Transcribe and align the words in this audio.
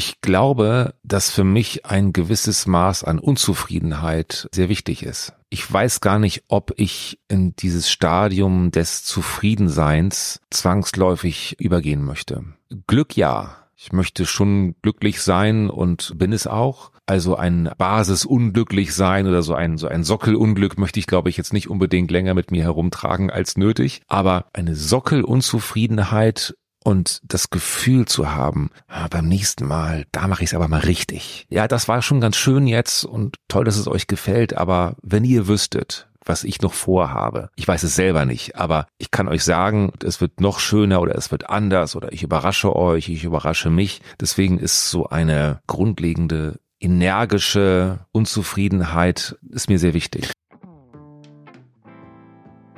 Ich 0.00 0.22
glaube, 0.22 0.94
dass 1.02 1.30
für 1.30 1.44
mich 1.44 1.84
ein 1.84 2.14
gewisses 2.14 2.66
Maß 2.66 3.04
an 3.04 3.18
Unzufriedenheit 3.18 4.48
sehr 4.50 4.70
wichtig 4.70 5.02
ist. 5.02 5.34
Ich 5.50 5.70
weiß 5.70 6.00
gar 6.00 6.18
nicht, 6.18 6.44
ob 6.48 6.72
ich 6.76 7.18
in 7.28 7.54
dieses 7.56 7.90
Stadium 7.90 8.70
des 8.70 9.04
Zufriedenseins 9.04 10.40
zwangsläufig 10.48 11.60
übergehen 11.60 12.02
möchte. 12.02 12.44
Glück 12.86 13.14
ja. 13.14 13.56
Ich 13.76 13.92
möchte 13.92 14.24
schon 14.24 14.74
glücklich 14.80 15.20
sein 15.20 15.68
und 15.68 16.14
bin 16.16 16.32
es 16.32 16.46
auch. 16.46 16.92
Also 17.04 17.36
ein 17.36 17.70
Basisunglücklich 17.76 18.94
sein 18.94 19.26
oder 19.26 19.42
so 19.42 19.52
ein, 19.52 19.76
so 19.76 19.86
ein 19.86 20.02
Sockelunglück 20.02 20.78
möchte 20.78 20.98
ich, 20.98 21.08
glaube 21.08 21.28
ich, 21.28 21.36
jetzt 21.36 21.52
nicht 21.52 21.68
unbedingt 21.68 22.10
länger 22.10 22.32
mit 22.32 22.50
mir 22.50 22.62
herumtragen 22.62 23.30
als 23.30 23.58
nötig. 23.58 24.00
Aber 24.08 24.46
eine 24.54 24.74
Sockelunzufriedenheit 24.74 26.54
und 26.84 27.20
das 27.24 27.50
Gefühl 27.50 28.06
zu 28.06 28.30
haben, 28.30 28.70
ah, 28.88 29.08
beim 29.08 29.28
nächsten 29.28 29.66
Mal, 29.66 30.04
da 30.12 30.26
mache 30.26 30.42
ich 30.42 30.50
es 30.50 30.54
aber 30.54 30.68
mal 30.68 30.80
richtig. 30.80 31.46
Ja, 31.50 31.68
das 31.68 31.88
war 31.88 32.02
schon 32.02 32.20
ganz 32.20 32.36
schön 32.36 32.66
jetzt 32.66 33.04
und 33.04 33.36
toll, 33.48 33.64
dass 33.64 33.76
es 33.76 33.88
euch 33.88 34.06
gefällt, 34.06 34.56
aber 34.56 34.96
wenn 35.02 35.24
ihr 35.24 35.46
wüsstet, 35.46 36.08
was 36.24 36.44
ich 36.44 36.60
noch 36.60 36.74
vorhabe. 36.74 37.50
Ich 37.56 37.66
weiß 37.66 37.82
es 37.82 37.96
selber 37.96 38.24
nicht, 38.24 38.56
aber 38.56 38.86
ich 38.98 39.10
kann 39.10 39.26
euch 39.26 39.42
sagen, 39.42 39.92
es 40.04 40.20
wird 40.20 40.40
noch 40.40 40.60
schöner 40.60 41.00
oder 41.00 41.14
es 41.14 41.30
wird 41.30 41.48
anders 41.48 41.96
oder 41.96 42.12
ich 42.12 42.22
überrasche 42.22 42.76
euch, 42.76 43.08
ich 43.08 43.24
überrasche 43.24 43.70
mich. 43.70 44.02
Deswegen 44.20 44.58
ist 44.58 44.90
so 44.90 45.08
eine 45.08 45.60
grundlegende 45.66 46.60
energische 46.78 48.00
Unzufriedenheit 48.12 49.36
ist 49.50 49.68
mir 49.68 49.78
sehr 49.78 49.94
wichtig. 49.94 50.32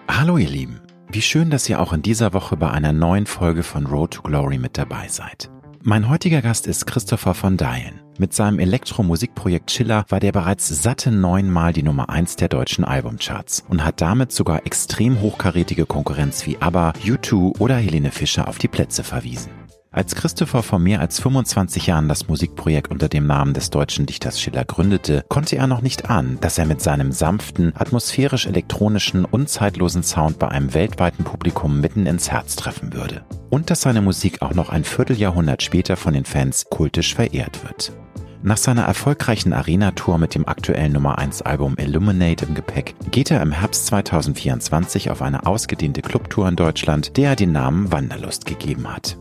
Hallo 0.08 0.36
ihr 0.36 0.48
Lieben. 0.48 0.81
Wie 1.14 1.20
schön, 1.20 1.50
dass 1.50 1.68
ihr 1.68 1.78
auch 1.78 1.92
in 1.92 2.00
dieser 2.00 2.32
Woche 2.32 2.56
bei 2.56 2.70
einer 2.70 2.94
neuen 2.94 3.26
Folge 3.26 3.62
von 3.62 3.84
Road 3.84 4.12
to 4.12 4.22
Glory 4.22 4.56
mit 4.56 4.78
dabei 4.78 5.08
seid. 5.08 5.50
Mein 5.82 6.08
heutiger 6.08 6.40
Gast 6.40 6.66
ist 6.66 6.86
Christopher 6.86 7.34
von 7.34 7.58
Dyen. 7.58 8.00
Mit 8.16 8.32
seinem 8.32 8.58
Elektromusikprojekt 8.58 9.68
Chiller 9.68 10.06
war 10.08 10.20
der 10.20 10.32
bereits 10.32 10.68
satte 10.68 11.10
neunmal 11.10 11.74
die 11.74 11.82
Nummer 11.82 12.08
eins 12.08 12.36
der 12.36 12.48
deutschen 12.48 12.86
Albumcharts 12.86 13.62
und 13.68 13.84
hat 13.84 14.00
damit 14.00 14.32
sogar 14.32 14.64
extrem 14.64 15.20
hochkarätige 15.20 15.84
Konkurrenz 15.84 16.46
wie 16.46 16.56
ABBA, 16.62 16.94
U2 17.04 17.58
oder 17.58 17.76
Helene 17.76 18.10
Fischer 18.10 18.48
auf 18.48 18.56
die 18.56 18.68
Plätze 18.68 19.04
verwiesen. 19.04 19.50
Als 19.94 20.14
Christopher 20.14 20.62
vor 20.62 20.78
mehr 20.78 21.00
als 21.00 21.20
25 21.20 21.86
Jahren 21.86 22.08
das 22.08 22.26
Musikprojekt 22.26 22.90
unter 22.90 23.10
dem 23.10 23.26
Namen 23.26 23.52
des 23.52 23.68
deutschen 23.68 24.06
Dichters 24.06 24.40
Schiller 24.40 24.64
gründete, 24.64 25.22
konnte 25.28 25.56
er 25.56 25.66
noch 25.66 25.82
nicht 25.82 26.08
ahnen, 26.08 26.38
dass 26.40 26.56
er 26.56 26.64
mit 26.64 26.80
seinem 26.80 27.12
sanften, 27.12 27.74
atmosphärisch-elektronischen 27.76 29.26
und 29.26 29.50
zeitlosen 29.50 30.02
Sound 30.02 30.38
bei 30.38 30.48
einem 30.48 30.72
weltweiten 30.72 31.24
Publikum 31.24 31.82
mitten 31.82 32.06
ins 32.06 32.30
Herz 32.30 32.56
treffen 32.56 32.94
würde. 32.94 33.26
Und 33.50 33.68
dass 33.68 33.82
seine 33.82 34.00
Musik 34.00 34.40
auch 34.40 34.54
noch 34.54 34.70
ein 34.70 34.84
Vierteljahrhundert 34.84 35.62
später 35.62 35.98
von 35.98 36.14
den 36.14 36.24
Fans 36.24 36.64
kultisch 36.70 37.14
verehrt 37.14 37.62
wird. 37.62 37.92
Nach 38.42 38.56
seiner 38.56 38.84
erfolgreichen 38.84 39.52
Arena-Tour 39.52 40.16
mit 40.16 40.34
dem 40.34 40.48
aktuellen 40.48 40.94
Nummer 40.94 41.18
1 41.18 41.42
Album 41.42 41.76
Illuminate 41.78 42.46
im 42.46 42.54
Gepäck 42.54 42.94
geht 43.10 43.30
er 43.30 43.42
im 43.42 43.52
Herbst 43.52 43.86
2024 43.86 45.10
auf 45.10 45.20
eine 45.20 45.44
ausgedehnte 45.44 46.00
Clubtour 46.00 46.48
in 46.48 46.56
Deutschland, 46.56 47.18
der 47.18 47.30
er 47.30 47.36
den 47.36 47.52
Namen 47.52 47.92
Wanderlust 47.92 48.46
gegeben 48.46 48.92
hat. 48.92 49.18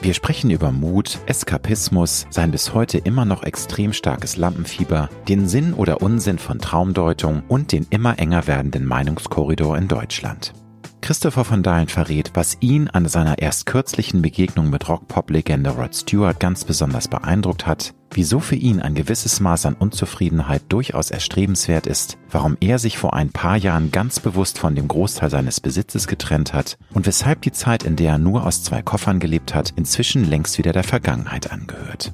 Wir 0.00 0.14
sprechen 0.14 0.50
über 0.50 0.70
Mut, 0.70 1.18
Eskapismus, 1.26 2.26
sein 2.30 2.52
bis 2.52 2.72
heute 2.72 2.98
immer 2.98 3.24
noch 3.24 3.42
extrem 3.42 3.92
starkes 3.92 4.36
Lampenfieber, 4.36 5.10
den 5.26 5.48
Sinn 5.48 5.74
oder 5.74 6.02
Unsinn 6.02 6.38
von 6.38 6.60
Traumdeutung 6.60 7.42
und 7.48 7.72
den 7.72 7.84
immer 7.90 8.16
enger 8.20 8.46
werdenden 8.46 8.84
Meinungskorridor 8.84 9.76
in 9.76 9.88
Deutschland. 9.88 10.54
Christopher 11.00 11.44
von 11.44 11.62
Dahlen 11.62 11.88
verrät, 11.88 12.32
was 12.34 12.56
ihn 12.60 12.88
an 12.88 13.08
seiner 13.08 13.38
erst 13.38 13.66
kürzlichen 13.66 14.22
Begegnung 14.22 14.70
mit 14.70 14.88
Rock-Pop-Legende 14.88 15.70
Rod 15.70 15.94
Stewart 15.94 16.38
ganz 16.38 16.64
besonders 16.64 17.08
beeindruckt 17.08 17.66
hat, 17.66 17.94
wieso 18.12 18.40
für 18.40 18.56
ihn 18.56 18.80
ein 18.80 18.94
gewisses 18.94 19.40
Maß 19.40 19.66
an 19.66 19.74
Unzufriedenheit 19.74 20.62
durchaus 20.68 21.10
erstrebenswert 21.10 21.86
ist, 21.86 22.18
warum 22.30 22.56
er 22.60 22.78
sich 22.78 22.98
vor 22.98 23.14
ein 23.14 23.30
paar 23.30 23.56
Jahren 23.56 23.90
ganz 23.90 24.20
bewusst 24.20 24.58
von 24.58 24.74
dem 24.74 24.88
Großteil 24.88 25.30
seines 25.30 25.60
Besitzes 25.60 26.06
getrennt 26.06 26.52
hat 26.52 26.76
und 26.92 27.06
weshalb 27.06 27.42
die 27.42 27.52
Zeit, 27.52 27.84
in 27.84 27.96
der 27.96 28.12
er 28.12 28.18
nur 28.18 28.46
aus 28.46 28.62
zwei 28.62 28.82
Koffern 28.82 29.20
gelebt 29.20 29.54
hat, 29.54 29.72
inzwischen 29.76 30.24
längst 30.24 30.58
wieder 30.58 30.72
der 30.72 30.84
Vergangenheit 30.84 31.50
angehört. 31.50 32.12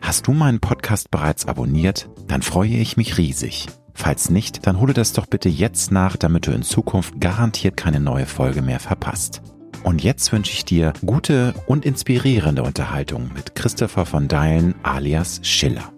Hast 0.00 0.26
du 0.26 0.32
meinen 0.32 0.60
Podcast 0.60 1.10
bereits 1.10 1.46
abonniert? 1.46 2.08
Dann 2.28 2.42
freue 2.42 2.76
ich 2.76 2.96
mich 2.96 3.18
riesig. 3.18 3.66
Falls 3.96 4.28
nicht, 4.28 4.66
dann 4.66 4.78
hole 4.78 4.92
das 4.92 5.14
doch 5.14 5.26
bitte 5.26 5.48
jetzt 5.48 5.90
nach, 5.90 6.16
damit 6.16 6.46
du 6.46 6.52
in 6.52 6.62
Zukunft 6.62 7.18
garantiert 7.18 7.76
keine 7.78 7.98
neue 7.98 8.26
Folge 8.26 8.60
mehr 8.60 8.78
verpasst. 8.78 9.40
Und 9.82 10.04
jetzt 10.04 10.30
wünsche 10.32 10.52
ich 10.52 10.64
dir 10.64 10.92
gute 11.04 11.54
und 11.66 11.84
inspirierende 11.86 12.62
Unterhaltung 12.62 13.30
mit 13.34 13.54
Christopher 13.54 14.04
von 14.04 14.28
Deilen 14.28 14.74
alias 14.82 15.40
Schiller. 15.42 15.92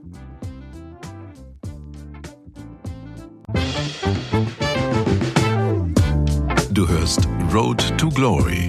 Du 6.70 6.88
hörst 6.88 7.28
Road 7.52 7.98
to 7.98 8.08
Glory 8.10 8.68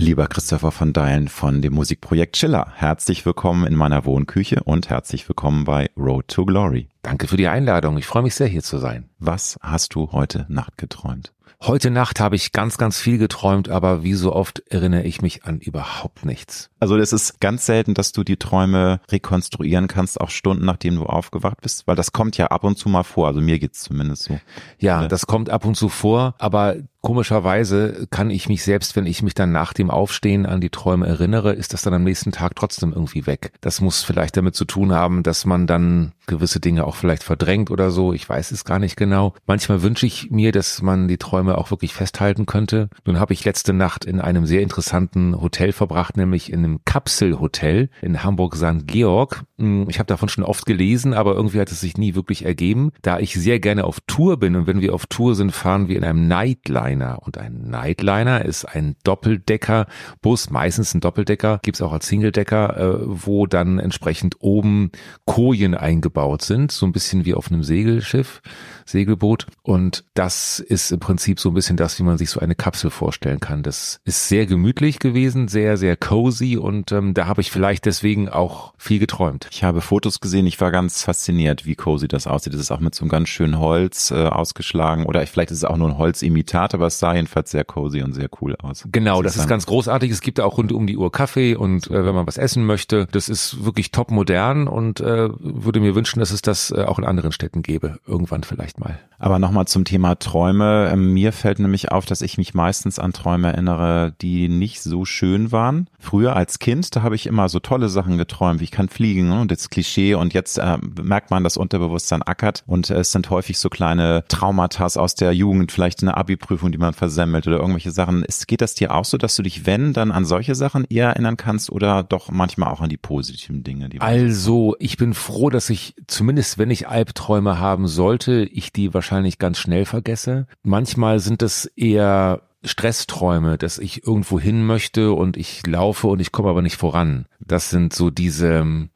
Lieber 0.00 0.28
Christopher 0.28 0.70
von 0.70 0.94
Deilen 0.94 1.28
von 1.28 1.60
dem 1.60 1.74
Musikprojekt 1.74 2.34
Chiller, 2.34 2.72
herzlich 2.74 3.26
willkommen 3.26 3.66
in 3.66 3.76
meiner 3.76 4.06
Wohnküche 4.06 4.62
und 4.64 4.88
herzlich 4.88 5.28
willkommen 5.28 5.64
bei 5.64 5.90
Road 5.94 6.26
to 6.28 6.46
Glory. 6.46 6.88
Danke 7.02 7.28
für 7.28 7.36
die 7.36 7.48
Einladung. 7.48 7.98
Ich 7.98 8.06
freue 8.06 8.22
mich 8.22 8.34
sehr, 8.34 8.46
hier 8.46 8.62
zu 8.62 8.78
sein. 8.78 9.10
Was 9.18 9.58
hast 9.60 9.94
du 9.94 10.10
heute 10.10 10.46
Nacht 10.48 10.78
geträumt? 10.78 11.34
Heute 11.62 11.90
Nacht 11.90 12.20
habe 12.20 12.36
ich 12.36 12.52
ganz, 12.52 12.78
ganz 12.78 12.98
viel 12.98 13.18
geträumt, 13.18 13.68
aber 13.68 14.02
wie 14.02 14.14
so 14.14 14.32
oft 14.32 14.60
erinnere 14.70 15.02
ich 15.02 15.20
mich 15.20 15.44
an 15.44 15.58
überhaupt 15.58 16.24
nichts. 16.24 16.70
Also 16.80 16.96
es 16.96 17.12
ist 17.12 17.38
ganz 17.38 17.66
selten, 17.66 17.92
dass 17.92 18.12
du 18.12 18.24
die 18.24 18.38
Träume 18.38 19.02
rekonstruieren 19.10 19.86
kannst, 19.86 20.18
auch 20.18 20.30
Stunden 20.30 20.64
nachdem 20.64 20.94
du 20.94 21.04
aufgewacht 21.04 21.60
bist, 21.60 21.86
weil 21.86 21.96
das 21.96 22.12
kommt 22.12 22.38
ja 22.38 22.46
ab 22.46 22.64
und 22.64 22.78
zu 22.78 22.88
mal 22.88 23.02
vor. 23.02 23.26
Also 23.26 23.42
mir 23.42 23.58
geht's 23.58 23.82
zumindest 23.82 24.22
so. 24.22 24.40
Ja, 24.78 25.06
das 25.06 25.26
kommt 25.26 25.50
ab 25.50 25.66
und 25.66 25.76
zu 25.76 25.90
vor, 25.90 26.34
aber 26.38 26.76
Komischerweise 27.02 28.06
kann 28.10 28.28
ich 28.28 28.48
mich 28.48 28.62
selbst, 28.62 28.94
wenn 28.94 29.06
ich 29.06 29.22
mich 29.22 29.32
dann 29.32 29.52
nach 29.52 29.72
dem 29.72 29.90
Aufstehen 29.90 30.44
an 30.44 30.60
die 30.60 30.68
Träume 30.68 31.06
erinnere, 31.06 31.54
ist 31.54 31.72
das 31.72 31.80
dann 31.80 31.94
am 31.94 32.04
nächsten 32.04 32.30
Tag 32.30 32.54
trotzdem 32.56 32.92
irgendwie 32.92 33.26
weg. 33.26 33.52
Das 33.62 33.80
muss 33.80 34.02
vielleicht 34.02 34.36
damit 34.36 34.54
zu 34.54 34.66
tun 34.66 34.92
haben, 34.92 35.22
dass 35.22 35.46
man 35.46 35.66
dann 35.66 36.12
gewisse 36.26 36.60
Dinge 36.60 36.86
auch 36.86 36.96
vielleicht 36.96 37.22
verdrängt 37.22 37.70
oder 37.70 37.90
so. 37.90 38.12
Ich 38.12 38.28
weiß 38.28 38.52
es 38.52 38.64
gar 38.64 38.78
nicht 38.78 38.96
genau. 38.96 39.34
Manchmal 39.46 39.82
wünsche 39.82 40.06
ich 40.06 40.30
mir, 40.30 40.52
dass 40.52 40.82
man 40.82 41.08
die 41.08 41.16
Träume 41.16 41.56
auch 41.56 41.70
wirklich 41.70 41.94
festhalten 41.94 42.44
könnte. 42.44 42.90
Nun 43.06 43.18
habe 43.18 43.32
ich 43.32 43.44
letzte 43.44 43.72
Nacht 43.72 44.04
in 44.04 44.20
einem 44.20 44.44
sehr 44.44 44.60
interessanten 44.60 45.40
Hotel 45.40 45.72
verbracht, 45.72 46.18
nämlich 46.18 46.52
in 46.52 46.60
einem 46.60 46.84
Kapselhotel 46.84 47.88
in 48.02 48.22
Hamburg 48.22 48.56
St. 48.56 48.86
Georg. 48.86 49.44
Hm, 49.58 49.86
ich 49.88 49.98
habe 49.98 50.06
davon 50.06 50.28
schon 50.28 50.44
oft 50.44 50.66
gelesen, 50.66 51.14
aber 51.14 51.34
irgendwie 51.34 51.60
hat 51.60 51.72
es 51.72 51.80
sich 51.80 51.96
nie 51.96 52.14
wirklich 52.14 52.44
ergeben. 52.44 52.92
Da 53.00 53.18
ich 53.18 53.34
sehr 53.34 53.58
gerne 53.58 53.84
auf 53.84 54.00
Tour 54.06 54.38
bin 54.38 54.54
und 54.54 54.66
wenn 54.66 54.82
wir 54.82 54.94
auf 54.94 55.06
Tour 55.06 55.34
sind, 55.34 55.52
fahren 55.52 55.88
wir 55.88 55.96
in 55.96 56.04
einem 56.04 56.28
Nightline 56.28 56.89
Nightliner. 56.90 57.18
Und 57.22 57.38
ein 57.38 57.70
Nightliner 57.70 58.44
ist 58.44 58.64
ein 58.64 58.96
Doppeldeckerbus, 59.04 60.50
meistens 60.50 60.94
ein 60.94 61.00
Doppeldecker, 61.00 61.60
gibt's 61.62 61.82
auch 61.82 61.92
als 61.92 62.06
Singledecker, 62.08 62.76
äh, 62.76 62.98
wo 63.04 63.46
dann 63.46 63.78
entsprechend 63.78 64.36
oben 64.40 64.90
Kojen 65.24 65.74
eingebaut 65.74 66.42
sind, 66.42 66.72
so 66.72 66.86
ein 66.86 66.92
bisschen 66.92 67.24
wie 67.24 67.34
auf 67.34 67.50
einem 67.50 67.62
Segelschiff. 67.62 68.42
Segelboot. 68.90 69.46
Und 69.62 70.04
das 70.14 70.58
ist 70.58 70.90
im 70.90 71.00
Prinzip 71.00 71.40
so 71.40 71.50
ein 71.50 71.54
bisschen 71.54 71.76
das, 71.76 71.98
wie 71.98 72.02
man 72.02 72.18
sich 72.18 72.30
so 72.30 72.40
eine 72.40 72.54
Kapsel 72.54 72.90
vorstellen 72.90 73.40
kann. 73.40 73.62
Das 73.62 74.00
ist 74.04 74.28
sehr 74.28 74.46
gemütlich 74.46 74.98
gewesen, 74.98 75.48
sehr, 75.48 75.76
sehr 75.76 75.96
cozy 75.96 76.56
und 76.56 76.92
ähm, 76.92 77.14
da 77.14 77.26
habe 77.26 77.40
ich 77.40 77.50
vielleicht 77.50 77.86
deswegen 77.86 78.28
auch 78.28 78.74
viel 78.76 78.98
geträumt. 78.98 79.48
Ich 79.50 79.64
habe 79.64 79.80
Fotos 79.80 80.20
gesehen, 80.20 80.46
ich 80.46 80.60
war 80.60 80.70
ganz 80.70 81.02
fasziniert, 81.02 81.64
wie 81.64 81.76
cozy 81.76 82.08
das 82.08 82.26
aussieht. 82.26 82.52
Das 82.52 82.60
ist 82.60 82.70
auch 82.70 82.80
mit 82.80 82.94
so 82.94 83.04
einem 83.04 83.10
ganz 83.10 83.28
schönen 83.28 83.58
Holz 83.58 84.10
äh, 84.10 84.26
ausgeschlagen 84.26 85.06
oder 85.06 85.24
vielleicht 85.26 85.50
ist 85.50 85.58
es 85.58 85.64
auch 85.64 85.76
nur 85.76 85.88
ein 85.88 85.98
Holzimitat, 85.98 86.74
aber 86.80 86.86
es 86.86 86.98
sah 86.98 87.14
jedenfalls 87.14 87.50
sehr 87.50 87.64
cozy 87.64 88.02
und 88.02 88.14
sehr 88.14 88.28
cool 88.40 88.56
aus. 88.56 88.88
Genau, 88.90 89.22
das 89.22 89.36
ist 89.36 89.46
ganz 89.46 89.66
großartig. 89.66 90.10
Es 90.10 90.22
gibt 90.22 90.40
auch 90.40 90.56
rund 90.56 90.72
um 90.72 90.86
die 90.86 90.96
Uhr 90.96 91.12
Kaffee 91.12 91.54
und 91.54 91.90
äh, 91.90 92.06
wenn 92.06 92.14
man 92.14 92.26
was 92.26 92.38
essen 92.38 92.64
möchte, 92.64 93.06
das 93.12 93.28
ist 93.28 93.64
wirklich 93.64 93.92
top 93.92 94.10
modern 94.10 94.66
und 94.66 95.00
äh, 95.00 95.28
würde 95.38 95.80
mir 95.80 95.94
wünschen, 95.94 96.20
dass 96.20 96.30
es 96.30 96.40
das 96.40 96.70
äh, 96.70 96.84
auch 96.84 96.98
in 96.98 97.04
anderen 97.04 97.32
Städten 97.32 97.62
gäbe, 97.62 97.98
irgendwann 98.06 98.42
vielleicht 98.44 98.80
mal. 98.80 98.98
Aber 99.18 99.38
nochmal 99.38 99.66
zum 99.66 99.84
Thema 99.84 100.18
Träume. 100.18 100.88
Ähm, 100.90 101.12
mir 101.12 101.32
fällt 101.32 101.58
nämlich 101.58 101.92
auf, 101.92 102.06
dass 102.06 102.22
ich 102.22 102.38
mich 102.38 102.54
meistens 102.54 102.98
an 102.98 103.12
Träume 103.12 103.48
erinnere, 103.48 104.14
die 104.22 104.48
nicht 104.48 104.80
so 104.80 105.04
schön 105.04 105.52
waren. 105.52 105.88
Früher 105.98 106.34
als 106.34 106.58
Kind, 106.58 106.96
da 106.96 107.02
habe 107.02 107.14
ich 107.14 107.26
immer 107.26 107.50
so 107.50 107.60
tolle 107.60 107.90
Sachen 107.90 108.16
geträumt, 108.16 108.60
wie 108.60 108.64
ich 108.64 108.70
kann 108.70 108.88
fliegen 108.88 109.28
ne? 109.28 109.40
und 109.40 109.50
das 109.50 109.68
Klischee 109.68 110.14
und 110.14 110.32
jetzt 110.32 110.56
äh, 110.56 110.78
merkt 111.02 111.30
man, 111.30 111.44
das 111.44 111.58
Unterbewusstsein 111.58 112.22
ackert 112.22 112.64
und 112.66 112.88
äh, 112.88 113.00
es 113.00 113.12
sind 113.12 113.28
häufig 113.28 113.58
so 113.58 113.68
kleine 113.68 114.24
Traumata 114.28 114.80
aus 114.80 115.14
der 115.14 115.32
Jugend, 115.32 115.72
vielleicht 115.72 116.02
eine 116.02 116.16
Abi-Prüfung, 116.16 116.69
die 116.72 116.78
man 116.78 116.94
versemmelt 116.94 117.46
oder 117.46 117.58
irgendwelche 117.58 117.90
Sachen. 117.90 118.22
Ist, 118.22 118.48
geht 118.48 118.60
das 118.60 118.74
dir 118.74 118.94
auch 118.94 119.04
so, 119.04 119.18
dass 119.18 119.36
du 119.36 119.42
dich, 119.42 119.66
wenn, 119.66 119.92
dann 119.92 120.12
an 120.12 120.24
solche 120.24 120.54
Sachen 120.54 120.84
eher 120.88 121.08
erinnern 121.08 121.36
kannst 121.36 121.70
oder 121.70 122.02
doch 122.02 122.30
manchmal 122.30 122.70
auch 122.72 122.80
an 122.80 122.88
die 122.88 122.96
positiven 122.96 123.62
Dinge? 123.62 123.88
Die 123.88 124.00
also, 124.00 124.76
ich 124.78 124.96
bin 124.96 125.14
froh, 125.14 125.50
dass 125.50 125.70
ich 125.70 125.94
zumindest, 126.06 126.58
wenn 126.58 126.70
ich 126.70 126.88
Albträume 126.88 127.58
haben 127.58 127.88
sollte, 127.88 128.44
ich 128.44 128.72
die 128.72 128.94
wahrscheinlich 128.94 129.38
ganz 129.38 129.58
schnell 129.58 129.84
vergesse. 129.84 130.46
Manchmal 130.62 131.20
sind 131.20 131.42
es 131.42 131.66
eher 131.76 132.42
Stressträume, 132.62 133.56
dass 133.56 133.78
ich 133.78 134.06
irgendwo 134.06 134.38
hin 134.38 134.66
möchte 134.66 135.12
und 135.12 135.36
ich 135.36 135.66
laufe 135.66 136.08
und 136.08 136.20
ich 136.20 136.32
komme 136.32 136.50
aber 136.50 136.62
nicht 136.62 136.76
voran. 136.76 137.26
Das 137.40 137.70
sind 137.70 137.94
so 137.94 138.10
diese 138.10 138.88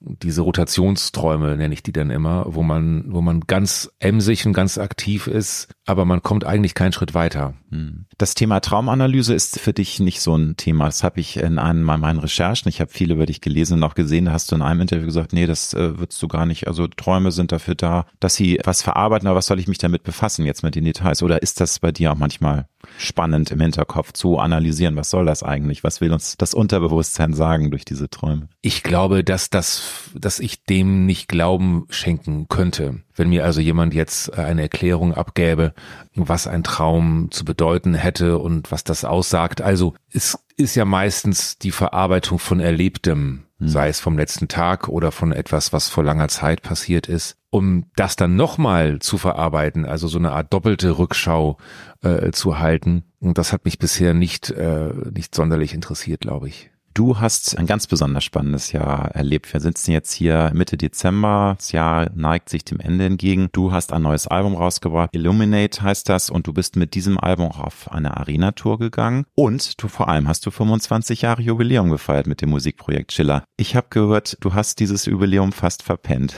diese 0.00 0.42
Rotationsträume 0.42 1.56
nenne 1.56 1.74
ich 1.74 1.82
die 1.82 1.92
dann 1.92 2.10
immer, 2.10 2.44
wo 2.48 2.62
man, 2.62 3.04
wo 3.08 3.20
man 3.20 3.40
ganz 3.40 3.90
emsig 3.98 4.46
und 4.46 4.52
ganz 4.52 4.78
aktiv 4.78 5.26
ist, 5.26 5.68
aber 5.86 6.04
man 6.04 6.22
kommt 6.22 6.44
eigentlich 6.44 6.74
keinen 6.74 6.92
Schritt 6.92 7.14
weiter. 7.14 7.54
Hm. 7.70 8.06
Das 8.16 8.34
Thema 8.34 8.60
Traumanalyse 8.60 9.34
ist 9.34 9.58
für 9.58 9.72
dich 9.72 9.98
nicht 9.98 10.20
so 10.20 10.36
ein 10.36 10.56
Thema. 10.56 10.84
Das 10.86 11.02
habe 11.02 11.18
ich 11.18 11.38
in 11.38 11.58
einem 11.58 11.82
meinen 11.82 12.20
Recherchen, 12.20 12.68
ich 12.68 12.80
habe 12.80 12.92
viel 12.92 13.10
über 13.10 13.26
dich 13.26 13.40
gelesen 13.40 13.74
und 13.74 13.82
auch 13.82 13.94
gesehen, 13.94 14.26
da 14.26 14.32
hast 14.32 14.52
du 14.52 14.56
in 14.56 14.62
einem 14.62 14.82
Interview 14.82 15.06
gesagt, 15.06 15.32
nee, 15.32 15.46
das 15.46 15.74
äh, 15.74 15.98
würdest 15.98 16.22
du 16.22 16.28
gar 16.28 16.46
nicht. 16.46 16.68
Also 16.68 16.86
Träume 16.86 17.32
sind 17.32 17.50
dafür 17.50 17.74
da, 17.74 18.06
dass 18.20 18.36
sie 18.36 18.60
was 18.62 18.82
verarbeiten, 18.82 19.26
aber 19.26 19.38
was 19.38 19.46
soll 19.46 19.58
ich 19.58 19.68
mich 19.68 19.78
damit 19.78 20.04
befassen 20.04 20.46
jetzt 20.46 20.62
mit 20.62 20.76
den 20.76 20.84
Details? 20.84 21.22
Oder 21.22 21.42
ist 21.42 21.60
das 21.60 21.80
bei 21.80 21.90
dir 21.90 22.12
auch 22.12 22.18
manchmal 22.18 22.68
spannend 22.98 23.50
im 23.50 23.60
Hinterkopf 23.60 24.12
zu 24.12 24.38
analysieren, 24.38 24.96
was 24.96 25.10
soll 25.10 25.24
das 25.24 25.42
eigentlich? 25.42 25.84
Was 25.84 26.00
will 26.00 26.12
uns 26.12 26.36
das 26.36 26.52
Unterbewusstsein 26.52 27.32
sagen 27.32 27.70
durch 27.70 27.84
diese 27.84 28.10
Träume? 28.10 28.48
Ich 28.60 28.82
glaube, 28.82 29.24
dass 29.24 29.50
das, 29.50 30.10
dass 30.14 30.40
ich 30.40 30.64
dem 30.64 31.06
nicht 31.06 31.28
Glauben 31.28 31.86
schenken 31.88 32.48
könnte. 32.48 33.00
Wenn 33.14 33.30
mir 33.30 33.44
also 33.44 33.60
jemand 33.60 33.94
jetzt 33.94 34.36
eine 34.36 34.62
Erklärung 34.62 35.14
abgäbe, 35.14 35.72
was 36.14 36.46
ein 36.46 36.64
Traum 36.64 37.30
zu 37.30 37.44
bedeuten 37.44 37.94
hätte 37.94 38.38
und 38.38 38.70
was 38.70 38.84
das 38.84 39.04
aussagt. 39.04 39.60
Also 39.60 39.94
es 40.12 40.38
ist 40.56 40.74
ja 40.74 40.84
meistens 40.84 41.58
die 41.58 41.70
Verarbeitung 41.70 42.38
von 42.38 42.60
Erlebtem, 42.60 43.44
hm. 43.58 43.68
sei 43.68 43.88
es 43.88 44.00
vom 44.00 44.18
letzten 44.18 44.48
Tag 44.48 44.88
oder 44.88 45.12
von 45.12 45.32
etwas, 45.32 45.72
was 45.72 45.88
vor 45.88 46.04
langer 46.04 46.28
Zeit 46.28 46.62
passiert 46.62 47.06
ist. 47.08 47.36
Um 47.50 47.86
das 47.96 48.16
dann 48.16 48.36
nochmal 48.36 48.98
zu 48.98 49.16
verarbeiten, 49.16 49.86
also 49.86 50.06
so 50.06 50.18
eine 50.18 50.32
Art 50.32 50.52
doppelte 50.52 50.98
Rückschau 50.98 51.56
äh, 52.02 52.30
zu 52.32 52.58
halten, 52.58 53.04
und 53.20 53.38
das 53.38 53.52
hat 53.52 53.64
mich 53.64 53.78
bisher 53.78 54.14
nicht, 54.14 54.50
äh, 54.50 54.90
nicht 55.12 55.34
sonderlich 55.34 55.74
interessiert, 55.74 56.20
glaube 56.20 56.48
ich. 56.48 56.70
Du 56.94 57.20
hast 57.20 57.56
ein 57.56 57.66
ganz 57.66 57.86
besonders 57.86 58.24
spannendes 58.24 58.72
Jahr 58.72 59.12
erlebt. 59.12 59.52
Wir 59.52 59.60
sitzen 59.60 59.92
jetzt 59.92 60.12
hier 60.12 60.50
Mitte 60.52 60.76
Dezember. 60.76 61.54
Das 61.56 61.70
Jahr 61.70 62.10
neigt 62.12 62.48
sich 62.48 62.64
dem 62.64 62.80
Ende 62.80 63.06
entgegen. 63.06 63.50
Du 63.52 63.70
hast 63.70 63.92
ein 63.92 64.02
neues 64.02 64.26
Album 64.26 64.56
rausgebracht. 64.56 65.10
Illuminate 65.14 65.80
heißt 65.80 66.08
das. 66.08 66.28
Und 66.28 66.48
du 66.48 66.52
bist 66.52 66.74
mit 66.74 66.94
diesem 66.94 67.16
Album 67.16 67.52
auf 67.52 67.92
eine 67.92 68.16
Arena-Tour 68.16 68.80
gegangen. 68.80 69.26
Und 69.36 69.80
du 69.80 69.86
vor 69.86 70.08
allem 70.08 70.26
hast 70.26 70.44
du 70.44 70.50
25 70.50 71.22
Jahre 71.22 71.40
Jubiläum 71.40 71.88
gefeiert 71.90 72.26
mit 72.26 72.42
dem 72.42 72.50
Musikprojekt 72.50 73.12
Chiller. 73.12 73.44
Ich 73.56 73.76
habe 73.76 73.86
gehört, 73.90 74.36
du 74.40 74.54
hast 74.54 74.80
dieses 74.80 75.04
Jubiläum 75.04 75.52
fast 75.52 75.84
verpennt. 75.84 76.34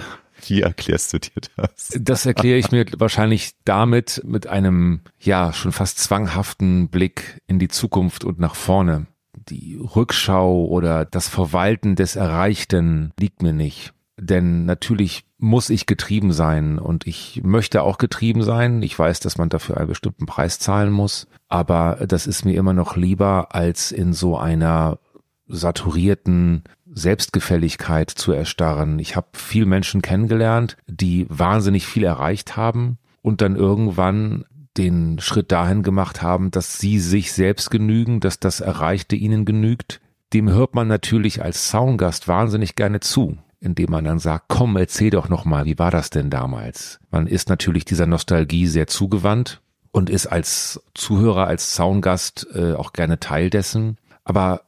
Wie 0.46 0.62
erklärst 0.62 1.12
du 1.12 1.18
dir 1.18 1.40
das? 1.56 1.90
Das 2.00 2.26
erkläre 2.26 2.58
ich 2.58 2.70
mir 2.70 2.86
wahrscheinlich 2.98 3.52
damit 3.64 4.22
mit 4.24 4.46
einem, 4.46 5.00
ja, 5.18 5.52
schon 5.52 5.72
fast 5.72 5.98
zwanghaften 5.98 6.88
Blick 6.88 7.40
in 7.46 7.58
die 7.58 7.68
Zukunft 7.68 8.24
und 8.24 8.38
nach 8.38 8.54
vorne 8.54 9.06
die 9.48 9.76
Rückschau 9.76 10.66
oder 10.66 11.04
das 11.04 11.28
Verwalten 11.28 11.96
des 11.96 12.16
Erreichten 12.16 13.12
liegt 13.18 13.42
mir 13.42 13.52
nicht. 13.52 13.92
Denn 14.18 14.66
natürlich 14.66 15.24
muss 15.38 15.70
ich 15.70 15.86
getrieben 15.86 16.32
sein 16.32 16.78
und 16.78 17.06
ich 17.06 17.40
möchte 17.42 17.82
auch 17.82 17.96
getrieben 17.96 18.42
sein. 18.42 18.82
Ich 18.82 18.98
weiß, 18.98 19.20
dass 19.20 19.38
man 19.38 19.48
dafür 19.48 19.78
einen 19.78 19.88
bestimmten 19.88 20.26
Preis 20.26 20.58
zahlen 20.58 20.92
muss, 20.92 21.26
aber 21.48 22.04
das 22.06 22.26
ist 22.26 22.44
mir 22.44 22.54
immer 22.56 22.74
noch 22.74 22.96
lieber, 22.96 23.54
als 23.54 23.92
in 23.92 24.12
so 24.12 24.36
einer 24.36 24.98
saturierten 25.46 26.64
Selbstgefälligkeit 26.92 28.10
zu 28.10 28.32
erstarren. 28.32 28.98
Ich 28.98 29.16
habe 29.16 29.28
viel 29.32 29.66
Menschen 29.66 30.02
kennengelernt, 30.02 30.76
die 30.86 31.26
wahnsinnig 31.28 31.86
viel 31.86 32.04
erreicht 32.04 32.56
haben 32.56 32.98
und 33.22 33.40
dann 33.40 33.56
irgendwann 33.56 34.44
den 34.76 35.18
Schritt 35.18 35.52
dahin 35.52 35.82
gemacht 35.82 36.22
haben, 36.22 36.50
dass 36.50 36.78
sie 36.78 36.98
sich 36.98 37.32
selbst 37.32 37.70
genügen, 37.70 38.20
dass 38.20 38.40
das 38.40 38.60
Erreichte 38.60 39.16
ihnen 39.16 39.44
genügt, 39.44 40.00
dem 40.32 40.48
hört 40.48 40.74
man 40.74 40.88
natürlich 40.88 41.42
als 41.42 41.68
Soundgast 41.68 42.28
wahnsinnig 42.28 42.76
gerne 42.76 43.00
zu, 43.00 43.38
indem 43.60 43.90
man 43.90 44.04
dann 44.04 44.18
sagt, 44.18 44.44
komm, 44.48 44.76
erzähl 44.76 45.10
doch 45.10 45.28
nochmal, 45.28 45.64
wie 45.64 45.78
war 45.78 45.90
das 45.90 46.10
denn 46.10 46.30
damals? 46.30 47.00
Man 47.10 47.26
ist 47.26 47.48
natürlich 47.48 47.84
dieser 47.84 48.06
Nostalgie 48.06 48.66
sehr 48.66 48.86
zugewandt 48.86 49.60
und 49.90 50.08
ist 50.08 50.28
als 50.28 50.80
Zuhörer, 50.94 51.46
als 51.46 51.74
Soundgast 51.74 52.46
äh, 52.54 52.74
auch 52.74 52.92
gerne 52.92 53.18
Teil 53.18 53.50
dessen. 53.50 53.98
Aber 54.22 54.62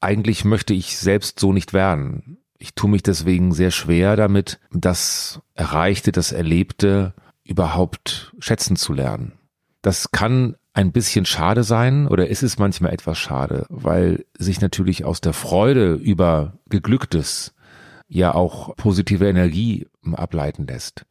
eigentlich 0.00 0.44
möchte 0.44 0.74
ich 0.74 0.96
selbst 0.96 1.38
so 1.38 1.52
nicht 1.52 1.72
werden. 1.72 2.38
Ich 2.58 2.74
tue 2.74 2.90
mich 2.90 3.02
deswegen 3.02 3.52
sehr 3.52 3.70
schwer 3.70 4.16
damit, 4.16 4.60
das 4.72 5.40
Erreichte, 5.54 6.12
das 6.12 6.32
Erlebte 6.32 7.14
überhaupt 7.44 8.34
schätzen 8.38 8.76
zu 8.76 8.92
lernen. 8.92 9.32
Das 9.82 10.10
kann 10.12 10.56
ein 10.72 10.92
bisschen 10.92 11.24
schade 11.24 11.64
sein 11.64 12.06
oder 12.06 12.28
ist 12.28 12.42
es 12.42 12.58
manchmal 12.58 12.92
etwas 12.92 13.18
schade, 13.18 13.66
weil 13.68 14.24
sich 14.38 14.60
natürlich 14.60 15.04
aus 15.04 15.20
der 15.20 15.32
Freude 15.32 15.94
über 15.94 16.58
Geglücktes 16.68 17.54
ja 18.08 18.34
auch 18.34 18.76
positive 18.76 19.28
Energie 19.28 19.86
ableiten 20.12 20.66
lässt. 20.66 21.06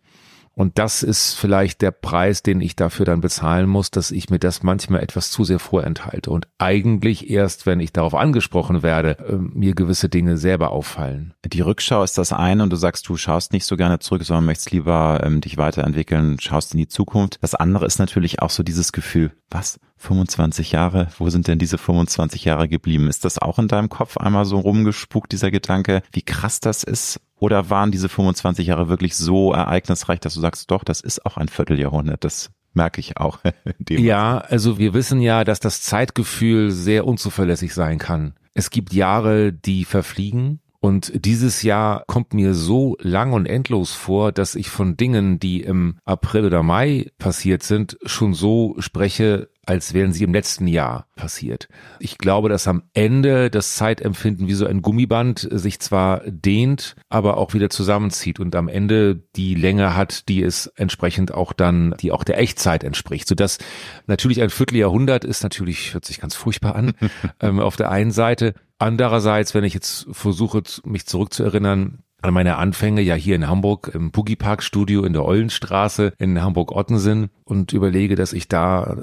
Und 0.60 0.78
das 0.78 1.04
ist 1.04 1.36
vielleicht 1.36 1.82
der 1.82 1.92
Preis, 1.92 2.44
den 2.44 2.60
ich 2.60 2.76
dafür 2.76 3.06
dann 3.06 3.22
bezahlen 3.22 3.70
muss, 3.70 3.92
dass 3.92 4.12
ich 4.12 4.30
mir 4.30 4.40
das 4.40 4.62
manchmal 4.62 5.02
etwas 5.02 5.32
zu 5.32 5.46
sehr 5.46 5.58
vorenthalte 5.58 6.32
und 6.32 6.50
eigentlich 6.58 7.30
erst, 7.30 7.66
wenn 7.66 7.80
ich 7.80 7.94
darauf 7.94 8.14
angesprochen 8.14 8.84
werde, 8.84 9.16
ähm, 9.26 9.52
mir 9.54 9.74
gewisse 9.74 10.10
Dinge 10.10 10.36
selber 10.36 10.72
auffallen. 10.72 11.34
Die 11.46 11.62
Rückschau 11.62 12.04
ist 12.04 12.18
das 12.18 12.34
eine 12.34 12.62
und 12.62 12.74
du 12.74 12.76
sagst, 12.76 13.08
du 13.08 13.16
schaust 13.16 13.54
nicht 13.54 13.64
so 13.64 13.78
gerne 13.78 14.00
zurück, 14.00 14.26
sondern 14.26 14.44
möchtest 14.44 14.72
lieber 14.72 15.22
ähm, 15.24 15.40
dich 15.40 15.56
weiterentwickeln, 15.56 16.42
schaust 16.42 16.74
in 16.74 16.80
die 16.80 16.90
Zukunft. 16.90 17.38
Das 17.40 17.56
andere 17.56 17.86
ist 17.86 17.98
natürlich 17.98 18.42
auch 18.42 18.50
so 18.50 18.62
dieses 18.62 18.92
Gefühl, 18.92 19.32
was? 19.50 19.80
25 20.00 20.72
Jahre? 20.72 21.08
Wo 21.18 21.30
sind 21.30 21.48
denn 21.48 21.60
diese 21.60 21.78
25 21.78 22.46
Jahre 22.46 22.68
geblieben? 22.68 23.08
Ist 23.08 23.26
das 23.26 23.38
auch 23.38 23.60
in 23.60 23.68
deinem 23.68 23.90
Kopf 23.90 24.18
einmal 24.18 24.46
so 24.46 24.60
rumgespukt, 24.60 25.32
dieser 25.32 25.52
Gedanke, 25.52 26.02
wie 26.12 26.22
krass 26.22 26.60
das 26.60 26.84
ist? 26.84 27.20
Oder 27.38 27.70
waren 27.70 27.92
diese 27.92 28.10
25 28.10 28.68
Jahre 28.68 28.90
wirklich 28.90 29.16
so 29.16 29.54
ereignisreich, 29.54 30.20
dass 30.20 30.34
du 30.34 30.40
sagst, 30.40 30.72
doch, 30.72 30.84
das 30.84 31.02
ist 31.02 31.26
auch 31.26 31.38
ein 31.38 31.48
Vierteljahrhundert, 31.48 32.24
das 32.24 32.50
merke 32.74 33.00
ich 33.00 33.18
auch. 33.18 33.40
ja, 33.90 34.40
also 34.40 34.78
wir 34.78 34.94
wissen 34.94 35.22
ja, 35.22 35.44
dass 35.44 35.60
das 35.60 35.82
Zeitgefühl 35.82 36.72
sehr 36.72 37.06
unzuverlässig 37.06 37.74
sein 37.74 37.98
kann. 37.98 38.34
Es 38.54 38.70
gibt 38.70 38.94
Jahre, 38.94 39.54
die 39.54 39.86
verfliegen. 39.86 40.60
Und 40.82 41.12
dieses 41.26 41.62
Jahr 41.62 42.06
kommt 42.08 42.34
mir 42.34 42.54
so 42.54 42.96
lang 43.02 43.34
und 43.34 43.46
endlos 43.46 43.92
vor, 43.92 44.32
dass 44.32 44.56
ich 44.56 44.70
von 44.70 44.96
Dingen, 44.96 45.38
die 45.38 45.62
im 45.62 45.98
April 46.06 46.46
oder 46.46 46.64
Mai 46.64 47.12
passiert 47.18 47.64
sind, 47.64 47.98
schon 48.06 48.34
so 48.34 48.76
spreche, 48.80 49.50
als 49.70 49.94
wären 49.94 50.14
sie 50.14 50.24
im 50.24 50.34
letzten 50.34 50.66
Jahr 50.66 51.06
passiert. 51.16 51.68
Ich 52.00 52.18
glaube, 52.18 52.50
dass 52.50 52.68
am 52.68 52.82
Ende 52.96 53.52
das 53.52 53.76
Zeitempfinden 53.76 54.48
wie 54.48 54.56
so 54.56 54.66
ein 54.66 54.82
Gummiband 54.82 55.48
sich 55.52 55.80
zwar 55.80 56.22
dehnt, 56.26 56.96
aber 57.08 57.38
auch 57.38 57.54
wieder 57.54 57.70
zusammenzieht 57.70 58.40
und 58.40 58.56
am 58.56 58.68
Ende 58.68 59.22
die 59.36 59.54
Länge 59.54 59.96
hat, 59.96 60.28
die 60.28 60.42
es 60.42 60.66
entsprechend 60.76 61.36
auch 61.36 61.54
dann, 61.54 61.94
die 62.00 62.12
auch 62.12 62.24
der 62.24 62.40
Echtzeit 62.40 62.84
entspricht. 62.84 63.28
Sodass 63.28 63.60
natürlich 64.08 64.42
ein 64.42 64.50
Vierteljahrhundert 64.50 65.24
ist 65.24 65.44
natürlich, 65.44 65.94
hört 65.94 66.06
sich 66.06 66.20
ganz 66.20 66.34
furchtbar 66.34 66.74
an, 66.74 66.94
ähm, 67.40 67.60
auf 67.60 67.76
der 67.76 67.92
einen 67.92 68.12
Seite. 68.12 68.56
Andererseits, 68.80 69.54
wenn 69.54 69.64
ich 69.64 69.76
jetzt 69.76 70.08
versuche, 70.10 70.64
mich 70.84 71.06
zurückzuerinnern, 71.06 72.00
an 72.22 72.34
meine 72.34 72.58
Anfänge 72.58 73.02
ja 73.02 73.16
hier 73.16 73.36
in 73.36 73.48
Hamburg 73.48 73.92
im 73.94 74.12
Boogie 74.12 74.36
Park 74.36 74.62
Studio 74.64 75.04
in 75.04 75.14
der 75.14 75.26
Eulenstraße 75.26 76.14
in 76.18 76.42
Hamburg-Ottensen 76.42 77.30
und 77.46 77.72
überlege, 77.74 78.16
dass 78.16 78.34
ich 78.34 78.48
da 78.48 78.98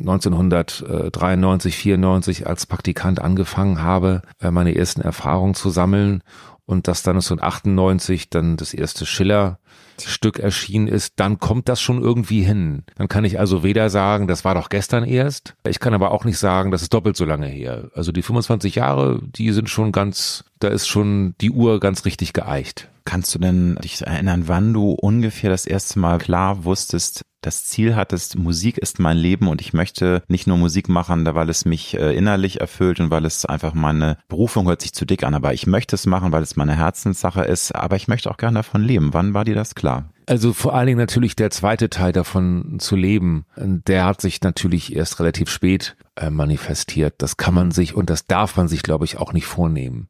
1993, 0.00 1.74
äh, 1.74 1.76
94 1.76 2.46
als 2.46 2.66
Praktikant 2.66 3.20
angefangen 3.20 3.82
habe, 3.82 4.22
äh, 4.40 4.50
meine 4.50 4.76
ersten 4.76 5.00
Erfahrungen 5.00 5.54
zu 5.54 5.70
sammeln 5.70 6.22
und 6.66 6.88
dass 6.88 7.02
dann 7.02 7.16
1998 7.16 8.30
dann 8.30 8.56
das 8.56 8.74
erste 8.74 9.06
Schiller 9.06 9.58
Stück 10.02 10.38
erschienen 10.38 10.88
ist, 10.88 11.14
dann 11.16 11.38
kommt 11.38 11.68
das 11.68 11.80
schon 11.80 12.02
irgendwie 12.02 12.42
hin. 12.42 12.84
Dann 12.96 13.08
kann 13.08 13.24
ich 13.24 13.38
also 13.38 13.62
weder 13.62 13.90
sagen, 13.90 14.26
das 14.26 14.44
war 14.44 14.54
doch 14.54 14.68
gestern 14.68 15.04
erst. 15.04 15.54
Ich 15.66 15.80
kann 15.80 15.94
aber 15.94 16.10
auch 16.10 16.24
nicht 16.24 16.38
sagen, 16.38 16.70
das 16.70 16.82
ist 16.82 16.94
doppelt 16.94 17.16
so 17.16 17.24
lange 17.24 17.46
her. 17.46 17.90
Also 17.94 18.12
die 18.12 18.22
25 18.22 18.76
Jahre, 18.76 19.20
die 19.22 19.52
sind 19.52 19.70
schon 19.70 19.92
ganz, 19.92 20.44
da 20.58 20.68
ist 20.68 20.86
schon 20.86 21.34
die 21.40 21.50
Uhr 21.50 21.80
ganz 21.80 22.04
richtig 22.04 22.32
geeicht. 22.32 22.88
Kannst 23.04 23.34
du 23.34 23.38
denn 23.38 23.76
dich 23.76 24.04
erinnern, 24.04 24.44
wann 24.46 24.72
du 24.72 24.90
ungefähr 24.90 25.50
das 25.50 25.64
erste 25.64 25.98
Mal 25.98 26.18
klar 26.18 26.64
wusstest, 26.64 27.24
das 27.46 27.64
Ziel 27.64 27.94
hattest, 27.94 28.36
Musik 28.36 28.76
ist 28.76 28.98
mein 28.98 29.16
Leben 29.16 29.48
und 29.48 29.60
ich 29.60 29.72
möchte 29.72 30.22
nicht 30.26 30.46
nur 30.46 30.56
Musik 30.56 30.88
machen, 30.88 31.24
weil 31.26 31.48
es 31.48 31.64
mich 31.64 31.96
äh, 31.96 32.16
innerlich 32.16 32.60
erfüllt 32.60 32.98
und 32.98 33.10
weil 33.10 33.24
es 33.24 33.46
einfach 33.46 33.72
meine 33.72 34.18
Berufung 34.28 34.66
hört 34.66 34.82
sich 34.82 34.92
zu 34.92 35.04
dick 35.04 35.22
an, 35.22 35.34
aber 35.34 35.54
ich 35.54 35.66
möchte 35.66 35.94
es 35.94 36.06
machen, 36.06 36.32
weil 36.32 36.42
es 36.42 36.56
meine 36.56 36.76
Herzenssache 36.76 37.42
ist, 37.42 37.72
aber 37.72 37.96
ich 37.96 38.08
möchte 38.08 38.30
auch 38.30 38.36
gerne 38.36 38.58
davon 38.58 38.82
leben. 38.82 39.14
Wann 39.14 39.32
war 39.32 39.44
dir 39.44 39.54
das 39.54 39.74
klar? 39.76 40.10
Also 40.26 40.52
vor 40.52 40.74
allen 40.74 40.88
Dingen 40.88 40.98
natürlich 40.98 41.36
der 41.36 41.50
zweite 41.50 41.88
Teil 41.88 42.12
davon 42.12 42.78
zu 42.80 42.96
leben, 42.96 43.46
der 43.56 44.04
hat 44.06 44.20
sich 44.20 44.42
natürlich 44.42 44.94
erst 44.96 45.20
relativ 45.20 45.48
spät 45.48 45.96
äh, 46.16 46.30
manifestiert. 46.30 47.14
Das 47.18 47.36
kann 47.36 47.54
man 47.54 47.70
sich 47.70 47.94
und 47.94 48.10
das 48.10 48.26
darf 48.26 48.56
man 48.56 48.66
sich, 48.66 48.82
glaube 48.82 49.04
ich, 49.04 49.18
auch 49.18 49.32
nicht 49.32 49.46
vornehmen. 49.46 50.08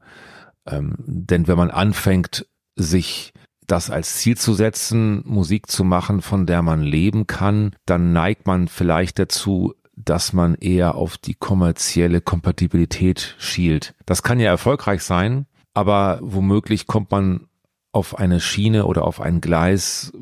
Ähm, 0.66 0.95
denn 0.99 1.49
wenn 1.49 1.59
man 1.59 1.71
anfängt, 1.71 2.47
sich 2.76 3.35
das 3.66 3.90
als 3.90 4.16
Ziel 4.16 4.37
zu 4.37 4.54
setzen, 4.54 5.23
Musik 5.25 5.70
zu 5.70 5.85
machen, 5.85 6.23
von 6.23 6.46
der 6.46 6.62
man 6.62 6.82
leben 6.82 7.26
kann, 7.26 7.75
dann 7.85 8.12
neigt 8.12 8.46
man 8.46 8.68
vielleicht 8.68 9.18
dazu, 9.18 9.75
dass 9.96 10.32
man 10.32 10.54
eher 10.54 10.94
auf 10.94 11.16
die 11.16 11.35
kommerzielle 11.35 12.20
Kompatibilität 12.20 13.35
schielt. 13.38 13.94
Das 14.04 14.23
kann 14.23 14.38
ja 14.38 14.50
erfolgreich 14.50 15.02
sein, 15.02 15.46
aber 15.75 16.18
womöglich 16.23 16.87
kommt 16.87 17.11
man 17.11 17.49
auf 17.92 18.18
eine 18.18 18.40
Schiene 18.40 18.85
oder 18.85 19.04
auf 19.04 19.20
ein 19.20 19.40
Gleis, 19.40 20.12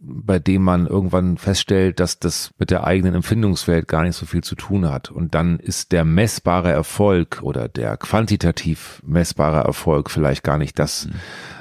bei 0.00 0.38
dem 0.38 0.62
man 0.62 0.86
irgendwann 0.86 1.36
feststellt, 1.36 2.00
dass 2.00 2.18
das 2.18 2.52
mit 2.58 2.70
der 2.70 2.84
eigenen 2.84 3.16
Empfindungswelt 3.16 3.88
gar 3.88 4.04
nicht 4.04 4.16
so 4.16 4.24
viel 4.24 4.42
zu 4.42 4.54
tun 4.54 4.88
hat. 4.88 5.10
Und 5.10 5.34
dann 5.34 5.58
ist 5.58 5.92
der 5.92 6.04
messbare 6.04 6.70
Erfolg 6.70 7.40
oder 7.42 7.68
der 7.68 7.96
quantitativ 7.96 9.02
messbare 9.04 9.64
Erfolg 9.64 10.10
vielleicht 10.10 10.44
gar 10.44 10.56
nicht 10.56 10.78
das, 10.78 11.06
mhm 11.06 11.14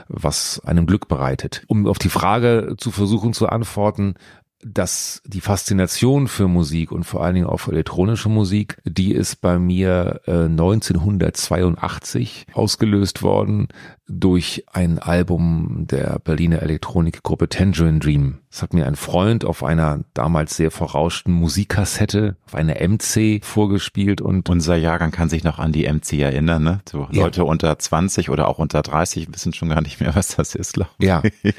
was 0.09 0.61
einem 0.65 0.85
Glück 0.85 1.07
bereitet. 1.07 1.63
Um 1.67 1.87
auf 1.87 1.99
die 1.99 2.09
Frage 2.09 2.75
zu 2.77 2.91
versuchen 2.91 3.33
zu 3.33 3.47
antworten, 3.47 4.15
dass 4.63 5.21
die 5.25 5.41
Faszination 5.41 6.27
für 6.27 6.47
Musik 6.47 6.91
und 6.91 7.03
vor 7.03 7.23
allen 7.23 7.35
Dingen 7.35 7.47
auch 7.47 7.59
für 7.59 7.71
elektronische 7.71 8.29
Musik, 8.29 8.77
die 8.85 9.13
ist 9.13 9.41
bei 9.41 9.59
mir 9.59 10.21
äh, 10.25 10.45
1982 10.45 12.47
ausgelöst 12.53 13.21
worden 13.21 13.67
durch 14.07 14.63
ein 14.71 14.99
Album 14.99 15.85
der 15.89 16.19
Berliner 16.19 16.61
Elektronikgruppe 16.61 17.49
Tangerine 17.49 17.99
Dream. 17.99 18.39
Das 18.49 18.61
hat 18.61 18.73
mir 18.73 18.87
ein 18.87 18.95
Freund 18.95 19.43
auf 19.43 19.63
einer 19.63 19.99
damals 20.13 20.55
sehr 20.55 20.71
vorauschten 20.71 21.33
Musikkassette 21.33 22.37
auf 22.45 22.55
eine 22.55 22.75
MC 22.87 23.43
vorgespielt 23.43 24.21
und 24.21 24.49
unser 24.49 24.77
Jahrgang 24.77 25.11
kann 25.11 25.29
sich 25.29 25.43
noch 25.43 25.59
an 25.59 25.73
die 25.73 25.91
MC 25.91 26.13
erinnern, 26.13 26.63
ne? 26.63 26.79
So 26.89 27.07
ja. 27.11 27.23
Leute 27.23 27.43
unter 27.43 27.77
20 27.77 28.29
oder 28.29 28.47
auch 28.47 28.59
unter 28.59 28.81
30 28.81 29.27
wissen 29.33 29.53
schon 29.53 29.69
gar 29.69 29.81
nicht 29.81 29.99
mehr, 29.99 30.15
was 30.15 30.35
das 30.35 30.55
ist, 30.55 30.73
glaube 30.73 30.91
ich. 30.99 31.07
Ja. 31.07 31.21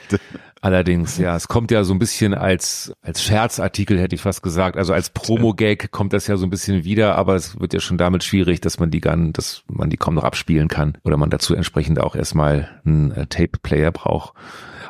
Allerdings, 0.61 1.19
ja, 1.19 1.37
es 1.37 1.47
kommt 1.47 1.71
ja 1.71 1.85
so 1.85 1.95
ein 1.95 1.99
bisschen 1.99 2.35
als, 2.35 2.93
als 3.01 3.23
Scherzartikel, 3.23 3.99
hätte 3.99 4.17
ich 4.17 4.23
fast 4.23 4.43
gesagt. 4.43 4.77
Also 4.77 4.93
als 4.93 5.11
Promo-Gag 5.11 5.93
kommt 5.93 6.13
das 6.13 6.27
ja 6.27 6.37
so 6.37 6.47
ein 6.47 6.51
bisschen 6.51 6.85
wieder, 6.85 7.15
aber 7.15 7.37
es 7.37 7.61
wird 7.61 7.75
ja 7.75 7.81
schon 7.81 7.97
damit 7.97 8.25
schwierig, 8.25 8.61
dass 8.61 8.81
man 8.81 8.91
die 8.91 9.01
gar, 9.01 9.17
dass 9.17 9.63
man 9.69 9.89
die 9.89 9.97
kaum 9.97 10.15
noch 10.15 10.25
abspielen 10.25 10.69
kann 10.69 10.99
oder 11.05 11.17
man 11.17 11.31
dazu 11.31 11.55
entsprechend 11.55 12.01
auch 12.01 12.17
erstmal 12.17 12.38
einen 12.41 13.13
äh, 13.13 13.27
Tape-Player 13.27 13.93
braucht. 13.93 14.35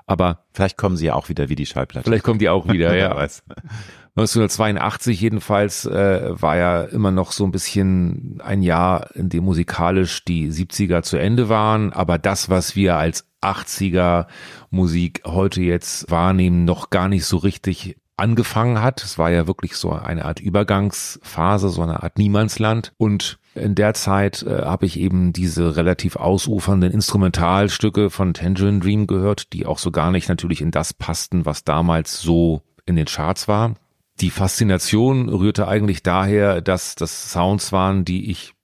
Aber 0.07 0.45
vielleicht 0.52 0.78
kommen 0.78 0.97
sie 0.97 1.07
ja 1.07 1.14
auch 1.14 1.28
wieder 1.28 1.49
wie 1.49 1.55
die 1.55 1.67
Schallplatte. 1.67 2.09
Vielleicht 2.09 2.25
kommen 2.25 2.38
die 2.38 2.49
auch 2.49 2.69
wieder, 2.69 2.97
ja. 2.97 3.14
1982 3.14 5.21
jedenfalls 5.21 5.85
äh, 5.85 6.31
war 6.31 6.57
ja 6.57 6.83
immer 6.83 7.11
noch 7.11 7.31
so 7.31 7.45
ein 7.45 7.52
bisschen 7.52 8.40
ein 8.43 8.62
Jahr, 8.62 9.14
in 9.14 9.28
dem 9.28 9.45
musikalisch 9.45 10.25
die 10.25 10.50
70er 10.50 11.02
zu 11.02 11.19
Ende 11.19 11.49
waren, 11.49 11.93
aber 11.93 12.19
das, 12.19 12.49
was 12.49 12.75
wir 12.75 12.97
als 12.97 13.28
80er 13.43 14.26
Musik 14.71 15.23
heute 15.25 15.61
jetzt 15.61 16.11
wahrnehmen, 16.11 16.64
noch 16.64 16.90
gar 16.90 17.09
nicht 17.09 17.25
so 17.25 17.37
richtig 17.37 17.97
angefangen 18.17 18.83
hat. 18.83 19.05
Es 19.05 19.19
war 19.19 19.31
ja 19.31 19.47
wirklich 19.47 19.76
so 19.76 19.93
eine 19.93 20.25
Art 20.25 20.40
Übergangsphase, 20.40 21.69
so 21.69 21.83
eine 21.83 22.02
Art 22.02 22.19
Niemandsland. 22.19 22.93
Und 22.99 23.38
in 23.59 23.75
der 23.75 23.95
Zeit 23.95 24.43
äh, 24.43 24.62
habe 24.62 24.87
ich 24.87 24.99
eben 24.99 25.33
diese 25.33 25.77
relativ 25.77 26.17
ausufernden 26.17 26.93
Instrumentalstücke 26.93 28.11
von 28.11 28.35
Tangerine 28.35 28.81
Dream 28.81 29.07
gehört, 29.07 29.53
die 29.53 29.67
auch 29.67 29.79
so 29.79 29.91
gar 29.91 30.11
nicht 30.11 30.29
natürlich 30.29 30.61
in 30.61 30.71
das 30.71 30.95
passten, 30.95 31.47
was 31.47 31.65
damals 31.65 32.21
so 32.21 32.62
in 32.87 32.97
den 32.97 33.07
Charts 33.07 33.49
war. 33.49 33.75
Die 34.21 34.31
Faszination 34.31 35.29
rührte 35.29 35.69
eigentlich 35.69 36.03
daher, 36.03 36.61
dass 36.61 36.97
das 36.97 37.31
Sounds 37.31 37.71
waren, 37.73 38.05
die 38.05 38.31
ich 38.31 38.55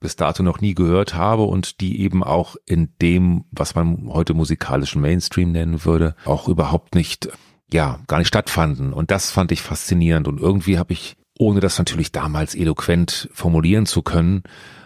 bis 0.00 0.16
dato 0.16 0.42
noch 0.42 0.60
nie 0.60 0.74
gehört 0.74 1.14
habe 1.14 1.42
und 1.42 1.80
die 1.80 2.00
eben 2.00 2.24
auch 2.24 2.56
in 2.64 2.94
dem, 3.02 3.44
was 3.50 3.74
man 3.74 4.08
heute 4.08 4.34
musikalischen 4.34 5.02
Mainstream 5.02 5.52
nennen 5.52 5.84
würde, 5.84 6.14
auch 6.24 6.48
überhaupt 6.48 6.94
nicht, 6.94 7.28
ja, 7.70 8.00
gar 8.06 8.18
nicht 8.18 8.28
stattfanden. 8.28 8.92
Und 8.92 9.10
das 9.10 9.30
fand 9.30 9.52
ich 9.52 9.60
faszinierend. 9.60 10.26
Und 10.26 10.40
irgendwie 10.40 10.78
habe 10.78 10.94
ich, 10.94 11.16
ohne 11.40 11.60
das 11.60 11.78
natürlich 11.78 12.12
damals 12.12 12.54
eloquent 12.54 13.30
formulieren 13.32 13.86
zu 13.86 14.02
können, 14.02 14.42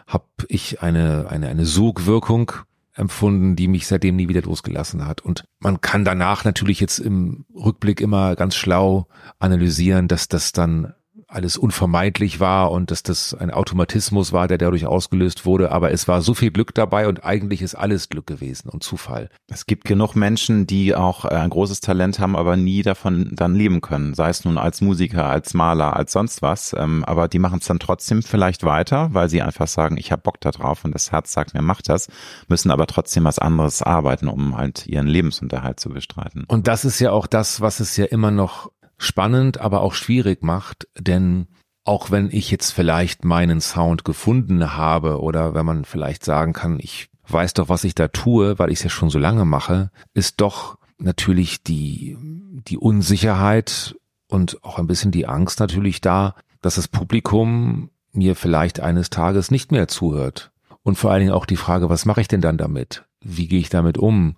habe 0.06 0.26
ich 0.48 0.82
eine, 0.82 1.26
eine, 1.28 1.48
eine 1.48 1.66
Sogwirkung 1.66 2.52
empfunden, 2.94 3.56
die 3.56 3.66
mich 3.66 3.88
seitdem 3.88 4.14
nie 4.14 4.28
wieder 4.28 4.42
losgelassen 4.42 5.04
hat. 5.04 5.20
Und 5.20 5.44
man 5.58 5.80
kann 5.80 6.04
danach 6.04 6.44
natürlich 6.44 6.78
jetzt 6.78 7.00
im 7.00 7.44
Rückblick 7.52 8.00
immer 8.00 8.36
ganz 8.36 8.54
schlau 8.54 9.08
analysieren, 9.40 10.06
dass 10.06 10.28
das 10.28 10.52
dann 10.52 10.94
alles 11.34 11.56
unvermeidlich 11.56 12.40
war 12.40 12.70
und 12.70 12.90
dass 12.90 13.02
das 13.02 13.34
ein 13.34 13.50
Automatismus 13.50 14.32
war, 14.32 14.48
der 14.48 14.58
dadurch 14.58 14.86
ausgelöst 14.86 15.44
wurde. 15.44 15.72
Aber 15.72 15.90
es 15.90 16.08
war 16.08 16.22
so 16.22 16.34
viel 16.34 16.50
Glück 16.50 16.74
dabei 16.74 17.08
und 17.08 17.24
eigentlich 17.24 17.62
ist 17.62 17.74
alles 17.74 18.08
Glück 18.08 18.26
gewesen 18.26 18.68
und 18.68 18.82
Zufall. 18.82 19.28
Es 19.48 19.66
gibt 19.66 19.84
genug 19.84 20.14
Menschen, 20.14 20.66
die 20.66 20.94
auch 20.94 21.24
äh, 21.24 21.28
ein 21.28 21.50
großes 21.50 21.80
Talent 21.80 22.18
haben, 22.18 22.36
aber 22.36 22.56
nie 22.56 22.82
davon 22.82 23.30
dann 23.32 23.54
leben 23.54 23.80
können. 23.80 24.14
Sei 24.14 24.28
es 24.28 24.44
nun 24.44 24.58
als 24.58 24.80
Musiker, 24.80 25.26
als 25.26 25.54
Maler, 25.54 25.96
als 25.96 26.12
sonst 26.12 26.42
was. 26.42 26.74
Ähm, 26.78 27.04
aber 27.04 27.28
die 27.28 27.38
machen 27.38 27.58
es 27.60 27.66
dann 27.66 27.78
trotzdem 27.78 28.22
vielleicht 28.22 28.64
weiter, 28.64 29.08
weil 29.12 29.28
sie 29.28 29.42
einfach 29.42 29.66
sagen, 29.66 29.96
ich 29.96 30.12
habe 30.12 30.22
Bock 30.22 30.40
da 30.40 30.50
drauf 30.50 30.84
und 30.84 30.94
das 30.94 31.12
Herz 31.12 31.32
sagt 31.32 31.54
mir, 31.54 31.62
mach 31.62 31.82
das, 31.82 32.08
müssen 32.48 32.70
aber 32.70 32.86
trotzdem 32.86 33.24
was 33.24 33.38
anderes 33.38 33.82
arbeiten, 33.82 34.28
um 34.28 34.56
halt 34.56 34.86
ihren 34.86 35.06
Lebensunterhalt 35.06 35.80
zu 35.80 35.90
bestreiten. 35.90 36.44
Und 36.46 36.68
das 36.68 36.84
ist 36.84 37.00
ja 37.00 37.10
auch 37.10 37.26
das, 37.26 37.60
was 37.60 37.80
es 37.80 37.96
ja 37.96 38.04
immer 38.04 38.30
noch 38.30 38.70
spannend, 38.98 39.60
aber 39.60 39.82
auch 39.82 39.94
schwierig 39.94 40.42
macht, 40.42 40.88
denn 40.98 41.46
auch 41.84 42.10
wenn 42.10 42.30
ich 42.30 42.50
jetzt 42.50 42.70
vielleicht 42.70 43.24
meinen 43.24 43.60
Sound 43.60 44.04
gefunden 44.04 44.76
habe 44.76 45.20
oder 45.20 45.54
wenn 45.54 45.66
man 45.66 45.84
vielleicht 45.84 46.24
sagen 46.24 46.52
kann, 46.52 46.78
ich 46.80 47.08
weiß 47.28 47.54
doch, 47.54 47.68
was 47.68 47.84
ich 47.84 47.94
da 47.94 48.08
tue, 48.08 48.58
weil 48.58 48.70
ich 48.70 48.78
es 48.78 48.84
ja 48.84 48.90
schon 48.90 49.10
so 49.10 49.18
lange 49.18 49.44
mache, 49.44 49.90
ist 50.14 50.40
doch 50.40 50.78
natürlich 50.98 51.62
die, 51.62 52.16
die 52.20 52.78
Unsicherheit 52.78 53.96
und 54.28 54.62
auch 54.64 54.78
ein 54.78 54.86
bisschen 54.86 55.10
die 55.10 55.26
Angst 55.26 55.60
natürlich 55.60 56.00
da, 56.00 56.34
dass 56.62 56.76
das 56.76 56.88
Publikum 56.88 57.90
mir 58.12 58.36
vielleicht 58.36 58.80
eines 58.80 59.10
Tages 59.10 59.50
nicht 59.50 59.72
mehr 59.72 59.88
zuhört. 59.88 60.52
Und 60.82 60.96
vor 60.96 61.10
allen 61.10 61.20
Dingen 61.20 61.32
auch 61.32 61.46
die 61.46 61.56
Frage, 61.56 61.88
was 61.88 62.04
mache 62.04 62.20
ich 62.20 62.28
denn 62.28 62.40
dann 62.40 62.58
damit? 62.58 63.04
Wie 63.20 63.48
gehe 63.48 63.60
ich 63.60 63.70
damit 63.70 63.98
um? 63.98 64.36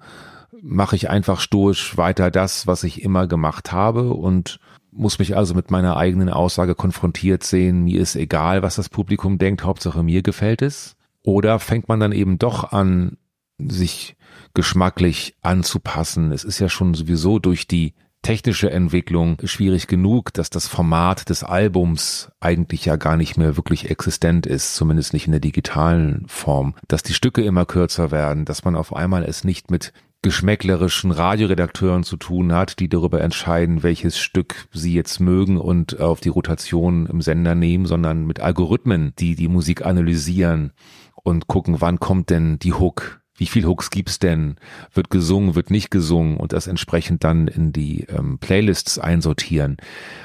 Mache 0.67 0.97
ich 0.97 1.09
einfach 1.09 1.41
stoisch 1.41 1.97
weiter 1.97 2.31
das, 2.31 2.67
was 2.67 2.83
ich 2.83 3.03
immer 3.03 3.27
gemacht 3.27 3.73
habe 3.73 4.13
und 4.13 4.59
muss 4.91 5.19
mich 5.19 5.37
also 5.37 5.55
mit 5.55 5.71
meiner 5.71 5.97
eigenen 5.97 6.29
Aussage 6.29 6.75
konfrontiert 6.75 7.45
sehen, 7.45 7.85
mir 7.85 8.01
ist 8.01 8.17
egal, 8.17 8.63
was 8.63 8.77
das 8.77 8.89
Publikum 8.89 9.39
denkt, 9.39 9.63
Hauptsache 9.63 10.03
mir 10.03 10.23
gefällt 10.23 10.63
es. 10.63 10.97
Oder 11.23 11.59
fängt 11.59 11.89
man 11.89 12.01
dann 12.01 12.13
eben 12.13 12.39
doch 12.39 12.73
an, 12.73 13.17
sich 13.59 14.17
geschmacklich 14.55 15.35
anzupassen. 15.43 16.33
Es 16.33 16.45
ist 16.45 16.59
ja 16.59 16.69
schon 16.69 16.95
sowieso 16.95 17.39
durch 17.39 17.67
die 17.67 17.95
technische 18.23 18.71
Entwicklung 18.71 19.37
schwierig 19.45 19.87
genug, 19.87 20.33
dass 20.35 20.51
das 20.51 20.67
Format 20.67 21.29
des 21.29 21.45
Albums 21.45 22.33
eigentlich 22.41 22.85
ja 22.85 22.97
gar 22.97 23.17
nicht 23.17 23.37
mehr 23.37 23.57
wirklich 23.57 23.89
existent 23.89 24.47
ist, 24.47 24.75
zumindest 24.75 25.13
nicht 25.13 25.27
in 25.27 25.33
der 25.33 25.41
digitalen 25.41 26.25
Form, 26.27 26.75
dass 26.89 27.05
die 27.05 27.15
Stücke 27.15 27.43
immer 27.45 27.67
kürzer 27.67 28.11
werden, 28.11 28.45
dass 28.45 28.65
man 28.65 28.75
auf 28.75 28.95
einmal 28.95 29.23
es 29.23 29.45
nicht 29.45 29.71
mit 29.71 29.93
geschmäcklerischen 30.23 31.13
Radioredakteuren 31.13 32.03
zu 32.03 32.17
tun 32.17 32.53
hat, 32.53 32.81
die 32.81 32.89
darüber 32.89 33.21
entscheiden, 33.21 33.83
welches 33.83 34.19
Stück 34.19 34.69
sie 34.73 34.93
jetzt 34.93 35.21
mögen 35.21 35.57
und 35.57 36.01
auf 36.01 36.21
die 36.21 36.31
Rotation 36.31 37.07
im 37.07 37.21
Sender 37.21 37.55
nehmen, 37.55 37.87
sondern 37.87 38.27
mit 38.27 38.41
Algorithmen, 38.41 39.13
die 39.19 39.37
die 39.37 39.49
Musik 39.49 39.87
analysieren 39.87 40.73
und 41.15 41.47
gucken, 41.47 41.81
wann 41.81 42.01
kommt 42.01 42.31
denn 42.31 42.59
die 42.59 42.73
Hook, 42.73 43.21
wie 43.37 43.47
viel 43.47 43.67
Hooks 43.67 43.91
gibt's 43.91 44.19
denn, 44.19 44.57
wird 44.93 45.11
gesungen, 45.11 45.55
wird 45.55 45.71
nicht 45.71 45.91
gesungen? 45.91 46.39
Und 46.39 46.53
das 46.53 46.67
entsprechend 46.67 47.23
dann 47.23 47.49
in 47.49 47.73
die 47.73 48.07
ähm, 48.09 48.39
Playlists 48.39 48.99
einsortieren. 48.99 49.77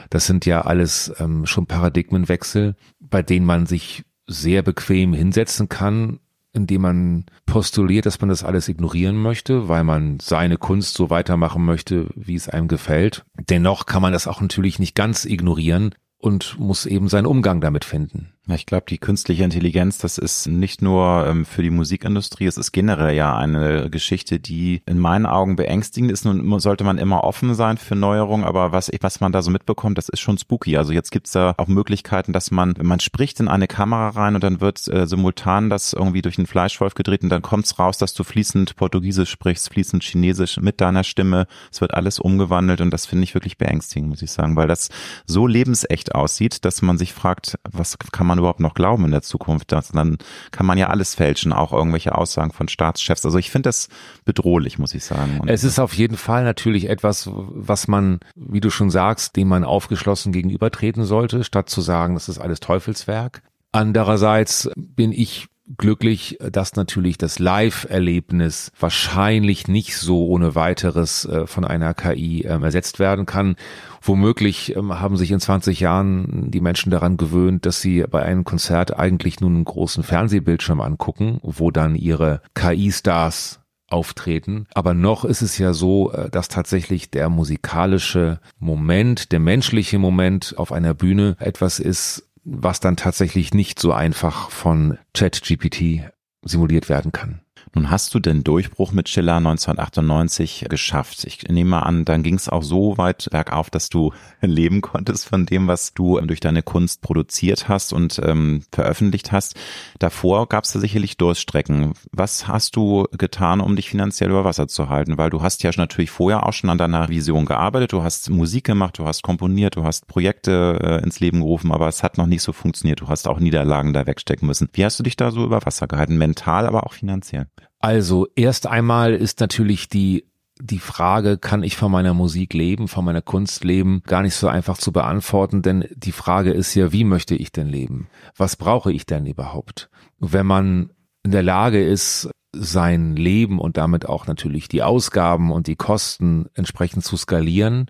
Das 0.09 0.25
sind 0.25 0.45
ja 0.45 0.61
alles 0.61 1.13
ähm, 1.19 1.45
schon 1.45 1.67
Paradigmenwechsel, 1.67 2.75
bei 2.99 3.21
denen 3.21 3.45
man 3.45 3.65
sich 3.65 4.03
sehr 4.27 4.61
bequem 4.61 5.13
hinsetzen 5.13 5.67
kann 5.67 6.19
indem 6.53 6.81
man 6.81 7.25
postuliert, 7.45 8.05
dass 8.05 8.19
man 8.21 8.29
das 8.29 8.43
alles 8.43 8.67
ignorieren 8.67 9.15
möchte, 9.15 9.67
weil 9.67 9.83
man 9.83 10.19
seine 10.19 10.57
Kunst 10.57 10.95
so 10.95 11.09
weitermachen 11.09 11.63
möchte, 11.65 12.09
wie 12.15 12.35
es 12.35 12.49
einem 12.49 12.67
gefällt. 12.67 13.23
Dennoch 13.49 13.85
kann 13.85 14.01
man 14.01 14.13
das 14.13 14.27
auch 14.27 14.41
natürlich 14.41 14.79
nicht 14.79 14.95
ganz 14.95 15.25
ignorieren 15.25 15.95
und 16.17 16.59
muss 16.59 16.85
eben 16.85 17.07
seinen 17.07 17.25
Umgang 17.25 17.61
damit 17.61 17.85
finden. 17.85 18.30
Ich 18.47 18.65
glaube, 18.65 18.85
die 18.89 18.97
künstliche 18.97 19.43
Intelligenz, 19.43 19.99
das 19.99 20.17
ist 20.17 20.47
nicht 20.47 20.81
nur 20.81 21.27
ähm, 21.27 21.45
für 21.45 21.61
die 21.61 21.69
Musikindustrie, 21.69 22.47
es 22.47 22.57
ist 22.57 22.71
generell 22.71 23.15
ja 23.15 23.37
eine 23.37 23.91
Geschichte, 23.91 24.39
die 24.39 24.81
in 24.87 24.97
meinen 24.97 25.27
Augen 25.27 25.55
beängstigend 25.55 26.11
ist. 26.11 26.25
Nun 26.25 26.59
sollte 26.59 26.83
man 26.83 26.97
immer 26.97 27.23
offen 27.23 27.53
sein 27.53 27.77
für 27.77 27.95
Neuerungen, 27.95 28.43
aber 28.43 28.71
was, 28.71 28.89
was 28.99 29.19
man 29.19 29.31
da 29.31 29.43
so 29.43 29.51
mitbekommt, 29.51 29.99
das 29.99 30.09
ist 30.09 30.21
schon 30.21 30.39
spooky. 30.39 30.75
Also 30.75 30.91
jetzt 30.91 31.11
gibt's 31.11 31.31
da 31.33 31.53
auch 31.57 31.67
Möglichkeiten, 31.67 32.33
dass 32.33 32.49
man, 32.49 32.73
man 32.81 32.99
spricht 32.99 33.39
in 33.39 33.47
eine 33.47 33.67
Kamera 33.67 34.09
rein 34.09 34.33
und 34.33 34.43
dann 34.43 34.59
wird 34.59 34.87
äh, 34.87 35.05
simultan 35.05 35.69
das 35.69 35.93
irgendwie 35.93 36.23
durch 36.23 36.39
einen 36.39 36.47
Fleischwolf 36.47 36.95
gedreht 36.95 37.21
und 37.21 37.29
dann 37.29 37.43
kommt's 37.43 37.77
raus, 37.77 37.99
dass 37.99 38.15
du 38.15 38.23
fließend 38.23 38.75
Portugiesisch 38.75 39.29
sprichst, 39.29 39.69
fließend 39.69 40.03
Chinesisch 40.03 40.57
mit 40.57 40.81
deiner 40.81 41.03
Stimme. 41.03 41.45
Es 41.71 41.79
wird 41.79 41.93
alles 41.93 42.17
umgewandelt 42.17 42.81
und 42.81 42.89
das 42.89 43.05
finde 43.05 43.23
ich 43.23 43.35
wirklich 43.35 43.59
beängstigend, 43.59 44.09
muss 44.09 44.23
ich 44.23 44.31
sagen, 44.31 44.55
weil 44.55 44.67
das 44.67 44.89
so 45.27 45.45
lebensecht 45.45 46.15
aussieht, 46.15 46.65
dass 46.65 46.81
man 46.81 46.97
sich 46.97 47.13
fragt, 47.13 47.59
was 47.69 47.99
kann 48.11 48.25
man 48.25 48.30
überhaupt 48.39 48.59
noch 48.59 48.73
glauben 48.73 49.05
in 49.05 49.11
der 49.11 49.21
Zukunft? 49.21 49.71
Das, 49.71 49.89
dann 49.89 50.17
kann 50.51 50.65
man 50.65 50.77
ja 50.77 50.87
alles 50.87 51.15
fälschen, 51.15 51.53
auch 51.53 51.73
irgendwelche 51.73 52.15
Aussagen 52.15 52.51
von 52.51 52.67
Staatschefs. 52.67 53.25
Also 53.25 53.37
ich 53.37 53.51
finde 53.51 53.69
das 53.69 53.89
bedrohlich, 54.25 54.79
muss 54.79 54.93
ich 54.93 55.03
sagen. 55.03 55.39
Und 55.39 55.49
es 55.49 55.63
ist 55.63 55.79
auf 55.79 55.93
jeden 55.93 56.17
Fall 56.17 56.43
natürlich 56.43 56.89
etwas, 56.89 57.29
was 57.31 57.87
man, 57.87 58.19
wie 58.35 58.61
du 58.61 58.69
schon 58.69 58.89
sagst, 58.89 59.35
dem 59.35 59.47
man 59.47 59.63
aufgeschlossen 59.63 60.31
gegenübertreten 60.31 61.05
sollte, 61.05 61.43
statt 61.43 61.69
zu 61.69 61.81
sagen, 61.81 62.13
das 62.13 62.29
ist 62.29 62.39
alles 62.39 62.59
Teufelswerk. 62.59 63.41
Andererseits 63.71 64.69
bin 64.75 65.13
ich 65.13 65.47
glücklich, 65.77 66.37
dass 66.51 66.75
natürlich 66.75 67.17
das 67.17 67.39
Live-Erlebnis 67.39 68.71
wahrscheinlich 68.79 69.67
nicht 69.67 69.97
so 69.97 70.27
ohne 70.27 70.55
weiteres 70.55 71.25
äh, 71.25 71.47
von 71.47 71.65
einer 71.65 71.93
KI 71.93 72.41
ähm, 72.41 72.63
ersetzt 72.63 72.99
werden 72.99 73.25
kann. 73.25 73.55
Womöglich 74.01 74.75
ähm, 74.75 74.99
haben 74.99 75.17
sich 75.17 75.31
in 75.31 75.39
20 75.39 75.79
Jahren 75.79 76.51
die 76.51 76.61
Menschen 76.61 76.91
daran 76.91 77.17
gewöhnt, 77.17 77.65
dass 77.65 77.81
sie 77.81 78.03
bei 78.09 78.23
einem 78.23 78.43
Konzert 78.43 78.97
eigentlich 78.97 79.39
nur 79.39 79.49
einen 79.49 79.65
großen 79.65 80.03
Fernsehbildschirm 80.03 80.81
angucken, 80.81 81.39
wo 81.43 81.71
dann 81.71 81.95
ihre 81.95 82.41
KI-Stars 82.55 83.59
auftreten. 83.91 84.67
Aber 84.73 84.93
noch 84.93 85.25
ist 85.25 85.41
es 85.41 85.57
ja 85.57 85.73
so, 85.73 86.11
äh, 86.11 86.29
dass 86.29 86.47
tatsächlich 86.47 87.11
der 87.11 87.29
musikalische 87.29 88.39
Moment, 88.59 89.31
der 89.31 89.39
menschliche 89.39 89.99
Moment 89.99 90.55
auf 90.57 90.71
einer 90.71 90.93
Bühne 90.93 91.35
etwas 91.39 91.79
ist, 91.79 92.30
was 92.43 92.79
dann 92.79 92.97
tatsächlich 92.97 93.53
nicht 93.53 93.79
so 93.79 93.91
einfach 93.93 94.49
von 94.49 94.97
ChatGPT 95.13 96.09
simuliert 96.43 96.89
werden 96.89 97.11
kann. 97.11 97.41
Nun 97.73 97.89
hast 97.89 98.13
du 98.13 98.19
den 98.19 98.43
Durchbruch 98.43 98.91
mit 98.91 99.07
Schiller 99.07 99.37
1998 99.37 100.65
geschafft. 100.69 101.23
Ich 101.23 101.43
nehme 101.47 101.85
an, 101.85 102.03
dann 102.03 102.21
ging 102.21 102.35
es 102.35 102.49
auch 102.49 102.63
so 102.63 102.97
weit 102.97 103.29
bergauf, 103.31 103.69
dass 103.69 103.87
du 103.87 104.11
leben 104.41 104.81
konntest 104.81 105.25
von 105.25 105.45
dem, 105.45 105.67
was 105.67 105.93
du 105.93 106.19
durch 106.19 106.41
deine 106.41 106.63
Kunst 106.63 107.01
produziert 107.01 107.69
hast 107.69 107.93
und 107.93 108.19
ähm, 108.25 108.63
veröffentlicht 108.73 109.31
hast. 109.31 109.55
Davor 109.99 110.49
gab 110.49 110.65
es 110.65 110.73
da 110.73 110.79
sicherlich 110.79 111.15
Durststrecken. 111.15 111.93
Was 112.11 112.49
hast 112.49 112.75
du 112.75 113.05
getan, 113.17 113.61
um 113.61 113.77
dich 113.77 113.89
finanziell 113.89 114.31
über 114.31 114.43
Wasser 114.43 114.67
zu 114.67 114.89
halten? 114.89 115.17
Weil 115.17 115.29
du 115.29 115.41
hast 115.41 115.63
ja 115.63 115.71
natürlich 115.77 116.11
vorher 116.11 116.45
auch 116.45 116.53
schon 116.53 116.69
an 116.69 116.77
deiner 116.77 117.07
Vision 117.07 117.45
gearbeitet. 117.45 117.93
Du 117.93 118.03
hast 118.03 118.29
Musik 118.29 118.65
gemacht, 118.65 118.99
du 118.99 119.05
hast 119.05 119.23
komponiert, 119.23 119.77
du 119.77 119.85
hast 119.85 120.07
Projekte 120.07 120.77
äh, 120.81 121.03
ins 121.03 121.21
Leben 121.21 121.39
gerufen, 121.39 121.71
aber 121.71 121.87
es 121.87 122.03
hat 122.03 122.17
noch 122.17 122.27
nicht 122.27 122.43
so 122.43 122.51
funktioniert. 122.51 122.99
Du 122.99 123.07
hast 123.07 123.29
auch 123.29 123.39
Niederlagen 123.39 123.93
da 123.93 124.05
wegstecken 124.05 124.45
müssen. 124.45 124.67
Wie 124.73 124.83
hast 124.83 124.99
du 124.99 125.03
dich 125.03 125.15
da 125.15 125.31
so 125.31 125.45
über 125.45 125.65
Wasser 125.65 125.87
gehalten? 125.87 126.17
Mental, 126.17 126.67
aber 126.67 126.85
auch 126.85 126.93
finanziell? 126.93 127.47
Also 127.81 128.27
erst 128.35 128.67
einmal 128.67 129.13
ist 129.13 129.39
natürlich 129.39 129.89
die 129.89 130.25
die 130.63 130.79
Frage, 130.79 131.37
kann 131.39 131.63
ich 131.63 131.75
von 131.75 131.91
meiner 131.91 132.13
Musik 132.13 132.53
leben, 132.53 132.87
von 132.87 133.03
meiner 133.03 133.21
Kunst 133.21 133.63
leben, 133.63 134.03
gar 134.05 134.21
nicht 134.21 134.35
so 134.35 134.47
einfach 134.47 134.77
zu 134.77 134.91
beantworten, 134.91 135.63
denn 135.63 135.85
die 135.95 136.11
Frage 136.11 136.51
ist 136.51 136.75
ja, 136.75 136.91
wie 136.91 137.03
möchte 137.03 137.35
ich 137.35 137.51
denn 137.51 137.67
leben? 137.67 138.07
Was 138.37 138.55
brauche 138.55 138.91
ich 138.93 139.07
denn 139.07 139.25
überhaupt? 139.25 139.89
Wenn 140.19 140.45
man 140.45 140.91
in 141.23 141.31
der 141.31 141.41
Lage 141.43 141.83
ist, 141.83 142.29
sein 142.53 143.15
Leben 143.15 143.59
und 143.59 143.77
damit 143.77 144.07
auch 144.07 144.27
natürlich 144.27 144.67
die 144.67 144.83
Ausgaben 144.83 145.51
und 145.51 145.67
die 145.67 145.77
Kosten 145.77 146.47
entsprechend 146.53 147.03
zu 147.05 147.15
skalieren, 147.17 147.89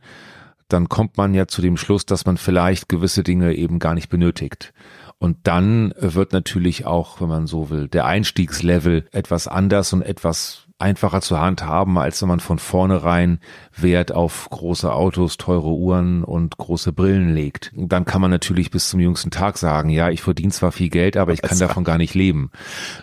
dann 0.68 0.88
kommt 0.88 1.18
man 1.18 1.34
ja 1.34 1.48
zu 1.48 1.62
dem 1.62 1.78
Schluss, 1.78 2.06
dass 2.06 2.26
man 2.26 2.38
vielleicht 2.38 2.88
gewisse 2.88 3.24
Dinge 3.24 3.54
eben 3.56 3.80
gar 3.80 3.96
nicht 3.96 4.10
benötigt. 4.10 4.74
Und 5.22 5.38
dann 5.44 5.94
wird 6.00 6.34
natürlich 6.34 6.88
auch, 6.88 7.22
wenn 7.22 7.28
man 7.28 7.46
so 7.46 7.70
will, 7.70 7.88
der 7.88 8.08
Einstiegslevel 8.08 9.06
etwas 9.12 9.48
anders 9.48 9.94
und 9.94 10.02
etwas 10.02 10.66
einfacher 10.80 11.22
zu 11.22 11.40
handhaben, 11.40 12.00
als 12.00 12.20
wenn 12.24 12.30
man 12.30 12.40
von 12.40 12.58
vornherein 12.58 13.38
Wert 13.78 14.12
auf 14.12 14.50
große 14.50 14.92
Autos, 14.92 15.38
teure 15.38 15.70
Uhren 15.70 16.24
und 16.24 16.58
große 16.58 16.92
Brillen 16.92 17.36
legt. 17.36 17.72
dann 17.76 18.06
kann 18.06 18.20
man 18.20 18.32
natürlich 18.32 18.72
bis 18.72 18.90
zum 18.90 19.00
jüngsten 19.00 19.30
Tag 19.30 19.60
sagen, 19.60 19.92
ja, 19.92 20.10
ich 20.10 20.24
verdiene 20.24 20.52
zwar 20.52 20.72
viel 20.72 20.90
Geld, 20.90 21.18
aber 21.18 21.34
ich 21.34 21.44
kann 21.44 21.60
davon 21.60 21.84
gar 21.84 22.00
nicht 22.00 22.16
leben. 22.16 22.50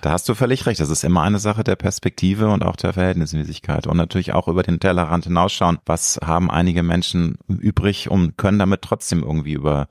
Da 0.02 0.10
hast 0.10 0.28
du 0.28 0.34
völlig 0.34 0.66
recht. 0.66 0.80
Das 0.80 0.90
ist 0.90 1.04
immer 1.04 1.22
eine 1.22 1.38
Sache 1.38 1.62
der 1.62 1.76
Perspektive 1.76 2.48
und 2.48 2.64
auch 2.64 2.74
der 2.74 2.94
Verhältnismäßigkeit 2.94 3.86
und 3.86 3.96
natürlich 3.96 4.32
auch 4.32 4.48
über 4.48 4.64
den 4.64 4.80
Tellerrand 4.80 5.26
hinausschauen. 5.26 5.78
Was 5.86 6.18
haben 6.20 6.50
einige 6.50 6.82
Menschen 6.82 7.38
übrig 7.46 8.10
und 8.10 8.36
können 8.36 8.58
damit 8.58 8.82
trotzdem 8.82 9.22
irgendwie 9.22 9.52
über 9.52 9.86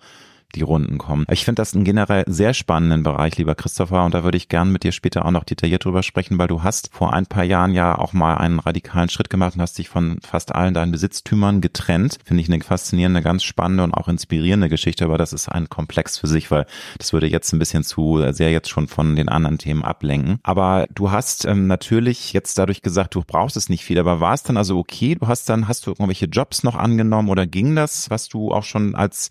die 0.55 0.61
Runden 0.61 0.97
kommen. 0.97 1.25
Ich 1.29 1.45
finde 1.45 1.61
das 1.61 1.73
einen 1.73 1.83
generell 1.83 2.23
sehr 2.27 2.53
spannenden 2.53 3.03
Bereich, 3.03 3.37
lieber 3.37 3.55
Christopher, 3.55 4.05
und 4.05 4.13
da 4.13 4.23
würde 4.23 4.37
ich 4.37 4.49
gern 4.49 4.71
mit 4.71 4.83
dir 4.83 4.91
später 4.91 5.25
auch 5.25 5.31
noch 5.31 5.43
detailliert 5.43 5.85
drüber 5.85 6.03
sprechen, 6.03 6.37
weil 6.37 6.47
du 6.47 6.63
hast 6.63 6.89
vor 6.93 7.13
ein 7.13 7.25
paar 7.25 7.43
Jahren 7.43 7.73
ja 7.73 7.97
auch 7.97 8.13
mal 8.13 8.35
einen 8.35 8.59
radikalen 8.59 9.09
Schritt 9.09 9.29
gemacht 9.29 9.55
und 9.55 9.61
hast 9.61 9.77
dich 9.77 9.89
von 9.89 10.19
fast 10.21 10.55
allen 10.55 10.73
deinen 10.73 10.91
Besitztümern 10.91 11.61
getrennt. 11.61 12.19
Finde 12.23 12.41
ich 12.41 12.49
eine 12.49 12.61
faszinierende, 12.61 13.21
ganz 13.21 13.43
spannende 13.43 13.83
und 13.83 13.93
auch 13.93 14.07
inspirierende 14.07 14.69
Geschichte, 14.69 15.05
aber 15.05 15.17
das 15.17 15.33
ist 15.33 15.49
ein 15.49 15.69
Komplex 15.69 16.17
für 16.17 16.27
sich, 16.27 16.49
weil 16.49 16.65
das 16.97 17.13
würde 17.13 17.27
jetzt 17.27 17.51
ein 17.53 17.59
bisschen 17.59 17.83
zu 17.83 18.23
sehr 18.31 18.51
jetzt 18.51 18.69
schon 18.69 18.87
von 18.87 19.15
den 19.15 19.29
anderen 19.29 19.57
Themen 19.57 19.83
ablenken. 19.83 20.39
Aber 20.43 20.87
du 20.93 21.11
hast 21.11 21.45
ähm, 21.45 21.67
natürlich 21.67 22.33
jetzt 22.33 22.57
dadurch 22.57 22.81
gesagt, 22.81 23.15
du 23.15 23.23
brauchst 23.25 23.57
es 23.57 23.69
nicht 23.69 23.83
viel, 23.83 23.99
aber 23.99 24.19
war 24.19 24.33
es 24.33 24.43
dann 24.43 24.57
also 24.57 24.77
okay? 24.77 25.15
Du 25.15 25.27
hast 25.27 25.49
dann, 25.49 25.67
hast 25.67 25.85
du 25.85 25.91
irgendwelche 25.91 26.25
Jobs 26.25 26.63
noch 26.63 26.75
angenommen 26.75 27.29
oder 27.29 27.45
ging 27.45 27.75
das, 27.75 28.09
was 28.09 28.29
du 28.29 28.51
auch 28.51 28.63
schon 28.63 28.95
als 28.95 29.29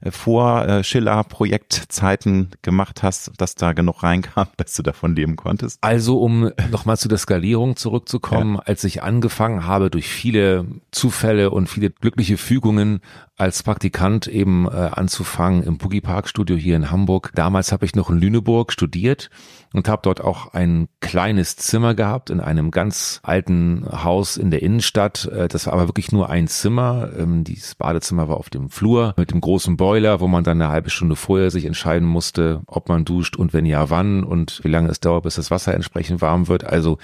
äh, 0.00 0.10
vor 0.10 0.53
äh, 0.62 0.84
Schiller-Projektzeiten 0.84 2.50
gemacht 2.62 3.02
hast, 3.02 3.32
dass 3.38 3.54
da 3.54 3.72
genug 3.72 4.02
reinkam, 4.02 4.48
dass 4.56 4.74
du 4.74 4.82
davon 4.82 5.14
leben 5.14 5.36
konntest? 5.36 5.78
Also 5.82 6.20
um 6.20 6.50
nochmal 6.70 6.96
zu 6.96 7.08
der 7.08 7.18
Skalierung 7.18 7.76
zurückzukommen, 7.76 8.56
ja. 8.56 8.62
als 8.62 8.84
ich 8.84 9.02
angefangen 9.02 9.66
habe, 9.66 9.90
durch 9.90 10.08
viele 10.08 10.66
Zufälle 10.90 11.50
und 11.50 11.68
viele 11.68 11.90
glückliche 11.90 12.36
Fügungen 12.36 13.00
als 13.36 13.64
Praktikant 13.64 14.28
eben 14.28 14.66
äh, 14.66 14.70
anzufangen 14.70 15.64
im 15.64 15.76
Boogie 15.76 16.00
Park 16.00 16.28
Studio 16.28 16.56
hier 16.56 16.76
in 16.76 16.92
Hamburg. 16.92 17.32
Damals 17.34 17.72
habe 17.72 17.84
ich 17.84 17.96
noch 17.96 18.08
in 18.08 18.18
Lüneburg 18.18 18.72
studiert 18.72 19.28
und 19.72 19.88
habe 19.88 20.02
dort 20.04 20.20
auch 20.20 20.54
ein 20.54 20.88
kleines 21.00 21.56
Zimmer 21.56 21.94
gehabt 21.94 22.30
in 22.30 22.40
einem 22.40 22.70
ganz 22.70 23.18
alten 23.24 23.86
Haus 23.90 24.36
in 24.36 24.52
der 24.52 24.62
Innenstadt. 24.62 25.26
Äh, 25.26 25.48
das 25.48 25.66
war 25.66 25.72
aber 25.72 25.88
wirklich 25.88 26.12
nur 26.12 26.30
ein 26.30 26.46
Zimmer. 26.46 27.10
Ähm, 27.18 27.42
dieses 27.42 27.74
Badezimmer 27.74 28.28
war 28.28 28.36
auf 28.36 28.50
dem 28.50 28.70
Flur 28.70 29.14
mit 29.16 29.32
dem 29.32 29.40
großen 29.40 29.76
Boiler, 29.76 30.20
wo 30.20 30.28
man 30.28 30.44
dann 30.44 30.62
eine 30.62 30.70
halbe 30.70 30.90
Stunde 30.90 31.16
vorher 31.16 31.50
sich 31.50 31.64
entscheiden 31.64 32.06
musste, 32.06 32.62
ob 32.66 32.88
man 32.88 33.04
duscht 33.04 33.36
und 33.36 33.52
wenn 33.52 33.66
ja, 33.66 33.90
wann 33.90 34.22
und 34.22 34.60
wie 34.62 34.68
lange 34.68 34.90
es 34.90 35.00
dauert, 35.00 35.24
bis 35.24 35.34
das 35.34 35.50
Wasser 35.50 35.74
entsprechend 35.74 36.22
warm 36.22 36.46
wird. 36.46 36.62
Also 36.62 36.98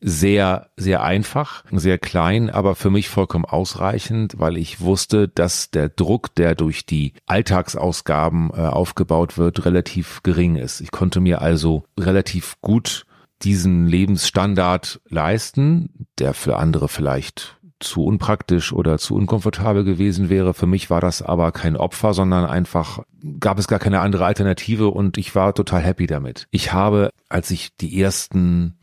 sehr, 0.00 0.70
sehr 0.76 1.02
einfach, 1.02 1.64
sehr 1.70 1.98
klein, 1.98 2.48
aber 2.50 2.74
für 2.74 2.90
mich 2.90 3.08
vollkommen 3.08 3.44
ausreichend, 3.44 4.34
weil 4.38 4.56
ich 4.56 4.80
wusste, 4.80 5.28
dass 5.28 5.70
der 5.70 5.88
Druck, 5.88 6.34
der 6.34 6.54
durch 6.54 6.86
die 6.86 7.12
Alltagsausgaben 7.26 8.50
äh, 8.50 8.60
aufgebaut 8.60 9.36
wird, 9.36 9.64
relativ 9.64 10.22
gering 10.22 10.56
ist. 10.56 10.80
Ich 10.80 10.90
konnte 10.90 11.20
mir 11.20 11.42
also 11.42 11.84
relativ 11.98 12.56
gut 12.60 13.04
diesen 13.42 13.86
Lebensstandard 13.86 15.00
leisten, 15.08 16.06
der 16.18 16.34
für 16.34 16.56
andere 16.56 16.88
vielleicht 16.88 17.56
zu 17.80 18.04
unpraktisch 18.04 18.72
oder 18.72 18.98
zu 18.98 19.14
unkomfortabel 19.14 19.84
gewesen 19.84 20.28
wäre. 20.28 20.52
Für 20.52 20.66
mich 20.66 20.90
war 20.90 21.00
das 21.00 21.22
aber 21.22 21.50
kein 21.50 21.76
Opfer, 21.76 22.12
sondern 22.12 22.44
einfach 22.44 23.00
gab 23.40 23.58
es 23.58 23.68
gar 23.68 23.78
keine 23.78 24.00
andere 24.00 24.26
Alternative 24.26 24.88
und 24.88 25.16
ich 25.16 25.34
war 25.34 25.54
total 25.54 25.80
happy 25.80 26.06
damit. 26.06 26.46
Ich 26.50 26.72
habe, 26.72 27.10
als 27.28 27.50
ich 27.50 27.74
die 27.78 28.00
ersten 28.00 28.76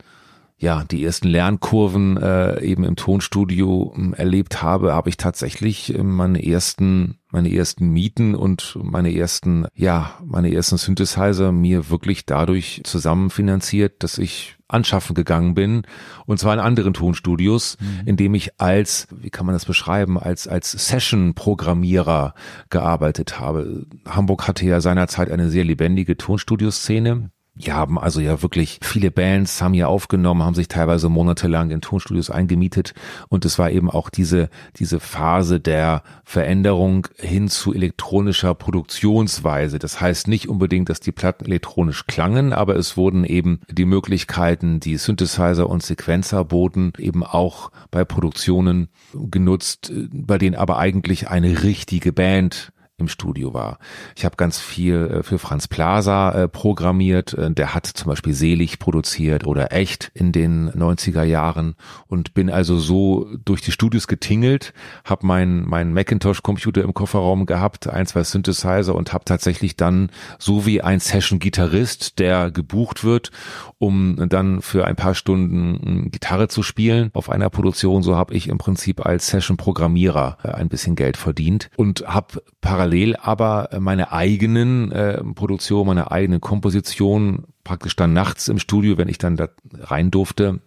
ja, 0.60 0.82
die 0.82 1.04
ersten 1.04 1.28
Lernkurven 1.28 2.16
äh, 2.16 2.60
eben 2.62 2.82
im 2.82 2.96
Tonstudio 2.96 3.94
äh, 3.96 4.16
erlebt 4.16 4.60
habe, 4.60 4.92
habe 4.92 5.08
ich 5.08 5.16
tatsächlich 5.16 5.94
äh, 5.94 6.02
meine 6.02 6.44
ersten, 6.44 7.18
meine 7.30 7.54
ersten 7.54 7.90
Mieten 7.90 8.34
und 8.34 8.76
meine 8.82 9.14
ersten, 9.14 9.66
ja, 9.74 10.18
meine 10.24 10.52
ersten 10.52 10.76
Synthesizer 10.76 11.52
mir 11.52 11.90
wirklich 11.90 12.26
dadurch 12.26 12.80
zusammenfinanziert, 12.82 14.02
dass 14.02 14.18
ich 14.18 14.56
anschaffen 14.66 15.14
gegangen 15.14 15.54
bin 15.54 15.82
und 16.26 16.40
zwar 16.40 16.54
in 16.54 16.60
anderen 16.60 16.92
Tonstudios, 16.92 17.78
mhm. 17.80 18.08
in 18.08 18.16
dem 18.16 18.34
ich 18.34 18.60
als, 18.60 19.06
wie 19.12 19.30
kann 19.30 19.46
man 19.46 19.54
das 19.54 19.64
beschreiben, 19.64 20.18
als, 20.18 20.48
als 20.48 20.72
Session-Programmierer 20.72 22.34
gearbeitet 22.68 23.38
habe. 23.38 23.86
Hamburg 24.08 24.48
hatte 24.48 24.66
ja 24.66 24.80
seinerzeit 24.80 25.30
eine 25.30 25.50
sehr 25.50 25.64
lebendige 25.64 26.16
Tonstudioszene 26.16 27.30
Die 27.58 27.72
haben 27.72 27.98
also 27.98 28.20
ja 28.20 28.40
wirklich 28.40 28.78
viele 28.82 29.10
Bands 29.10 29.60
haben 29.60 29.74
hier 29.74 29.88
aufgenommen, 29.88 30.42
haben 30.42 30.54
sich 30.54 30.68
teilweise 30.68 31.08
monatelang 31.08 31.70
in 31.70 31.80
Tonstudios 31.80 32.30
eingemietet 32.30 32.94
und 33.28 33.44
es 33.44 33.58
war 33.58 33.70
eben 33.70 33.90
auch 33.90 34.10
diese 34.10 34.48
diese 34.76 35.00
Phase 35.00 35.58
der 35.58 36.02
Veränderung 36.24 37.08
hin 37.16 37.48
zu 37.48 37.74
elektronischer 37.74 38.54
Produktionsweise. 38.54 39.78
Das 39.78 40.00
heißt 40.00 40.28
nicht 40.28 40.48
unbedingt, 40.48 40.88
dass 40.88 41.00
die 41.00 41.12
Platten 41.12 41.46
elektronisch 41.46 42.06
klangen, 42.06 42.52
aber 42.52 42.76
es 42.76 42.96
wurden 42.96 43.24
eben 43.24 43.60
die 43.70 43.84
Möglichkeiten, 43.84 44.78
die 44.78 44.96
Synthesizer 44.96 45.68
und 45.68 45.82
Sequenzer 45.82 46.44
boten, 46.44 46.92
eben 46.98 47.24
auch 47.24 47.70
bei 47.90 48.04
Produktionen 48.04 48.88
genutzt, 49.12 49.92
bei 50.12 50.38
denen 50.38 50.54
aber 50.54 50.78
eigentlich 50.78 51.28
eine 51.28 51.62
richtige 51.62 52.12
Band 52.12 52.72
im 52.98 53.08
Studio 53.08 53.54
war. 53.54 53.78
Ich 54.16 54.24
habe 54.24 54.36
ganz 54.36 54.58
viel 54.58 54.96
äh, 54.96 55.22
für 55.22 55.38
Franz 55.38 55.68
Plaza 55.68 56.32
äh, 56.32 56.48
programmiert. 56.48 57.32
Äh, 57.32 57.52
der 57.52 57.74
hat 57.74 57.86
zum 57.86 58.08
Beispiel 58.08 58.34
Selig 58.34 58.78
produziert 58.80 59.46
oder 59.46 59.72
Echt 59.72 60.10
in 60.14 60.32
den 60.32 60.70
90er 60.70 61.22
Jahren 61.22 61.76
und 62.08 62.34
bin 62.34 62.50
also 62.50 62.76
so 62.78 63.28
durch 63.44 63.60
die 63.60 63.70
Studios 63.70 64.08
getingelt, 64.08 64.74
habe 65.04 65.26
meinen 65.26 65.68
mein 65.68 65.92
Macintosh-Computer 65.94 66.82
im 66.82 66.92
Kofferraum 66.92 67.46
gehabt, 67.46 67.88
ein, 67.88 68.06
zwei 68.06 68.24
Synthesizer 68.24 68.94
und 68.94 69.12
habe 69.12 69.24
tatsächlich 69.24 69.76
dann 69.76 70.10
so 70.38 70.66
wie 70.66 70.82
ein 70.82 70.98
Session-Gitarrist, 70.98 72.18
der 72.18 72.50
gebucht 72.50 73.04
wird, 73.04 73.30
um 73.78 74.28
dann 74.28 74.60
für 74.60 74.86
ein 74.86 74.96
paar 74.96 75.14
Stunden 75.14 76.10
Gitarre 76.10 76.48
zu 76.48 76.64
spielen 76.64 77.10
auf 77.12 77.30
einer 77.30 77.48
Produktion, 77.48 78.02
so 78.02 78.16
habe 78.16 78.34
ich 78.34 78.48
im 78.48 78.58
Prinzip 78.58 79.06
als 79.06 79.28
Session-Programmierer 79.28 80.38
ein 80.42 80.68
bisschen 80.68 80.96
Geld 80.96 81.16
verdient 81.16 81.70
und 81.76 82.04
habe 82.08 82.42
parallel 82.60 82.87
parallel 82.88 83.16
aber 83.16 83.68
meine 83.78 84.12
eigenen 84.12 84.90
äh, 84.92 85.22
Produktion, 85.34 85.86
meine 85.86 86.10
eigene 86.10 86.40
Komposition 86.40 87.44
praktisch 87.64 87.96
dann 87.96 88.12
nachts 88.12 88.48
im 88.48 88.58
Studio, 88.58 88.96
wenn 88.96 89.08
ich 89.08 89.18
dann 89.18 89.36
da 89.36 89.48
rein 89.74 90.10
durfte, 90.10 90.60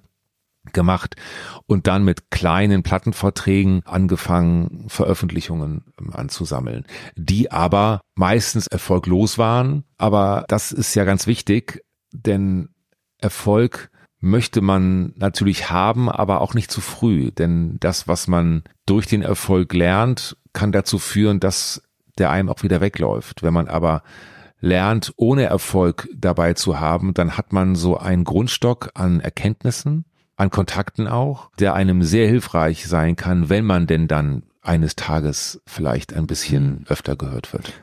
gemacht 0.73 1.15
und 1.65 1.87
dann 1.87 2.03
mit 2.03 2.29
kleinen 2.29 2.83
Plattenverträgen 2.83 3.81
angefangen, 3.85 4.85
Veröffentlichungen 4.87 5.85
ähm, 5.99 6.13
anzusammeln, 6.13 6.85
die 7.15 7.51
aber 7.51 8.01
meistens 8.13 8.67
erfolglos 8.67 9.39
waren. 9.39 9.83
Aber 9.97 10.45
das 10.47 10.71
ist 10.71 10.93
ja 10.93 11.03
ganz 11.03 11.25
wichtig, 11.25 11.83
denn 12.11 12.69
Erfolg 13.17 13.89
möchte 14.19 14.61
man 14.61 15.13
natürlich 15.15 15.71
haben, 15.71 16.07
aber 16.07 16.41
auch 16.41 16.53
nicht 16.53 16.69
zu 16.69 16.81
früh, 16.81 17.31
denn 17.31 17.77
das, 17.79 18.07
was 18.07 18.27
man 18.27 18.63
durch 18.85 19.07
den 19.07 19.23
Erfolg 19.23 19.73
lernt, 19.73 20.37
kann 20.53 20.71
dazu 20.71 20.99
führen, 20.99 21.39
dass 21.39 21.81
der 22.17 22.29
einem 22.29 22.49
auch 22.49 22.63
wieder 22.63 22.81
wegläuft. 22.81 23.43
Wenn 23.43 23.53
man 23.53 23.67
aber 23.67 24.03
lernt, 24.59 25.13
ohne 25.17 25.43
Erfolg 25.43 26.07
dabei 26.15 26.53
zu 26.53 26.79
haben, 26.79 27.13
dann 27.13 27.37
hat 27.37 27.51
man 27.51 27.75
so 27.75 27.97
einen 27.97 28.23
Grundstock 28.23 28.91
an 28.93 29.19
Erkenntnissen, 29.19 30.05
an 30.35 30.49
Kontakten 30.49 31.07
auch, 31.07 31.51
der 31.59 31.73
einem 31.73 32.03
sehr 32.03 32.27
hilfreich 32.27 32.87
sein 32.87 33.15
kann, 33.15 33.49
wenn 33.49 33.65
man 33.65 33.87
denn 33.87 34.07
dann 34.07 34.43
eines 34.61 34.95
Tages 34.95 35.61
vielleicht 35.65 36.13
ein 36.13 36.27
bisschen 36.27 36.85
öfter 36.87 37.15
gehört 37.15 37.53
wird. 37.53 37.73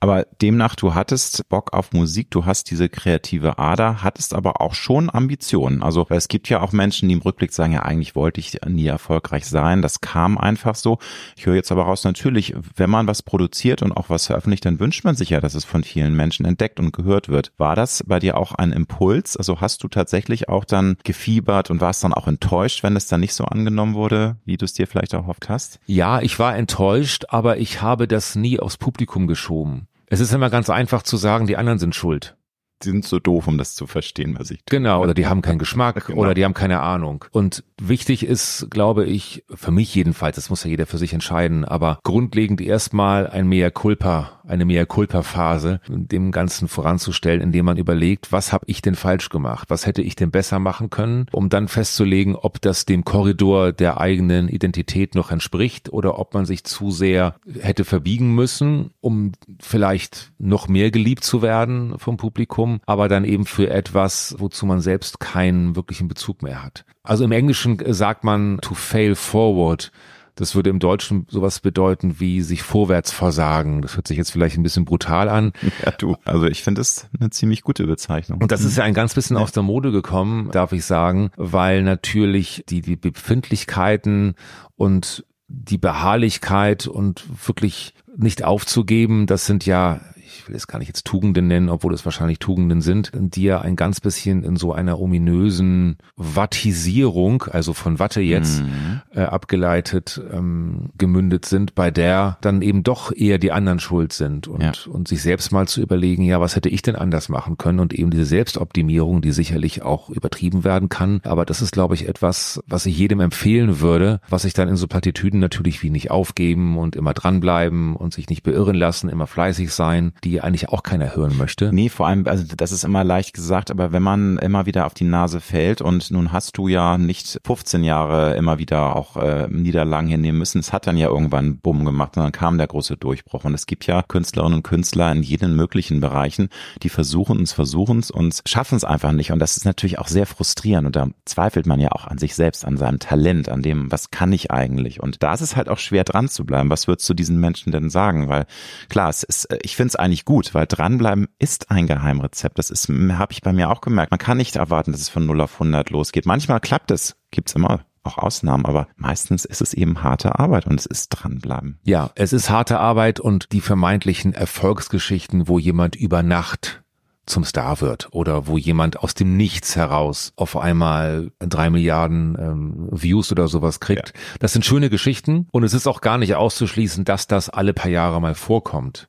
Aber 0.00 0.26
demnach, 0.40 0.74
du 0.74 0.94
hattest 0.94 1.48
Bock 1.48 1.72
auf 1.72 1.92
Musik, 1.92 2.30
du 2.30 2.44
hast 2.44 2.70
diese 2.70 2.88
kreative 2.88 3.58
Ader, 3.58 4.02
hattest 4.02 4.34
aber 4.34 4.60
auch 4.60 4.74
schon 4.74 5.10
Ambitionen. 5.12 5.82
Also 5.82 6.06
es 6.10 6.28
gibt 6.28 6.48
ja 6.48 6.60
auch 6.60 6.72
Menschen, 6.72 7.08
die 7.08 7.14
im 7.14 7.22
Rückblick 7.22 7.52
sagen, 7.52 7.72
ja, 7.72 7.82
eigentlich 7.82 8.14
wollte 8.14 8.40
ich 8.40 8.58
nie 8.66 8.86
erfolgreich 8.86 9.46
sein. 9.46 9.82
Das 9.82 10.00
kam 10.00 10.38
einfach 10.38 10.74
so. 10.74 10.98
Ich 11.36 11.46
höre 11.46 11.54
jetzt 11.54 11.72
aber 11.72 11.84
raus, 11.84 12.04
natürlich, 12.04 12.54
wenn 12.76 12.90
man 12.90 13.06
was 13.06 13.22
produziert 13.22 13.82
und 13.82 13.92
auch 13.92 14.10
was 14.10 14.26
veröffentlicht, 14.26 14.64
dann 14.64 14.80
wünscht 14.80 15.04
man 15.04 15.16
sich 15.16 15.30
ja, 15.30 15.40
dass 15.40 15.54
es 15.54 15.64
von 15.64 15.84
vielen 15.84 16.14
Menschen 16.14 16.46
entdeckt 16.46 16.80
und 16.80 16.92
gehört 16.92 17.28
wird. 17.28 17.52
War 17.58 17.76
das 17.76 18.02
bei 18.06 18.18
dir 18.18 18.36
auch 18.36 18.52
ein 18.52 18.72
Impuls? 18.72 19.36
Also 19.36 19.60
hast 19.60 19.82
du 19.82 19.88
tatsächlich 19.88 20.48
auch 20.48 20.64
dann 20.64 20.96
gefiebert 21.04 21.70
und 21.70 21.80
warst 21.80 22.04
dann 22.04 22.14
auch 22.14 22.28
enttäuscht, 22.28 22.82
wenn 22.82 22.96
es 22.96 23.06
dann 23.06 23.20
nicht 23.20 23.34
so 23.34 23.44
angenommen 23.44 23.94
wurde, 23.94 24.36
wie 24.44 24.56
du 24.56 24.64
es 24.64 24.74
dir 24.74 24.86
vielleicht 24.86 25.12
erhofft 25.12 25.48
hast? 25.48 25.80
Ja, 25.86 26.20
ich 26.20 26.38
war 26.38 26.56
enttäuscht, 26.56 27.24
aber 27.28 27.58
ich 27.58 27.82
habe 27.82 28.08
das 28.08 28.34
nie 28.34 28.60
aufs 28.60 28.76
Publikum 28.76 29.26
geschoben. 29.34 29.88
Es 30.06 30.20
ist 30.20 30.32
immer 30.32 30.48
ganz 30.48 30.70
einfach 30.70 31.02
zu 31.02 31.16
sagen, 31.16 31.48
die 31.48 31.56
anderen 31.56 31.80
sind 31.80 31.96
schuld 31.96 32.36
die 32.84 32.90
sind 32.90 33.04
so 33.04 33.18
doof, 33.18 33.46
um 33.48 33.58
das 33.58 33.74
zu 33.74 33.86
verstehen, 33.86 34.36
was 34.38 34.50
ich 34.50 34.58
tue. 34.58 34.78
Genau, 34.78 35.02
oder 35.02 35.14
die 35.14 35.26
haben 35.26 35.42
keinen 35.42 35.58
Geschmack 35.58 36.06
genau. 36.06 36.20
oder 36.20 36.34
die 36.34 36.44
haben 36.44 36.54
keine 36.54 36.80
Ahnung. 36.80 37.24
Und 37.32 37.64
wichtig 37.80 38.24
ist, 38.24 38.68
glaube 38.70 39.04
ich, 39.04 39.44
für 39.54 39.70
mich 39.70 39.94
jedenfalls, 39.94 40.36
das 40.36 40.50
muss 40.50 40.64
ja 40.64 40.70
jeder 40.70 40.86
für 40.86 40.98
sich 40.98 41.12
entscheiden, 41.12 41.64
aber 41.64 41.98
grundlegend 42.04 42.60
erstmal 42.60 43.26
ein 43.28 43.48
Mea 43.48 43.70
culpa, 43.70 44.40
eine 44.46 44.64
Mea 44.64 44.84
culpa 44.84 45.22
Phase, 45.22 45.80
dem 45.88 46.30
Ganzen 46.30 46.68
voranzustellen, 46.68 47.40
indem 47.40 47.64
man 47.64 47.76
überlegt, 47.76 48.32
was 48.32 48.52
habe 48.52 48.64
ich 48.68 48.82
denn 48.82 48.94
falsch 48.94 49.28
gemacht? 49.28 49.70
Was 49.70 49.86
hätte 49.86 50.02
ich 50.02 50.16
denn 50.16 50.30
besser 50.30 50.58
machen 50.58 50.90
können, 50.90 51.26
um 51.32 51.48
dann 51.48 51.68
festzulegen, 51.68 52.36
ob 52.36 52.60
das 52.60 52.84
dem 52.84 53.04
Korridor 53.04 53.72
der 53.72 54.00
eigenen 54.00 54.48
Identität 54.48 55.14
noch 55.14 55.30
entspricht 55.30 55.92
oder 55.92 56.18
ob 56.18 56.34
man 56.34 56.44
sich 56.44 56.64
zu 56.64 56.90
sehr 56.90 57.36
hätte 57.60 57.84
verbiegen 57.84 58.34
müssen, 58.34 58.90
um 59.00 59.32
vielleicht 59.60 60.32
noch 60.38 60.68
mehr 60.68 60.90
geliebt 60.90 61.24
zu 61.24 61.42
werden 61.42 61.98
vom 61.98 62.16
Publikum 62.16 62.73
aber 62.86 63.08
dann 63.08 63.24
eben 63.24 63.46
für 63.46 63.70
etwas, 63.70 64.34
wozu 64.38 64.66
man 64.66 64.80
selbst 64.80 65.20
keinen 65.20 65.76
wirklichen 65.76 66.08
Bezug 66.08 66.42
mehr 66.42 66.62
hat. 66.62 66.84
Also 67.02 67.24
im 67.24 67.32
Englischen 67.32 67.78
sagt 67.92 68.24
man 68.24 68.58
to 68.60 68.74
fail 68.74 69.14
forward. 69.14 69.92
Das 70.36 70.56
würde 70.56 70.70
im 70.70 70.80
Deutschen 70.80 71.26
sowas 71.30 71.60
bedeuten 71.60 72.18
wie 72.18 72.42
sich 72.42 72.62
vorwärts 72.62 73.12
versagen. 73.12 73.82
Das 73.82 73.96
hört 73.96 74.08
sich 74.08 74.16
jetzt 74.16 74.32
vielleicht 74.32 74.56
ein 74.56 74.64
bisschen 74.64 74.84
brutal 74.84 75.28
an. 75.28 75.52
Ja, 75.84 75.92
du. 75.92 76.16
Also 76.24 76.46
ich 76.46 76.62
finde 76.62 76.80
es 76.80 77.08
eine 77.18 77.30
ziemlich 77.30 77.62
gute 77.62 77.86
Bezeichnung. 77.86 78.40
Und 78.40 78.52
das 78.52 78.64
ist 78.64 78.76
ja 78.76 78.84
ein 78.84 78.94
ganz 78.94 79.14
bisschen 79.14 79.36
aus 79.36 79.52
der 79.52 79.62
Mode 79.62 79.92
gekommen, 79.92 80.50
darf 80.50 80.72
ich 80.72 80.84
sagen, 80.84 81.30
weil 81.36 81.82
natürlich 81.82 82.64
die, 82.68 82.80
die 82.80 82.96
Befindlichkeiten 82.96 84.34
und 84.76 85.24
die 85.48 85.78
Beharrlichkeit 85.78 86.86
und 86.86 87.24
wirklich 87.46 87.94
nicht 88.16 88.44
aufzugeben, 88.44 89.26
das 89.26 89.46
sind 89.46 89.66
ja 89.66 90.00
ich 90.44 90.48
will 90.50 90.56
es 90.56 90.66
gar 90.66 90.78
nicht 90.78 90.88
jetzt 90.88 91.06
Tugenden 91.06 91.46
nennen, 91.46 91.70
obwohl 91.70 91.94
es 91.94 92.04
wahrscheinlich 92.04 92.38
Tugenden 92.38 92.82
sind, 92.82 93.10
die 93.14 93.44
ja 93.44 93.62
ein 93.62 93.76
ganz 93.76 94.00
bisschen 94.00 94.44
in 94.44 94.56
so 94.56 94.74
einer 94.74 95.00
ominösen 95.00 95.96
Wattisierung, 96.16 97.44
also 97.44 97.72
von 97.72 97.98
Watte 97.98 98.20
jetzt 98.20 98.62
mhm. 98.62 99.00
äh, 99.14 99.22
abgeleitet, 99.22 100.20
ähm, 100.30 100.90
gemündet 100.98 101.46
sind, 101.46 101.74
bei 101.74 101.90
der 101.90 102.36
dann 102.42 102.60
eben 102.60 102.82
doch 102.82 103.10
eher 103.10 103.38
die 103.38 103.52
anderen 103.52 103.80
schuld 103.80 104.12
sind 104.12 104.46
und, 104.46 104.62
ja. 104.62 104.72
und 104.90 105.08
sich 105.08 105.22
selbst 105.22 105.50
mal 105.50 105.66
zu 105.66 105.80
überlegen, 105.80 106.24
ja, 106.24 106.42
was 106.42 106.56
hätte 106.56 106.68
ich 106.68 106.82
denn 106.82 106.96
anders 106.96 107.30
machen 107.30 107.56
können 107.56 107.80
und 107.80 107.94
eben 107.94 108.10
diese 108.10 108.26
Selbstoptimierung, 108.26 109.22
die 109.22 109.32
sicherlich 109.32 109.80
auch 109.82 110.10
übertrieben 110.10 110.62
werden 110.62 110.90
kann. 110.90 111.22
Aber 111.24 111.46
das 111.46 111.62
ist, 111.62 111.72
glaube 111.72 111.94
ich, 111.94 112.06
etwas, 112.06 112.60
was 112.66 112.84
ich 112.84 112.98
jedem 112.98 113.20
empfehlen 113.20 113.80
würde, 113.80 114.20
was 114.28 114.44
ich 114.44 114.52
dann 114.52 114.68
in 114.68 114.76
so 114.76 114.88
Plattitüden 114.88 115.40
natürlich 115.40 115.82
wie 115.82 115.88
nicht 115.88 116.10
aufgeben 116.10 116.76
und 116.76 116.96
immer 116.96 117.14
dranbleiben 117.14 117.96
und 117.96 118.12
sich 118.12 118.28
nicht 118.28 118.42
beirren 118.42 118.76
lassen, 118.76 119.08
immer 119.08 119.26
fleißig 119.26 119.72
sein, 119.72 120.12
die 120.22 120.33
eigentlich 120.40 120.68
auch 120.68 120.82
keiner 120.82 121.14
hören 121.14 121.36
möchte. 121.36 121.72
Nee, 121.72 121.88
vor 121.88 122.06
allem, 122.06 122.26
also 122.26 122.44
das 122.56 122.72
ist 122.72 122.84
immer 122.84 123.04
leicht 123.04 123.34
gesagt, 123.34 123.70
aber 123.70 123.92
wenn 123.92 124.02
man 124.02 124.38
immer 124.38 124.66
wieder 124.66 124.86
auf 124.86 124.94
die 124.94 125.04
Nase 125.04 125.40
fällt 125.40 125.80
und 125.80 126.10
nun 126.10 126.32
hast 126.32 126.56
du 126.56 126.68
ja 126.68 126.98
nicht 126.98 127.40
15 127.44 127.84
Jahre 127.84 128.34
immer 128.36 128.58
wieder 128.58 128.96
auch 128.96 129.16
äh, 129.16 129.48
Niederlagen 129.48 130.08
hinnehmen 130.08 130.38
müssen, 130.38 130.58
es 130.58 130.72
hat 130.72 130.86
dann 130.86 130.96
ja 130.96 131.08
irgendwann 131.08 131.58
Bumm 131.58 131.84
gemacht 131.84 132.16
und 132.16 132.22
dann 132.22 132.32
kam 132.32 132.58
der 132.58 132.66
große 132.66 132.96
Durchbruch. 132.96 133.44
Und 133.44 133.54
es 133.54 133.66
gibt 133.66 133.86
ja 133.86 134.02
Künstlerinnen 134.02 134.58
und 134.58 134.62
Künstler 134.62 135.12
in 135.12 135.22
jeden 135.22 135.56
möglichen 135.56 136.00
Bereichen, 136.00 136.48
die 136.82 136.88
versuchen 136.88 137.42
es, 137.42 137.52
versuchen 137.52 137.98
es 137.98 138.10
und 138.10 138.40
schaffen 138.46 138.76
es 138.76 138.84
einfach 138.84 139.12
nicht. 139.12 139.32
Und 139.32 139.38
das 139.38 139.56
ist 139.56 139.64
natürlich 139.64 139.98
auch 139.98 140.08
sehr 140.08 140.26
frustrierend 140.26 140.86
und 140.86 140.96
da 140.96 141.08
zweifelt 141.24 141.66
man 141.66 141.80
ja 141.80 141.92
auch 141.92 142.06
an 142.06 142.18
sich 142.18 142.34
selbst, 142.34 142.64
an 142.64 142.76
seinem 142.76 142.98
Talent, 142.98 143.48
an 143.48 143.62
dem, 143.62 143.90
was 143.90 144.10
kann 144.10 144.32
ich 144.32 144.50
eigentlich? 144.50 145.02
Und 145.02 145.22
da 145.22 145.34
ist 145.34 145.40
es 145.40 145.56
halt 145.56 145.68
auch 145.68 145.78
schwer 145.78 146.04
dran 146.04 146.28
zu 146.28 146.44
bleiben. 146.44 146.70
Was 146.70 146.88
würdest 146.88 147.08
du 147.08 147.14
diesen 147.14 147.38
Menschen 147.38 147.72
denn 147.72 147.90
sagen? 147.90 148.28
Weil 148.28 148.46
klar, 148.88 149.08
es 149.08 149.22
ist, 149.22 149.46
äh, 149.46 149.58
ich 149.62 149.76
finde 149.76 149.88
es 149.88 149.96
eigentlich 149.96 150.23
eigentlich 150.24 150.44
gut, 150.44 150.54
weil 150.54 150.66
dranbleiben 150.66 151.28
ist 151.38 151.70
ein 151.70 151.86
Geheimrezept. 151.86 152.58
Das 152.58 152.70
ist, 152.70 152.88
habe 152.88 153.32
ich 153.32 153.42
bei 153.42 153.52
mir 153.52 153.70
auch 153.70 153.80
gemerkt. 153.80 154.10
Man 154.10 154.18
kann 154.18 154.36
nicht 154.36 154.56
erwarten, 154.56 154.92
dass 154.92 155.00
es 155.00 155.08
von 155.08 155.26
0 155.26 155.40
auf 155.42 155.54
100 155.54 155.90
losgeht. 155.90 156.26
Manchmal 156.26 156.60
klappt 156.60 156.90
es, 156.90 157.16
gibt's 157.30 157.54
immer 157.54 157.84
auch 158.02 158.18
Ausnahmen, 158.18 158.66
aber 158.66 158.86
meistens 158.96 159.46
ist 159.46 159.62
es 159.62 159.72
eben 159.72 160.02
harte 160.02 160.38
Arbeit 160.38 160.66
und 160.66 160.78
es 160.78 160.84
ist 160.84 161.08
dranbleiben. 161.08 161.78
Ja, 161.84 162.10
es 162.16 162.34
ist 162.34 162.50
harte 162.50 162.78
Arbeit 162.78 163.18
und 163.18 163.52
die 163.52 163.62
vermeintlichen 163.62 164.34
Erfolgsgeschichten, 164.34 165.48
wo 165.48 165.58
jemand 165.58 165.96
über 165.96 166.22
Nacht 166.22 166.82
zum 167.24 167.44
Star 167.44 167.80
wird 167.80 168.08
oder 168.10 168.46
wo 168.46 168.58
jemand 168.58 169.00
aus 169.00 169.14
dem 169.14 169.38
Nichts 169.38 169.74
heraus 169.74 170.34
auf 170.36 170.58
einmal 170.58 171.30
drei 171.38 171.70
Milliarden 171.70 172.36
ähm, 172.38 172.88
Views 172.90 173.32
oder 173.32 173.48
sowas 173.48 173.80
kriegt. 173.80 174.12
Ja. 174.14 174.20
Das 174.40 174.52
sind 174.52 174.66
schöne 174.66 174.90
Geschichten 174.90 175.48
und 175.50 175.62
es 175.62 175.72
ist 175.72 175.86
auch 175.86 176.02
gar 176.02 176.18
nicht 176.18 176.34
auszuschließen, 176.34 177.06
dass 177.06 177.26
das 177.26 177.48
alle 177.48 177.72
paar 177.72 177.90
Jahre 177.90 178.20
mal 178.20 178.34
vorkommt. 178.34 179.08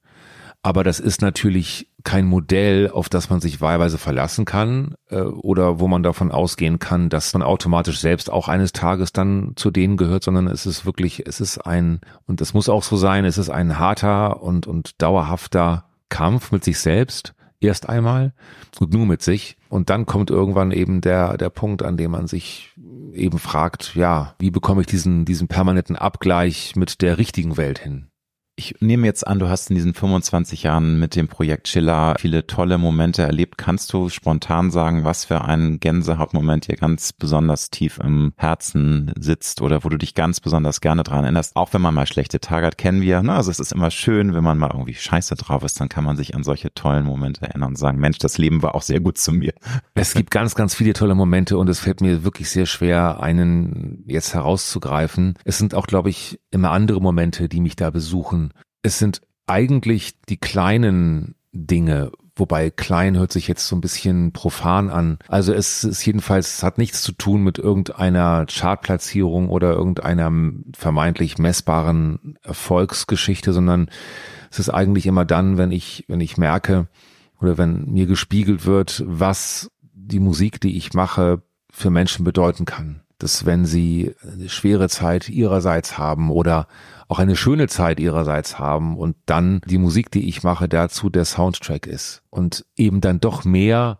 Aber 0.65 0.83
das 0.83 0.99
ist 0.99 1.21
natürlich 1.21 1.91
kein 2.03 2.25
Modell, 2.25 2.89
auf 2.89 3.07
das 3.07 3.29
man 3.29 3.39
sich 3.39 3.61
wahlweise 3.61 3.99
verlassen 3.99 4.45
kann 4.45 4.95
äh, 5.11 5.21
oder 5.21 5.79
wo 5.79 5.87
man 5.87 6.01
davon 6.01 6.31
ausgehen 6.31 6.79
kann, 6.79 7.09
dass 7.09 7.31
man 7.35 7.43
automatisch 7.43 7.99
selbst 7.99 8.31
auch 8.31 8.47
eines 8.47 8.73
Tages 8.73 9.13
dann 9.13 9.51
zu 9.57 9.69
denen 9.69 9.95
gehört, 9.95 10.23
sondern 10.23 10.47
es 10.47 10.65
ist 10.65 10.83
wirklich, 10.83 11.27
es 11.27 11.39
ist 11.39 11.59
ein, 11.59 12.01
und 12.25 12.41
das 12.41 12.55
muss 12.55 12.67
auch 12.67 12.81
so 12.81 12.97
sein, 12.97 13.25
es 13.25 13.37
ist 13.37 13.51
ein 13.51 13.77
harter 13.77 14.41
und, 14.41 14.65
und 14.65 14.99
dauerhafter 15.03 15.85
Kampf 16.09 16.51
mit 16.51 16.63
sich 16.63 16.79
selbst 16.79 17.35
Erst 17.61 17.87
einmal 17.87 18.33
und 18.79 18.93
nur 18.93 19.05
mit 19.05 19.21
sich. 19.21 19.55
Und 19.69 19.89
dann 19.89 20.05
kommt 20.05 20.29
irgendwann 20.29 20.71
eben 20.71 20.99
der, 20.99 21.37
der 21.37 21.49
Punkt, 21.49 21.83
an 21.83 21.95
dem 21.95 22.11
man 22.11 22.27
sich 22.27 22.75
eben 23.13 23.39
fragt, 23.39 23.95
ja, 23.95 24.35
wie 24.39 24.51
bekomme 24.51 24.81
ich 24.81 24.87
diesen, 24.87 25.25
diesen 25.25 25.47
permanenten 25.47 25.95
Abgleich 25.95 26.75
mit 26.75 27.01
der 27.01 27.17
richtigen 27.17 27.55
Welt 27.55 27.79
hin? 27.79 28.07
Ich 28.57 28.75
nehme 28.79 29.05
jetzt 29.05 29.27
an, 29.27 29.39
du 29.39 29.49
hast 29.49 29.69
in 29.69 29.75
diesen 29.75 29.93
25 29.93 30.63
Jahren 30.63 30.97
mit 30.97 31.17
dem 31.17 31.27
Projekt 31.27 31.67
Chiller 31.67 32.15
viele 32.17 32.47
tolle 32.47 32.77
Momente 32.77 33.21
erlebt. 33.21 33.57
Kannst 33.57 33.91
du 33.91 34.07
spontan 34.07 34.71
sagen, 34.71 35.03
was 35.03 35.25
für 35.25 35.43
ein 35.43 35.81
Gänsehautmoment 35.81 36.69
dir 36.69 36.77
ganz 36.77 37.11
besonders 37.11 37.69
tief 37.69 37.99
im 38.01 38.31
Herzen 38.37 39.11
sitzt 39.19 39.61
oder 39.61 39.83
wo 39.83 39.89
du 39.89 39.97
dich 39.97 40.13
ganz 40.13 40.39
besonders 40.39 40.79
gerne 40.79 41.03
dran 41.03 41.25
erinnerst? 41.25 41.57
Auch 41.57 41.73
wenn 41.73 41.81
man 41.81 41.93
mal 41.93 42.07
schlechte 42.07 42.39
Tage 42.39 42.67
hat, 42.67 42.77
kennen 42.77 43.01
wir. 43.01 43.21
Ne? 43.23 43.33
Also 43.33 43.51
es 43.51 43.59
ist 43.59 43.73
immer 43.73 43.91
schön, 43.91 44.33
wenn 44.33 44.43
man 44.43 44.57
mal 44.57 44.71
irgendwie 44.71 44.93
scheiße 44.93 45.35
drauf 45.35 45.63
ist, 45.63 45.81
dann 45.81 45.89
kann 45.89 46.05
man 46.05 46.15
sich 46.15 46.33
an 46.33 46.45
solche 46.45 46.73
tollen 46.73 47.03
Momente 47.03 47.41
erinnern 47.41 47.71
und 47.71 47.77
sagen, 47.77 47.99
Mensch, 47.99 48.19
das 48.19 48.37
Leben 48.37 48.63
war 48.63 48.73
auch 48.73 48.83
sehr 48.83 49.01
gut 49.01 49.17
zu 49.17 49.33
mir. 49.33 49.53
Es 49.95 50.13
gibt 50.13 50.31
ganz, 50.31 50.55
ganz 50.55 50.75
viele 50.75 50.93
tolle 50.93 51.15
Momente 51.15 51.57
und 51.57 51.67
es 51.67 51.81
fällt 51.81 51.99
mir 51.99 52.23
wirklich 52.23 52.49
sehr 52.49 52.67
schwer, 52.67 53.19
einen 53.19 54.05
jetzt 54.07 54.33
herauszugreifen. 54.33 55.33
Es 55.43 55.57
sind 55.57 55.75
auch, 55.75 55.87
glaube 55.87 56.09
ich, 56.09 56.39
immer 56.51 56.71
andere 56.71 57.01
Momente, 57.01 57.49
die 57.49 57.59
mich 57.59 57.75
da 57.75 57.89
besuchen 57.89 58.44
es 58.85 58.99
sind 58.99 59.21
eigentlich 59.47 60.21
die 60.29 60.37
kleinen 60.37 61.33
Dinge, 61.51 62.11
wobei 62.35 62.69
klein 62.69 63.17
hört 63.17 63.31
sich 63.31 63.47
jetzt 63.47 63.67
so 63.67 63.75
ein 63.75 63.81
bisschen 63.81 64.31
profan 64.31 64.89
an. 64.91 65.17
Also 65.27 65.53
es 65.53 65.83
ist 65.83 66.05
jedenfalls, 66.05 66.57
es 66.57 66.63
hat 66.63 66.77
nichts 66.77 67.01
zu 67.01 67.11
tun 67.11 67.43
mit 67.43 67.57
irgendeiner 67.57 68.45
Chartplatzierung 68.45 69.49
oder 69.49 69.73
irgendeiner 69.73 70.31
vermeintlich 70.77 71.39
messbaren 71.39 72.37
Erfolgsgeschichte, 72.43 73.53
sondern 73.53 73.89
es 74.51 74.59
ist 74.59 74.69
eigentlich 74.69 75.07
immer 75.07 75.25
dann, 75.25 75.57
wenn 75.57 75.71
ich, 75.71 76.05
wenn 76.07 76.21
ich 76.21 76.37
merke 76.37 76.87
oder 77.41 77.57
wenn 77.57 77.85
mir 77.85 78.05
gespiegelt 78.05 78.67
wird, 78.67 79.03
was 79.07 79.71
die 79.81 80.19
Musik, 80.19 80.61
die 80.61 80.77
ich 80.77 80.93
mache, 80.93 81.41
für 81.71 81.89
Menschen 81.89 82.23
bedeuten 82.23 82.65
kann. 82.65 83.01
Dass 83.17 83.45
wenn 83.45 83.65
sie 83.65 84.13
eine 84.21 84.49
schwere 84.49 84.89
Zeit 84.89 85.29
ihrerseits 85.29 85.97
haben 85.97 86.29
oder 86.29 86.67
auch 87.07 87.19
eine 87.19 87.35
schöne 87.35 87.67
Zeit 87.67 87.99
ihrerseits 87.99 88.59
haben 88.59 88.97
und 88.97 89.15
dann 89.25 89.61
die 89.65 89.77
Musik, 89.77 90.11
die 90.11 90.27
ich 90.27 90.43
mache, 90.43 90.67
dazu 90.67 91.09
der 91.09 91.25
Soundtrack 91.25 91.87
ist 91.87 92.23
und 92.29 92.65
eben 92.75 93.01
dann 93.01 93.19
doch 93.19 93.45
mehr, 93.45 93.99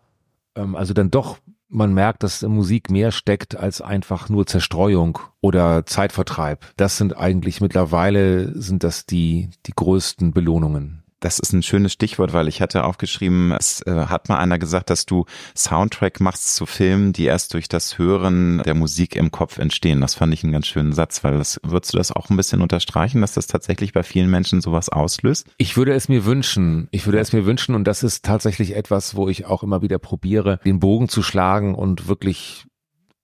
ähm, 0.56 0.75
also 0.75 0.93
dann 0.93 1.12
doch 1.12 1.38
man 1.67 1.93
merkt, 1.93 2.23
dass 2.23 2.43
in 2.43 2.51
Musik 2.51 2.89
mehr 2.89 3.12
steckt 3.12 3.56
als 3.58 3.82
einfach 3.82 4.30
nur 4.30 4.45
Zerstreuung 4.45 5.19
oder 5.41 5.86
Zeitvertreib. 5.86 6.65
Das 6.78 6.97
sind 6.97 7.17
eigentlich 7.17 7.60
mittlerweile 7.60 8.60
sind 8.60 8.84
das 8.84 9.06
die 9.06 9.49
die 9.65 9.73
größten 9.75 10.32
Belohnungen. 10.32 11.05
Das 11.21 11.39
ist 11.39 11.54
ein 11.54 11.63
schönes 11.63 11.93
Stichwort, 11.93 12.34
weil 12.34 12.47
ich 12.47 12.62
hatte 12.62 12.84
aufgeschrieben, 12.84 13.51
es 13.51 13.82
äh, 13.88 14.06
hat 14.08 14.30
mal 14.30 14.38
einer 14.38 14.60
gesagt, 14.60 14.89
dass 14.89 15.06
du 15.06 15.25
Soundtrack 15.56 16.19
machst 16.19 16.56
zu 16.56 16.65
Filmen, 16.65 17.13
die 17.13 17.23
erst 17.23 17.54
durch 17.54 17.67
das 17.67 17.97
Hören 17.97 18.62
der 18.63 18.75
Musik 18.75 19.15
im 19.15 19.32
Kopf 19.32 19.58
entstehen. 19.58 20.01
Das 20.01 20.15
fand 20.15 20.34
ich 20.34 20.43
einen 20.43 20.54
ganz 20.54 20.67
schönen 20.67 20.93
Satz, 20.93 21.23
weil 21.23 21.38
das 21.38 21.60
würdest 21.63 21.93
du 21.93 21.97
das 21.97 22.12
auch 22.12 22.30
ein 22.30 22.38
bisschen 22.38 22.62
unterstreichen, 22.62 23.21
dass 23.21 23.34
das 23.34 23.47
tatsächlich 23.47 23.93
bei 23.93 24.04
vielen 24.04 24.30
Menschen 24.30 24.62
sowas 24.62 24.89
auslöst? 24.89 25.47
Ich 25.58 25.78
würde 25.78 25.93
es 25.93 26.10
mir 26.10 26.25
wünschen. 26.25 26.89
Ich 26.91 27.06
würde 27.06 27.19
es 27.19 27.34
mir 27.34 27.45
wünschen 27.45 27.75
und 27.75 27.86
das 27.86 28.04
ist 28.04 28.25
tatsächlich 28.25 28.75
etwas, 28.75 29.15
wo 29.15 29.30
ich 29.30 29.45
auch 29.45 29.63
immer 29.63 29.82
wieder 29.82 29.99
probiere, 29.99 30.60
den 30.65 30.80
Bogen 30.80 31.08
zu 31.08 31.23
schlagen 31.23 31.75
und 31.75 32.08
wirklich 32.08 32.65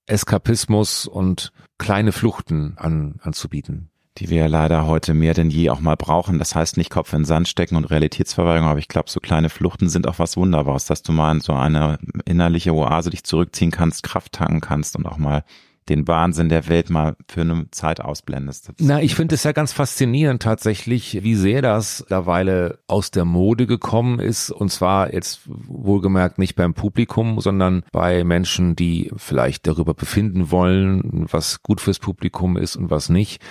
Eskapismus 0.08 1.08
und 1.08 1.52
kleine 1.78 2.12
Fluchten 2.12 2.74
an, 2.78 3.20
anzubieten 3.22 3.91
die 4.18 4.30
wir 4.30 4.48
leider 4.48 4.86
heute 4.88 5.14
mehr 5.14 5.34
denn 5.34 5.50
je 5.50 5.70
auch 5.70 5.80
mal 5.80 5.96
brauchen. 5.96 6.40
Das 6.40 6.56
heißt 6.56 6.78
nicht 6.78 6.90
Kopf 6.90 7.14
in 7.14 7.20
den 7.20 7.26
Sand 7.26 7.48
stecken 7.48 7.76
und 7.76 7.86
Realitätsverweigerung, 7.86 8.70
aber 8.70 8.80
ich 8.80 8.88
glaube, 8.88 9.10
so 9.10 9.20
kleine 9.20 9.50
Fluchten 9.50 9.90
sind 9.90 10.08
auch 10.08 10.20
was 10.20 10.38
Wunderbares, 10.38 10.86
dass 10.86 11.02
du 11.02 11.12
mal 11.12 11.32
in 11.32 11.42
so 11.42 11.54
eine 11.54 11.98
innerliche 12.26 12.74
Oase 12.74 13.10
dich 13.10 13.24
zurückziehen 13.24 13.72
kannst, 13.72 14.04
Kraft 14.04 14.34
tanken 14.34 14.62
kannst 14.62 14.96
und 14.96 15.06
auch 15.06 15.18
mal 15.18 15.44
den 15.90 16.08
Wahnsinn 16.08 16.50
der 16.50 16.68
Welt 16.70 16.90
mal 16.90 17.16
für 17.28 17.42
eine 17.42 17.70
Zeit 17.72 18.02
ausblendest. 18.02 18.72
Na, 18.80 19.02
ich 19.02 19.16
finde 19.16 19.36
es 19.36 19.44
ja 19.44 19.52
ganz 19.52 19.74
faszinierend 19.74 20.42
tatsächlich, 20.42 21.24
wie 21.24 21.36
sehr 21.36 21.62
das 21.62 22.02
mittlerweile 22.02 22.80
aus 22.88 23.12
der 23.12 23.26
Mode 23.26 23.66
gekommen 23.66 24.20
ist. 24.20 24.52
Und 24.52 24.72
zwar 24.72 25.14
jetzt 25.14 25.42
wohlgemerkt 25.46 26.38
nicht 26.38 26.56
beim 26.56 26.74
Publikum, 26.74 27.42
sondern 27.42 27.84
bei 27.92 28.24
Menschen, 28.24 28.76
die 28.76 29.12
vielleicht 29.18 29.66
darüber 29.68 29.94
befinden 29.94 30.52
wollen, 30.52 31.26
was 31.32 31.64
gut 31.64 31.82
fürs 31.82 32.00
Publikum 32.00 32.58
ist 32.58 32.76
und 32.76 32.90
was 32.92 33.10
nicht. 33.10 33.42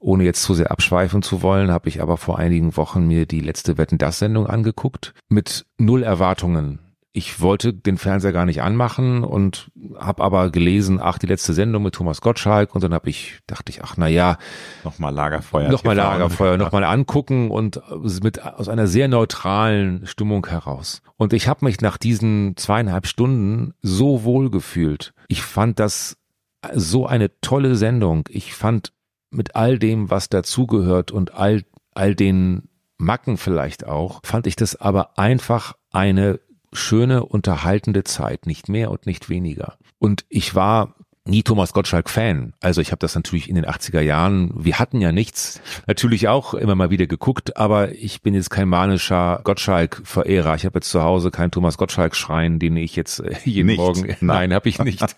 Ohne 0.00 0.24
jetzt 0.24 0.42
zu 0.42 0.54
sehr 0.54 0.70
abschweifen 0.70 1.22
zu 1.22 1.42
wollen, 1.42 1.70
habe 1.70 1.88
ich 1.88 2.00
aber 2.00 2.16
vor 2.16 2.38
einigen 2.38 2.76
Wochen 2.76 3.06
mir 3.06 3.26
die 3.26 3.40
letzte 3.40 3.78
Wetten 3.78 3.98
das 3.98 4.18
Sendung 4.18 4.46
angeguckt 4.46 5.14
mit 5.28 5.66
null 5.78 6.02
Erwartungen. 6.02 6.80
Ich 7.12 7.40
wollte 7.40 7.72
den 7.74 7.98
Fernseher 7.98 8.32
gar 8.32 8.44
nicht 8.44 8.62
anmachen 8.62 9.24
und 9.24 9.72
habe 9.98 10.22
aber 10.22 10.50
gelesen, 10.50 11.00
ach 11.02 11.18
die 11.18 11.26
letzte 11.26 11.52
Sendung 11.52 11.82
mit 11.82 11.94
Thomas 11.94 12.20
Gottschalk 12.20 12.74
und 12.74 12.84
dann 12.84 12.94
habe 12.94 13.08
ich 13.08 13.40
dachte 13.48 13.70
ich, 13.70 13.82
ach 13.82 13.94
na 13.96 14.06
ja, 14.06 14.36
nochmal 14.84 15.12
Lagerfeuer, 15.12 15.68
nochmal 15.68 15.96
Lagerfeuer, 15.96 16.58
nochmal 16.58 16.84
angucken 16.84 17.50
und 17.50 17.82
mit 18.22 18.44
aus 18.44 18.68
einer 18.68 18.86
sehr 18.86 19.08
neutralen 19.08 20.06
Stimmung 20.06 20.46
heraus. 20.46 21.02
Und 21.16 21.32
ich 21.32 21.48
habe 21.48 21.64
mich 21.64 21.80
nach 21.80 21.96
diesen 21.96 22.56
zweieinhalb 22.56 23.08
Stunden 23.08 23.74
so 23.82 24.22
wohl 24.22 24.50
gefühlt. 24.50 25.12
Ich 25.26 25.42
fand 25.42 25.80
das 25.80 26.18
so 26.74 27.06
eine 27.06 27.40
tolle 27.40 27.74
Sendung. 27.74 28.28
Ich 28.28 28.54
fand 28.54 28.92
mit 29.30 29.56
all 29.56 29.78
dem, 29.78 30.10
was 30.10 30.28
dazugehört 30.28 31.10
und 31.10 31.34
all, 31.34 31.64
all 31.94 32.14
den 32.14 32.68
Macken 32.96 33.36
vielleicht 33.36 33.86
auch, 33.86 34.20
fand 34.24 34.46
ich 34.46 34.56
das 34.56 34.76
aber 34.76 35.18
einfach 35.18 35.74
eine 35.90 36.40
schöne, 36.72 37.24
unterhaltende 37.24 38.04
Zeit, 38.04 38.46
nicht 38.46 38.68
mehr 38.68 38.90
und 38.90 39.06
nicht 39.06 39.28
weniger. 39.28 39.78
Und 39.98 40.24
ich 40.28 40.54
war 40.54 40.94
nie 41.28 41.42
Thomas 41.42 41.72
Gottschalk 41.72 42.08
Fan. 42.10 42.54
Also 42.60 42.80
ich 42.80 42.90
habe 42.90 43.00
das 43.00 43.14
natürlich 43.14 43.48
in 43.48 43.54
den 43.54 43.66
80er 43.66 44.00
Jahren, 44.00 44.50
wir 44.54 44.78
hatten 44.78 45.00
ja 45.00 45.12
nichts, 45.12 45.60
natürlich 45.86 46.28
auch 46.28 46.54
immer 46.54 46.74
mal 46.74 46.90
wieder 46.90 47.06
geguckt, 47.06 47.56
aber 47.56 47.92
ich 47.92 48.22
bin 48.22 48.34
jetzt 48.34 48.50
kein 48.50 48.68
manischer 48.68 49.40
Gottschalk-Verehrer. 49.44 50.54
Ich 50.56 50.64
habe 50.64 50.78
jetzt 50.78 50.90
zu 50.90 51.02
Hause 51.02 51.30
keinen 51.30 51.50
Thomas 51.50 51.78
Gottschalk-Schrein, 51.78 52.58
den 52.58 52.76
ich 52.76 52.96
jetzt 52.96 53.20
äh, 53.20 53.36
jeden 53.44 53.66
nicht. 53.66 53.78
Morgen, 53.78 54.16
nein, 54.20 54.52
habe 54.52 54.68
ich 54.68 54.78
nicht. 54.78 55.16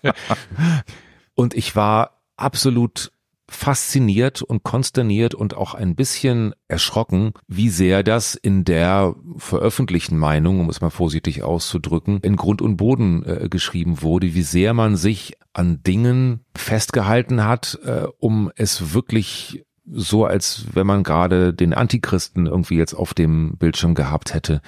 Und 1.33 1.53
ich 1.53 1.75
war 1.75 2.21
absolut 2.35 3.11
fasziniert 3.51 4.41
und 4.41 4.63
konsterniert 4.63 5.35
und 5.35 5.55
auch 5.55 5.73
ein 5.73 5.95
bisschen 5.95 6.53
erschrocken, 6.69 7.33
wie 7.47 7.69
sehr 7.69 8.01
das 8.01 8.35
in 8.35 8.63
der 8.63 9.13
veröffentlichten 9.37 10.17
Meinung, 10.17 10.61
um 10.61 10.69
es 10.69 10.79
mal 10.79 10.89
vorsichtig 10.89 11.43
auszudrücken, 11.43 12.19
in 12.21 12.37
Grund 12.37 12.61
und 12.61 12.77
Boden 12.77 13.23
äh, 13.25 13.49
geschrieben 13.49 14.01
wurde, 14.01 14.33
wie 14.33 14.41
sehr 14.41 14.73
man 14.73 14.95
sich 14.95 15.33
an 15.53 15.83
Dingen 15.83 16.45
festgehalten 16.55 17.43
hat, 17.43 17.77
äh, 17.83 18.07
um 18.19 18.51
es 18.55 18.93
wirklich 18.93 19.65
so, 19.93 20.25
als 20.25 20.65
wenn 20.73 20.87
man 20.87 21.03
gerade 21.03 21.53
den 21.53 21.73
Antichristen 21.73 22.45
irgendwie 22.45 22.77
jetzt 22.77 22.93
auf 22.93 23.13
dem 23.13 23.57
Bildschirm 23.57 23.95
gehabt 23.95 24.33
hätte, 24.33 24.61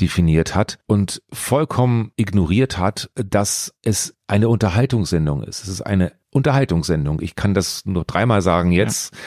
definiert 0.00 0.54
hat 0.54 0.78
und 0.86 1.22
vollkommen 1.32 2.12
ignoriert 2.16 2.78
hat, 2.78 3.10
dass 3.14 3.74
es 3.82 4.14
eine 4.28 4.48
Unterhaltungssendung 4.48 5.42
ist. 5.42 5.62
Es 5.62 5.68
ist 5.68 5.82
eine 5.82 6.12
Unterhaltungssendung. 6.30 7.20
Ich 7.20 7.36
kann 7.36 7.54
das 7.54 7.84
nur 7.86 8.04
dreimal 8.04 8.42
sagen 8.42 8.72
jetzt. 8.72 9.14
Ja. 9.14 9.20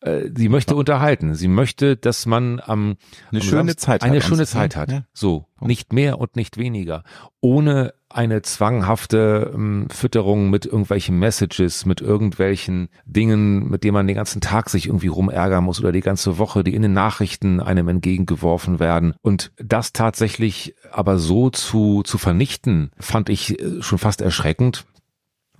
Äh, 0.00 0.30
sie 0.34 0.48
möchte 0.48 0.76
unterhalten. 0.76 1.34
Sie 1.34 1.48
möchte, 1.48 1.96
dass 1.96 2.26
man 2.26 2.60
am 2.60 2.96
eine 3.30 3.40
am 3.40 3.46
schöne 3.46 3.56
Samstag 3.72 3.80
Zeit 3.80 4.02
eine 4.02 4.20
schöne 4.20 4.46
Zeit 4.46 4.76
hat. 4.76 4.92
Ja. 4.92 5.02
So, 5.12 5.46
nicht 5.60 5.92
mehr 5.92 6.18
und 6.18 6.36
nicht 6.36 6.56
weniger, 6.56 7.02
ohne 7.40 7.94
eine 8.10 8.40
zwanghafte 8.40 9.52
ähm, 9.54 9.88
Fütterung 9.90 10.48
mit 10.48 10.64
irgendwelchen 10.64 11.18
Messages, 11.18 11.84
mit 11.84 12.00
irgendwelchen 12.00 12.88
Dingen, 13.04 13.68
mit 13.68 13.84
denen 13.84 13.94
man 13.94 14.06
den 14.06 14.16
ganzen 14.16 14.40
Tag 14.40 14.70
sich 14.70 14.86
irgendwie 14.86 15.08
rumärgern 15.08 15.62
muss 15.62 15.80
oder 15.80 15.92
die 15.92 16.00
ganze 16.00 16.38
Woche, 16.38 16.64
die 16.64 16.74
in 16.74 16.82
den 16.82 16.94
Nachrichten 16.94 17.60
einem 17.60 17.88
entgegengeworfen 17.88 18.80
werden. 18.80 19.14
Und 19.20 19.52
das 19.58 19.92
tatsächlich 19.92 20.74
aber 20.90 21.18
so 21.18 21.50
zu, 21.50 22.02
zu 22.02 22.16
vernichten, 22.16 22.92
fand 22.98 23.28
ich 23.28 23.60
äh, 23.60 23.82
schon 23.82 23.98
fast 23.98 24.22
erschreckend 24.22 24.86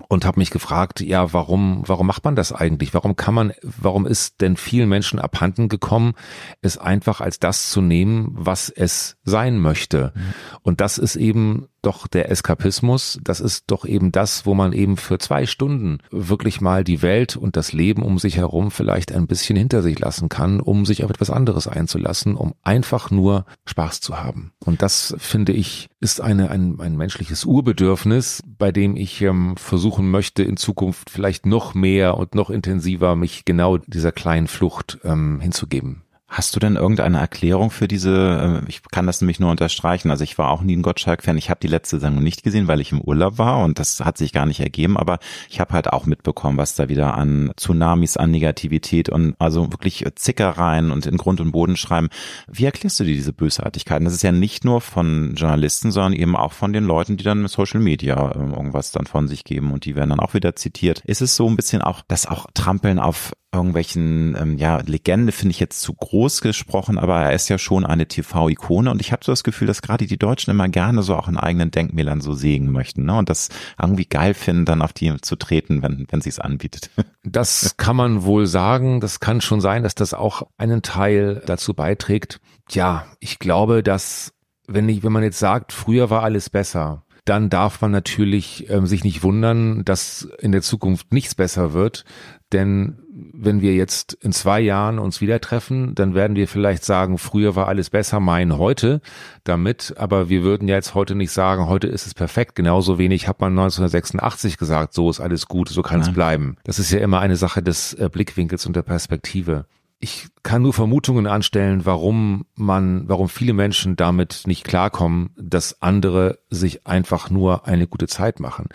und 0.08 0.24
habe 0.24 0.38
mich 0.38 0.50
gefragt, 0.50 1.00
ja, 1.00 1.32
warum, 1.32 1.82
warum 1.86 2.06
macht 2.06 2.24
man 2.24 2.36
das 2.36 2.52
eigentlich? 2.52 2.94
Warum 2.94 3.16
kann 3.16 3.34
man, 3.34 3.52
warum 3.62 4.06
ist 4.06 4.40
denn 4.40 4.56
vielen 4.56 4.88
Menschen 4.88 5.18
abhanden 5.18 5.68
gekommen, 5.68 6.14
es 6.62 6.78
einfach 6.78 7.20
als 7.20 7.40
das 7.40 7.70
zu 7.70 7.80
nehmen, 7.80 8.28
was 8.32 8.70
es 8.70 9.16
sein 9.24 9.58
möchte? 9.58 10.12
Mhm. 10.14 10.34
Und 10.62 10.80
das 10.80 10.98
ist 10.98 11.16
eben 11.16 11.68
doch 11.82 12.06
der 12.06 12.30
Eskapismus, 12.30 13.18
das 13.22 13.40
ist 13.40 13.64
doch 13.68 13.84
eben 13.84 14.12
das, 14.12 14.46
wo 14.46 14.54
man 14.54 14.72
eben 14.72 14.96
für 14.96 15.18
zwei 15.18 15.46
Stunden 15.46 15.98
wirklich 16.10 16.60
mal 16.60 16.84
die 16.84 17.02
Welt 17.02 17.36
und 17.36 17.56
das 17.56 17.72
Leben 17.72 18.02
um 18.02 18.18
sich 18.18 18.36
herum 18.36 18.70
vielleicht 18.70 19.12
ein 19.12 19.26
bisschen 19.26 19.56
hinter 19.56 19.82
sich 19.82 19.98
lassen 19.98 20.28
kann, 20.28 20.60
um 20.60 20.86
sich 20.86 21.04
auf 21.04 21.10
etwas 21.10 21.30
anderes 21.30 21.68
einzulassen, 21.68 22.36
um 22.36 22.54
einfach 22.62 23.10
nur 23.10 23.46
Spaß 23.66 24.00
zu 24.00 24.20
haben. 24.20 24.52
Und 24.64 24.82
das 24.82 25.14
finde 25.18 25.52
ich 25.52 25.88
ist 26.00 26.20
eine, 26.20 26.50
ein, 26.50 26.78
ein 26.80 26.96
menschliches 26.96 27.44
Urbedürfnis, 27.44 28.42
bei 28.46 28.70
dem 28.70 28.96
ich 28.96 29.20
ähm, 29.22 29.56
versuchen 29.56 30.10
möchte, 30.10 30.42
in 30.42 30.56
Zukunft 30.56 31.10
vielleicht 31.10 31.44
noch 31.46 31.74
mehr 31.74 32.16
und 32.16 32.34
noch 32.34 32.50
intensiver 32.50 33.16
mich 33.16 33.44
genau 33.44 33.78
dieser 33.78 34.12
kleinen 34.12 34.46
Flucht 34.46 34.98
ähm, 35.04 35.40
hinzugeben. 35.40 36.02
Hast 36.30 36.54
du 36.54 36.60
denn 36.60 36.76
irgendeine 36.76 37.18
Erklärung 37.18 37.70
für 37.70 37.88
diese, 37.88 38.62
äh, 38.62 38.68
ich 38.68 38.82
kann 38.90 39.06
das 39.06 39.22
nämlich 39.22 39.40
nur 39.40 39.50
unterstreichen, 39.50 40.10
also 40.10 40.24
ich 40.24 40.36
war 40.36 40.50
auch 40.50 40.60
nie 40.60 40.76
ein 40.76 40.82
Gottschalk-Fan, 40.82 41.38
ich 41.38 41.48
habe 41.48 41.60
die 41.62 41.68
letzte 41.68 41.98
Sendung 41.98 42.22
nicht 42.22 42.42
gesehen, 42.42 42.68
weil 42.68 42.82
ich 42.82 42.92
im 42.92 43.00
Urlaub 43.00 43.38
war 43.38 43.64
und 43.64 43.78
das 43.78 44.00
hat 44.00 44.18
sich 44.18 44.34
gar 44.34 44.44
nicht 44.44 44.60
ergeben, 44.60 44.98
aber 44.98 45.20
ich 45.48 45.58
habe 45.58 45.72
halt 45.72 45.90
auch 45.90 46.04
mitbekommen, 46.04 46.58
was 46.58 46.74
da 46.74 46.90
wieder 46.90 47.14
an 47.14 47.52
Tsunamis, 47.56 48.18
an 48.18 48.30
Negativität 48.30 49.08
und 49.08 49.36
also 49.38 49.72
wirklich 49.72 50.04
Zickereien 50.16 50.90
und 50.90 51.06
in 51.06 51.16
Grund 51.16 51.40
und 51.40 51.52
Boden 51.52 51.78
schreiben. 51.78 52.10
Wie 52.46 52.66
erklärst 52.66 53.00
du 53.00 53.04
dir 53.04 53.14
diese 53.14 53.32
Bösartigkeiten? 53.32 54.04
Das 54.04 54.12
ist 54.12 54.22
ja 54.22 54.30
nicht 54.30 54.66
nur 54.66 54.82
von 54.82 55.34
Journalisten, 55.34 55.92
sondern 55.92 56.12
eben 56.12 56.36
auch 56.36 56.52
von 56.52 56.74
den 56.74 56.84
Leuten, 56.84 57.16
die 57.16 57.24
dann 57.24 57.40
mit 57.40 57.50
Social 57.50 57.80
Media 57.80 58.32
äh, 58.32 58.38
irgendwas 58.38 58.92
dann 58.92 59.06
von 59.06 59.28
sich 59.28 59.44
geben 59.44 59.72
und 59.72 59.86
die 59.86 59.96
werden 59.96 60.10
dann 60.10 60.20
auch 60.20 60.34
wieder 60.34 60.54
zitiert. 60.54 61.00
Ist 61.06 61.22
es 61.22 61.36
so 61.36 61.48
ein 61.48 61.56
bisschen 61.56 61.80
auch, 61.80 62.02
das 62.06 62.26
auch 62.26 62.48
Trampeln 62.52 62.98
auf 62.98 63.32
irgendwelchen, 63.52 64.36
ähm, 64.38 64.58
ja, 64.58 64.78
Legende 64.78 65.32
finde 65.32 65.52
ich 65.52 65.60
jetzt 65.60 65.80
zu 65.80 65.94
groß 65.94 66.42
gesprochen, 66.42 66.98
aber 66.98 67.22
er 67.22 67.32
ist 67.32 67.48
ja 67.48 67.56
schon 67.56 67.86
eine 67.86 68.06
TV-Ikone 68.06 68.90
und 68.90 69.00
ich 69.00 69.10
habe 69.10 69.24
so 69.24 69.32
das 69.32 69.42
Gefühl, 69.42 69.66
dass 69.66 69.80
gerade 69.80 70.06
die 70.06 70.18
Deutschen 70.18 70.50
immer 70.50 70.68
gerne 70.68 71.02
so 71.02 71.16
auch 71.16 71.28
in 71.28 71.38
eigenen 71.38 71.70
Denkmälern 71.70 72.20
so 72.20 72.34
sägen 72.34 72.70
möchten 72.70 73.04
ne? 73.04 73.16
und 73.16 73.30
das 73.30 73.48
irgendwie 73.80 74.04
geil 74.04 74.34
finden, 74.34 74.66
dann 74.66 74.82
auf 74.82 74.92
die 74.92 75.18
zu 75.22 75.36
treten, 75.36 75.82
wenn, 75.82 76.06
wenn 76.10 76.20
sich's 76.20 76.38
anbietet. 76.38 76.90
Das 77.24 77.76
kann 77.76 77.96
man 77.96 78.22
wohl 78.22 78.46
sagen. 78.46 79.00
Das 79.00 79.20
kann 79.20 79.42
schon 79.42 79.60
sein, 79.60 79.82
dass 79.82 79.94
das 79.94 80.14
auch 80.14 80.44
einen 80.56 80.80
Teil 80.80 81.42
dazu 81.44 81.74
beiträgt. 81.74 82.40
Ja, 82.70 83.04
ich 83.20 83.38
glaube, 83.38 83.82
dass 83.82 84.32
wenn 84.66 84.88
ich, 84.88 85.02
wenn 85.02 85.12
man 85.12 85.22
jetzt 85.22 85.38
sagt, 85.38 85.74
früher 85.74 86.08
war 86.08 86.22
alles 86.22 86.48
besser, 86.48 87.04
dann 87.28 87.50
darf 87.50 87.82
man 87.82 87.90
natürlich 87.90 88.70
ähm, 88.70 88.86
sich 88.86 89.04
nicht 89.04 89.22
wundern, 89.22 89.84
dass 89.84 90.28
in 90.38 90.52
der 90.52 90.62
Zukunft 90.62 91.12
nichts 91.12 91.34
besser 91.34 91.74
wird. 91.74 92.04
Denn 92.52 92.98
wenn 93.32 93.60
wir 93.60 93.74
jetzt 93.74 94.14
in 94.14 94.32
zwei 94.32 94.60
Jahren 94.60 94.98
uns 94.98 95.20
wieder 95.20 95.40
treffen, 95.40 95.94
dann 95.94 96.14
werden 96.14 96.36
wir 96.36 96.46
vielleicht 96.46 96.84
sagen, 96.84 97.18
früher 97.18 97.56
war 97.56 97.66
alles 97.66 97.90
besser, 97.90 98.20
meinen 98.20 98.58
heute 98.58 99.00
damit. 99.44 99.94
Aber 99.96 100.28
wir 100.28 100.42
würden 100.42 100.68
ja 100.68 100.76
jetzt 100.76 100.94
heute 100.94 101.14
nicht 101.14 101.32
sagen, 101.32 101.66
heute 101.66 101.88
ist 101.88 102.06
es 102.06 102.14
perfekt. 102.14 102.54
Genauso 102.54 102.98
wenig 102.98 103.26
hat 103.26 103.40
man 103.40 103.52
1986 103.52 104.56
gesagt, 104.56 104.94
so 104.94 105.10
ist 105.10 105.20
alles 105.20 105.48
gut, 105.48 105.68
so 105.68 105.82
kann 105.82 106.00
es 106.00 106.12
bleiben. 106.12 106.56
Das 106.64 106.78
ist 106.78 106.92
ja 106.92 107.00
immer 107.00 107.20
eine 107.20 107.36
Sache 107.36 107.62
des 107.62 107.94
äh, 107.94 108.08
Blickwinkels 108.10 108.66
und 108.66 108.76
der 108.76 108.82
Perspektive 108.82 109.66
ich 110.00 110.28
kann 110.44 110.62
nur 110.62 110.72
Vermutungen 110.72 111.26
anstellen, 111.26 111.84
warum 111.84 112.46
man, 112.54 113.08
warum 113.08 113.28
viele 113.28 113.52
Menschen 113.52 113.96
damit 113.96 114.42
nicht 114.46 114.62
klarkommen, 114.64 115.30
dass 115.36 115.82
andere 115.82 116.38
sich 116.50 116.86
einfach 116.86 117.30
nur 117.30 117.66
eine 117.66 117.88
gute 117.88 118.06
Zeit 118.06 118.38
machen. 118.38 118.68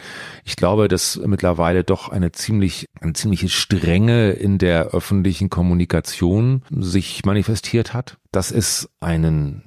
Ich 0.44 0.58
glaube, 0.58 0.90
dass 0.90 1.20
mittlerweile 1.26 1.86
doch 1.86 2.10
eine 2.10 2.34
ziemlich, 2.34 2.90
eine 3.00 3.14
ziemliche 3.14 3.48
Strenge 3.48 4.32
in 4.32 4.58
der 4.58 4.88
öffentlichen 4.88 5.50
Kommunikation 5.50 6.64
sich 6.70 7.24
manifestiert 7.24 7.94
hat, 7.94 8.18
dass 8.32 8.52
es 8.52 8.90
einen 9.00 9.64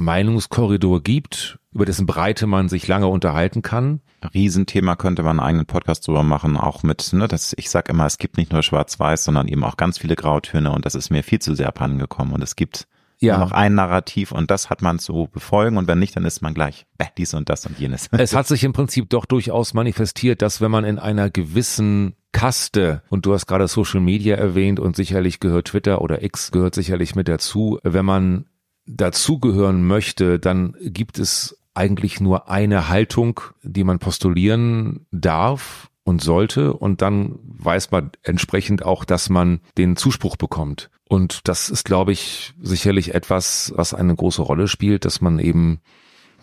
Meinungskorridor 0.00 1.02
gibt, 1.02 1.58
über 1.72 1.84
dessen 1.84 2.06
Breite 2.06 2.46
man 2.46 2.68
sich 2.68 2.88
lange 2.88 3.06
unterhalten 3.06 3.62
kann. 3.62 4.00
Riesenthema 4.34 4.96
könnte 4.96 5.22
man 5.22 5.38
einen 5.38 5.48
eigenen 5.48 5.66
Podcast 5.66 6.06
drüber 6.06 6.22
machen, 6.22 6.56
auch 6.56 6.82
mit, 6.82 7.12
ne, 7.12 7.28
das, 7.28 7.54
ich 7.56 7.70
sag 7.70 7.88
immer, 7.88 8.06
es 8.06 8.18
gibt 8.18 8.36
nicht 8.36 8.52
nur 8.52 8.62
Schwarz-Weiß, 8.62 9.24
sondern 9.24 9.48
eben 9.48 9.64
auch 9.64 9.76
ganz 9.76 9.98
viele 9.98 10.16
Grautöne 10.16 10.72
und 10.72 10.84
das 10.84 10.94
ist 10.94 11.10
mir 11.10 11.22
viel 11.22 11.38
zu 11.38 11.54
sehr 11.54 11.68
abhandengekommen 11.68 12.34
und 12.34 12.42
es 12.42 12.56
gibt 12.56 12.86
ja. 13.20 13.38
noch 13.38 13.52
ein 13.52 13.74
Narrativ 13.74 14.32
und 14.32 14.50
das 14.50 14.70
hat 14.70 14.82
man 14.82 14.98
zu 14.98 15.28
befolgen 15.32 15.76
und 15.76 15.86
wenn 15.86 15.98
nicht, 15.98 16.16
dann 16.16 16.24
ist 16.24 16.42
man 16.42 16.54
gleich 16.54 16.86
bäh, 16.98 17.06
dies 17.16 17.34
und 17.34 17.48
das 17.48 17.66
und 17.66 17.78
jenes. 17.78 18.08
Es 18.12 18.34
hat 18.34 18.46
sich 18.46 18.64
im 18.64 18.72
Prinzip 18.72 19.08
doch 19.10 19.26
durchaus 19.26 19.74
manifestiert, 19.74 20.42
dass 20.42 20.60
wenn 20.60 20.70
man 20.70 20.84
in 20.84 20.98
einer 20.98 21.30
gewissen 21.30 22.14
Kaste, 22.32 23.02
und 23.10 23.26
du 23.26 23.34
hast 23.34 23.46
gerade 23.46 23.66
Social 23.66 24.00
Media 24.00 24.36
erwähnt 24.36 24.78
und 24.78 24.96
sicherlich 24.96 25.40
gehört 25.40 25.68
Twitter 25.68 26.00
oder 26.00 26.22
X 26.22 26.52
gehört 26.52 26.74
sicherlich 26.74 27.14
mit 27.14 27.28
dazu, 27.28 27.78
wenn 27.82 28.04
man 28.04 28.46
dazugehören 28.86 29.86
möchte, 29.86 30.38
dann 30.38 30.74
gibt 30.80 31.18
es 31.18 31.58
eigentlich 31.74 32.20
nur 32.20 32.50
eine 32.50 32.88
Haltung, 32.88 33.40
die 33.62 33.84
man 33.84 33.98
postulieren 33.98 35.06
darf 35.10 35.88
und 36.04 36.22
sollte 36.22 36.72
und 36.72 37.02
dann 37.02 37.38
weiß 37.42 37.90
man 37.90 38.10
entsprechend 38.22 38.84
auch, 38.84 39.04
dass 39.04 39.30
man 39.30 39.60
den 39.78 39.96
Zuspruch 39.96 40.36
bekommt. 40.36 40.90
Und 41.08 41.48
das 41.48 41.70
ist, 41.70 41.84
glaube 41.84 42.12
ich, 42.12 42.54
sicherlich 42.60 43.14
etwas, 43.14 43.72
was 43.76 43.94
eine 43.94 44.14
große 44.14 44.42
Rolle 44.42 44.68
spielt, 44.68 45.04
dass 45.04 45.20
man 45.20 45.38
eben 45.38 45.80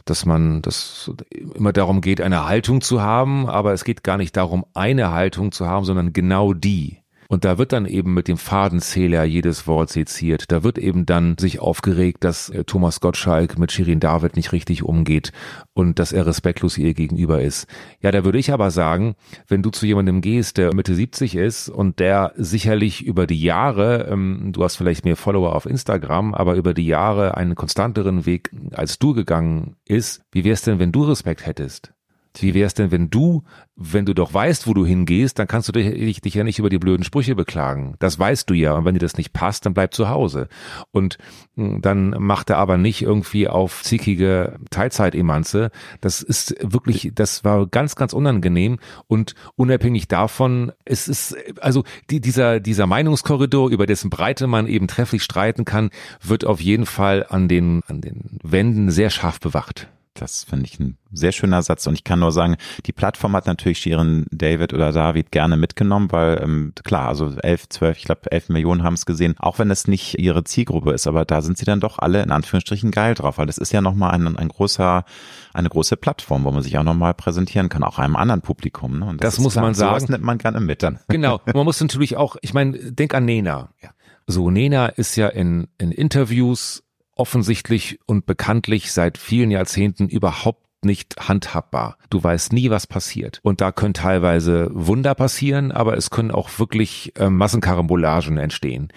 dass 0.10 0.26
man 0.26 0.62
das 0.62 1.12
immer 1.54 1.74
darum 1.74 2.02
geht, 2.02 2.22
eine 2.22 2.46
Haltung 2.46 2.82
zu 2.82 3.02
haben, 3.02 3.48
aber 3.48 3.74
es 3.74 3.84
geht 3.84 4.04
gar 4.04 4.18
nicht 4.18 4.38
darum, 4.38 4.66
eine 4.74 5.12
Haltung 5.12 5.52
zu 5.52 5.68
haben, 5.68 5.86
sondern 5.86 6.14
genau 6.14 6.54
die. 6.54 7.00
Und 7.30 7.46
da 7.46 7.58
wird 7.58 7.74
dann 7.74 7.86
eben 7.86 8.14
mit 8.14 8.28
dem 8.28 8.38
Fadenzähler 8.38 9.24
jedes 9.24 9.68
Wort 9.68 9.90
seziert. 9.90 10.52
Da 10.52 10.64
wird 10.64 10.78
eben 10.78 11.06
dann 11.06 11.38
sich 11.38 11.60
aufgeregt, 11.60 12.24
dass 12.24 12.50
äh, 12.50 12.64
Thomas 12.64 13.00
Gottschalk 13.00 13.58
mit 13.58 13.72
Shirin 13.72 14.00
David 14.00 14.36
nicht 14.36 14.52
richtig 14.52 14.84
umgeht 14.84 15.32
und 15.74 16.00
dass 16.00 16.12
er 16.12 16.26
respektlos 16.26 16.78
ihr 16.78 16.94
gegenüber 16.94 17.42
ist. 17.42 17.68
Ja, 18.02 18.12
da 18.12 18.24
würde 18.24 18.40
ich 18.40 18.52
aber 18.52 18.72
sagen, 18.72 19.16
wenn 19.48 19.62
du 19.62 19.70
zu 19.70 19.86
jemandem 19.86 20.22
gehst, 20.22 20.58
der 20.58 20.74
Mitte 20.74 20.96
70 20.96 21.36
ist 21.36 21.70
und 21.70 22.00
der 22.00 22.34
sicherlich 22.36 23.06
über 23.06 23.28
die 23.28 23.42
Jahre, 23.42 24.08
ähm, 24.10 24.52
du 24.54 24.64
hast 24.64 24.76
vielleicht 24.76 25.06
mehr 25.06 25.18
Follower 25.18 25.56
auf 25.56 25.66
Instagram, 25.66 26.34
aber 26.34 26.56
über 26.56 26.74
die 26.74 26.88
Jahre 26.88 27.36
einen 27.36 27.56
konstanteren 27.56 28.26
Weg 28.26 28.52
als 28.72 29.00
du 29.00 29.14
gegangen 29.14 29.76
ist, 29.86 30.22
wie 30.32 30.44
wär's 30.44 30.62
denn, 30.62 30.80
wenn 30.80 30.92
du 30.92 31.04
Respekt 31.04 31.46
hättest? 31.46 31.94
Wie 32.42 32.54
wär's 32.54 32.74
denn, 32.74 32.92
wenn 32.92 33.10
du, 33.10 33.44
wenn 33.76 34.06
du 34.06 34.14
doch 34.14 34.34
weißt, 34.34 34.68
wo 34.68 34.74
du 34.74 34.86
hingehst, 34.86 35.38
dann 35.40 35.48
kannst 35.48 35.68
du 35.68 35.72
dich, 35.72 36.22
dich 36.22 36.34
ja 36.34 36.44
nicht 36.44 36.60
über 36.60 36.70
die 36.70 36.80
blöden 36.80 37.04
Sprüche 37.04 37.36
beklagen. 37.36 37.96
Das 38.00 38.18
weißt 38.18 38.50
du 38.50 38.54
ja. 38.54 38.74
Und 38.74 38.86
wenn 38.86 38.96
dir 38.96 39.00
das 39.00 39.18
nicht 39.18 39.34
passt, 39.34 39.66
dann 39.66 39.74
bleib 39.74 39.94
zu 39.94 40.10
Hause. 40.10 40.48
Und 40.92 41.18
hm, 41.56 41.82
dann 41.82 42.10
macht 42.18 42.50
er 42.50 42.58
aber 42.58 42.78
nicht 42.78 43.02
irgendwie 43.02 43.48
auf 43.48 43.84
zickige 43.84 44.58
Teilzeitemanze. 44.70 45.72
Das 46.02 46.22
ist 46.22 46.56
wirklich, 46.62 47.12
das 47.14 47.44
war 47.44 47.68
ganz, 47.68 47.96
ganz 47.96 48.14
unangenehm. 48.14 48.80
Und 49.08 49.36
unabhängig 49.56 50.08
davon, 50.08 50.72
es 50.86 51.08
ist, 51.08 51.36
also 51.62 51.84
die, 52.10 52.20
dieser, 52.20 52.60
dieser 52.60 52.88
Meinungskorridor, 52.88 53.70
über 53.70 53.86
dessen 53.86 54.10
Breite 54.10 54.48
man 54.48 54.68
eben 54.68 54.88
trefflich 54.88 55.24
streiten 55.24 55.66
kann, 55.66 55.92
wird 56.22 56.46
auf 56.46 56.62
jeden 56.62 56.86
Fall 56.86 57.26
an 57.30 57.48
den, 57.48 57.82
an 57.88 58.02
den 58.02 58.40
Wänden 58.44 58.90
sehr 58.90 59.10
scharf 59.10 59.40
bewacht. 59.40 59.88
Das 60.20 60.44
finde 60.44 60.66
ich 60.66 60.80
ein 60.80 60.98
sehr 61.12 61.32
schöner 61.32 61.62
Satz 61.62 61.88
und 61.88 61.94
ich 61.94 62.04
kann 62.04 62.20
nur 62.20 62.32
sagen, 62.32 62.58
die 62.86 62.92
Plattform 62.92 63.36
hat 63.36 63.46
natürlich 63.46 63.80
Shirin 63.80 64.26
David 64.32 64.74
oder 64.74 64.92
David 64.92 65.32
gerne 65.32 65.58
mitgenommen, 65.58 66.12
weil 66.12 66.42
ähm, 66.44 66.74
klar, 66.84 67.08
also 67.08 67.34
elf, 67.42 67.70
zwölf, 67.70 67.98
ich 67.98 68.04
glaube 68.04 68.32
elf 68.32 68.50
Millionen 68.50 68.84
haben 68.84 68.96
es 68.96 69.06
gesehen, 69.06 69.36
auch 69.38 69.60
wenn 69.60 69.72
es 69.72 69.88
nicht 69.88 70.20
ihre 70.20 70.44
Zielgruppe 70.44 70.92
ist, 70.92 71.08
aber 71.08 71.24
da 71.24 71.42
sind 71.42 71.58
sie 71.58 71.66
dann 71.66 71.80
doch 71.80 72.00
alle 72.00 72.22
in 72.24 72.32
Anführungsstrichen 72.32 72.92
geil 72.92 73.14
drauf, 73.14 73.38
weil 73.38 73.46
das 73.46 73.58
ist 73.58 73.72
ja 73.72 73.82
nochmal 73.82 74.12
ein, 74.12 74.38
ein 74.38 74.50
großer, 74.50 75.06
eine 75.54 75.70
große 75.70 75.98
Plattform, 75.98 76.44
wo 76.44 76.52
man 76.52 76.64
sich 76.64 76.78
auch 76.78 76.84
nochmal 76.84 77.14
präsentieren 77.14 77.70
kann, 77.70 77.84
auch 77.84 78.00
einem 78.00 78.16
anderen 78.16 78.42
Publikum. 78.42 79.00
Ne? 79.00 79.06
Und 79.06 79.24
das, 79.24 79.36
das 79.36 79.44
muss 79.44 79.54
klar, 79.54 79.66
man 79.66 79.74
sagen. 79.74 79.94
Das 79.94 80.10
nimmt 80.10 80.24
man 80.24 80.38
gerne 80.38 80.60
mit 80.60 80.84
dann. 80.84 81.00
Genau, 81.08 81.42
man 81.52 81.66
muss 81.66 81.82
natürlich 81.82 82.16
auch, 82.16 82.36
ich 82.42 82.54
meine, 82.54 82.78
denk 82.92 83.14
an 83.16 83.26
Nena. 83.26 83.70
Ja. 83.82 83.90
So, 84.28 84.52
Nena 84.52 84.88
ist 84.88 85.16
ja 85.16 85.30
in, 85.30 85.68
in 85.78 85.92
Interviews 85.92 86.84
offensichtlich 87.20 88.00
und 88.06 88.26
bekanntlich 88.26 88.92
seit 88.92 89.18
vielen 89.18 89.52
Jahrzehnten 89.52 90.08
überhaupt 90.08 90.67
nicht 90.84 91.16
handhabbar. 91.20 91.98
Du 92.10 92.24
weißt 92.24 92.54
nie, 92.54 92.70
was 92.70 92.88
passiert. 92.88 93.40
Und 93.44 93.62
da 93.62 93.72
können 93.72 93.94
teilweise 93.94 94.70
Wunder 94.72 95.16
passieren, 95.16 95.72
aber 95.72 95.98
es 95.98 96.10
können 96.10 96.32
auch 96.32 96.50
wirklich 96.60 97.14
äh, 97.18 97.30
Massenkarambolagen 97.30 98.38
entstehen. 98.38 98.90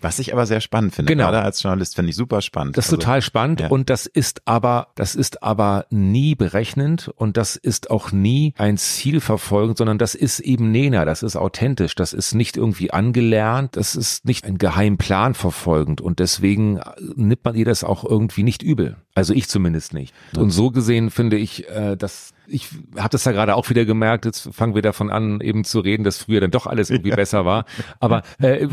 Was 0.00 0.18
ich 0.18 0.32
aber 0.32 0.46
sehr 0.46 0.60
spannend 0.60 0.94
finde. 0.94 1.12
Genau. 1.12 1.24
Gerade 1.24 1.42
als 1.42 1.62
Journalist 1.62 1.94
finde 1.94 2.10
ich 2.10 2.16
super 2.16 2.40
spannend. 2.40 2.76
Das 2.76 2.86
ist 2.86 2.92
also, 2.92 3.00
total 3.00 3.22
spannend 3.22 3.60
ja. 3.60 3.68
und 3.68 3.90
das 3.90 4.06
ist 4.06 4.42
aber, 4.46 4.88
das 4.94 5.14
ist 5.14 5.42
aber 5.42 5.86
nie 5.90 6.34
berechnend 6.34 7.10
und 7.16 7.36
das 7.36 7.56
ist 7.56 7.90
auch 7.90 8.12
nie 8.12 8.54
ein 8.56 8.78
Ziel 8.78 9.20
verfolgend, 9.20 9.78
sondern 9.78 9.98
das 9.98 10.14
ist 10.14 10.40
eben 10.40 10.70
Nena, 10.70 11.04
das 11.04 11.22
ist 11.22 11.36
authentisch, 11.36 11.94
das 11.94 12.12
ist 12.12 12.34
nicht 12.34 12.56
irgendwie 12.56 12.90
angelernt, 12.90 13.76
das 13.76 13.94
ist 13.94 14.24
nicht 14.24 14.44
ein 14.44 14.58
Geheimplan 14.58 15.34
verfolgend 15.34 16.00
und 16.00 16.18
deswegen 16.18 16.80
nimmt 17.14 17.44
man 17.44 17.54
ihr 17.54 17.64
das 17.64 17.84
auch 17.84 18.04
irgendwie 18.04 18.42
nicht 18.42 18.62
übel. 18.62 18.96
Also 19.14 19.32
ich 19.32 19.48
zumindest 19.48 19.94
nicht. 19.94 20.14
Und 20.36 20.50
so 20.50 20.70
gesehen 20.70 21.10
finde 21.10 21.25
ich, 21.34 21.68
äh, 21.68 21.96
dass 21.96 22.32
ich 22.48 22.68
habe 22.96 23.08
das 23.10 23.24
ja 23.24 23.32
gerade 23.32 23.56
auch 23.56 23.68
wieder 23.70 23.84
gemerkt, 23.84 24.24
jetzt 24.24 24.48
fangen 24.52 24.74
wir 24.74 24.82
davon 24.82 25.10
an, 25.10 25.40
eben 25.40 25.64
zu 25.64 25.80
reden, 25.80 26.04
dass 26.04 26.18
früher 26.18 26.40
dann 26.40 26.50
doch 26.50 26.66
alles 26.66 26.90
irgendwie 26.90 27.10
ja. 27.10 27.16
besser 27.16 27.44
war. 27.44 27.64
Aber 28.00 28.22
äh, 28.38 28.68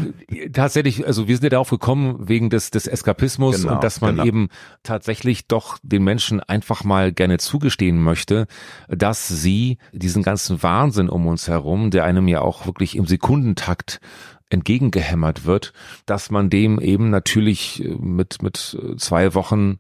tatsächlich, 0.51 1.05
also 1.05 1.27
wir 1.27 1.35
sind 1.35 1.43
ja 1.43 1.49
darauf 1.49 1.69
gekommen, 1.69 2.27
wegen 2.27 2.49
des, 2.49 2.71
des 2.71 2.87
Eskapismus 2.87 3.61
genau, 3.61 3.73
und 3.73 3.83
dass 3.83 4.01
man 4.01 4.15
genau. 4.15 4.25
eben 4.25 4.49
tatsächlich 4.83 5.47
doch 5.47 5.77
den 5.81 6.03
Menschen 6.03 6.39
einfach 6.39 6.83
mal 6.83 7.11
gerne 7.11 7.37
zugestehen 7.39 8.01
möchte, 8.01 8.47
dass 8.87 9.27
sie 9.27 9.77
diesen 9.91 10.23
ganzen 10.23 10.61
Wahnsinn 10.61 11.09
um 11.09 11.27
uns 11.27 11.47
herum, 11.47 11.91
der 11.91 12.03
einem 12.03 12.27
ja 12.27 12.41
auch 12.41 12.65
wirklich 12.65 12.95
im 12.95 13.05
Sekundentakt 13.05 13.99
entgegengehämmert 14.49 15.45
wird, 15.45 15.73
dass 16.05 16.29
man 16.29 16.49
dem 16.49 16.79
eben 16.79 17.09
natürlich 17.09 17.83
mit, 17.99 18.43
mit 18.43 18.77
zwei 18.97 19.33
Wochen 19.33 19.79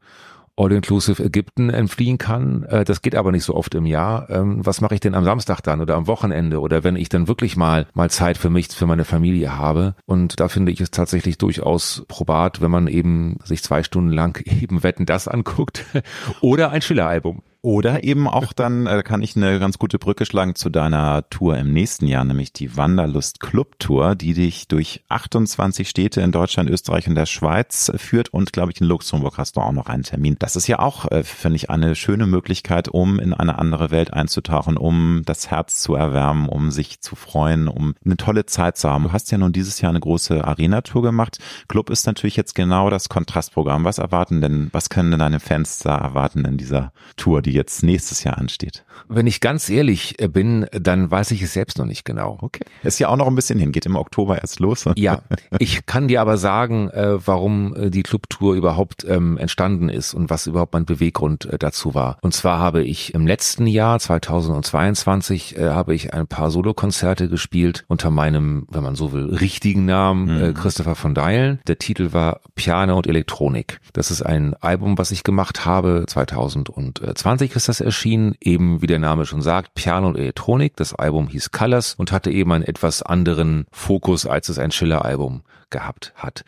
All-Inclusive 0.55 1.23
Ägypten 1.23 1.69
entfliehen 1.69 2.17
kann. 2.17 2.63
Äh, 2.63 2.83
das 2.83 3.01
geht 3.01 3.15
aber 3.15 3.31
nicht 3.31 3.43
so 3.43 3.55
oft 3.55 3.73
im 3.75 3.85
Jahr. 3.85 4.29
Ähm, 4.29 4.65
was 4.65 4.81
mache 4.81 4.93
ich 4.93 4.99
denn 4.99 5.15
am 5.15 5.23
Samstag 5.23 5.61
dann 5.61 5.81
oder 5.81 5.95
am 5.95 6.07
Wochenende 6.07 6.59
oder 6.59 6.83
wenn 6.83 6.95
ich 6.95 7.09
dann 7.09 7.27
wirklich 7.27 7.57
mal 7.57 7.87
mal 7.93 8.09
Zeit 8.09 8.37
für 8.37 8.49
mich, 8.49 8.67
für 8.69 8.85
meine 8.85 9.05
Familie 9.05 9.57
habe? 9.57 9.95
Und 10.05 10.39
da 10.39 10.47
finde 10.47 10.71
ich 10.71 10.81
es 10.81 10.91
tatsächlich 10.91 11.37
durchaus 11.37 12.05
probat, 12.07 12.61
wenn 12.61 12.71
man 12.71 12.87
eben 12.87 13.37
sich 13.43 13.63
zwei 13.63 13.83
Stunden 13.83 14.11
lang 14.11 14.41
eben 14.61 14.83
Wetten 14.83 15.05
das 15.05 15.27
anguckt 15.27 15.85
oder 16.41 16.71
ein 16.71 16.81
Schiller-Album. 16.81 17.41
Oder 17.65 18.03
eben 18.03 18.27
auch 18.27 18.51
dann 18.51 18.87
äh, 18.87 19.03
kann 19.03 19.21
ich 19.21 19.37
eine 19.37 19.57
ganz 19.57 19.79
gute 19.79 19.97
Brücke 19.97 20.25
schlagen 20.25 20.53
zu 20.53 20.69
deiner 20.69 21.29
Tour 21.29 21.57
im 21.57 21.71
nächsten 21.71 22.07
Jahr, 22.07 22.25
nämlich 22.25 22.51
die 22.51 22.75
Wanderlust 22.75 23.39
Club 23.39 23.79
Tour, 23.79 24.15
die 24.15 24.33
dich 24.33 24.67
durch 24.67 25.01
28 25.07 25.87
Städte 25.87 26.19
in 26.19 26.33
Deutschland, 26.33 26.69
Österreich 26.69 27.07
und 27.07 27.15
der 27.15 27.25
Schweiz 27.25 27.89
führt 27.95 28.33
und 28.33 28.51
glaube 28.51 28.73
ich 28.73 28.81
in 28.81 28.87
Luxemburg 28.87 29.37
hast 29.37 29.55
du 29.55 29.61
auch 29.61 29.71
noch 29.71 29.85
einen 29.85 30.03
Termin. 30.03 30.35
Das 30.39 30.57
ist 30.57 30.67
ja 30.67 30.79
auch, 30.79 31.09
äh, 31.09 31.23
finde 31.23 31.55
ich, 31.55 31.69
eine 31.69 31.95
schöne 31.95 32.27
Möglichkeit, 32.27 32.89
um 32.89 33.17
in 33.17 33.33
eine 33.33 33.57
andere 33.57 33.91
Welt 33.91 34.11
einzutauchen, 34.11 34.75
um 34.75 35.21
das 35.25 35.49
Herz 35.49 35.81
zu 35.81 35.95
erwärmen, 35.95 36.49
um 36.49 36.69
sich 36.69 36.99
zu 36.99 37.15
freuen, 37.15 37.69
um 37.69 37.95
eine 38.03 38.17
tolle 38.17 38.45
Zeit 38.45 38.75
zu 38.75 38.89
haben. 38.89 39.05
Du 39.05 39.13
hast 39.13 39.31
ja 39.31 39.37
nun 39.37 39.53
dieses 39.53 39.79
Jahr 39.79 39.91
eine 39.91 40.01
große 40.01 40.43
Arena-Tour 40.43 41.01
gemacht. 41.01 41.37
Club 41.69 41.89
ist 41.89 42.07
natürlich 42.07 42.35
jetzt 42.35 42.55
genau 42.55 42.89
das 42.89 43.07
Kontrastprogramm. 43.07 43.85
Was 43.85 43.99
erwarten 43.99 44.41
denn, 44.41 44.67
was 44.73 44.89
können 44.89 45.11
denn 45.11 45.21
deine 45.21 45.39
Fans 45.39 45.79
da 45.79 45.95
erwarten 45.95 46.43
in 46.43 46.57
dieser 46.57 46.91
Tour, 47.15 47.41
die 47.41 47.52
jetzt 47.53 47.83
nächstes 47.83 48.23
Jahr 48.23 48.37
ansteht? 48.37 48.83
Wenn 49.07 49.27
ich 49.27 49.39
ganz 49.39 49.69
ehrlich 49.69 50.19
äh, 50.21 50.27
bin, 50.27 50.65
dann 50.71 51.09
weiß 51.09 51.31
ich 51.31 51.41
es 51.41 51.53
selbst 51.53 51.77
noch 51.77 51.85
nicht 51.85 52.05
genau. 52.05 52.37
Okay. 52.41 52.65
Ist 52.83 52.99
ja 52.99 53.09
auch 53.09 53.17
noch 53.17 53.27
ein 53.27 53.35
bisschen 53.35 53.59
hin, 53.59 53.71
geht 53.71 53.85
im 53.85 53.95
Oktober 53.95 54.41
erst 54.41 54.59
los. 54.59 54.85
Ja, 54.95 55.21
ich 55.59 55.85
kann 55.85 56.07
dir 56.07 56.21
aber 56.21 56.37
sagen, 56.37 56.89
äh, 56.89 57.17
warum 57.25 57.75
äh, 57.75 57.89
die 57.89 58.03
Clubtour 58.03 58.53
überhaupt 58.55 59.05
ähm, 59.07 59.37
entstanden 59.37 59.89
ist 59.89 60.13
und 60.13 60.29
was 60.29 60.47
überhaupt 60.47 60.73
mein 60.73 60.85
Beweggrund 60.85 61.49
dazu 61.59 61.93
war. 61.93 62.17
Und 62.21 62.33
zwar 62.33 62.59
habe 62.59 62.83
ich 62.83 63.13
im 63.13 63.27
letzten 63.27 63.67
Jahr, 63.67 63.99
2022, 63.99 65.57
habe 65.59 65.93
ich 65.93 66.13
ein 66.13 66.27
paar 66.27 66.51
Solokonzerte 66.51 67.27
gespielt 67.27 67.83
unter 67.87 68.11
meinem, 68.11 68.65
wenn 68.69 68.83
man 68.83 68.95
so 68.95 69.11
will, 69.11 69.35
richtigen 69.35 69.85
Namen, 69.85 70.47
mhm. 70.49 70.53
Christopher 70.53 70.95
von 70.95 71.13
Deilen. 71.13 71.59
Der 71.67 71.79
Titel 71.79 72.13
war 72.13 72.39
Piano 72.55 72.95
und 72.95 73.07
Elektronik. 73.07 73.79
Das 73.91 74.09
ist 74.11 74.21
ein 74.21 74.53
Album, 74.55 74.97
was 74.97 75.11
ich 75.11 75.23
gemacht 75.23 75.65
habe, 75.65 76.05
2020 76.07 77.42
ist 77.51 77.67
das 77.67 77.81
erschienen, 77.81 78.35
eben 78.39 78.81
wie 78.81 78.87
der 78.87 78.99
Name 78.99 79.25
schon 79.25 79.41
sagt, 79.41 79.75
Piano 79.75 80.07
und 80.07 80.17
Elektronik. 80.17 80.75
Das 80.77 80.93
Album 80.93 81.27
hieß 81.27 81.51
Colors 81.51 81.95
und 81.95 82.11
hatte 82.11 82.31
eben 82.31 82.51
einen 82.51 82.63
etwas 82.63 83.01
anderen 83.01 83.65
Fokus, 83.71 84.25
als 84.25 84.49
es 84.49 84.59
ein 84.59 84.71
Schiller-Album 84.71 85.43
gehabt 85.69 86.13
hat. 86.15 86.45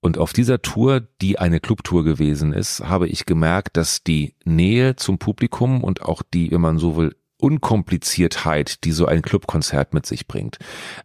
Und 0.00 0.18
auf 0.18 0.32
dieser 0.32 0.62
Tour, 0.62 1.02
die 1.20 1.38
eine 1.38 1.60
Clubtour 1.60 2.04
gewesen 2.04 2.52
ist, 2.52 2.80
habe 2.80 3.08
ich 3.08 3.26
gemerkt, 3.26 3.76
dass 3.76 4.02
die 4.02 4.34
Nähe 4.44 4.96
zum 4.96 5.18
Publikum 5.18 5.82
und 5.82 6.02
auch 6.02 6.22
die, 6.22 6.50
wenn 6.50 6.60
man 6.60 6.78
so 6.78 6.96
will, 6.96 7.14
Unkompliziertheit, 7.40 8.84
die 8.84 8.90
so 8.90 9.06
ein 9.06 9.22
Clubkonzert 9.22 9.94
mit 9.94 10.06
sich 10.06 10.26
bringt. 10.26 10.58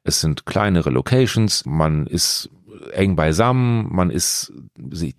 Es 0.03 0.19
sind 0.19 0.45
kleinere 0.47 0.89
Locations, 0.89 1.63
man 1.65 2.07
ist 2.07 2.49
eng 2.91 3.15
beisammen, 3.15 3.87
man 3.91 4.09
ist, 4.09 4.53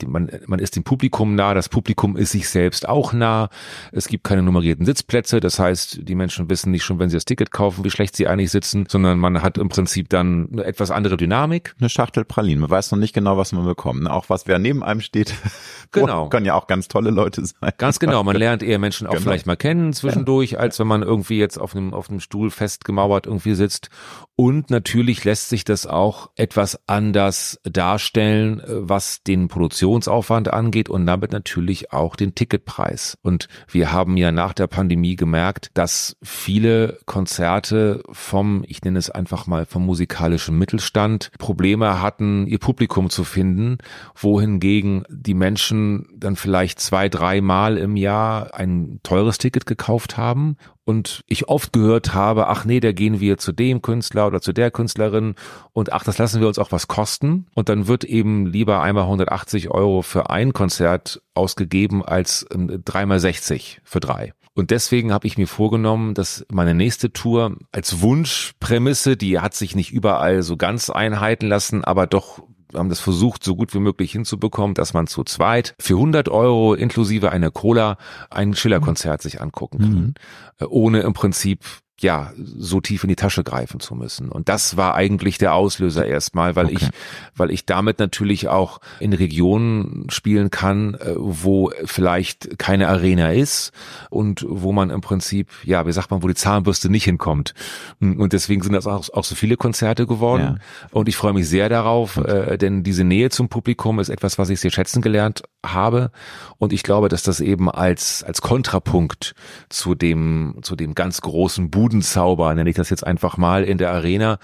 man, 0.06 0.30
man 0.46 0.58
ist 0.58 0.76
dem 0.76 0.84
Publikum 0.84 1.34
nah, 1.34 1.54
das 1.54 1.68
Publikum 1.68 2.16
ist 2.16 2.32
sich 2.32 2.48
selbst 2.48 2.88
auch 2.88 3.12
nah, 3.12 3.48
es 3.92 4.08
gibt 4.08 4.24
keine 4.24 4.42
nummerierten 4.42 4.86
Sitzplätze, 4.86 5.40
das 5.40 5.58
heißt, 5.58 6.00
die 6.02 6.14
Menschen 6.14 6.48
wissen 6.50 6.70
nicht 6.70 6.84
schon, 6.84 6.98
wenn 6.98 7.10
sie 7.10 7.16
das 7.16 7.24
Ticket 7.24 7.50
kaufen, 7.50 7.84
wie 7.84 7.90
schlecht 7.90 8.16
sie 8.16 8.28
eigentlich 8.28 8.50
sitzen, 8.50 8.86
sondern 8.88 9.18
man 9.18 9.42
hat 9.42 9.58
im 9.58 9.68
Prinzip 9.68 10.08
dann 10.08 10.48
eine 10.52 10.64
etwas 10.64 10.90
andere 10.90 11.16
Dynamik. 11.16 11.74
Eine 11.78 11.88
Schachtel 11.88 12.24
Pralinen, 12.24 12.60
man 12.60 12.70
weiß 12.70 12.90
noch 12.92 12.98
nicht 12.98 13.14
genau, 13.14 13.36
was 13.36 13.52
man 13.52 13.64
bekommt, 13.64 14.08
auch 14.08 14.28
was 14.28 14.46
wer 14.46 14.58
neben 14.58 14.82
einem 14.82 15.00
steht. 15.00 15.34
Genau. 15.92 16.28
Können 16.28 16.44
ja 16.44 16.54
auch 16.54 16.66
ganz 16.66 16.88
tolle 16.88 17.10
Leute 17.10 17.44
sein. 17.46 17.70
Ganz 17.78 18.00
genau, 18.00 18.24
man 18.24 18.34
lernt 18.34 18.64
eher 18.64 18.80
Menschen 18.80 19.06
auch 19.06 19.12
genau. 19.12 19.22
vielleicht 19.22 19.46
mal 19.46 19.56
kennen 19.56 19.92
zwischendurch, 19.92 20.58
als 20.58 20.80
wenn 20.80 20.88
man 20.88 21.02
irgendwie 21.02 21.38
jetzt 21.38 21.56
auf 21.56 21.76
einem, 21.76 21.94
auf 21.94 22.10
einem 22.10 22.18
Stuhl 22.18 22.50
festgemauert 22.50 23.26
irgendwie 23.26 23.54
sitzt. 23.54 23.90
Und 24.34 24.70
natürlich 24.70 25.24
lässt 25.24 25.50
sich 25.50 25.62
das 25.62 25.86
auch 25.86 26.30
etwas 26.34 26.80
anders 26.88 27.53
darstellen, 27.62 28.60
äh, 28.60 28.64
was 28.68 29.22
den 29.22 29.48
Produktionsaufwand 29.48 30.52
angeht 30.52 30.88
und 30.88 31.06
damit 31.06 31.32
natürlich 31.32 31.92
auch 31.92 32.16
den 32.16 32.34
Ticketpreis. 32.34 33.18
Und 33.22 33.48
wir 33.68 33.92
haben 33.92 34.16
ja 34.16 34.32
nach 34.32 34.52
der 34.52 34.66
Pandemie 34.66 35.16
gemerkt, 35.16 35.70
dass 35.74 36.16
viele 36.22 36.98
Konzerte 37.06 38.02
vom, 38.10 38.64
ich 38.66 38.82
nenne 38.82 38.98
es 38.98 39.10
einfach 39.10 39.46
mal 39.46 39.66
vom 39.66 39.84
musikalischen 39.84 40.58
Mittelstand, 40.58 41.30
Probleme 41.38 42.00
hatten, 42.00 42.46
ihr 42.46 42.58
Publikum 42.58 43.10
zu 43.10 43.24
finden, 43.24 43.78
wohingegen 44.14 45.04
die 45.08 45.34
Menschen 45.34 46.08
dann 46.16 46.36
vielleicht 46.36 46.80
zwei, 46.80 47.08
dreimal 47.08 47.78
im 47.78 47.96
Jahr 47.96 48.54
ein 48.54 49.00
teures 49.02 49.38
Ticket 49.38 49.66
gekauft 49.66 50.16
haben 50.16 50.56
und 50.84 51.22
ich 51.26 51.48
oft 51.48 51.72
gehört 51.72 52.14
habe, 52.14 52.48
ach 52.48 52.64
nee, 52.64 52.80
da 52.80 52.92
gehen 52.92 53.20
wir 53.20 53.38
zu 53.38 53.52
dem 53.52 53.82
Künstler 53.82 54.26
oder 54.26 54.40
zu 54.40 54.52
der 54.52 54.70
Künstlerin 54.70 55.34
und 55.72 55.92
ach, 55.92 56.04
das 56.04 56.18
lassen 56.18 56.40
wir 56.40 56.48
uns 56.48 56.58
auch 56.58 56.72
was 56.72 56.88
kosten 56.88 57.46
und 57.54 57.68
dann 57.68 57.86
wird 57.86 58.04
eben 58.04 58.46
lieber 58.46 58.82
einmal 58.82 59.04
180 59.04 59.70
Euro 59.70 60.02
für 60.02 60.30
ein 60.30 60.52
Konzert 60.52 61.22
ausgegeben 61.34 62.04
als 62.04 62.46
ähm, 62.52 62.82
dreimal 62.84 63.20
60 63.20 63.80
für 63.84 64.00
drei. 64.00 64.32
Und 64.56 64.70
deswegen 64.70 65.12
habe 65.12 65.26
ich 65.26 65.36
mir 65.36 65.48
vorgenommen, 65.48 66.14
dass 66.14 66.46
meine 66.50 66.74
nächste 66.74 67.12
Tour 67.12 67.56
als 67.72 68.00
Wunschprämisse, 68.00 69.16
die 69.16 69.40
hat 69.40 69.54
sich 69.54 69.74
nicht 69.74 69.92
überall 69.92 70.42
so 70.42 70.56
ganz 70.56 70.90
einhalten 70.90 71.48
lassen, 71.48 71.82
aber 71.82 72.06
doch 72.06 72.40
haben 72.74 72.88
das 72.88 73.00
versucht, 73.00 73.44
so 73.44 73.56
gut 73.56 73.74
wie 73.74 73.80
möglich 73.80 74.12
hinzubekommen, 74.12 74.74
dass 74.74 74.94
man 74.94 75.06
zu 75.06 75.24
zweit 75.24 75.74
für 75.78 75.94
100 75.94 76.28
Euro 76.28 76.74
inklusive 76.74 77.30
einer 77.30 77.50
Cola 77.50 77.96
ein 78.30 78.54
Schillerkonzert 78.54 79.22
sich 79.22 79.40
angucken 79.40 79.78
kann, 79.78 79.90
mhm. 79.90 80.14
Äh, 80.58 80.66
ohne 80.66 81.00
im 81.00 81.12
Prinzip 81.12 81.60
ja, 82.04 82.32
so 82.36 82.80
tief 82.80 83.02
in 83.02 83.08
die 83.08 83.16
Tasche 83.16 83.42
greifen 83.42 83.80
zu 83.80 83.94
müssen. 83.94 84.28
Und 84.28 84.50
das 84.50 84.76
war 84.76 84.94
eigentlich 84.94 85.38
der 85.38 85.54
Auslöser 85.54 86.06
erstmal, 86.06 86.54
weil 86.54 86.66
okay. 86.66 86.76
ich, 86.78 86.88
weil 87.34 87.50
ich 87.50 87.64
damit 87.64 87.98
natürlich 87.98 88.48
auch 88.48 88.80
in 89.00 89.14
Regionen 89.14 90.06
spielen 90.10 90.50
kann, 90.50 90.94
äh, 90.94 91.14
wo 91.16 91.72
vielleicht 91.84 92.58
keine 92.58 92.88
Arena 92.88 93.32
ist 93.32 93.72
und 94.10 94.44
wo 94.46 94.72
man 94.72 94.90
im 94.90 95.00
Prinzip, 95.00 95.48
ja, 95.64 95.86
wie 95.86 95.92
sagt 95.92 96.10
man, 96.10 96.22
wo 96.22 96.28
die 96.28 96.34
Zahnbürste 96.34 96.90
nicht 96.90 97.04
hinkommt. 97.04 97.54
Und 98.00 98.34
deswegen 98.34 98.62
sind 98.62 98.74
das 98.74 98.86
auch, 98.86 99.08
auch 99.14 99.24
so 99.24 99.34
viele 99.34 99.56
Konzerte 99.56 100.06
geworden. 100.06 100.58
Ja. 100.60 100.88
Und 100.90 101.08
ich 101.08 101.16
freue 101.16 101.32
mich 101.32 101.48
sehr 101.48 101.70
darauf, 101.70 102.18
äh, 102.18 102.58
denn 102.58 102.82
diese 102.82 103.04
Nähe 103.04 103.30
zum 103.30 103.48
Publikum 103.48 103.98
ist 103.98 104.10
etwas, 104.10 104.38
was 104.38 104.50
ich 104.50 104.60
sehr 104.60 104.70
schätzen 104.70 105.00
gelernt 105.00 105.42
habe. 105.64 106.10
Und 106.58 106.74
ich 106.74 106.82
glaube, 106.82 107.08
dass 107.08 107.22
das 107.22 107.40
eben 107.40 107.70
als, 107.70 108.22
als 108.22 108.42
Kontrapunkt 108.42 109.34
zu 109.70 109.94
dem, 109.94 110.58
zu 110.60 110.76
dem 110.76 110.94
ganz 110.94 111.22
großen 111.22 111.70
Buch 111.70 111.84
Budenzauber, 111.94 112.52
nenne 112.54 112.68
ich 112.68 112.74
das 112.74 112.90
jetzt 112.90 113.06
einfach 113.06 113.36
mal, 113.36 113.62
in 113.62 113.78
der 113.78 113.92
Arena 113.92 114.38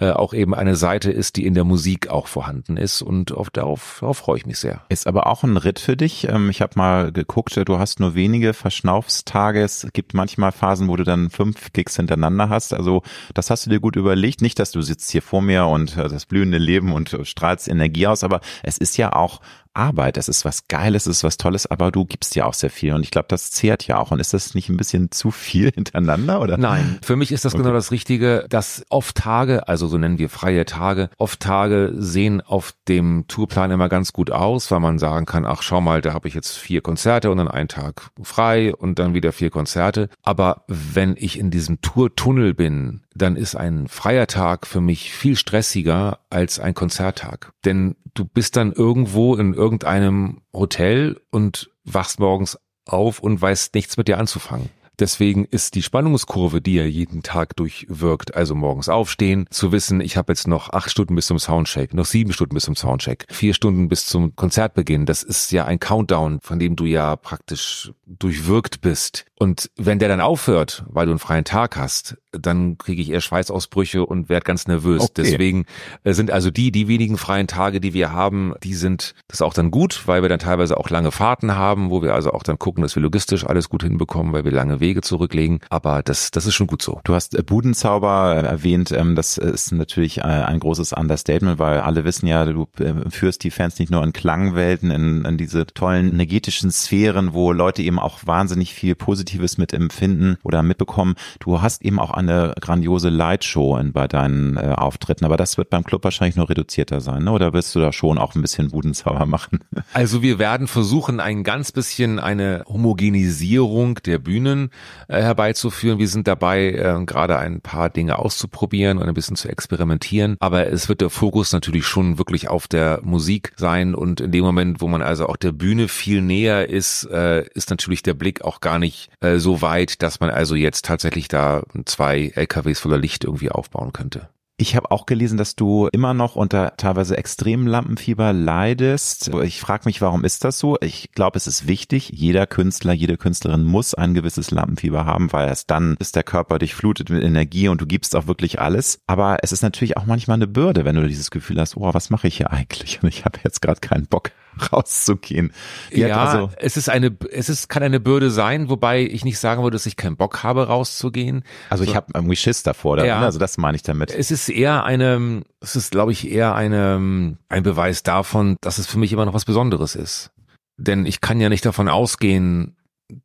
äh, 0.00 0.10
auch 0.10 0.34
eben 0.34 0.54
eine 0.54 0.74
Seite 0.74 1.12
ist, 1.12 1.36
die 1.36 1.46
in 1.46 1.54
der 1.54 1.62
Musik 1.62 2.08
auch 2.08 2.26
vorhanden 2.26 2.76
ist 2.76 3.00
und 3.00 3.30
auf, 3.30 3.48
darauf, 3.50 3.98
darauf 4.00 4.18
freue 4.18 4.38
ich 4.38 4.46
mich 4.46 4.58
sehr. 4.58 4.82
Ist 4.88 5.06
aber 5.06 5.28
auch 5.28 5.44
ein 5.44 5.56
Ritt 5.56 5.78
für 5.78 5.96
dich. 5.96 6.26
Ähm, 6.28 6.50
ich 6.50 6.62
habe 6.62 6.72
mal 6.74 7.12
geguckt, 7.12 7.56
du 7.64 7.78
hast 7.78 8.00
nur 8.00 8.16
wenige 8.16 8.54
Verschnaufstage. 8.54 9.62
Es 9.62 9.86
gibt 9.92 10.14
manchmal 10.14 10.50
Phasen, 10.50 10.88
wo 10.88 10.96
du 10.96 11.04
dann 11.04 11.30
fünf 11.30 11.72
Gigs 11.72 11.94
hintereinander 11.94 12.48
hast. 12.48 12.74
Also 12.74 13.02
das 13.34 13.50
hast 13.50 13.66
du 13.66 13.70
dir 13.70 13.78
gut 13.78 13.94
überlegt. 13.94 14.42
Nicht, 14.42 14.58
dass 14.58 14.72
du 14.72 14.82
sitzt 14.82 15.10
hier 15.12 15.22
vor 15.22 15.42
mir 15.42 15.66
und 15.66 15.96
äh, 15.96 16.08
das 16.08 16.26
blühende 16.26 16.58
Leben 16.58 16.92
und 16.92 17.16
strahlst 17.22 17.68
Energie 17.68 18.08
aus, 18.08 18.24
aber 18.24 18.40
es 18.64 18.78
ist 18.78 18.96
ja 18.96 19.12
auch 19.12 19.40
Arbeit, 19.76 20.16
es 20.16 20.28
ist 20.28 20.44
was 20.44 20.68
Geiles, 20.68 21.06
es 21.06 21.18
ist 21.18 21.24
was 21.24 21.36
Tolles, 21.36 21.66
aber 21.66 21.90
du 21.90 22.04
gibst 22.04 22.34
ja 22.34 22.46
auch 22.46 22.54
sehr 22.54 22.70
viel 22.70 22.94
und 22.94 23.02
ich 23.02 23.10
glaube, 23.10 23.26
das 23.28 23.50
zehrt 23.50 23.86
ja 23.86 23.98
auch. 23.98 24.10
Und 24.10 24.20
ist 24.20 24.34
das 24.34 24.54
nicht 24.54 24.68
ein 24.68 24.76
bisschen 24.76 25.10
zu 25.10 25.30
viel 25.30 25.70
hintereinander 25.74 26.40
oder? 26.40 26.56
Nein, 26.56 26.98
für 27.02 27.16
mich 27.16 27.32
ist 27.32 27.44
das 27.44 27.54
okay. 27.54 27.62
genau 27.62 27.74
das 27.74 27.90
Richtige, 27.90 28.46
dass 28.48 28.84
oft 28.88 29.16
Tage, 29.16 29.68
also 29.68 29.86
so 29.86 29.98
nennen 29.98 30.18
wir 30.18 30.28
freie 30.28 30.64
Tage, 30.64 31.10
oft 31.18 31.40
Tage 31.40 31.92
sehen 31.96 32.40
auf 32.40 32.74
dem 32.88 33.26
Tourplan 33.28 33.70
immer 33.70 33.88
ganz 33.88 34.12
gut 34.12 34.30
aus, 34.30 34.70
weil 34.70 34.80
man 34.80 34.98
sagen 34.98 35.26
kann, 35.26 35.44
ach 35.44 35.62
schau 35.62 35.80
mal, 35.80 36.00
da 36.00 36.12
habe 36.12 36.28
ich 36.28 36.34
jetzt 36.34 36.56
vier 36.56 36.80
Konzerte 36.80 37.30
und 37.30 37.38
dann 37.38 37.48
einen 37.48 37.68
Tag 37.68 38.10
frei 38.22 38.74
und 38.74 38.98
dann 38.98 39.14
wieder 39.14 39.32
vier 39.32 39.50
Konzerte. 39.50 40.08
Aber 40.22 40.64
wenn 40.68 41.14
ich 41.18 41.38
in 41.38 41.50
diesem 41.50 41.80
Tourtunnel 41.80 42.54
bin, 42.54 43.02
dann 43.16 43.36
ist 43.36 43.56
ein 43.56 43.88
freier 43.88 44.26
Tag 44.26 44.66
für 44.66 44.80
mich 44.80 45.12
viel 45.12 45.36
stressiger 45.36 46.20
als 46.30 46.58
ein 46.58 46.74
Konzerttag. 46.74 47.52
Denn 47.64 47.96
du 48.14 48.24
bist 48.24 48.56
dann 48.56 48.72
irgendwo 48.72 49.34
in 49.36 49.54
irgendeinem 49.54 50.42
Hotel 50.52 51.20
und 51.30 51.70
wachst 51.84 52.20
morgens 52.20 52.58
auf 52.84 53.20
und 53.20 53.40
weißt 53.40 53.74
nichts 53.74 53.96
mit 53.96 54.08
dir 54.08 54.18
anzufangen. 54.18 54.70
Deswegen 54.98 55.44
ist 55.44 55.74
die 55.74 55.82
Spannungskurve, 55.82 56.62
die 56.62 56.78
er 56.78 56.88
jeden 56.88 57.22
Tag 57.22 57.54
durchwirkt, 57.56 58.34
also 58.34 58.54
morgens 58.54 58.88
aufstehen, 58.88 59.46
zu 59.50 59.70
wissen, 59.70 60.00
ich 60.00 60.16
habe 60.16 60.32
jetzt 60.32 60.48
noch 60.48 60.70
acht 60.70 60.90
Stunden 60.90 61.14
bis 61.14 61.26
zum 61.26 61.38
Soundcheck, 61.38 61.92
noch 61.92 62.06
sieben 62.06 62.32
Stunden 62.32 62.54
bis 62.54 62.64
zum 62.64 62.76
Soundcheck, 62.76 63.26
vier 63.28 63.52
Stunden 63.52 63.88
bis 63.88 64.06
zum 64.06 64.34
Konzertbeginn. 64.36 65.04
Das 65.04 65.22
ist 65.22 65.52
ja 65.52 65.66
ein 65.66 65.80
Countdown, 65.80 66.40
von 66.40 66.58
dem 66.58 66.76
du 66.76 66.86
ja 66.86 67.14
praktisch 67.16 67.92
durchwirkt 68.06 68.80
bist. 68.80 69.26
Und 69.38 69.70
wenn 69.76 69.98
der 69.98 70.08
dann 70.08 70.20
aufhört, 70.20 70.84
weil 70.88 71.06
du 71.06 71.12
einen 71.12 71.18
freien 71.18 71.44
Tag 71.44 71.76
hast, 71.76 72.16
dann 72.32 72.78
kriege 72.78 73.02
ich 73.02 73.10
eher 73.10 73.20
Schweißausbrüche 73.20 74.04
und 74.04 74.28
werde 74.28 74.44
ganz 74.44 74.66
nervös. 74.66 75.02
Okay. 75.02 75.12
Deswegen 75.18 75.66
äh, 76.04 76.12
sind 76.14 76.30
also 76.30 76.50
die, 76.50 76.72
die 76.72 76.88
wenigen 76.88 77.18
freien 77.18 77.46
Tage, 77.46 77.80
die 77.80 77.92
wir 77.92 78.12
haben, 78.12 78.54
die 78.62 78.74
sind 78.74 79.14
das 79.28 79.42
auch 79.42 79.52
dann 79.52 79.70
gut, 79.70 80.02
weil 80.06 80.22
wir 80.22 80.28
dann 80.28 80.38
teilweise 80.38 80.78
auch 80.78 80.88
lange 80.88 81.10
Fahrten 81.10 81.54
haben, 81.54 81.90
wo 81.90 82.02
wir 82.02 82.14
also 82.14 82.32
auch 82.32 82.42
dann 82.42 82.58
gucken, 82.58 82.82
dass 82.82 82.96
wir 82.96 83.02
logistisch 83.02 83.46
alles 83.46 83.68
gut 83.68 83.82
hinbekommen, 83.82 84.32
weil 84.32 84.44
wir 84.44 84.52
lange 84.52 84.80
Wege 84.80 85.02
zurücklegen. 85.02 85.60
Aber 85.68 86.02
das, 86.02 86.30
das 86.30 86.46
ist 86.46 86.54
schon 86.54 86.66
gut 86.66 86.80
so. 86.80 87.00
Du 87.04 87.14
hast 87.14 87.34
äh, 87.34 87.42
Budenzauber 87.42 88.34
erwähnt. 88.36 88.90
Ähm, 88.92 89.16
das 89.16 89.36
ist 89.36 89.72
natürlich 89.72 90.18
äh, 90.18 90.22
ein 90.22 90.60
großes 90.60 90.94
Understatement, 90.94 91.58
weil 91.58 91.80
alle 91.80 92.04
wissen 92.04 92.26
ja, 92.26 92.44
du 92.46 92.68
führst 93.10 93.44
die 93.44 93.50
Fans 93.50 93.78
nicht 93.78 93.90
nur 93.90 94.02
in 94.02 94.12
Klangwelten, 94.12 94.90
in, 94.90 95.24
in 95.24 95.36
diese 95.36 95.66
tollen 95.66 96.10
energetischen 96.12 96.70
Sphären, 96.70 97.34
wo 97.34 97.52
Leute 97.52 97.82
eben 97.82 97.98
auch 97.98 98.20
wahnsinnig 98.24 98.74
viel 98.74 98.94
Positives 99.26 99.58
mit 99.58 99.72
empfinden 99.72 100.36
oder 100.44 100.62
mitbekommen. 100.62 101.16
Du 101.40 101.60
hast 101.60 101.82
eben 101.82 101.98
auch 101.98 102.10
eine 102.12 102.54
grandiose 102.60 103.08
Lightshow 103.08 103.80
bei 103.92 104.06
deinen 104.06 104.56
äh, 104.56 104.74
Auftritten, 104.76 105.24
aber 105.24 105.36
das 105.36 105.58
wird 105.58 105.70
beim 105.70 105.82
Club 105.82 106.04
wahrscheinlich 106.04 106.36
nur 106.36 106.48
reduzierter 106.48 107.00
sein, 107.00 107.24
ne? 107.24 107.32
oder 107.32 107.52
wirst 107.52 107.74
du 107.74 107.80
da 107.80 107.92
schon 107.92 108.18
auch 108.18 108.34
ein 108.34 108.42
bisschen 108.42 108.70
Budenzauber 108.70 109.26
machen? 109.26 109.60
Also 109.92 110.20
wir 110.20 110.38
werden 110.38 110.66
versuchen, 110.66 111.20
ein 111.20 111.42
ganz 111.42 111.72
bisschen 111.72 112.18
eine 112.18 112.64
Homogenisierung 112.68 113.94
der 114.04 114.18
Bühnen 114.18 114.70
äh, 115.08 115.22
herbeizuführen. 115.22 115.98
Wir 115.98 116.08
sind 116.08 116.26
dabei, 116.28 116.72
äh, 116.72 117.04
gerade 117.06 117.38
ein 117.38 117.60
paar 117.60 117.88
Dinge 117.88 118.18
auszuprobieren 118.18 118.98
und 118.98 119.08
ein 119.08 119.14
bisschen 119.14 119.36
zu 119.36 119.48
experimentieren, 119.48 120.36
aber 120.40 120.66
es 120.66 120.88
wird 120.88 121.00
der 121.00 121.08
Fokus 121.08 121.52
natürlich 121.52 121.86
schon 121.86 122.18
wirklich 122.18 122.48
auf 122.48 122.68
der 122.68 123.00
Musik 123.02 123.52
sein 123.56 123.94
und 123.94 124.20
in 124.20 124.32
dem 124.32 124.44
Moment, 124.44 124.80
wo 124.80 124.88
man 124.88 125.02
also 125.02 125.28
auch 125.28 125.36
der 125.36 125.52
Bühne 125.52 125.88
viel 125.88 126.20
näher 126.20 126.68
ist, 126.68 127.04
äh, 127.10 127.46
ist 127.54 127.70
natürlich 127.70 128.02
der 128.02 128.14
Blick 128.14 128.42
auch 128.42 128.60
gar 128.60 128.78
nicht 128.78 129.08
äh, 129.20 129.38
so 129.38 129.62
weit, 129.62 130.02
dass 130.02 130.20
man 130.20 130.30
also 130.30 130.54
jetzt 130.54 130.84
tatsächlich 130.84 131.28
da 131.28 131.62
zwei 131.84 132.32
LKWs 132.34 132.80
voller 132.80 132.98
Licht 132.98 133.24
irgendwie 133.24 133.50
aufbauen 133.50 133.92
könnte. 133.92 134.28
Ich 134.58 134.74
habe 134.74 134.90
auch 134.90 135.04
gelesen, 135.04 135.36
dass 135.36 135.54
du 135.54 135.86
immer 135.92 136.14
noch 136.14 136.34
unter 136.34 136.78
teilweise 136.78 137.18
extremem 137.18 137.66
Lampenfieber 137.66 138.32
leidest. 138.32 139.28
Ich 139.42 139.60
frage 139.60 139.82
mich, 139.84 140.00
warum 140.00 140.24
ist 140.24 140.44
das 140.44 140.58
so? 140.58 140.78
Ich 140.80 141.12
glaube, 141.12 141.36
es 141.36 141.46
ist 141.46 141.66
wichtig. 141.68 142.08
Jeder 142.08 142.46
Künstler, 142.46 142.94
jede 142.94 143.18
Künstlerin 143.18 143.64
muss 143.64 143.92
ein 143.92 144.14
gewisses 144.14 144.50
Lampenfieber 144.50 145.04
haben, 145.04 145.30
weil 145.30 145.48
erst 145.48 145.70
dann 145.70 145.96
ist 145.98 146.16
der 146.16 146.22
Körper 146.22 146.58
durchflutet 146.58 147.10
mit 147.10 147.22
Energie 147.22 147.68
und 147.68 147.82
du 147.82 147.86
gibst 147.86 148.16
auch 148.16 148.28
wirklich 148.28 148.58
alles. 148.58 148.98
Aber 149.06 149.36
es 149.42 149.52
ist 149.52 149.60
natürlich 149.60 149.98
auch 149.98 150.06
manchmal 150.06 150.36
eine 150.36 150.46
Bürde, 150.46 150.86
wenn 150.86 150.96
du 150.96 151.06
dieses 151.06 151.30
Gefühl 151.30 151.60
hast, 151.60 151.76
oh, 151.76 151.92
was 151.92 152.08
mache 152.08 152.26
ich 152.26 152.38
hier 152.38 152.50
eigentlich? 152.50 153.02
Und 153.02 153.08
ich 153.14 153.26
habe 153.26 153.38
jetzt 153.44 153.60
gerade 153.60 153.80
keinen 153.80 154.06
Bock 154.06 154.30
rauszugehen. 154.72 155.52
Die 155.92 156.00
ja, 156.00 156.24
also 156.24 156.50
es 156.58 156.76
ist 156.76 156.88
eine, 156.88 157.16
es 157.30 157.48
ist, 157.48 157.68
kann 157.68 157.82
eine 157.82 158.00
Bürde 158.00 158.30
sein, 158.30 158.68
wobei 158.68 159.02
ich 159.02 159.24
nicht 159.24 159.38
sagen 159.38 159.62
würde, 159.62 159.74
dass 159.74 159.86
ich 159.86 159.96
keinen 159.96 160.16
Bock 160.16 160.42
habe, 160.42 160.66
rauszugehen. 160.66 161.44
Also 161.70 161.84
so, 161.84 161.90
ich 161.90 161.96
habe 161.96 162.08
irgendwie 162.14 162.36
Schiss 162.36 162.62
davor, 162.62 163.02
ja, 163.04 163.20
also 163.20 163.38
das 163.38 163.58
meine 163.58 163.76
ich 163.76 163.82
damit. 163.82 164.10
Es 164.10 164.30
ist 164.30 164.48
eher 164.48 164.84
eine, 164.84 165.42
es 165.60 165.76
ist, 165.76 165.90
glaube 165.90 166.12
ich, 166.12 166.30
eher 166.30 166.54
eine, 166.54 167.36
ein 167.48 167.62
Beweis 167.62 168.02
davon, 168.02 168.56
dass 168.60 168.78
es 168.78 168.86
für 168.86 168.98
mich 168.98 169.12
immer 169.12 169.24
noch 169.26 169.34
was 169.34 169.44
Besonderes 169.44 169.94
ist. 169.94 170.30
Denn 170.76 171.06
ich 171.06 171.20
kann 171.20 171.40
ja 171.40 171.48
nicht 171.48 171.64
davon 171.64 171.88
ausgehen, 171.88 172.76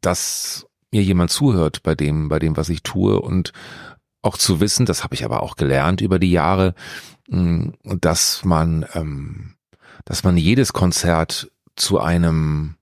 dass 0.02 0.68
mir 0.92 1.04
jemand 1.04 1.32
zuhört 1.32 1.84
bei 1.84 1.96
dem, 1.96 2.30
bei 2.30 2.40
dem, 2.40 2.58
was 2.58 2.70
ich 2.70 2.84
tue 2.84 3.20
und 3.20 3.54
auch 4.22 4.38
zu 4.38 4.60
wissen, 4.60 4.86
das 4.86 5.04
habe 5.04 5.16
ich 5.16 5.26
aber 5.26 5.42
auch 5.42 5.56
gelernt 5.56 6.02
über 6.02 6.20
die 6.20 6.32
Jahre, 6.32 6.76
mm, 7.30 7.70
dass 7.84 8.46
man 8.46 8.86
ähm, 8.94 9.56
dass 10.06 10.24
man 10.24 10.38
jedes 10.38 10.74
Konzert 10.74 11.52
zu 11.76 12.00
einem 12.00 12.76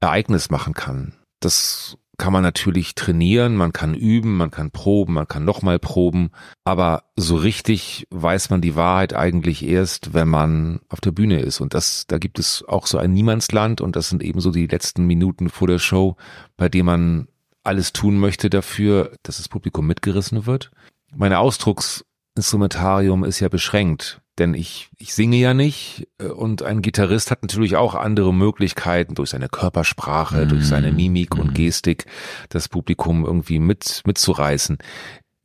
Ereignis 0.00 0.50
machen 0.50 0.74
kann. 0.74 1.14
Das 1.40 1.98
kann 2.16 2.32
man 2.32 2.42
natürlich 2.42 2.94
trainieren, 2.94 3.56
man 3.56 3.72
kann 3.72 3.94
üben, 3.94 4.36
man 4.36 4.50
kann 4.50 4.70
proben, 4.70 5.14
man 5.14 5.26
kann 5.26 5.44
nochmal 5.44 5.78
proben, 5.78 6.30
aber 6.64 7.04
so 7.16 7.36
richtig 7.36 8.06
weiß 8.10 8.50
man 8.50 8.60
die 8.60 8.76
Wahrheit 8.76 9.14
eigentlich 9.14 9.64
erst, 9.64 10.14
wenn 10.14 10.28
man 10.28 10.80
auf 10.88 11.00
der 11.00 11.10
Bühne 11.10 11.40
ist. 11.40 11.60
Und 11.60 11.74
das, 11.74 12.06
da 12.06 12.18
gibt 12.18 12.38
es 12.38 12.64
auch 12.66 12.86
so 12.86 12.98
ein 12.98 13.12
Niemandsland 13.12 13.80
und 13.80 13.96
das 13.96 14.08
sind 14.08 14.22
eben 14.22 14.40
so 14.40 14.50
die 14.50 14.66
letzten 14.66 15.06
Minuten 15.06 15.48
vor 15.48 15.66
der 15.66 15.78
Show, 15.78 16.16
bei 16.56 16.68
dem 16.68 16.86
man 16.86 17.28
alles 17.64 17.92
tun 17.92 18.18
möchte 18.18 18.50
dafür, 18.50 19.16
dass 19.22 19.38
das 19.38 19.48
Publikum 19.48 19.86
mitgerissen 19.86 20.46
wird. 20.46 20.70
Meine 21.16 21.38
Ausdrucksinstrumentarium 21.38 23.24
ist 23.24 23.40
ja 23.40 23.48
beschränkt 23.48 24.20
denn 24.38 24.54
ich, 24.54 24.90
ich 24.98 25.14
singe 25.14 25.36
ja 25.36 25.54
nicht 25.54 26.08
äh, 26.18 26.26
und 26.26 26.62
ein 26.62 26.82
Gitarrist 26.82 27.30
hat 27.30 27.42
natürlich 27.42 27.76
auch 27.76 27.94
andere 27.94 28.34
Möglichkeiten 28.34 29.14
durch 29.14 29.30
seine 29.30 29.48
Körpersprache, 29.48 30.46
mm. 30.46 30.48
durch 30.48 30.66
seine 30.66 30.90
mhm. 30.90 30.96
Mimik 30.96 31.36
mm. 31.36 31.40
und 31.40 31.48
mhm. 31.48 31.54
Gestik 31.54 32.06
das 32.48 32.68
Publikum 32.68 33.24
irgendwie 33.24 33.58
mit, 33.58 34.02
mitzureißen. 34.06 34.78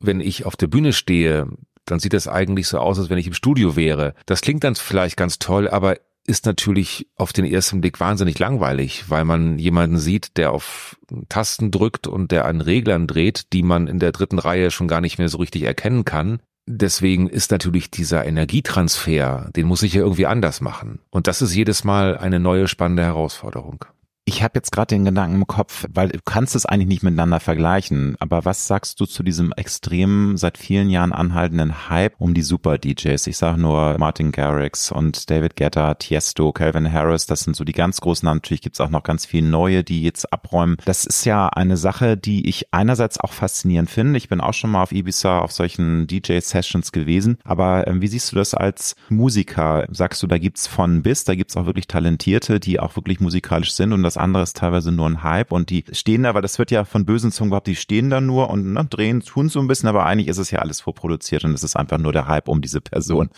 Wenn 0.00 0.20
ich 0.20 0.44
auf 0.46 0.56
der 0.56 0.66
Bühne 0.66 0.92
stehe, 0.92 1.48
dann 1.84 2.00
sieht 2.00 2.12
das 2.12 2.28
eigentlich 2.28 2.68
so 2.68 2.78
aus, 2.78 2.98
als 2.98 3.10
wenn 3.10 3.18
ich 3.18 3.26
im 3.26 3.34
Studio 3.34 3.76
wäre. 3.76 4.14
Das 4.26 4.40
klingt 4.40 4.64
dann 4.64 4.74
vielleicht 4.74 5.16
ganz 5.16 5.38
toll, 5.38 5.68
aber 5.68 5.96
ist 6.26 6.46
natürlich 6.46 7.08
auf 7.16 7.32
den 7.32 7.44
ersten 7.44 7.80
Blick 7.80 7.98
wahnsinnig 7.98 8.38
langweilig, 8.38 9.04
weil 9.08 9.24
man 9.24 9.58
jemanden 9.58 9.98
sieht, 9.98 10.36
der 10.36 10.52
auf 10.52 10.96
Tasten 11.28 11.70
drückt 11.70 12.06
und 12.06 12.30
der 12.30 12.44
an 12.44 12.60
Reglern 12.60 13.06
dreht, 13.06 13.52
die 13.52 13.62
man 13.62 13.88
in 13.88 13.98
der 13.98 14.12
dritten 14.12 14.38
Reihe 14.38 14.70
schon 14.70 14.86
gar 14.86 15.00
nicht 15.00 15.18
mehr 15.18 15.28
so 15.28 15.38
richtig 15.38 15.62
erkennen 15.62 16.04
kann. 16.04 16.40
Deswegen 16.72 17.28
ist 17.28 17.50
natürlich 17.50 17.90
dieser 17.90 18.24
Energietransfer, 18.24 19.50
den 19.56 19.66
muss 19.66 19.82
ich 19.82 19.94
ja 19.94 20.02
irgendwie 20.02 20.26
anders 20.26 20.60
machen. 20.60 21.00
Und 21.10 21.26
das 21.26 21.42
ist 21.42 21.52
jedes 21.52 21.82
Mal 21.82 22.16
eine 22.16 22.38
neue 22.38 22.68
spannende 22.68 23.02
Herausforderung. 23.02 23.84
Ich 24.30 24.44
habe 24.44 24.52
jetzt 24.54 24.70
gerade 24.70 24.94
den 24.94 25.04
Gedanken 25.04 25.38
im 25.38 25.46
Kopf, 25.48 25.86
weil 25.92 26.10
du 26.10 26.20
kannst 26.24 26.54
es 26.54 26.64
eigentlich 26.64 26.86
nicht 26.86 27.02
miteinander 27.02 27.40
vergleichen. 27.40 28.14
Aber 28.20 28.44
was 28.44 28.68
sagst 28.68 29.00
du 29.00 29.06
zu 29.06 29.24
diesem 29.24 29.50
extremen, 29.50 30.36
seit 30.36 30.56
vielen 30.56 30.88
Jahren 30.88 31.12
anhaltenden 31.12 31.88
Hype 31.88 32.14
um 32.20 32.32
die 32.32 32.42
Super-DJs? 32.42 33.26
Ich 33.26 33.36
sage 33.36 33.60
nur 33.60 33.98
Martin 33.98 34.30
Garrix 34.30 34.92
und 34.92 35.30
David 35.30 35.56
Guetta, 35.56 35.94
Tiesto, 35.94 36.52
Calvin 36.52 36.92
Harris. 36.92 37.26
Das 37.26 37.40
sind 37.40 37.56
so 37.56 37.64
die 37.64 37.72
ganz 37.72 38.00
großen 38.00 38.24
Namen. 38.24 38.36
Natürlich 38.36 38.60
gibt's 38.60 38.80
auch 38.80 38.88
noch 38.88 39.02
ganz 39.02 39.26
viele 39.26 39.48
neue, 39.48 39.82
die 39.82 40.00
jetzt 40.04 40.32
abräumen. 40.32 40.76
Das 40.84 41.06
ist 41.06 41.24
ja 41.24 41.48
eine 41.48 41.76
Sache, 41.76 42.16
die 42.16 42.48
ich 42.48 42.72
einerseits 42.72 43.18
auch 43.18 43.32
faszinierend 43.32 43.90
finde. 43.90 44.16
Ich 44.16 44.28
bin 44.28 44.40
auch 44.40 44.54
schon 44.54 44.70
mal 44.70 44.84
auf 44.84 44.92
Ibiza 44.92 45.40
auf 45.40 45.50
solchen 45.50 46.06
DJ-Sessions 46.06 46.92
gewesen. 46.92 47.38
Aber 47.42 47.88
äh, 47.88 48.00
wie 48.00 48.06
siehst 48.06 48.30
du 48.30 48.36
das 48.36 48.54
als 48.54 48.94
Musiker? 49.08 49.86
Sagst 49.90 50.22
du, 50.22 50.28
da 50.28 50.38
gibt's 50.38 50.68
von 50.68 51.02
bis, 51.02 51.24
da 51.24 51.34
gibt's 51.34 51.56
auch 51.56 51.66
wirklich 51.66 51.88
Talentierte, 51.88 52.60
die 52.60 52.78
auch 52.78 52.94
wirklich 52.94 53.18
musikalisch 53.18 53.72
sind 53.72 53.92
und 53.92 54.04
das 54.04 54.19
andere 54.20 54.42
ist 54.42 54.56
teilweise 54.56 54.92
nur 54.92 55.06
ein 55.06 55.22
Hype 55.22 55.52
und 55.52 55.70
die 55.70 55.84
stehen 55.92 56.22
da, 56.22 56.34
weil 56.34 56.42
das 56.42 56.58
wird 56.58 56.70
ja 56.70 56.84
von 56.84 57.04
bösen 57.04 57.32
Zungen 57.32 57.50
gehabt, 57.50 57.66
die 57.66 57.76
stehen 57.76 58.10
da 58.10 58.20
nur 58.20 58.50
und 58.50 58.72
ne, 58.72 58.84
drehen, 58.84 59.20
tun 59.20 59.48
so 59.48 59.60
ein 59.60 59.66
bisschen, 59.66 59.88
aber 59.88 60.06
eigentlich 60.06 60.28
ist 60.28 60.38
es 60.38 60.50
ja 60.50 60.60
alles 60.60 60.80
vorproduziert 60.80 61.44
und 61.44 61.52
es 61.54 61.62
ist 61.62 61.76
einfach 61.76 61.98
nur 61.98 62.12
der 62.12 62.28
Hype 62.28 62.48
um 62.48 62.60
diese 62.60 62.80
Person. 62.80 63.30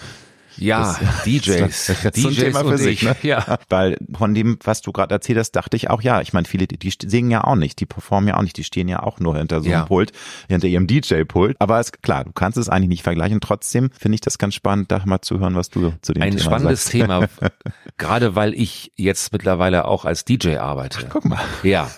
Ja, 0.57 0.97
das, 0.99 1.23
DJs. 1.25 1.87
Das, 1.87 2.13
DJs 2.13 2.25
ein 2.25 2.35
Thema 2.35 2.65
für 2.65 2.79
sich, 2.79 3.03
ne? 3.03 3.17
Ja. 3.23 3.59
Weil 3.69 3.97
von 4.17 4.35
dem, 4.35 4.59
was 4.65 4.83
du 4.83 4.93
gerade 4.93 5.15
erzählt 5.15 5.39
hast, 5.39 5.53
dachte 5.53 5.77
ich 5.77 5.91
auch, 5.91 6.03
ja, 6.03 6.21
ich 6.21 6.33
meine, 6.33 6.47
viele, 6.47 6.67
die, 6.67 6.93
singen 7.03 7.31
ja 7.31 7.45
auch 7.45 7.57
nicht, 7.57 7.81
die 7.81 7.87
performen 7.87 8.29
ja 8.29 8.37
auch 8.37 8.43
nicht, 8.43 8.57
die 8.57 8.65
stehen 8.65 8.89
ja 8.89 9.03
auch 9.03 9.21
nur 9.21 9.37
hinter 9.37 9.61
so 9.61 9.67
einem 9.67 9.73
ja. 9.73 9.85
Pult, 9.85 10.13
hinter 10.49 10.69
ihrem 10.69 10.87
DJ-Pult. 10.87 11.57
Aber 11.59 11.81
ist 11.81 12.03
klar, 12.03 12.25
du 12.25 12.33
kannst 12.33 12.59
es 12.59 12.69
eigentlich 12.69 12.89
nicht 12.89 13.03
vergleichen. 13.03 13.41
Trotzdem 13.41 13.91
finde 13.99 14.15
ich 14.17 14.21
das 14.21 14.39
ganz 14.39 14.55
spannend, 14.55 14.91
da 14.91 15.03
mal 15.05 15.21
zu 15.21 15.39
hören, 15.39 15.55
was 15.55 15.71
du 15.71 15.93
zu 16.03 16.13
dem 16.13 16.23
Ein 16.23 16.31
Thema 16.31 16.43
spannendes 16.43 16.85
sagst. 16.85 16.93
Thema, 16.93 17.29
gerade 17.99 18.35
weil 18.35 18.55
ich 18.55 18.93
jetzt 18.97 19.33
mittlerweile 19.33 19.87
auch 19.87 20.05
als 20.05 20.25
DJ 20.25 20.57
arbeite. 20.57 20.99
Ach, 21.03 21.11
guck 21.11 21.25
mal. 21.25 21.41
Ja. 21.63 21.91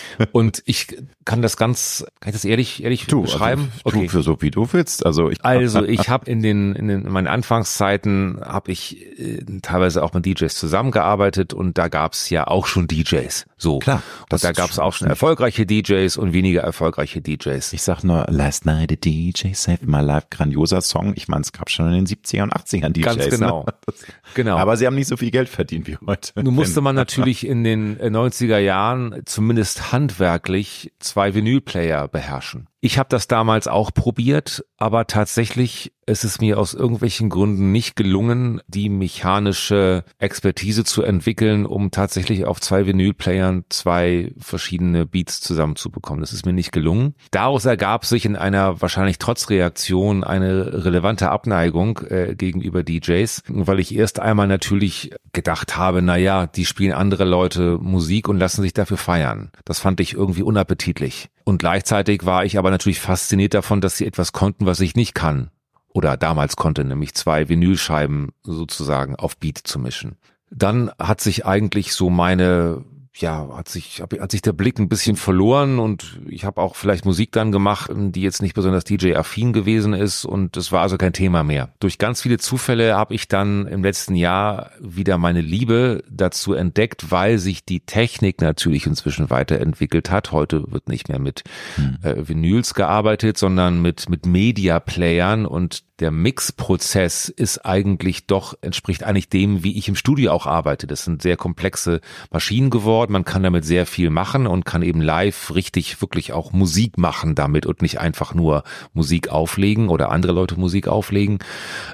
Und 0.32 0.62
ich 0.66 0.96
kann 1.24 1.42
das 1.42 1.56
ganz, 1.56 2.04
kann 2.20 2.30
ich 2.30 2.34
das 2.34 2.44
ehrlich, 2.44 2.82
ehrlich 2.82 3.06
du, 3.06 3.22
beschreiben? 3.22 3.72
Also, 3.84 3.96
okay. 3.96 4.06
Du 4.06 4.08
für 4.08 4.22
so 4.22 4.40
wie 4.40 4.50
du 4.50 4.72
willst. 4.72 5.04
Also 5.06 5.30
ich, 5.30 5.44
also 5.44 5.84
ich 5.84 6.08
habe 6.08 6.30
in 6.30 6.42
den, 6.42 6.74
in 6.74 6.88
den 6.88 7.02
in 7.04 7.12
meinen 7.12 7.26
Anfangszeiten 7.26 8.40
habe 8.42 8.72
ich 8.72 9.18
äh, 9.18 9.44
teilweise 9.62 10.02
auch 10.02 10.12
mit 10.12 10.26
DJs 10.26 10.54
zusammengearbeitet 10.54 11.52
und 11.52 11.78
da 11.78 11.88
gab's 11.88 12.30
ja 12.30 12.46
auch 12.46 12.66
schon 12.66 12.86
DJs. 12.86 13.46
So. 13.56 13.78
Klar. 13.78 14.02
Und 14.30 14.44
da 14.44 14.52
gab's 14.52 14.78
auch 14.78 14.92
schon 14.92 15.08
erfolgreiche 15.08 15.66
DJs 15.66 16.16
und 16.16 16.32
weniger 16.32 16.62
erfolgreiche 16.62 17.20
DJs. 17.20 17.72
Ich 17.72 17.82
sag 17.82 18.02
nur, 18.02 18.26
Last 18.28 18.66
Night 18.66 18.92
a 18.92 18.96
DJ 18.96 19.52
Saved 19.52 19.86
My 19.86 20.00
Life, 20.00 20.28
grandioser 20.30 20.80
Song. 20.80 21.12
Ich 21.16 21.28
meine, 21.28 21.42
es 21.42 21.52
gab 21.52 21.70
schon 21.70 21.86
in 21.92 22.04
den 22.04 22.06
70er 22.06 22.42
und 22.42 22.54
80ern 22.54 22.90
DJs. 22.90 23.04
Ganz 23.04 23.28
genau. 23.28 23.66
Ne? 23.82 23.94
genau. 24.34 24.56
Aber 24.58 24.76
sie 24.76 24.86
haben 24.86 24.94
nicht 24.94 25.08
so 25.08 25.16
viel 25.16 25.30
Geld 25.30 25.48
verdient 25.48 25.86
wie 25.86 25.96
heute. 26.06 26.32
Nun 26.42 26.54
musste 26.54 26.80
man 26.80 26.94
natürlich 26.94 27.46
in 27.46 27.64
den 27.64 27.98
90er 27.98 28.56
äh, 28.56 28.64
Jahren 28.64 29.22
zumindest 29.24 29.81
handwerklich 29.90 30.92
zwei 31.00 31.34
Vinylplayer 31.34 32.06
beherrschen. 32.06 32.68
Ich 32.84 32.98
habe 32.98 33.08
das 33.08 33.28
damals 33.28 33.68
auch 33.68 33.94
probiert, 33.94 34.64
aber 34.76 35.06
tatsächlich 35.06 35.92
ist 36.04 36.24
es 36.24 36.40
mir 36.40 36.58
aus 36.58 36.74
irgendwelchen 36.74 37.28
Gründen 37.28 37.70
nicht 37.70 37.94
gelungen, 37.94 38.60
die 38.66 38.88
mechanische 38.88 40.04
Expertise 40.18 40.82
zu 40.82 41.04
entwickeln, 41.04 41.64
um 41.64 41.92
tatsächlich 41.92 42.44
auf 42.44 42.60
zwei 42.60 42.84
Vinylplayern 42.84 43.64
zwei 43.68 44.32
verschiedene 44.36 45.06
Beats 45.06 45.40
zusammenzubekommen. 45.40 46.22
Das 46.22 46.32
ist 46.32 46.44
mir 46.44 46.52
nicht 46.52 46.72
gelungen. 46.72 47.14
Daraus 47.30 47.66
ergab 47.66 48.04
sich 48.04 48.24
in 48.24 48.34
einer 48.34 48.82
wahrscheinlich 48.82 49.18
trotz 49.18 49.48
Reaktion 49.48 50.24
eine 50.24 50.84
relevante 50.84 51.30
Abneigung 51.30 52.00
äh, 52.08 52.34
gegenüber 52.34 52.82
DJs, 52.82 53.44
weil 53.46 53.78
ich 53.78 53.94
erst 53.94 54.18
einmal 54.18 54.48
natürlich 54.48 55.12
gedacht 55.32 55.76
habe, 55.76 56.02
na 56.02 56.16
ja, 56.16 56.48
die 56.48 56.66
spielen 56.66 56.94
andere 56.94 57.24
Leute 57.24 57.78
Musik 57.80 58.28
und 58.28 58.38
lassen 58.38 58.62
sich 58.62 58.72
dafür 58.72 58.96
feiern. 58.96 59.52
Das 59.64 59.78
fand 59.78 60.00
ich 60.00 60.14
irgendwie 60.14 60.42
unappetitlich. 60.42 61.28
Und 61.44 61.58
gleichzeitig 61.58 62.24
war 62.24 62.44
ich 62.44 62.58
aber 62.58 62.70
natürlich 62.70 63.00
fasziniert 63.00 63.54
davon, 63.54 63.80
dass 63.80 63.96
sie 63.96 64.06
etwas 64.06 64.32
konnten, 64.32 64.66
was 64.66 64.80
ich 64.80 64.94
nicht 64.94 65.14
kann. 65.14 65.50
Oder 65.88 66.16
damals 66.16 66.56
konnte, 66.56 66.84
nämlich 66.84 67.14
zwei 67.14 67.48
Vinylscheiben 67.48 68.32
sozusagen 68.42 69.16
auf 69.16 69.36
Beat 69.36 69.58
zu 69.58 69.78
mischen. 69.78 70.16
Dann 70.50 70.90
hat 70.98 71.20
sich 71.20 71.44
eigentlich 71.44 71.92
so 71.92 72.10
meine 72.10 72.84
ja, 73.14 73.48
hat 73.54 73.68
sich, 73.68 74.00
hat 74.00 74.30
sich 74.30 74.40
der 74.40 74.54
Blick 74.54 74.78
ein 74.78 74.88
bisschen 74.88 75.16
verloren 75.16 75.78
und 75.78 76.20
ich 76.28 76.44
habe 76.44 76.60
auch 76.62 76.76
vielleicht 76.76 77.04
Musik 77.04 77.32
dann 77.32 77.52
gemacht, 77.52 77.90
die 77.94 78.22
jetzt 78.22 78.40
nicht 78.40 78.54
besonders 78.54 78.84
DJ-affin 78.84 79.52
gewesen 79.52 79.92
ist 79.92 80.24
und 80.24 80.56
es 80.56 80.72
war 80.72 80.80
also 80.80 80.96
kein 80.96 81.12
Thema 81.12 81.44
mehr. 81.44 81.74
Durch 81.78 81.98
ganz 81.98 82.22
viele 82.22 82.38
Zufälle 82.38 82.96
habe 82.96 83.14
ich 83.14 83.28
dann 83.28 83.66
im 83.66 83.82
letzten 83.84 84.14
Jahr 84.14 84.70
wieder 84.80 85.18
meine 85.18 85.42
Liebe 85.42 86.02
dazu 86.10 86.54
entdeckt, 86.54 87.10
weil 87.10 87.38
sich 87.38 87.64
die 87.66 87.80
Technik 87.80 88.40
natürlich 88.40 88.86
inzwischen 88.86 89.28
weiterentwickelt 89.28 90.10
hat. 90.10 90.32
Heute 90.32 90.72
wird 90.72 90.88
nicht 90.88 91.10
mehr 91.10 91.18
mit 91.18 91.44
hm. 91.76 91.98
äh, 92.02 92.28
Vinyls 92.28 92.72
gearbeitet, 92.72 93.36
sondern 93.36 93.82
mit, 93.82 94.08
mit 94.08 94.24
Media-Playern 94.24 95.44
und 95.44 95.82
der 96.02 96.10
Mixprozess 96.10 97.28
ist 97.28 97.64
eigentlich 97.64 98.26
doch, 98.26 98.54
entspricht 98.60 99.04
eigentlich 99.04 99.28
dem, 99.28 99.62
wie 99.62 99.78
ich 99.78 99.86
im 99.88 99.94
Studio 99.94 100.32
auch 100.32 100.46
arbeite. 100.46 100.88
Das 100.88 101.04
sind 101.04 101.22
sehr 101.22 101.36
komplexe 101.36 102.00
Maschinen 102.32 102.70
geworden. 102.70 103.12
Man 103.12 103.24
kann 103.24 103.44
damit 103.44 103.64
sehr 103.64 103.86
viel 103.86 104.10
machen 104.10 104.48
und 104.48 104.64
kann 104.64 104.82
eben 104.82 105.00
live 105.00 105.54
richtig 105.54 106.02
wirklich 106.02 106.32
auch 106.32 106.52
Musik 106.52 106.98
machen 106.98 107.36
damit 107.36 107.66
und 107.66 107.82
nicht 107.82 108.00
einfach 108.00 108.34
nur 108.34 108.64
Musik 108.92 109.28
auflegen 109.28 109.88
oder 109.88 110.10
andere 110.10 110.32
Leute 110.32 110.58
Musik 110.58 110.88
auflegen. 110.88 111.38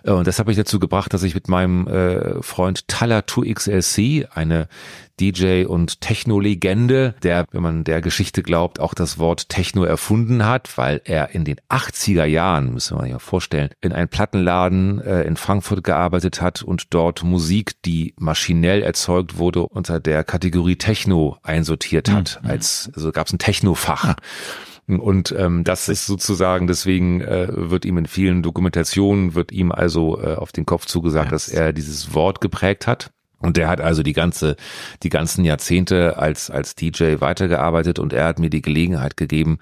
Äh, 0.04 0.12
und 0.12 0.26
das 0.26 0.38
habe 0.38 0.50
ich 0.50 0.56
dazu 0.56 0.78
gebracht, 0.78 1.12
dass 1.12 1.22
ich 1.22 1.34
mit 1.34 1.48
meinem 1.48 1.86
äh, 1.86 2.42
Freund 2.42 2.88
Tala 2.88 3.18
2XLC, 3.18 4.28
eine 4.30 4.68
DJ 5.20 5.64
und 5.64 6.00
Techno-Legende, 6.00 7.14
der, 7.22 7.46
wenn 7.50 7.62
man 7.62 7.84
der 7.84 8.00
Geschichte 8.00 8.42
glaubt, 8.42 8.80
auch 8.80 8.94
das 8.94 9.18
Wort 9.18 9.48
Techno 9.48 9.84
erfunden 9.84 10.44
hat, 10.46 10.76
weil 10.76 11.00
er 11.04 11.34
in 11.34 11.44
den 11.44 11.56
80er 11.68 12.24
Jahren, 12.24 12.72
müssen 12.72 12.98
wir 12.98 13.06
ja 13.06 13.18
vorstellen, 13.18 13.70
in 13.80 13.92
einem 13.92 14.08
Plattenladen 14.08 15.00
äh, 15.00 15.22
in 15.22 15.36
Frankfurt 15.36 15.84
gearbeitet 15.84 16.40
hat 16.40 16.62
und 16.62 16.94
dort 16.94 17.22
Musik, 17.22 17.82
die 17.82 18.14
maschinell 18.18 18.82
erzeugt 18.82 19.38
wurde, 19.38 19.66
unter 19.66 20.00
der 20.00 20.24
Kategorie 20.24 20.76
Techno 20.76 21.36
einsortiert 21.42 22.10
hat. 22.10 22.40
Mhm. 22.42 22.50
Als 22.50 22.90
also 22.94 23.12
gab 23.12 23.26
es 23.26 23.32
ein 23.32 23.38
Techno-Fach. 23.38 24.04
Ah. 24.04 24.16
Und 24.88 25.34
ähm, 25.36 25.64
das 25.64 25.90
ist 25.90 26.06
sozusagen, 26.06 26.66
deswegen 26.66 27.20
äh, 27.20 27.48
wird 27.50 27.84
ihm 27.84 27.98
in 27.98 28.06
vielen 28.06 28.42
Dokumentationen, 28.42 29.34
wird 29.34 29.52
ihm 29.52 29.70
also 29.70 30.18
äh, 30.18 30.34
auf 30.34 30.50
den 30.50 30.64
Kopf 30.64 30.86
zugesagt, 30.86 31.26
ja. 31.26 31.30
dass 31.32 31.48
er 31.48 31.74
dieses 31.74 32.14
Wort 32.14 32.40
geprägt 32.40 32.86
hat. 32.86 33.10
Und 33.40 33.56
der 33.56 33.68
hat 33.68 33.80
also 33.80 34.02
die 34.02 34.12
ganze, 34.12 34.56
die 35.02 35.10
ganzen 35.10 35.44
Jahrzehnte 35.44 36.18
als, 36.18 36.50
als 36.50 36.74
DJ 36.74 37.20
weitergearbeitet 37.20 37.98
und 37.98 38.12
er 38.12 38.26
hat 38.26 38.38
mir 38.38 38.50
die 38.50 38.62
Gelegenheit 38.62 39.16
gegeben, 39.16 39.58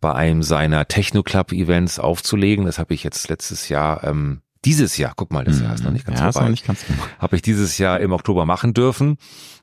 bei 0.00 0.14
einem 0.14 0.42
seiner 0.42 0.88
Techno-Club-Events 0.88 1.98
aufzulegen. 1.98 2.64
Das 2.64 2.78
habe 2.78 2.94
ich 2.94 3.04
jetzt 3.04 3.28
letztes 3.28 3.68
Jahr, 3.68 4.02
ähm, 4.04 4.40
dieses 4.64 4.96
Jahr, 4.96 5.12
guck 5.14 5.32
mal, 5.32 5.44
das 5.44 5.60
Jahr 5.60 5.74
ist 5.74 5.84
noch 5.84 5.92
nicht 5.92 6.06
ganz 6.06 6.18
ja, 6.18 6.32
vorbei. 6.32 6.40
Ist 6.40 6.44
noch 6.44 6.50
nicht 6.50 6.66
ganz 6.66 6.84
Habe 7.18 7.36
ich 7.36 7.42
dieses 7.42 7.78
Jahr 7.78 8.00
im 8.00 8.12
Oktober 8.12 8.46
machen 8.46 8.74
dürfen 8.74 9.18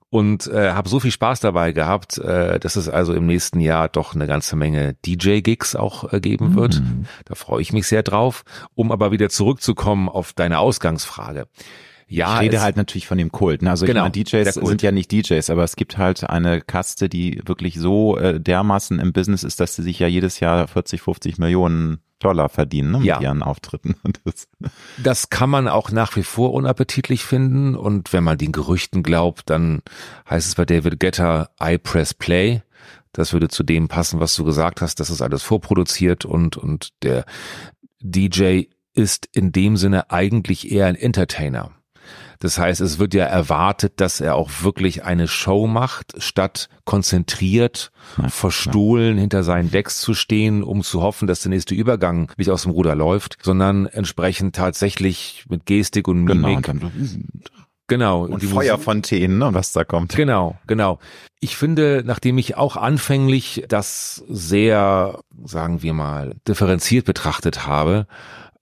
und 0.09 0.47
äh, 0.47 0.71
habe 0.71 0.87
so 0.87 0.99
viel 0.99 1.11
Spaß 1.11 1.41
dabei 1.41 1.71
gehabt, 1.73 2.17
äh, 2.19 2.59
dass 2.59 2.75
es 2.75 2.87
also 2.87 3.13
im 3.13 3.25
nächsten 3.25 3.59
Jahr 3.59 3.89
doch 3.89 4.15
eine 4.15 4.27
ganze 4.27 4.55
Menge 4.55 4.93
DJ-Gigs 5.05 5.75
auch 5.75 6.13
äh, 6.13 6.21
geben 6.21 6.55
wird. 6.55 6.79
Mhm. 6.79 7.05
Da 7.25 7.35
freue 7.35 7.61
ich 7.61 7.73
mich 7.73 7.87
sehr 7.87 8.03
drauf. 8.03 8.43
Um 8.75 8.91
aber 8.91 9.11
wieder 9.11 9.29
zurückzukommen 9.29 10.07
auf 10.07 10.33
deine 10.33 10.59
Ausgangsfrage. 10.59 11.47
Ja, 12.07 12.35
ich 12.35 12.41
rede 12.41 12.61
halt 12.61 12.77
natürlich 12.77 13.07
von 13.07 13.17
dem 13.17 13.31
Kult. 13.31 13.63
Ne? 13.63 13.71
Also 13.71 13.85
genau, 13.85 14.05
ich 14.05 14.13
meine, 14.15 14.43
DJs 14.43 14.53
sind 14.53 14.81
ja 14.83 14.91
nicht 14.91 15.11
DJs, 15.11 15.49
aber 15.49 15.63
es 15.63 15.75
gibt 15.75 15.97
halt 15.97 16.29
eine 16.29 16.61
Kaste, 16.61 17.09
die 17.09 17.41
wirklich 17.45 17.75
so 17.79 18.17
äh, 18.17 18.39
dermaßen 18.39 18.99
im 18.99 19.11
Business 19.11 19.43
ist, 19.43 19.59
dass 19.59 19.75
sie 19.75 19.83
sich 19.83 19.97
ja 19.99 20.07
jedes 20.07 20.39
Jahr 20.39 20.67
40, 20.67 21.01
50 21.01 21.39
Millionen 21.39 21.99
Dollar 22.19 22.49
verdienen 22.49 22.91
ne, 22.91 22.97
mit 22.99 23.07
ja. 23.07 23.21
ihren 23.21 23.43
Auftritten. 23.43 23.95
Das. 24.23 24.47
das 24.97 25.29
kann 25.29 25.49
man 25.49 25.67
auch 25.67 25.91
nach 25.91 26.15
wie 26.15 26.23
vor 26.23 26.53
unappetitlich 26.53 27.23
finden 27.23 27.75
und 27.75 28.13
wenn 28.13 28.23
man 28.23 28.37
den 28.37 28.51
Gerüchten 28.51 29.03
glaubt, 29.03 29.49
dann 29.49 29.81
heißt 30.29 30.47
es 30.47 30.55
bei 30.55 30.65
David 30.65 30.99
Getter 30.99 31.49
I 31.61 31.77
press 31.77 32.13
play. 32.13 32.61
Das 33.11 33.33
würde 33.33 33.49
zu 33.49 33.63
dem 33.63 33.87
passen, 33.87 34.19
was 34.19 34.35
du 34.35 34.43
gesagt 34.43 34.81
hast. 34.81 34.99
Das 34.99 35.09
ist 35.09 35.21
alles 35.21 35.43
vorproduziert 35.43 36.25
und, 36.25 36.57
und 36.57 36.89
der 37.03 37.25
DJ 37.99 38.63
ist 38.93 39.27
in 39.31 39.51
dem 39.51 39.77
Sinne 39.77 40.09
eigentlich 40.11 40.71
eher 40.71 40.87
ein 40.87 40.95
Entertainer. 40.95 41.71
Das 42.45 42.59
heißt, 42.59 42.79
es 42.79 42.99
wird 42.99 43.15
ja 43.15 43.25
erwartet, 43.25 43.93
dass 43.95 44.21
er 44.21 44.35
auch 44.35 44.51
wirklich 44.61 45.03
eine 45.03 45.27
Show 45.27 45.65
macht, 45.65 46.13
statt 46.21 46.69
konzentriert, 46.83 47.91
ja, 48.21 48.29
verstohlen 48.29 49.15
ja. 49.15 49.21
hinter 49.21 49.43
seinen 49.43 49.71
Decks 49.71 49.99
zu 49.99 50.13
stehen, 50.13 50.61
um 50.61 50.83
zu 50.83 51.01
hoffen, 51.01 51.27
dass 51.27 51.41
der 51.41 51.49
nächste 51.49 51.73
Übergang 51.73 52.31
nicht 52.37 52.51
aus 52.51 52.61
dem 52.61 52.71
Ruder 52.71 52.93
läuft, 52.93 53.39
sondern 53.41 53.87
entsprechend 53.87 54.55
tatsächlich 54.55 55.45
mit 55.49 55.65
Gestik 55.65 56.07
und 56.07 56.27
genau, 56.27 56.49
Mimik. 56.49 56.65
Genau. 56.65 56.91
Genau. 57.87 58.25
Und 58.25 58.43
die 58.43 58.47
Feuerfontänen, 58.47 59.39
ne, 59.39 59.55
was 59.55 59.71
da 59.71 59.83
kommt. 59.83 60.15
Genau, 60.15 60.55
genau. 60.67 60.99
Ich 61.39 61.57
finde, 61.57 62.03
nachdem 62.05 62.37
ich 62.37 62.57
auch 62.57 62.77
anfänglich 62.77 63.65
das 63.67 64.23
sehr, 64.29 65.19
sagen 65.45 65.81
wir 65.81 65.93
mal, 65.93 66.35
differenziert 66.47 67.05
betrachtet 67.05 67.65
habe, 67.65 68.05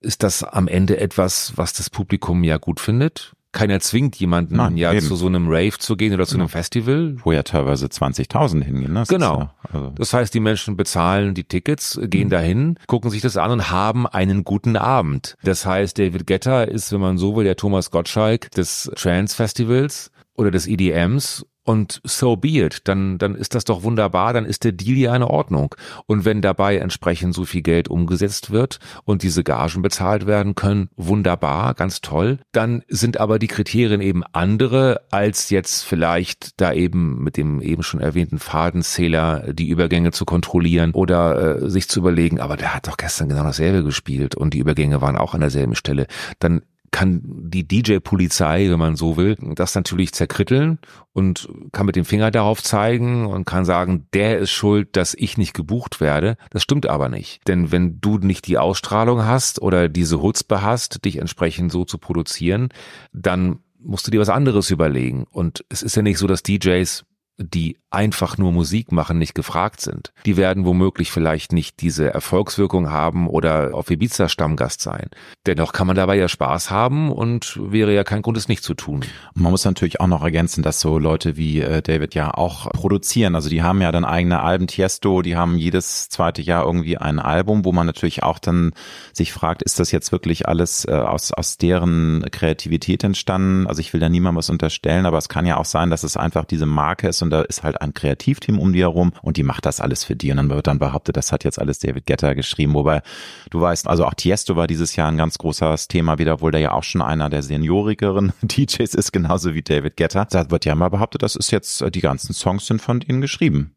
ist 0.00 0.22
das 0.22 0.42
am 0.42 0.68
Ende 0.68 0.98
etwas, 0.98 1.52
was 1.56 1.74
das 1.74 1.90
Publikum 1.90 2.44
ja 2.44 2.56
gut 2.56 2.80
findet 2.80 3.34
keiner 3.54 3.80
zwingt 3.80 4.16
jemanden 4.16 4.56
Nein, 4.56 4.76
ja 4.76 4.92
eben. 4.92 5.06
zu 5.06 5.16
so 5.16 5.26
einem 5.26 5.46
Rave 5.48 5.78
zu 5.78 5.96
gehen 5.96 6.12
oder 6.12 6.26
zu 6.26 6.36
einem 6.36 6.50
Festival. 6.50 7.16
Wo 7.22 7.32
ja 7.32 7.42
teilweise 7.42 7.86
20.000 7.86 8.62
hingehen. 8.62 8.92
Ne? 8.92 9.00
Das 9.00 9.08
genau. 9.08 9.38
Ja, 9.38 9.54
also 9.72 9.90
das 9.96 10.12
heißt, 10.12 10.34
die 10.34 10.40
Menschen 10.40 10.76
bezahlen 10.76 11.34
die 11.34 11.44
Tickets, 11.44 11.98
gehen 12.02 12.26
mhm. 12.26 12.30
dahin, 12.30 12.78
gucken 12.86 13.10
sich 13.10 13.22
das 13.22 13.36
an 13.36 13.50
und 13.50 13.70
haben 13.70 14.06
einen 14.06 14.44
guten 14.44 14.76
Abend. 14.76 15.36
Das 15.42 15.64
heißt, 15.64 15.98
David 15.98 16.26
Getter 16.26 16.68
ist, 16.68 16.92
wenn 16.92 17.00
man 17.00 17.16
so 17.16 17.36
will, 17.36 17.44
der 17.44 17.56
Thomas 17.56 17.90
Gottschalk 17.90 18.50
des 18.50 18.90
Trance 18.96 19.34
Festivals 19.34 20.10
oder 20.34 20.50
des 20.50 20.66
EDMs 20.66 21.46
und 21.64 22.00
so 22.04 22.36
be 22.36 22.48
it, 22.48 22.82
dann, 22.84 23.18
dann 23.18 23.34
ist 23.34 23.54
das 23.54 23.64
doch 23.64 23.82
wunderbar, 23.82 24.32
dann 24.32 24.44
ist 24.44 24.64
der 24.64 24.72
Deal 24.72 24.96
ja 24.96 25.16
in 25.16 25.22
Ordnung. 25.22 25.74
Und 26.06 26.24
wenn 26.24 26.42
dabei 26.42 26.76
entsprechend 26.76 27.34
so 27.34 27.44
viel 27.44 27.62
Geld 27.62 27.88
umgesetzt 27.88 28.50
wird 28.50 28.78
und 29.04 29.22
diese 29.22 29.42
Gagen 29.42 29.82
bezahlt 29.82 30.26
werden 30.26 30.54
können, 30.54 30.88
wunderbar, 30.96 31.74
ganz 31.74 32.00
toll. 32.00 32.38
Dann 32.52 32.82
sind 32.88 33.18
aber 33.18 33.38
die 33.38 33.46
Kriterien 33.46 34.00
eben 34.00 34.22
andere, 34.32 35.00
als 35.10 35.50
jetzt 35.50 35.82
vielleicht 35.82 36.60
da 36.60 36.72
eben 36.72 37.22
mit 37.24 37.36
dem 37.36 37.62
eben 37.62 37.82
schon 37.82 38.00
erwähnten 38.00 38.38
Fadenzähler 38.38 39.52
die 39.52 39.68
Übergänge 39.68 40.12
zu 40.12 40.24
kontrollieren 40.24 40.92
oder 40.92 41.62
äh, 41.62 41.70
sich 41.70 41.88
zu 41.88 42.00
überlegen, 42.00 42.40
aber 42.40 42.56
der 42.56 42.74
hat 42.74 42.86
doch 42.86 42.96
gestern 42.96 43.28
genau 43.28 43.44
dasselbe 43.44 43.82
gespielt 43.82 44.34
und 44.34 44.54
die 44.54 44.58
Übergänge 44.58 45.00
waren 45.00 45.16
auch 45.16 45.34
an 45.34 45.40
derselben 45.40 45.74
Stelle. 45.74 46.06
Dann 46.38 46.62
kann 46.94 47.22
die 47.24 47.66
DJ-Polizei, 47.66 48.70
wenn 48.70 48.78
man 48.78 48.94
so 48.94 49.16
will, 49.16 49.36
das 49.56 49.74
natürlich 49.74 50.12
zerkritteln 50.12 50.78
und 51.12 51.48
kann 51.72 51.86
mit 51.86 51.96
dem 51.96 52.04
Finger 52.04 52.30
darauf 52.30 52.62
zeigen 52.62 53.26
und 53.26 53.46
kann 53.46 53.64
sagen, 53.64 54.06
der 54.14 54.38
ist 54.38 54.52
schuld, 54.52 54.96
dass 54.96 55.12
ich 55.14 55.36
nicht 55.36 55.54
gebucht 55.54 56.00
werde. 56.00 56.36
Das 56.50 56.62
stimmt 56.62 56.88
aber 56.88 57.08
nicht. 57.08 57.40
Denn 57.48 57.72
wenn 57.72 58.00
du 58.00 58.18
nicht 58.18 58.46
die 58.46 58.58
Ausstrahlung 58.58 59.24
hast 59.24 59.60
oder 59.60 59.88
diese 59.88 60.22
Hutzpe 60.22 60.62
hast, 60.62 61.04
dich 61.04 61.16
entsprechend 61.16 61.72
so 61.72 61.84
zu 61.84 61.98
produzieren, 61.98 62.68
dann 63.12 63.58
musst 63.80 64.06
du 64.06 64.12
dir 64.12 64.20
was 64.20 64.28
anderes 64.28 64.70
überlegen. 64.70 65.24
Und 65.28 65.64
es 65.70 65.82
ist 65.82 65.96
ja 65.96 66.02
nicht 66.02 66.18
so, 66.18 66.28
dass 66.28 66.44
DJs 66.44 67.04
die 67.38 67.76
einfach 67.94 68.38
nur 68.38 68.52
Musik 68.52 68.92
machen, 68.92 69.18
nicht 69.18 69.34
gefragt 69.34 69.80
sind. 69.80 70.12
Die 70.26 70.36
werden 70.36 70.64
womöglich 70.64 71.10
vielleicht 71.10 71.52
nicht 71.52 71.80
diese 71.80 72.12
Erfolgswirkung 72.12 72.90
haben 72.90 73.28
oder 73.28 73.70
auf 73.72 73.90
Ibiza 73.90 74.28
Stammgast 74.28 74.80
sein. 74.80 75.10
Dennoch 75.46 75.72
kann 75.72 75.86
man 75.86 75.96
dabei 75.96 76.16
ja 76.16 76.28
Spaß 76.28 76.70
haben 76.70 77.10
und 77.10 77.58
wäre 77.60 77.94
ja 77.94 78.04
kein 78.04 78.22
Grund, 78.22 78.36
es 78.36 78.48
nicht 78.48 78.64
zu 78.64 78.74
tun. 78.74 79.04
man 79.34 79.50
muss 79.50 79.64
natürlich 79.64 80.00
auch 80.00 80.06
noch 80.06 80.22
ergänzen, 80.22 80.62
dass 80.62 80.80
so 80.80 80.98
Leute 80.98 81.36
wie 81.36 81.60
äh, 81.60 81.82
David 81.82 82.14
ja 82.14 82.34
auch 82.34 82.70
produzieren. 82.70 83.34
Also 83.34 83.48
die 83.48 83.62
haben 83.62 83.80
ja 83.80 83.92
dann 83.92 84.04
eigene 84.04 84.40
Alben, 84.40 84.66
Tiesto, 84.66 85.22
die 85.22 85.36
haben 85.36 85.58
jedes 85.58 86.08
zweite 86.08 86.42
Jahr 86.42 86.64
irgendwie 86.64 86.98
ein 86.98 87.18
Album, 87.18 87.64
wo 87.64 87.72
man 87.72 87.86
natürlich 87.86 88.22
auch 88.22 88.38
dann 88.38 88.72
sich 89.12 89.32
fragt, 89.32 89.62
ist 89.62 89.78
das 89.80 89.92
jetzt 89.92 90.12
wirklich 90.12 90.48
alles 90.48 90.84
äh, 90.86 90.92
aus, 90.92 91.32
aus 91.32 91.58
deren 91.58 92.24
Kreativität 92.30 93.04
entstanden? 93.04 93.66
Also 93.66 93.80
ich 93.80 93.92
will 93.92 94.00
da 94.00 94.08
niemandem 94.08 94.38
was 94.38 94.50
unterstellen, 94.50 95.06
aber 95.06 95.18
es 95.18 95.28
kann 95.28 95.46
ja 95.46 95.56
auch 95.56 95.64
sein, 95.64 95.90
dass 95.90 96.02
es 96.02 96.16
einfach 96.16 96.44
diese 96.44 96.66
Marke 96.66 97.08
ist 97.08 97.22
und 97.22 97.30
da 97.30 97.42
ist 97.42 97.62
halt 97.62 97.80
ein 97.84 97.94
Kreativteam 97.94 98.58
um 98.58 98.72
die 98.72 98.80
herum 98.80 99.12
und 99.22 99.36
die 99.36 99.42
macht 99.42 99.66
das 99.66 99.80
alles 99.80 100.04
für 100.04 100.16
die. 100.16 100.30
Und 100.30 100.38
dann 100.38 100.50
wird 100.50 100.66
dann 100.66 100.78
behauptet, 100.78 101.16
das 101.16 101.32
hat 101.32 101.44
jetzt 101.44 101.58
alles 101.58 101.78
David 101.78 102.06
Getter 102.06 102.34
geschrieben. 102.34 102.74
Wobei 102.74 103.02
du 103.50 103.60
weißt, 103.60 103.86
also 103.86 104.04
auch 104.04 104.14
Tiesto 104.14 104.56
war 104.56 104.66
dieses 104.66 104.96
Jahr 104.96 105.08
ein 105.08 105.16
ganz 105.16 105.38
großes 105.38 105.88
Thema 105.88 106.18
wieder, 106.18 106.34
obwohl 106.34 106.52
der 106.52 106.60
ja 106.60 106.72
auch 106.72 106.84
schon 106.84 107.02
einer 107.02 107.30
der 107.30 107.42
seniorigeren 107.42 108.32
DJs 108.42 108.94
ist, 108.94 109.12
genauso 109.12 109.54
wie 109.54 109.62
David 109.62 109.96
Getter. 109.96 110.26
Da 110.28 110.50
wird 110.50 110.64
ja 110.64 110.74
mal 110.74 110.88
behauptet, 110.88 111.22
das 111.22 111.36
ist 111.36 111.50
jetzt, 111.50 111.84
die 111.94 112.00
ganzen 112.00 112.34
Songs 112.34 112.66
sind 112.66 112.82
von 112.82 113.00
denen 113.00 113.20
geschrieben. 113.20 113.73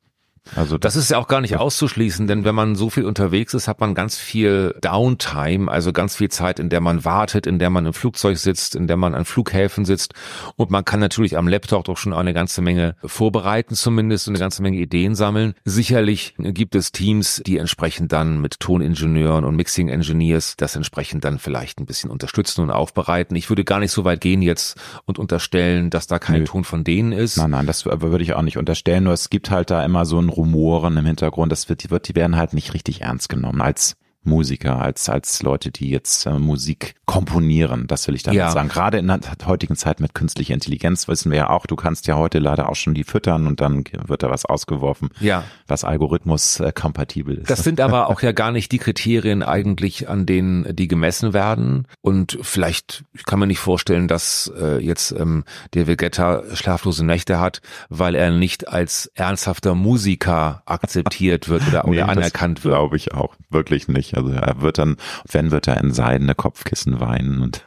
Also 0.56 0.78
das 0.78 0.96
ist 0.96 1.12
ja 1.12 1.18
auch 1.18 1.28
gar 1.28 1.42
nicht 1.42 1.58
auszuschließen, 1.58 2.28
denn 2.28 2.46
wenn 2.46 2.56
man 2.56 2.76
so 2.76 2.90
viel 2.90 3.06
unterwegs 3.06 3.54
ist, 3.54 3.68
hat 3.68 3.80
man 3.80 3.96
ganz 3.96 4.18
viel 4.18 4.76
Downtime, 4.82 5.72
also 5.72 5.94
ganz 5.94 6.16
viel 6.16 6.30
Zeit, 6.30 6.60
in 6.60 6.70
der 6.70 6.82
man 6.82 7.06
wartet, 7.06 7.48
in 7.48 7.60
der 7.60 7.70
man 7.70 7.86
im 7.86 7.94
Flugzeug 7.94 8.38
sitzt, 8.38 8.76
in 8.76 8.88
der 8.88 8.98
man 8.98 9.16
an 9.16 9.26
Flughäfen 9.26 9.86
sitzt 9.86 10.14
und 10.56 10.72
man 10.72 10.86
kann 10.86 11.00
natürlich 11.00 11.38
am 11.38 11.48
Laptop 11.48 11.86
doch 11.86 11.98
schon 11.98 12.14
eine 12.14 12.34
ganze 12.34 12.62
Menge 12.62 12.96
vorbereiten 13.04 13.76
zumindest 13.76 14.28
und 14.28 14.36
eine 14.36 14.40
ganze 14.40 14.62
Menge 14.62 14.78
Ideen 14.78 15.16
sammeln. 15.16 15.54
Sicherlich 15.66 16.36
gibt 16.38 16.76
es 16.76 16.92
Teams, 16.92 17.42
die 17.46 17.58
entsprechend 17.58 18.12
dann 18.12 18.42
mit 18.42 18.60
Toningenieuren 18.60 19.46
und 19.46 19.56
Mixing 19.56 19.90
Engineers 19.90 20.56
das 20.58 20.76
entsprechend 20.76 21.24
dann 21.26 21.40
vielleicht 21.40 21.80
ein 21.80 21.86
bisschen 21.86 22.10
unterstützen 22.10 22.62
und 22.62 22.72
aufbereiten. 22.72 23.36
Ich 23.36 23.50
würde 23.50 23.64
gar 23.64 23.80
nicht 23.80 23.92
so 23.92 24.06
weit 24.06 24.22
gehen 24.22 24.42
jetzt 24.42 24.78
und 25.06 25.20
unterstellen, 25.20 25.90
dass 25.90 26.08
da 26.08 26.20
kein 26.20 26.40
Nö. 26.40 26.46
Ton 26.46 26.64
von 26.64 26.84
denen 26.84 27.12
ist. 27.12 27.38
Nein, 27.38 27.52
nein, 27.52 27.66
das 27.66 27.86
würde 27.86 28.24
ich 28.24 28.34
auch 28.34 28.42
nicht 28.42 28.58
unterstellen, 28.58 29.04
nur 29.04 29.14
es 29.14 29.30
gibt 29.30 29.52
halt 29.52 29.70
da 29.70 29.84
immer 29.84 30.06
so 30.06 30.20
ein 30.20 30.30
Rumoren 30.38 30.96
im 30.98 31.06
Hintergrund. 31.06 31.52
Das 31.52 31.68
wird, 31.70 31.84
die 31.84 31.90
wird, 31.90 32.08
die 32.08 32.16
werden 32.16 32.36
halt 32.36 32.54
nicht 32.54 32.74
richtig 32.74 33.02
ernst 33.02 33.30
genommen 33.30 33.62
als 33.62 33.98
Musiker, 34.28 34.80
als, 34.80 35.10
als 35.10 35.42
Leute, 35.42 35.72
die 35.72 35.90
jetzt 35.90 36.26
äh, 36.26 36.38
Musik 36.38 36.96
komponieren. 37.08 37.88
Das 37.88 38.08
will 38.08 38.16
ich 38.16 38.24
damit 38.24 38.38
ja. 38.38 38.52
sagen. 38.52 38.68
Gerade 38.68 38.98
in 38.98 39.08
der 39.08 39.20
heutigen 39.46 39.78
Zeit 39.78 40.02
mit 40.02 40.14
künstlicher 40.14 40.54
Intelligenz 40.54 41.08
wissen 41.08 41.32
wir 41.32 41.38
ja 41.38 41.50
auch, 41.50 41.66
du 41.66 41.78
kannst 41.78 42.06
ja 42.06 42.18
heute 42.18 42.40
leider 42.40 42.70
auch 42.70 42.76
schon 42.76 42.94
die 42.94 43.06
füttern 43.06 43.48
und 43.48 43.62
dann 43.62 43.86
wird 44.06 44.24
da 44.24 44.30
was 44.30 44.46
ausgeworfen, 44.46 45.10
ja. 45.22 45.46
was 45.68 45.86
Algorithmus 45.86 46.60
äh, 46.60 46.74
kompatibel 46.74 47.38
ist. 47.38 47.50
Das 47.50 47.64
sind 47.64 47.80
aber 47.80 48.10
auch 48.10 48.22
ja 48.22 48.34
gar 48.34 48.52
nicht 48.52 48.72
die 48.74 48.78
Kriterien 48.78 49.42
eigentlich, 49.42 50.10
an 50.10 50.26
denen 50.26 50.76
die 50.76 50.90
gemessen 50.90 51.34
werden. 51.34 51.88
Und 52.02 52.38
vielleicht, 52.42 53.06
ich 53.14 53.24
kann 53.24 53.40
mir 53.40 53.48
nicht 53.48 53.60
vorstellen, 53.60 54.10
dass 54.10 54.52
äh, 54.60 54.78
jetzt 54.80 55.12
ähm, 55.12 55.46
der 55.74 55.88
Vegeta 55.88 56.44
schlaflose 56.54 57.06
Nächte 57.06 57.40
hat, 57.40 57.62
weil 57.88 58.16
er 58.16 58.32
nicht 58.32 58.68
als 58.68 59.10
ernsthafter 59.16 59.76
Musiker 59.76 60.62
akzeptiert 60.66 61.48
wird 61.48 61.66
oder, 61.70 61.84
nee, 61.88 62.02
oder 62.02 62.10
anerkannt 62.10 62.66
wird. 62.66 62.74
Glaube 62.76 62.98
ich 62.98 63.14
auch. 63.14 63.36
Wirklich 63.50 63.88
nicht. 63.88 64.17
Also 64.18 64.32
er 64.32 64.62
wird 64.62 64.78
dann, 64.78 64.98
wenn 65.30 65.52
wird 65.52 65.68
er 65.68 65.78
in 65.78 65.92
seidene 65.92 66.36
Kopfkissen 66.36 67.00
weinen 67.00 67.42
und 67.42 67.64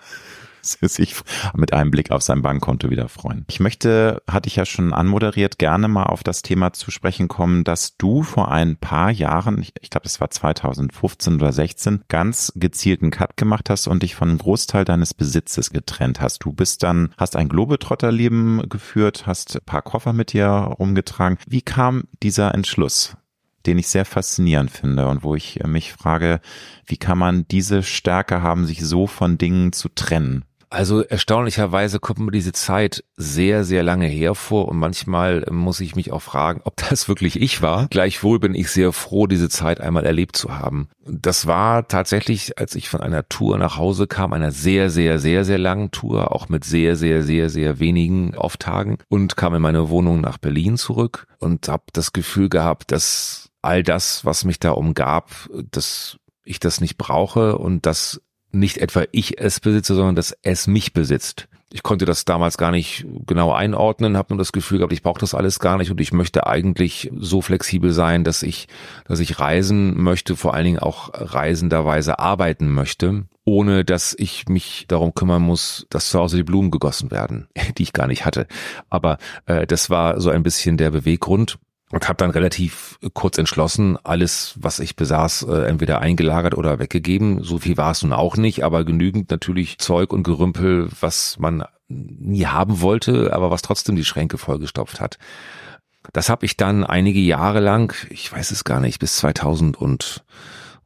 sich 0.62 1.16
mit 1.55 1.72
einem 1.72 1.90
Blick 1.90 2.11
auf 2.11 2.22
sein 2.22 2.42
Bankkonto 2.42 2.90
wieder 2.90 3.09
freuen. 3.09 3.44
Ich 3.48 3.61
möchte, 3.61 4.22
hatte 4.28 4.48
ich 4.48 4.57
ja 4.57 4.66
schon 4.66 4.92
anmoderiert, 4.92 5.59
gerne 5.59 5.88
mal 5.88 6.05
auf 6.05 6.22
das 6.22 6.42
Thema 6.42 6.72
zu 6.72 6.90
sprechen 6.90 7.28
kommen, 7.28 7.64
dass 7.64 7.96
du 7.96 8.22
vor 8.22 8.51
ein 8.51 8.76
paar 8.76 9.11
Jahren, 9.11 9.64
ich, 9.80 9.90
glaube, 9.90 10.07
es 10.07 10.20
war 10.20 10.30
2015 10.30 11.36
oder 11.36 11.53
16, 11.53 12.05
ganz 12.09 12.53
gezielten 12.57 13.11
Cut 13.11 13.36
gemacht 13.36 13.70
hast 13.70 13.88
und 13.88 14.03
dich 14.03 14.14
von 14.14 14.28
einem 14.28 14.38
Großteil 14.38 14.84
deines 14.84 15.14
Besitzes 15.14 15.70
getrennt 15.70 16.20
hast. 16.20 16.44
Du 16.44 16.53
bist 16.53 16.82
dann, 16.82 17.14
hast 17.16 17.36
ein 17.36 17.48
Globetrotterleben 17.48 18.68
geführt, 18.68 19.26
hast 19.26 19.57
ein 19.57 19.64
paar 19.64 19.82
Koffer 19.82 20.12
mit 20.12 20.32
dir 20.32 20.46
rumgetragen. 20.46 21.38
Wie 21.46 21.62
kam 21.62 22.05
dieser 22.22 22.55
Entschluss? 22.55 23.16
Den 23.66 23.78
ich 23.78 23.88
sehr 23.88 24.04
faszinierend 24.04 24.70
finde 24.70 25.08
und 25.08 25.22
wo 25.22 25.34
ich 25.34 25.61
mich 25.66 25.92
frage, 25.92 26.40
wie 26.86 26.96
kann 26.96 27.18
man 27.18 27.46
diese 27.48 27.82
Stärke 27.82 28.42
haben, 28.42 28.66
sich 28.66 28.84
so 28.84 29.06
von 29.06 29.38
Dingen 29.38 29.72
zu 29.72 29.88
trennen? 29.88 30.44
Also 30.72 31.02
erstaunlicherweise 31.02 31.98
kommt 31.98 32.20
mir 32.20 32.30
diese 32.30 32.52
Zeit 32.52 33.02
sehr, 33.16 33.64
sehr 33.64 33.82
lange 33.82 34.06
hervor 34.06 34.68
und 34.68 34.78
manchmal 34.78 35.44
muss 35.50 35.80
ich 35.80 35.96
mich 35.96 36.12
auch 36.12 36.22
fragen, 36.22 36.61
ob 36.62 36.76
das 36.88 37.08
wirklich 37.08 37.42
ich 37.42 37.61
war. 37.61 37.88
Gleichwohl 37.88 38.38
bin 38.38 38.54
ich 38.54 38.70
sehr 38.70 38.92
froh, 38.92 39.26
diese 39.26 39.48
Zeit 39.48 39.80
einmal 39.80 40.06
erlebt 40.06 40.36
zu 40.36 40.56
haben. 40.56 40.88
Das 41.04 41.48
war 41.48 41.88
tatsächlich, 41.88 42.56
als 42.56 42.76
ich 42.76 42.88
von 42.88 43.00
einer 43.00 43.28
Tour 43.28 43.58
nach 43.58 43.78
Hause 43.78 44.06
kam, 44.06 44.32
einer 44.32 44.52
sehr, 44.52 44.90
sehr, 44.90 45.18
sehr, 45.18 45.44
sehr 45.44 45.58
langen 45.58 45.90
Tour, 45.90 46.30
auch 46.30 46.48
mit 46.48 46.62
sehr, 46.62 46.94
sehr, 46.94 47.24
sehr, 47.24 47.50
sehr 47.50 47.80
wenigen 47.80 48.36
Auftagen 48.36 48.98
und 49.08 49.36
kam 49.36 49.56
in 49.56 49.62
meine 49.62 49.88
Wohnung 49.88 50.20
nach 50.20 50.38
Berlin 50.38 50.76
zurück 50.76 51.26
und 51.40 51.66
habe 51.66 51.82
das 51.92 52.12
Gefühl 52.12 52.48
gehabt, 52.48 52.92
dass 52.92 53.49
all 53.62 53.82
das, 53.82 54.24
was 54.24 54.44
mich 54.44 54.58
da 54.58 54.72
umgab, 54.72 55.30
dass 55.70 56.18
ich 56.44 56.61
das 56.61 56.80
nicht 56.80 56.98
brauche 56.98 57.58
und 57.58 57.86
dass 57.86 58.20
nicht 58.52 58.78
etwa 58.78 59.04
ich 59.12 59.40
es 59.40 59.61
besitze, 59.61 59.94
sondern 59.94 60.16
dass 60.16 60.36
es 60.42 60.66
mich 60.66 60.92
besitzt. 60.92 61.48
Ich 61.72 61.84
konnte 61.84 62.04
das 62.04 62.24
damals 62.24 62.58
gar 62.58 62.72
nicht 62.72 63.06
genau 63.26 63.52
einordnen, 63.52 64.16
habe 64.16 64.34
nur 64.34 64.38
das 64.38 64.50
Gefühl 64.50 64.78
gehabt, 64.78 64.92
ich 64.92 65.04
brauche 65.04 65.20
das 65.20 65.36
alles 65.36 65.61
gar 65.61 65.78
nicht 65.78 65.92
und 65.92 66.00
ich 66.00 66.12
möchte 66.12 66.48
eigentlich 66.48 67.12
so 67.16 67.42
flexibel 67.42 67.92
sein, 67.92 68.24
dass 68.24 68.42
ich, 68.42 68.66
dass 69.06 69.20
ich 69.20 69.38
reisen 69.38 70.02
möchte, 70.02 70.34
vor 70.34 70.54
allen 70.54 70.64
Dingen 70.64 70.78
auch 70.80 71.11
reisenderweise 71.12 72.18
arbeiten 72.18 72.72
möchte, 72.72 73.28
ohne 73.44 73.84
dass 73.84 74.16
ich 74.18 74.48
mich 74.48 74.86
darum 74.88 75.14
kümmern 75.14 75.42
muss, 75.42 75.86
dass 75.90 76.11
zu 76.11 76.18
Hause 76.18 76.38
die 76.38 76.42
Blumen 76.42 76.72
gegossen 76.72 77.12
werden, 77.12 77.46
die 77.78 77.84
ich 77.84 77.92
gar 77.92 78.08
nicht 78.08 78.24
hatte. 78.24 78.48
Aber 78.88 79.18
äh, 79.46 79.64
das 79.64 79.90
war 79.90 80.20
so 80.20 80.30
ein 80.30 80.42
bisschen 80.42 80.76
der 80.76 80.90
Beweggrund 80.90 81.58
und 81.93 82.09
habe 82.09 82.16
dann 82.16 82.30
relativ 82.30 82.99
kurz 83.14 83.36
entschlossen, 83.36 83.99
alles, 84.05 84.55
was 84.57 84.78
ich 84.78 84.95
besaß, 84.95 85.43
äh, 85.43 85.64
entweder 85.66 86.01
eingelagert 86.01 86.57
oder 86.57 86.78
weggegeben. 86.78 87.43
So 87.43 87.59
viel 87.59 87.76
war 87.76 87.91
es 87.91 88.03
nun 88.03 88.12
auch 88.12 88.36
nicht, 88.36 88.64
aber 88.64 88.84
genügend 88.84 89.30
natürlich 89.30 89.78
Zeug 89.78 90.12
und 90.12 90.22
Gerümpel, 90.22 90.88
was 91.01 91.38
man 91.38 91.64
nie 91.88 92.47
haben 92.47 92.80
wollte, 92.80 93.32
aber 93.32 93.51
was 93.51 93.62
trotzdem 93.62 93.97
die 93.97 94.05
Schränke 94.05 94.38
vollgestopft 94.38 95.01
hat. 95.01 95.18
Das 96.12 96.28
habe 96.28 96.47
ich 96.47 96.57
dann 96.57 96.84
einige 96.84 97.20
Jahre 97.20 97.61
lang, 97.61 97.95
ich 98.09 98.32
weiß 98.32 98.53
es 98.53 98.64
gar 98.64 98.80
nicht, 98.80 99.01
bis 99.01 99.16
2000 99.16 99.76
und 99.76 100.24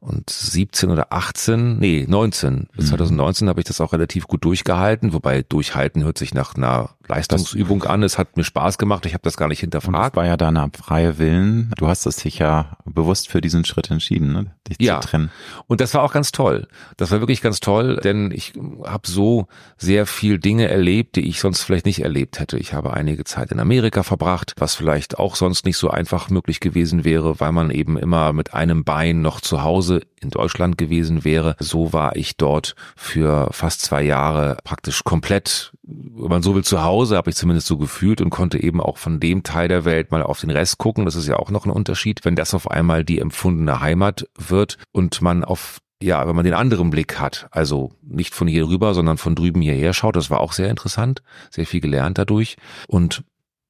und 0.05 0.29
17 0.29 0.91
oder 0.91 1.11
18, 1.11 1.79
nee, 1.79 2.05
19. 2.07 2.67
Bis 2.75 2.89
2019 2.89 3.45
mhm. 3.45 3.49
habe 3.49 3.59
ich 3.59 3.65
das 3.65 3.81
auch 3.81 3.91
relativ 3.91 4.27
gut 4.27 4.45
durchgehalten, 4.45 5.13
wobei 5.13 5.41
durchhalten 5.41 6.03
hört 6.03 6.17
sich 6.17 6.33
nach 6.33 6.55
einer 6.55 6.91
Leistungsübung 7.07 7.83
an. 7.83 8.03
Es 8.03 8.17
hat 8.17 8.37
mir 8.37 8.43
Spaß 8.43 8.77
gemacht. 8.77 9.05
Ich 9.05 9.13
habe 9.13 9.23
das 9.23 9.37
gar 9.37 9.47
nicht 9.47 9.59
hinterfragt. 9.59 9.95
Und 9.95 10.03
das 10.03 10.15
war 10.15 10.25
ja 10.25 10.37
deine 10.37 10.69
freie 10.79 11.17
Willen. 11.17 11.71
Du 11.77 11.87
hast 11.87 12.05
es 12.05 12.17
dich 12.17 12.39
ja 12.39 12.77
bewusst 12.85 13.29
für 13.29 13.41
diesen 13.41 13.65
Schritt 13.65 13.91
entschieden, 13.91 14.31
ne? 14.31 14.51
dich 14.67 14.77
ja. 14.79 15.01
zu 15.01 15.09
trennen. 15.09 15.31
Und 15.67 15.81
das 15.81 15.93
war 15.93 16.03
auch 16.03 16.13
ganz 16.13 16.31
toll. 16.31 16.67
Das 16.97 17.11
war 17.11 17.19
wirklich 17.19 17.41
ganz 17.41 17.59
toll, 17.59 17.99
denn 18.03 18.31
ich 18.31 18.53
habe 18.83 19.07
so 19.07 19.47
sehr 19.77 20.05
viel 20.05 20.39
Dinge 20.39 20.67
erlebt, 20.67 21.15
die 21.15 21.27
ich 21.27 21.39
sonst 21.39 21.61
vielleicht 21.61 21.85
nicht 21.85 22.03
erlebt 22.03 22.39
hätte. 22.39 22.57
Ich 22.57 22.73
habe 22.73 22.93
einige 22.93 23.23
Zeit 23.23 23.51
in 23.51 23.59
Amerika 23.59 24.03
verbracht, 24.03 24.53
was 24.57 24.75
vielleicht 24.75 25.19
auch 25.19 25.35
sonst 25.35 25.65
nicht 25.65 25.77
so 25.77 25.89
einfach 25.89 26.29
möglich 26.29 26.59
gewesen 26.59 27.03
wäre, 27.05 27.39
weil 27.39 27.51
man 27.51 27.69
eben 27.69 27.97
immer 27.97 28.33
mit 28.33 28.53
einem 28.53 28.83
Bein 28.83 29.21
noch 29.21 29.41
zu 29.41 29.63
Hause 29.63 29.94
in 30.21 30.29
Deutschland 30.29 30.77
gewesen 30.77 31.23
wäre. 31.23 31.55
So 31.59 31.93
war 31.93 32.15
ich 32.15 32.37
dort 32.37 32.75
für 32.95 33.49
fast 33.51 33.81
zwei 33.81 34.03
Jahre 34.03 34.57
praktisch 34.63 35.03
komplett, 35.03 35.73
wenn 35.83 36.29
man 36.29 36.41
so 36.41 36.55
will, 36.55 36.63
zu 36.63 36.83
Hause, 36.83 37.17
habe 37.17 37.29
ich 37.29 37.35
zumindest 37.35 37.67
so 37.67 37.77
gefühlt 37.77 38.21
und 38.21 38.29
konnte 38.29 38.61
eben 38.61 38.81
auch 38.81 38.97
von 38.97 39.19
dem 39.19 39.43
Teil 39.43 39.67
der 39.67 39.85
Welt 39.85 40.11
mal 40.11 40.23
auf 40.23 40.41
den 40.41 40.49
Rest 40.49 40.77
gucken. 40.77 41.05
Das 41.05 41.15
ist 41.15 41.27
ja 41.27 41.37
auch 41.37 41.51
noch 41.51 41.65
ein 41.65 41.71
Unterschied, 41.71 42.25
wenn 42.25 42.35
das 42.35 42.53
auf 42.53 42.69
einmal 42.69 43.03
die 43.03 43.19
empfundene 43.19 43.79
Heimat 43.81 44.27
wird 44.37 44.77
und 44.91 45.21
man 45.21 45.43
auf 45.43 45.79
ja, 46.03 46.27
wenn 46.27 46.35
man 46.35 46.45
den 46.45 46.53
anderen 46.53 46.89
Blick 46.89 47.19
hat, 47.19 47.47
also 47.51 47.93
nicht 48.01 48.35
von 48.35 48.47
hier 48.47 48.67
rüber, 48.67 48.93
sondern 48.93 49.17
von 49.17 49.33
drüben 49.33 49.61
hierher 49.61 49.93
schaut, 49.93 50.17
das 50.17 50.29
war 50.29 50.41
auch 50.41 50.51
sehr 50.51 50.69
interessant, 50.69 51.23
sehr 51.49 51.65
viel 51.65 51.79
gelernt 51.79 52.17
dadurch. 52.17 52.57
Und 52.87 53.23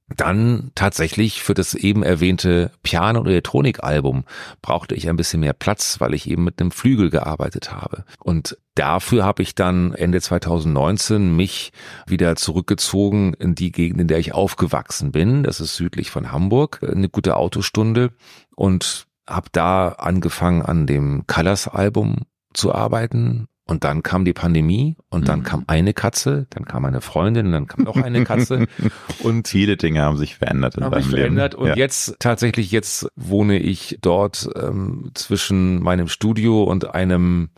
dann 0.07 0.71
tatsächlich 0.75 1.41
für 1.41 1.55
das 1.55 1.73
eben 1.73 2.03
erwähnte 2.03 2.71
Piano- 2.83 3.21
und 3.21 3.27
Elektronikalbum 3.27 4.25
brauchte 4.61 4.93
ich 4.93 5.09
ein 5.09 5.17
bisschen 5.17 5.39
mehr 5.39 5.53
Platz, 5.53 5.99
weil 5.99 6.13
ich 6.13 6.29
eben 6.29 6.43
mit 6.43 6.61
einem 6.61 6.71
Flügel 6.71 7.09
gearbeitet 7.09 7.71
habe. 7.71 8.05
Und 8.19 8.57
dafür 8.75 9.25
habe 9.25 9.41
ich 9.41 9.55
dann 9.55 9.93
Ende 9.93 10.21
2019 10.21 11.35
mich 11.35 11.71
wieder 12.05 12.35
zurückgezogen 12.35 13.33
in 13.33 13.55
die 13.55 13.71
Gegend, 13.71 13.99
in 13.99 14.07
der 14.07 14.19
ich 14.19 14.33
aufgewachsen 14.33 15.11
bin. 15.11 15.41
Das 15.41 15.59
ist 15.59 15.75
südlich 15.75 16.11
von 16.11 16.31
Hamburg, 16.31 16.81
eine 16.83 17.09
gute 17.09 17.35
Autostunde 17.35 18.11
und 18.55 19.07
habe 19.27 19.49
da 19.51 19.87
angefangen 19.89 20.61
an 20.61 20.85
dem 20.85 21.25
Colors-Album 21.25 22.25
zu 22.53 22.75
arbeiten 22.75 23.47
und 23.68 23.84
dann 23.84 24.03
kam 24.03 24.26
die 24.26 24.34
Pandemie 24.34 24.95
und 25.09 25.28
dann 25.28 25.39
mhm. 25.39 25.43
kam 25.43 25.63
eine 25.68 25.93
Katze, 25.93 26.45
dann 26.51 26.66
kam 26.66 26.86
eine 26.86 27.01
Freundin, 27.01 27.51
dann 27.51 27.68
kam 27.68 27.84
noch 27.84 27.97
eine 27.97 28.24
Katze 28.24 28.68
und 29.24 29.47
viele 29.47 29.76
Dinge 29.76 30.01
haben 30.01 30.18
sich 30.18 30.36
verändert 30.36 30.76
in 30.76 30.84
haben 30.84 30.91
deinem 30.91 31.03
verändert. 31.03 31.53
Leben. 31.53 31.63
Und 31.63 31.70
ja. 31.70 31.76
jetzt 31.76 32.18
tatsächlich 32.20 32.72
jetzt 32.72 33.07
wohne 33.16 33.57
ich 33.57 33.97
dort 34.01 34.47
ähm, 34.55 35.11
zwischen 35.16 35.82
meinem 35.82 36.07
Studio 36.07 36.63
und 36.63 36.93
einem 36.93 37.49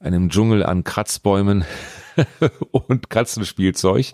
einem 0.00 0.30
Dschungel 0.30 0.62
an 0.62 0.84
Kratzbäumen 0.84 1.64
und 2.70 3.10
Katzenspielzeug 3.10 4.10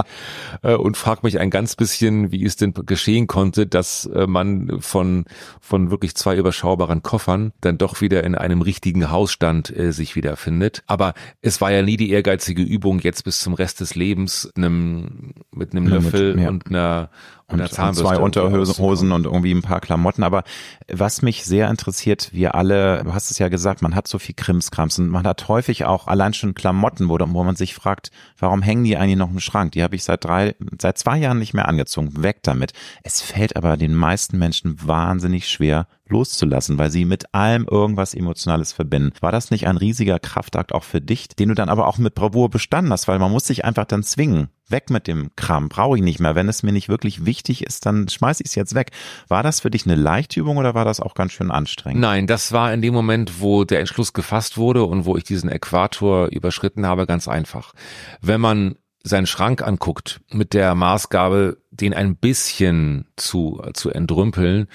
äh, 0.62 0.74
und 0.74 0.96
frag 0.96 1.22
mich 1.22 1.38
ein 1.38 1.50
ganz 1.50 1.76
bisschen, 1.76 2.32
wie 2.32 2.44
es 2.44 2.56
denn 2.56 2.74
geschehen 2.74 3.26
konnte, 3.26 3.66
dass 3.66 4.06
äh, 4.06 4.26
man 4.26 4.80
von 4.80 5.24
von 5.60 5.90
wirklich 5.90 6.14
zwei 6.14 6.36
überschaubaren 6.36 7.02
Koffern 7.02 7.52
dann 7.60 7.78
doch 7.78 8.00
wieder 8.00 8.24
in 8.24 8.34
einem 8.34 8.62
richtigen 8.62 9.10
Hausstand 9.10 9.76
äh, 9.76 9.92
sich 9.92 10.16
wiederfindet. 10.16 10.82
Aber 10.86 11.14
es 11.40 11.60
war 11.60 11.72
ja 11.72 11.82
nie 11.82 11.96
die 11.96 12.10
ehrgeizige 12.10 12.62
Übung, 12.62 13.00
jetzt 13.00 13.24
bis 13.24 13.40
zum 13.40 13.54
Rest 13.54 13.80
des 13.80 13.94
Lebens 13.94 14.50
einem, 14.56 15.34
mit 15.50 15.72
einem 15.72 15.86
Löffel 15.86 16.40
ja. 16.40 16.48
und 16.48 16.68
einer 16.68 17.10
und, 17.46 17.60
und 17.60 17.94
zwei 17.94 18.16
Unterhosen 18.16 19.12
und 19.12 19.26
irgendwie 19.26 19.52
ein 19.52 19.62
paar 19.62 19.80
Klamotten. 19.80 20.22
Aber 20.22 20.44
was 20.90 21.20
mich 21.20 21.44
sehr 21.44 21.68
interessiert, 21.68 22.30
wir 22.32 22.54
alle, 22.54 23.04
du 23.04 23.12
hast 23.12 23.30
es 23.30 23.38
ja 23.38 23.48
gesagt, 23.48 23.82
man 23.82 23.94
hat 23.94 24.08
so 24.08 24.18
viel 24.18 24.34
Krimskrams 24.34 24.98
und 24.98 25.08
man 25.08 25.26
hat 25.26 25.46
häufig 25.48 25.84
auch 25.84 26.06
allein 26.06 26.32
schon 26.32 26.54
Klamotten, 26.54 27.08
wo, 27.08 27.18
wo 27.18 27.44
man 27.44 27.56
sich 27.56 27.74
fragt, 27.74 28.10
warum 28.38 28.62
hängen 28.62 28.84
die 28.84 28.96
eigentlich 28.96 29.18
noch 29.18 29.30
im 29.30 29.40
Schrank? 29.40 29.72
Die 29.72 29.82
habe 29.82 29.94
ich 29.94 30.04
seit 30.04 30.24
drei, 30.24 30.54
seit 30.80 30.96
zwei 30.96 31.18
Jahren 31.18 31.38
nicht 31.38 31.52
mehr 31.52 31.68
angezogen. 31.68 32.22
Weg 32.22 32.42
damit. 32.42 32.72
Es 33.02 33.20
fällt 33.20 33.56
aber 33.56 33.76
den 33.76 33.94
meisten 33.94 34.38
Menschen 34.38 34.76
wahnsinnig 34.86 35.48
schwer, 35.48 35.86
loszulassen, 36.08 36.78
weil 36.78 36.90
sie 36.90 37.04
mit 37.04 37.34
allem 37.34 37.66
irgendwas 37.70 38.14
Emotionales 38.14 38.72
verbinden. 38.72 39.12
War 39.20 39.32
das 39.32 39.50
nicht 39.50 39.66
ein 39.66 39.76
riesiger 39.76 40.18
Kraftakt 40.18 40.72
auch 40.72 40.84
für 40.84 41.00
dich, 41.00 41.28
den 41.28 41.50
du 41.50 41.54
dann 41.54 41.68
aber 41.68 41.86
auch 41.86 41.98
mit 41.98 42.14
Bravour 42.14 42.50
bestanden 42.50 42.92
hast, 42.92 43.08
weil 43.08 43.18
man 43.18 43.32
muss 43.32 43.46
sich 43.46 43.64
einfach 43.64 43.84
dann 43.84 44.02
zwingen. 44.02 44.48
Weg 44.68 44.90
mit 44.90 45.06
dem 45.06 45.30
Kram, 45.36 45.68
brauche 45.68 45.96
ich 45.96 46.02
nicht 46.02 46.20
mehr. 46.20 46.34
Wenn 46.34 46.48
es 46.48 46.62
mir 46.62 46.72
nicht 46.72 46.88
wirklich 46.88 47.26
wichtig 47.26 47.64
ist, 47.66 47.86
dann 47.86 48.08
schmeiß 48.08 48.40
ich 48.40 48.46
es 48.46 48.54
jetzt 48.54 48.74
weg. 48.74 48.90
War 49.28 49.42
das 49.42 49.60
für 49.60 49.70
dich 49.70 49.86
eine 49.86 49.94
Leichtübung 49.94 50.56
oder 50.56 50.74
war 50.74 50.84
das 50.84 51.00
auch 51.00 51.14
ganz 51.14 51.32
schön 51.32 51.50
anstrengend? 51.50 52.00
Nein, 52.00 52.26
das 52.26 52.52
war 52.52 52.72
in 52.72 52.80
dem 52.80 52.94
Moment, 52.94 53.40
wo 53.40 53.64
der 53.64 53.80
Entschluss 53.80 54.12
gefasst 54.12 54.56
wurde 54.56 54.84
und 54.84 55.04
wo 55.04 55.16
ich 55.16 55.24
diesen 55.24 55.50
Äquator 55.50 56.28
überschritten 56.28 56.86
habe, 56.86 57.06
ganz 57.06 57.28
einfach. 57.28 57.72
Wenn 58.20 58.40
man 58.40 58.76
seinen 59.02 59.26
Schrank 59.26 59.62
anguckt 59.62 60.20
mit 60.32 60.54
der 60.54 60.74
Maßgabe, 60.74 61.58
den 61.70 61.92
ein 61.92 62.16
bisschen 62.16 63.06
zu, 63.16 63.62
zu 63.74 63.90
entrümpeln, 63.90 64.66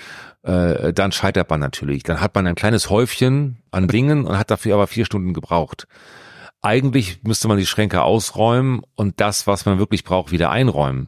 äh, 0.44 0.94
dann 0.94 1.12
scheitert 1.12 1.50
man 1.50 1.60
natürlich. 1.60 2.04
Dann 2.04 2.22
hat 2.22 2.36
man 2.36 2.46
ein 2.46 2.56
kleines 2.56 2.92
Häufchen 2.92 3.58
an 3.72 3.88
Dingen 3.88 4.26
und 4.26 4.38
hat 4.38 4.52
dafür 4.52 4.76
aber 4.76 4.86
vier 4.86 5.06
Stunden 5.06 5.34
gebraucht. 5.34 5.88
Eigentlich 6.62 7.24
müsste 7.24 7.48
man 7.48 7.58
die 7.58 7.66
Schränke 7.66 8.02
ausräumen 8.02 8.82
und 8.96 9.22
das, 9.22 9.48
was 9.48 9.66
man 9.66 9.80
wirklich 9.80 10.04
braucht, 10.04 10.32
wieder 10.32 10.50
einräumen. 10.50 11.08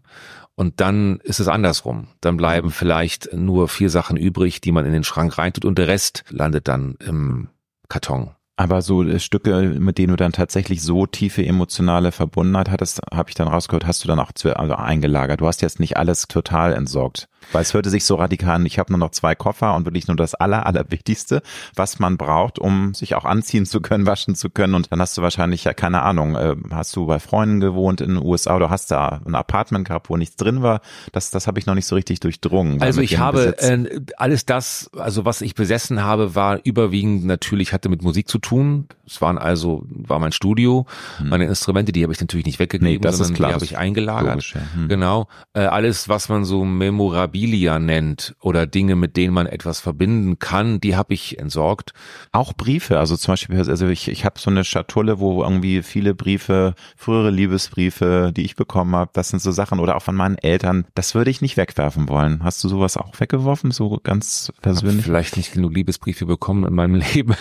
Und 0.56 0.80
dann 0.80 1.20
ist 1.24 1.40
es 1.40 1.48
andersrum. 1.48 2.08
Dann 2.22 2.38
bleiben 2.38 2.72
vielleicht 2.72 3.34
nur 3.34 3.68
vier 3.68 3.90
Sachen 3.90 4.16
übrig, 4.18 4.62
die 4.62 4.72
man 4.72 4.86
in 4.86 4.94
den 4.94 5.04
Schrank 5.04 5.38
reintut 5.38 5.66
und 5.66 5.78
der 5.78 5.88
Rest 5.88 6.24
landet 6.30 6.68
dann 6.68 6.96
im 7.00 7.50
Karton. 7.90 8.32
Aber 8.58 8.84
so 8.84 9.04
äh, 9.04 9.20
Stücke, 9.20 9.76
mit 9.80 9.98
denen 9.98 10.10
du 10.10 10.18
dann 10.18 10.34
tatsächlich 10.34 10.84
so 10.84 11.08
tiefe 11.08 11.44
emotionale 11.44 12.12
Verbundenheit 12.12 12.70
hattest, 12.70 13.02
habe 13.12 13.30
ich 13.30 13.36
dann 13.36 13.48
rausgehört, 13.48 13.88
hast 13.88 14.04
du 14.04 14.08
dann 14.08 14.20
auch 14.20 14.34
zu, 14.34 14.56
also 14.56 14.76
eingelagert. 14.76 15.42
Du 15.42 15.48
hast 15.48 15.64
jetzt 15.64 15.80
nicht 15.80 15.98
alles 15.98 16.28
total 16.28 16.74
entsorgt. 16.74 17.28
Weil 17.52 17.64
es 17.64 17.74
hörte 17.74 17.90
sich 17.90 18.06
so 18.06 18.16
radikal 18.16 18.52
an, 18.56 18.66
ich 18.66 18.80
habe 18.80 18.92
nur 18.92 19.00
noch 19.00 19.12
zwei 19.12 19.36
Koffer 19.36 19.76
und 19.76 19.86
wirklich 19.86 20.08
nur 20.08 20.18
das 20.18 20.36
Aller, 20.36 20.66
Allerwichtigste, 20.66 21.42
was 21.76 22.00
man 22.00 22.18
braucht, 22.18 22.60
um 22.60 22.94
sich 22.94 23.16
auch 23.16 23.26
anziehen 23.26 23.66
zu 23.66 23.82
können, 23.82 24.06
waschen 24.06 24.36
zu 24.36 24.50
können. 24.50 24.76
Und 24.76 24.92
dann 24.92 25.02
hast 25.02 25.18
du 25.18 25.22
wahrscheinlich, 25.22 25.64
ja, 25.64 25.74
keine 25.74 26.02
Ahnung, 26.02 26.36
äh, 26.36 26.56
hast 26.72 26.96
du 26.96 27.06
bei 27.06 27.20
Freunden 27.20 27.60
gewohnt 27.60 28.02
in 28.02 28.16
den 28.16 28.24
USA 28.24 28.56
oder 28.56 28.70
hast 28.70 28.92
da 28.92 29.22
ein 29.26 29.36
Apartment 29.36 29.88
gehabt, 29.88 30.10
wo 30.10 30.18
nichts 30.18 30.36
drin 30.36 30.62
war. 30.62 30.82
Das, 31.12 31.32
das 31.32 31.48
habe 31.48 31.60
ich 31.60 31.66
noch 31.66 31.76
nicht 31.76 31.88
so 31.88 31.96
richtig 31.96 32.20
durchdrungen. 32.20 32.82
Also 32.82 33.02
ich 33.02 33.18
habe 33.18 33.58
äh, 33.60 34.02
alles 34.18 34.46
das, 34.46 34.90
also 34.98 35.26
was 35.26 35.42
ich 35.42 35.56
besessen 35.56 36.04
habe, 36.04 36.36
war 36.36 36.60
überwiegend 36.64 37.26
natürlich, 37.26 37.74
hatte 37.74 37.90
mit 37.90 38.02
Musik 38.02 38.28
zu 38.28 38.40
tun. 38.40 38.88
Es 39.06 39.22
waren 39.22 39.38
also, 39.38 39.86
war 39.90 40.20
mein 40.20 40.32
Studio. 40.32 40.86
Hm. 41.18 41.30
Meine 41.30 41.46
Instrumente, 41.46 41.92
die 41.92 42.04
habe 42.04 42.14
ich 42.14 42.22
natürlich 42.22 42.46
nicht 42.46 42.60
weggegeben, 42.60 42.94
nee, 42.94 43.00
das 43.00 43.18
sondern 43.18 43.34
ist 43.34 43.38
klar, 43.38 43.50
die 43.50 43.56
habe 43.56 43.66
ich 43.66 43.78
eingelagert. 43.78 44.36
Logisch, 44.36 44.56
ja. 44.56 44.62
hm. 44.74 44.88
Genau. 44.88 45.28
Äh, 45.54 45.62
alles, 45.62 46.10
was 46.10 46.30
man 46.30 46.46
so 46.46 46.64
Memorabilia 47.32 47.80
nennt 47.80 48.36
oder 48.42 48.68
Dinge, 48.68 48.96
mit 48.96 49.18
denen 49.18 49.34
man 49.34 49.48
etwas 49.48 49.80
verbinden 49.80 50.40
kann, 50.40 50.82
die 50.82 50.96
habe 50.96 51.14
ich 51.14 51.40
entsorgt. 51.40 51.94
Auch 52.32 52.54
Briefe, 52.54 53.00
also 53.00 53.16
zum 53.16 53.34
Beispiel, 53.34 53.58
also 53.58 53.88
ich, 53.88 54.10
ich 54.10 54.26
habe 54.26 54.40
so 54.40 54.50
eine 54.50 54.64
Schatulle, 54.64 55.20
wo 55.20 55.44
irgendwie 55.44 55.82
viele 55.82 56.14
Briefe, 56.14 56.76
frühere 56.96 57.32
Liebesbriefe, 57.32 58.32
die 58.36 58.44
ich 58.44 58.56
bekommen 58.56 58.96
habe, 58.96 59.12
das 59.14 59.30
sind 59.30 59.42
so 59.42 59.52
Sachen 59.52 59.80
oder 59.80 59.96
auch 59.96 60.02
von 60.02 60.16
meinen 60.16 60.38
Eltern, 60.38 60.86
das 60.94 61.16
würde 61.16 61.32
ich 61.32 61.42
nicht 61.42 61.58
wegwerfen 61.58 62.10
wollen. 62.10 62.44
Hast 62.44 62.64
du 62.64 62.70
sowas 62.70 62.98
auch 62.98 63.20
weggeworfen, 63.20 63.72
so 63.72 64.00
ganz 64.04 64.52
persönlich? 64.62 65.06
vielleicht 65.06 65.38
nicht 65.38 65.54
genug 65.54 65.74
Liebesbriefe 65.74 66.26
bekommen 66.26 66.66
in 66.66 66.74
meinem 66.74 66.96
Leben, 67.14 67.36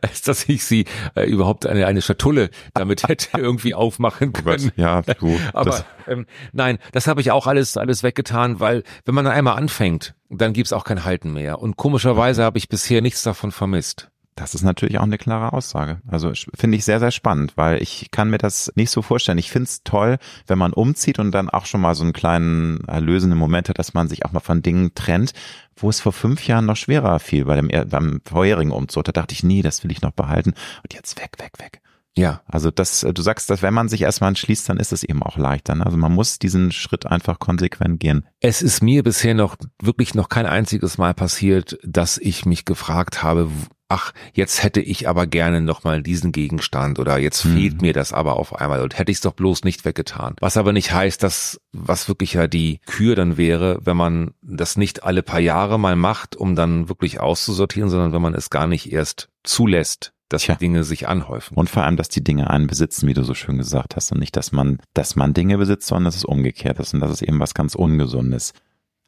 als 0.00 0.22
dass 0.22 0.48
ich 0.48 0.64
sie 0.64 0.84
äh, 1.14 1.24
überhaupt 1.24 1.66
eine, 1.66 1.86
eine 1.86 2.02
Schatulle 2.02 2.50
damit 2.74 3.08
hätte 3.08 3.28
irgendwie 3.38 3.74
aufmachen 3.74 4.32
können. 4.32 4.72
Ja, 4.76 5.02
gut. 5.18 5.40
Aber 5.52 5.84
ähm, 6.06 6.26
nein, 6.52 6.78
das 6.92 7.06
habe 7.06 7.20
ich 7.20 7.30
auch 7.30 7.46
alles 7.46 7.76
alles 7.76 8.02
weggetan, 8.02 8.60
weil 8.60 8.82
wenn 9.12 9.24
man 9.24 9.26
einmal 9.26 9.58
anfängt, 9.58 10.14
dann 10.30 10.54
gibt's 10.54 10.72
auch 10.72 10.84
kein 10.84 11.04
Halten 11.04 11.34
mehr. 11.34 11.58
Und 11.58 11.76
komischerweise 11.76 12.44
habe 12.44 12.56
ich 12.56 12.70
bisher 12.70 13.02
nichts 13.02 13.22
davon 13.22 13.52
vermisst. 13.52 14.08
Das 14.36 14.54
ist 14.54 14.62
natürlich 14.62 14.96
auch 14.96 15.02
eine 15.02 15.18
klare 15.18 15.52
Aussage. 15.52 16.00
Also 16.06 16.32
finde 16.54 16.78
ich 16.78 16.86
sehr, 16.86 16.98
sehr 16.98 17.10
spannend, 17.10 17.52
weil 17.56 17.82
ich 17.82 18.10
kann 18.10 18.30
mir 18.30 18.38
das 18.38 18.72
nicht 18.74 18.90
so 18.90 19.02
vorstellen. 19.02 19.36
Ich 19.36 19.50
finde 19.50 19.64
es 19.64 19.82
toll, 19.84 20.16
wenn 20.46 20.56
man 20.56 20.72
umzieht 20.72 21.18
und 21.18 21.30
dann 21.32 21.50
auch 21.50 21.66
schon 21.66 21.82
mal 21.82 21.94
so 21.94 22.04
einen 22.04 22.14
kleinen 22.14 22.84
erlösenden 22.88 23.38
Moment 23.38 23.68
hat, 23.68 23.78
dass 23.78 23.92
man 23.92 24.08
sich 24.08 24.24
auch 24.24 24.32
mal 24.32 24.40
von 24.40 24.62
Dingen 24.62 24.94
trennt, 24.94 25.34
wo 25.76 25.90
es 25.90 26.00
vor 26.00 26.14
fünf 26.14 26.46
Jahren 26.46 26.64
noch 26.64 26.76
schwerer 26.76 27.18
fiel 27.18 27.44
bei 27.44 27.56
dem 27.56 27.68
beim 27.90 28.22
vorherigen 28.24 28.70
Umzug. 28.70 29.04
Da 29.04 29.12
dachte 29.12 29.34
ich, 29.34 29.42
nee, 29.42 29.60
das 29.60 29.84
will 29.84 29.92
ich 29.92 30.00
noch 30.00 30.12
behalten. 30.12 30.54
Und 30.82 30.94
jetzt 30.94 31.20
weg, 31.20 31.32
weg, 31.36 31.58
weg. 31.58 31.81
Ja, 32.16 32.42
also 32.46 32.70
das, 32.70 33.00
du 33.00 33.22
sagst, 33.22 33.48
dass 33.48 33.62
wenn 33.62 33.72
man 33.72 33.88
sich 33.88 34.02
erstmal 34.02 34.28
entschließt, 34.28 34.68
dann 34.68 34.76
ist 34.76 34.92
es 34.92 35.02
eben 35.02 35.22
auch 35.22 35.38
leichter. 35.38 35.74
Ne? 35.74 35.86
Also 35.86 35.96
man 35.96 36.12
muss 36.12 36.38
diesen 36.38 36.70
Schritt 36.70 37.06
einfach 37.06 37.38
konsequent 37.38 38.00
gehen. 38.00 38.26
Es 38.40 38.60
ist 38.60 38.82
mir 38.82 39.02
bisher 39.02 39.34
noch 39.34 39.56
wirklich 39.80 40.14
noch 40.14 40.28
kein 40.28 40.46
einziges 40.46 40.98
Mal 40.98 41.14
passiert, 41.14 41.78
dass 41.82 42.18
ich 42.18 42.44
mich 42.44 42.66
gefragt 42.66 43.22
habe, 43.22 43.48
ach, 43.92 44.12
jetzt 44.32 44.62
hätte 44.62 44.80
ich 44.80 45.08
aber 45.08 45.26
gerne 45.26 45.60
nochmal 45.60 46.02
diesen 46.02 46.32
Gegenstand 46.32 46.98
oder 46.98 47.18
jetzt 47.18 47.44
hm. 47.44 47.54
fehlt 47.54 47.82
mir 47.82 47.92
das 47.92 48.12
aber 48.12 48.36
auf 48.36 48.58
einmal 48.58 48.82
und 48.82 48.98
hätte 48.98 49.12
ich 49.12 49.18
es 49.18 49.22
doch 49.22 49.34
bloß 49.34 49.64
nicht 49.64 49.84
weggetan. 49.84 50.36
Was 50.40 50.56
aber 50.56 50.72
nicht 50.72 50.92
heißt, 50.92 51.22
dass 51.22 51.60
was 51.72 52.08
wirklich 52.08 52.34
ja 52.34 52.46
die 52.46 52.80
Kür 52.86 53.16
dann 53.16 53.36
wäre, 53.36 53.78
wenn 53.84 53.96
man 53.96 54.32
das 54.42 54.76
nicht 54.76 55.04
alle 55.04 55.22
paar 55.22 55.40
Jahre 55.40 55.78
mal 55.78 55.96
macht, 55.96 56.36
um 56.36 56.56
dann 56.56 56.88
wirklich 56.88 57.20
auszusortieren, 57.20 57.90
sondern 57.90 58.12
wenn 58.12 58.22
man 58.22 58.34
es 58.34 58.48
gar 58.48 58.66
nicht 58.66 58.90
erst 58.90 59.28
zulässt, 59.44 60.14
dass 60.32 60.42
Tja. 60.42 60.54
die 60.54 60.60
Dinge 60.60 60.84
sich 60.84 61.08
anhäufen. 61.08 61.56
Und 61.56 61.70
vor 61.70 61.84
allem, 61.84 61.96
dass 61.96 62.08
die 62.08 62.24
Dinge 62.24 62.50
einen 62.50 62.66
besitzen, 62.66 63.08
wie 63.08 63.14
du 63.14 63.22
so 63.22 63.34
schön 63.34 63.58
gesagt 63.58 63.96
hast. 63.96 64.12
Und 64.12 64.18
nicht, 64.18 64.36
dass 64.36 64.52
man, 64.52 64.78
dass 64.94 65.16
man 65.16 65.34
Dinge 65.34 65.58
besitzt, 65.58 65.88
sondern 65.88 66.04
dass 66.04 66.16
es 66.16 66.24
umgekehrt 66.24 66.78
ist 66.78 66.94
und 66.94 67.00
dass 67.00 67.10
es 67.10 67.22
eben 67.22 67.40
was 67.40 67.54
ganz 67.54 67.74
Ungesundes. 67.74 68.52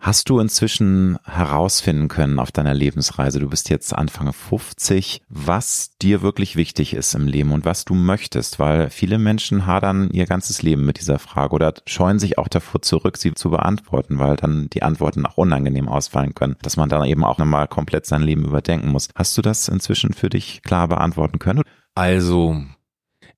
Hast 0.05 0.29
du 0.29 0.39
inzwischen 0.39 1.19
herausfinden 1.25 2.09
können 2.09 2.39
auf 2.39 2.53
deiner 2.53 2.75
Lebensreise, 2.75 3.41
du 3.41 3.49
bist 3.49 3.71
jetzt 3.71 3.95
Anfang 3.95 4.35
50, 4.35 5.23
was 5.31 5.97
dir 5.97 6.21
wirklich 6.21 6.57
wichtig 6.57 6.93
ist 6.93 7.15
im 7.15 7.27
Leben 7.27 7.53
und 7.53 7.65
was 7.65 7.87
du 7.87 7.95
möchtest? 7.95 8.59
Weil 8.59 8.91
viele 8.91 9.19
Menschen 9.19 9.65
hadern 9.65 10.11
ihr 10.11 10.27
ganzes 10.27 10.61
Leben 10.61 10.85
mit 10.85 11.01
dieser 11.01 11.19
Frage 11.19 11.55
oder 11.55 11.73
scheuen 11.87 12.19
sich 12.19 12.37
auch 12.37 12.49
davor 12.49 12.83
zurück, 12.83 13.17
sie 13.17 13.33
zu 13.33 13.49
beantworten, 13.49 14.19
weil 14.19 14.37
dann 14.37 14.69
die 14.69 14.83
Antworten 14.83 15.25
auch 15.25 15.39
unangenehm 15.39 15.89
ausfallen 15.89 16.35
können, 16.35 16.57
dass 16.61 16.77
man 16.77 16.91
dann 16.91 17.07
eben 17.07 17.25
auch 17.25 17.39
nochmal 17.39 17.67
komplett 17.67 18.05
sein 18.05 18.21
Leben 18.21 18.45
überdenken 18.45 18.91
muss. 18.91 19.09
Hast 19.15 19.39
du 19.39 19.41
das 19.41 19.69
inzwischen 19.69 20.13
für 20.13 20.29
dich 20.29 20.61
klar 20.61 20.87
beantworten 20.87 21.39
können? 21.39 21.63
Also, 21.95 22.63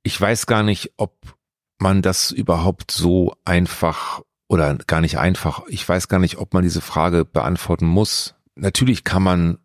ich 0.02 0.20
weiß 0.20 0.46
gar 0.46 0.64
nicht, 0.64 0.94
ob 0.96 1.14
man 1.78 2.02
das 2.02 2.32
überhaupt 2.32 2.90
so 2.90 3.36
einfach 3.44 4.22
oder 4.48 4.74
gar 4.86 5.00
nicht 5.00 5.18
einfach. 5.18 5.62
Ich 5.68 5.88
weiß 5.88 6.08
gar 6.08 6.18
nicht, 6.18 6.38
ob 6.38 6.54
man 6.54 6.62
diese 6.62 6.80
Frage 6.80 7.24
beantworten 7.24 7.86
muss. 7.86 8.34
Natürlich 8.54 9.04
kann 9.04 9.22
man 9.22 9.58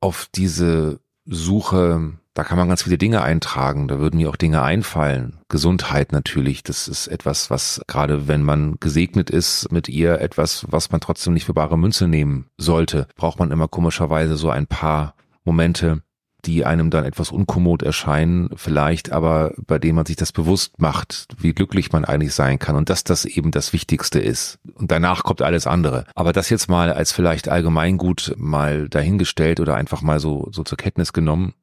auf 0.00 0.28
diese 0.34 1.00
Suche, 1.24 2.14
da 2.34 2.44
kann 2.44 2.58
man 2.58 2.68
ganz 2.68 2.82
viele 2.82 2.98
Dinge 2.98 3.22
eintragen, 3.22 3.88
da 3.88 3.98
würden 3.98 4.16
mir 4.16 4.30
auch 4.30 4.36
Dinge 4.36 4.62
einfallen. 4.62 5.38
Gesundheit 5.48 6.12
natürlich, 6.12 6.62
das 6.62 6.88
ist 6.88 7.06
etwas, 7.06 7.50
was 7.50 7.80
gerade 7.86 8.26
wenn 8.26 8.42
man 8.42 8.78
gesegnet 8.80 9.30
ist 9.30 9.70
mit 9.70 9.88
ihr, 9.88 10.20
etwas, 10.20 10.66
was 10.68 10.90
man 10.90 11.00
trotzdem 11.00 11.34
nicht 11.34 11.44
für 11.44 11.54
bare 11.54 11.78
Münze 11.78 12.08
nehmen 12.08 12.46
sollte, 12.58 13.06
braucht 13.14 13.38
man 13.38 13.50
immer 13.50 13.68
komischerweise 13.68 14.36
so 14.36 14.50
ein 14.50 14.66
paar 14.66 15.14
Momente, 15.44 16.02
die 16.44 16.64
einem 16.64 16.90
dann 16.90 17.04
etwas 17.04 17.30
unkommod 17.30 17.82
erscheinen, 17.82 18.50
vielleicht 18.56 19.12
aber 19.12 19.52
bei 19.66 19.78
dem 19.78 19.96
man 19.96 20.06
sich 20.06 20.16
das 20.16 20.32
bewusst 20.32 20.80
macht, 20.80 21.28
wie 21.38 21.52
glücklich 21.52 21.92
man 21.92 22.04
eigentlich 22.04 22.34
sein 22.34 22.58
kann 22.58 22.76
und 22.76 22.90
dass 22.90 23.04
das 23.04 23.24
eben 23.24 23.50
das 23.50 23.72
Wichtigste 23.72 24.18
ist. 24.18 24.58
Und 24.74 24.90
danach 24.90 25.22
kommt 25.22 25.42
alles 25.42 25.66
andere. 25.66 26.04
Aber 26.14 26.32
das 26.32 26.50
jetzt 26.50 26.68
mal 26.68 26.92
als 26.92 27.12
vielleicht 27.12 27.48
Allgemeingut 27.48 28.34
mal 28.36 28.88
dahingestellt 28.88 29.60
oder 29.60 29.76
einfach 29.76 30.02
mal 30.02 30.20
so, 30.20 30.48
so 30.50 30.64
zur 30.64 30.78
Kenntnis 30.78 31.12
genommen, 31.12 31.54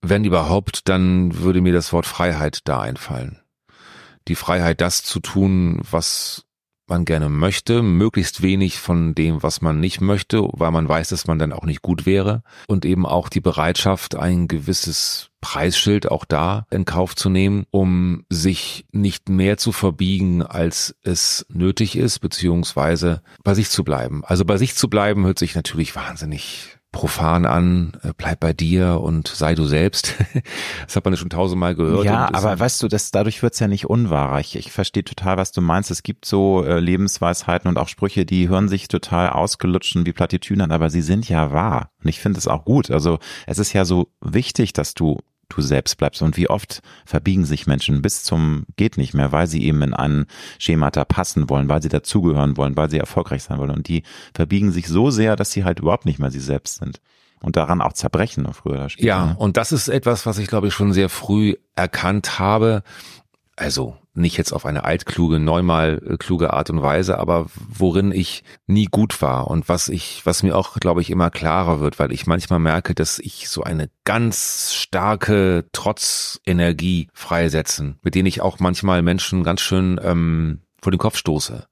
wenn 0.00 0.24
überhaupt, 0.24 0.88
dann 0.88 1.38
würde 1.38 1.60
mir 1.60 1.72
das 1.72 1.92
Wort 1.92 2.06
Freiheit 2.06 2.60
da 2.64 2.80
einfallen. 2.80 3.40
Die 4.28 4.34
Freiheit, 4.34 4.80
das 4.80 5.02
zu 5.02 5.20
tun, 5.20 5.80
was 5.90 6.44
man 6.88 7.04
gerne 7.04 7.28
möchte, 7.28 7.82
möglichst 7.82 8.42
wenig 8.42 8.78
von 8.78 9.14
dem, 9.14 9.42
was 9.42 9.60
man 9.60 9.80
nicht 9.80 10.00
möchte, 10.00 10.48
weil 10.52 10.70
man 10.70 10.88
weiß, 10.88 11.08
dass 11.08 11.26
man 11.26 11.38
dann 11.38 11.52
auch 11.52 11.64
nicht 11.64 11.82
gut 11.82 12.06
wäre 12.06 12.42
und 12.66 12.84
eben 12.84 13.06
auch 13.06 13.28
die 13.28 13.40
Bereitschaft, 13.40 14.16
ein 14.16 14.48
gewisses 14.48 15.30
Preisschild 15.40 16.10
auch 16.10 16.24
da 16.24 16.66
in 16.70 16.84
Kauf 16.86 17.14
zu 17.14 17.28
nehmen, 17.28 17.66
um 17.70 18.24
sich 18.30 18.86
nicht 18.92 19.28
mehr 19.28 19.58
zu 19.58 19.72
verbiegen, 19.72 20.42
als 20.42 20.96
es 21.02 21.44
nötig 21.50 21.96
ist, 21.96 22.20
beziehungsweise 22.20 23.22
bei 23.42 23.54
sich 23.54 23.68
zu 23.68 23.84
bleiben. 23.84 24.24
Also 24.24 24.44
bei 24.44 24.56
sich 24.56 24.74
zu 24.74 24.88
bleiben 24.88 25.26
hört 25.26 25.38
sich 25.38 25.54
natürlich 25.54 25.94
wahnsinnig 25.94 26.78
profan 26.94 27.44
an, 27.44 27.92
äh, 28.04 28.12
bleib 28.16 28.38
bei 28.38 28.52
dir 28.52 29.00
und 29.00 29.26
sei 29.26 29.56
du 29.56 29.64
selbst. 29.64 30.14
das 30.86 30.94
hat 30.94 31.04
man 31.04 31.12
ja 31.12 31.18
schon 31.18 31.28
tausendmal 31.28 31.74
gehört. 31.74 32.04
Ja, 32.04 32.32
aber 32.32 32.58
weißt 32.58 32.82
du, 32.82 32.88
das, 32.88 33.10
dadurch 33.10 33.42
wird's 33.42 33.58
ja 33.58 33.66
nicht 33.66 33.86
unwahrer. 33.86 34.38
Ich, 34.38 34.54
ich 34.54 34.70
verstehe 34.70 35.04
total, 35.04 35.36
was 35.36 35.50
du 35.50 35.60
meinst. 35.60 35.90
Es 35.90 36.04
gibt 36.04 36.24
so 36.24 36.64
äh, 36.64 36.78
Lebensweisheiten 36.78 37.68
und 37.68 37.78
auch 37.78 37.88
Sprüche, 37.88 38.24
die 38.24 38.48
hören 38.48 38.68
sich 38.68 38.86
total 38.86 39.30
ausgelutschen 39.30 40.06
wie 40.06 40.12
Plattitüden 40.12 40.62
an, 40.62 40.70
aber 40.70 40.88
sie 40.88 41.02
sind 41.02 41.28
ja 41.28 41.52
wahr. 41.52 41.90
Und 42.00 42.08
ich 42.08 42.20
finde 42.20 42.38
es 42.38 42.46
auch 42.46 42.64
gut. 42.64 42.92
Also 42.92 43.18
es 43.48 43.58
ist 43.58 43.72
ja 43.72 43.84
so 43.84 44.12
wichtig, 44.20 44.72
dass 44.72 44.94
du 44.94 45.18
du 45.54 45.62
selbst 45.62 45.96
bleibst. 45.96 46.22
Und 46.22 46.36
wie 46.36 46.48
oft 46.48 46.82
verbiegen 47.04 47.44
sich 47.44 47.66
Menschen 47.66 48.02
bis 48.02 48.22
zum 48.22 48.64
geht 48.76 48.96
nicht 48.96 49.14
mehr, 49.14 49.32
weil 49.32 49.46
sie 49.46 49.64
eben 49.64 49.82
in 49.82 49.94
ein 49.94 50.26
Schemata 50.58 51.04
passen 51.04 51.48
wollen, 51.48 51.68
weil 51.68 51.82
sie 51.82 51.88
dazugehören 51.88 52.56
wollen, 52.56 52.76
weil 52.76 52.90
sie 52.90 52.98
erfolgreich 52.98 53.42
sein 53.42 53.58
wollen. 53.58 53.70
Und 53.70 53.88
die 53.88 54.02
verbiegen 54.34 54.72
sich 54.72 54.88
so 54.88 55.10
sehr, 55.10 55.36
dass 55.36 55.52
sie 55.52 55.64
halt 55.64 55.80
überhaupt 55.80 56.06
nicht 56.06 56.18
mehr 56.18 56.30
sie 56.30 56.40
selbst 56.40 56.76
sind. 56.76 57.00
Und 57.40 57.56
daran 57.56 57.82
auch 57.82 57.92
zerbrechen 57.92 58.48
früher 58.54 58.74
oder 58.74 58.88
später. 58.88 59.06
Ja, 59.06 59.26
ne? 59.26 59.36
und 59.36 59.58
das 59.58 59.70
ist 59.70 59.88
etwas, 59.88 60.24
was 60.24 60.38
ich 60.38 60.48
glaube 60.48 60.68
ich 60.68 60.74
schon 60.74 60.94
sehr 60.94 61.10
früh 61.10 61.56
erkannt 61.76 62.38
habe. 62.38 62.82
Also 63.56 63.96
nicht 64.14 64.36
jetzt 64.36 64.52
auf 64.52 64.66
eine 64.66 64.84
altkluge, 64.84 65.38
neunmal 65.38 66.02
äh, 66.06 66.16
kluge 66.16 66.52
Art 66.52 66.70
und 66.70 66.82
Weise, 66.82 67.18
aber 67.18 67.46
worin 67.54 68.10
ich 68.10 68.42
nie 68.66 68.86
gut 68.86 69.22
war 69.22 69.48
und 69.48 69.68
was 69.68 69.88
ich, 69.88 70.22
was 70.24 70.42
mir 70.42 70.56
auch, 70.56 70.76
glaube 70.76 71.00
ich, 71.00 71.10
immer 71.10 71.30
klarer 71.30 71.80
wird, 71.80 71.98
weil 71.98 72.12
ich 72.12 72.26
manchmal 72.26 72.58
merke, 72.58 72.94
dass 72.94 73.18
ich 73.18 73.48
so 73.48 73.62
eine 73.62 73.90
ganz 74.04 74.72
starke 74.74 75.66
Trotzenergie 75.72 77.08
freisetzen, 77.12 77.98
mit 78.02 78.14
denen 78.14 78.26
ich 78.26 78.40
auch 78.40 78.58
manchmal 78.58 79.02
Menschen 79.02 79.44
ganz 79.44 79.60
schön 79.60 80.00
ähm, 80.02 80.60
vor 80.82 80.90
den 80.90 80.98
Kopf 80.98 81.16
stoße. 81.16 81.66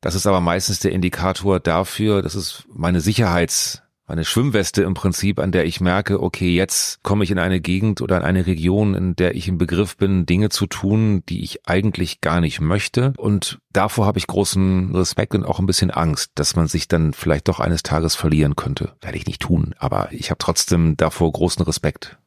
Das 0.00 0.14
ist 0.14 0.26
aber 0.26 0.40
meistens 0.40 0.80
der 0.80 0.92
Indikator 0.92 1.60
dafür, 1.60 2.22
dass 2.22 2.34
es 2.34 2.64
meine 2.72 3.02
Sicherheits 3.02 3.82
eine 4.10 4.24
Schwimmweste 4.24 4.82
im 4.82 4.94
Prinzip, 4.94 5.38
an 5.38 5.52
der 5.52 5.64
ich 5.64 5.80
merke, 5.80 6.22
okay, 6.22 6.54
jetzt 6.54 7.02
komme 7.02 7.24
ich 7.24 7.30
in 7.30 7.38
eine 7.38 7.60
Gegend 7.60 8.00
oder 8.00 8.18
in 8.18 8.22
eine 8.22 8.46
Region, 8.46 8.94
in 8.94 9.16
der 9.16 9.34
ich 9.34 9.48
im 9.48 9.58
Begriff 9.58 9.96
bin, 9.96 10.26
Dinge 10.26 10.50
zu 10.50 10.66
tun, 10.66 11.22
die 11.28 11.42
ich 11.42 11.66
eigentlich 11.68 12.20
gar 12.20 12.40
nicht 12.40 12.60
möchte. 12.60 13.12
Und 13.16 13.58
davor 13.72 14.06
habe 14.06 14.18
ich 14.18 14.26
großen 14.26 14.94
Respekt 14.94 15.34
und 15.34 15.44
auch 15.44 15.58
ein 15.58 15.66
bisschen 15.66 15.90
Angst, 15.90 16.32
dass 16.34 16.56
man 16.56 16.66
sich 16.66 16.88
dann 16.88 17.12
vielleicht 17.12 17.48
doch 17.48 17.60
eines 17.60 17.82
Tages 17.82 18.14
verlieren 18.14 18.56
könnte. 18.56 18.92
Werde 19.00 19.16
ich 19.16 19.26
nicht 19.26 19.40
tun, 19.40 19.74
aber 19.78 20.08
ich 20.12 20.30
habe 20.30 20.38
trotzdem 20.38 20.96
davor 20.96 21.32
großen 21.32 21.64
Respekt. 21.64 22.18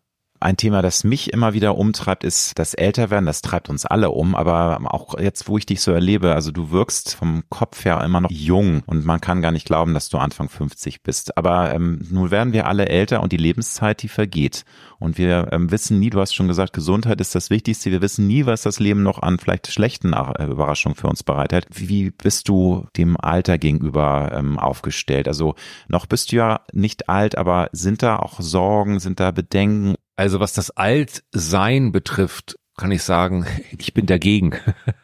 Ein 0.44 0.58
Thema, 0.58 0.82
das 0.82 1.06
mich 1.06 1.32
immer 1.32 1.54
wieder 1.54 1.78
umtreibt, 1.78 2.26
ist 2.26 2.60
das 2.60 2.74
Älterwerden. 2.74 3.28
Das 3.28 3.42
treibt 3.42 3.70
uns 3.70 3.86
alle 3.86 4.10
um. 4.10 4.36
Aber 4.36 4.82
auch 4.94 5.18
jetzt, 5.18 5.48
wo 5.48 5.58
ich 5.58 5.66
dich 5.66 5.80
so 5.80 5.94
erlebe, 5.94 6.36
also 6.36 6.52
du 6.52 6.70
wirkst 6.70 7.16
vom 7.16 7.44
Kopf 7.48 7.86
her 7.86 8.02
immer 8.04 8.20
noch 8.20 8.30
jung 8.30 8.84
und 8.86 9.06
man 9.06 9.22
kann 9.22 9.42
gar 9.42 9.54
nicht 9.54 9.66
glauben, 9.66 9.94
dass 9.94 10.10
du 10.10 10.18
Anfang 10.18 10.50
50 10.50 11.02
bist. 11.02 11.38
Aber 11.38 11.74
ähm, 11.74 12.06
nun 12.12 12.30
werden 12.30 12.52
wir 12.52 12.68
alle 12.68 12.90
älter 12.90 13.24
und 13.24 13.32
die 13.32 13.38
Lebenszeit, 13.38 14.02
die 14.02 14.10
vergeht. 14.10 14.66
Und 15.00 15.18
wir 15.18 15.48
ähm, 15.54 15.72
wissen 15.72 16.00
nie, 16.00 16.10
du 16.10 16.20
hast 16.20 16.36
schon 16.36 16.50
gesagt, 16.50 16.74
Gesundheit 16.74 17.22
ist 17.22 17.36
das 17.36 17.50
Wichtigste. 17.50 17.92
Wir 17.92 18.02
wissen 18.02 18.28
nie, 18.28 18.46
was 18.46 18.64
das 18.64 18.82
Leben 18.82 19.02
noch 19.02 19.22
an 19.22 19.40
vielleicht 19.40 19.72
schlechten 19.72 20.12
äh, 20.12 20.46
Überraschungen 20.46 20.98
für 20.98 21.08
uns 21.08 21.24
bereithält. 21.24 21.68
Wie 21.72 22.12
bist 22.12 22.50
du 22.50 22.86
dem 22.98 23.16
Alter 23.18 23.58
gegenüber 23.58 24.32
ähm, 24.34 24.60
aufgestellt? 24.60 25.30
Also 25.30 25.56
noch 25.88 26.06
bist 26.06 26.34
du 26.34 26.36
ja 26.36 26.62
nicht 26.74 27.08
alt, 27.08 27.38
aber 27.38 27.70
sind 27.72 28.04
da 28.04 28.18
auch 28.18 28.42
Sorgen, 28.42 29.00
sind 29.00 29.22
da 29.22 29.32
Bedenken 29.32 29.96
also 30.16 30.40
was 30.40 30.54
das 30.54 30.72
Altsein 30.72 31.92
betrifft, 31.92 32.58
kann 32.78 32.92
ich 32.92 33.04
sagen, 33.04 33.46
ich 33.78 33.94
bin 33.94 34.06
dagegen. 34.06 34.54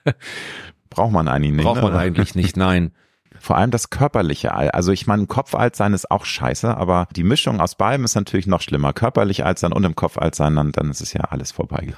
Braucht 0.89 1.12
man 1.12 1.28
eigentlich 1.28 1.53
nicht. 1.53 1.66
Braucht 1.66 1.82
man 1.82 1.93
ne? 1.93 1.99
eigentlich 1.99 2.36
nicht, 2.36 2.57
nein. 2.57 2.91
Vor 3.39 3.55
allem 3.55 3.72
das 3.72 3.89
körperliche 3.89 4.53
Alt. 4.53 4.74
Also 4.74 4.91
ich 4.91 5.07
meine, 5.07 5.26
Kopf 5.26 5.55
alt 5.55 5.76
sein 5.76 5.93
ist 5.93 6.12
auch 6.12 6.26
scheiße, 6.26 6.76
aber 6.76 7.07
die 7.16 7.24
Mischung 7.24 7.62
aus 7.62 7.76
beidem 7.76 8.03
ist 8.03 8.16
natürlich 8.16 8.47
noch 8.47 8.60
schlimmer. 8.60 8.91
Körperlich 8.91 9.45
alt 9.45 9.60
sein 9.60 9.72
und 9.72 9.86
im 9.86 9.95
Kopf 9.95 10.18
alt 10.18 10.36
sein, 10.36 10.55
dann, 10.57 10.74
dann 10.74 10.89
ist 10.89 10.99
es 10.99 11.14
ja 11.14 11.22
alles 11.22 11.51
vorbei. 11.51 11.93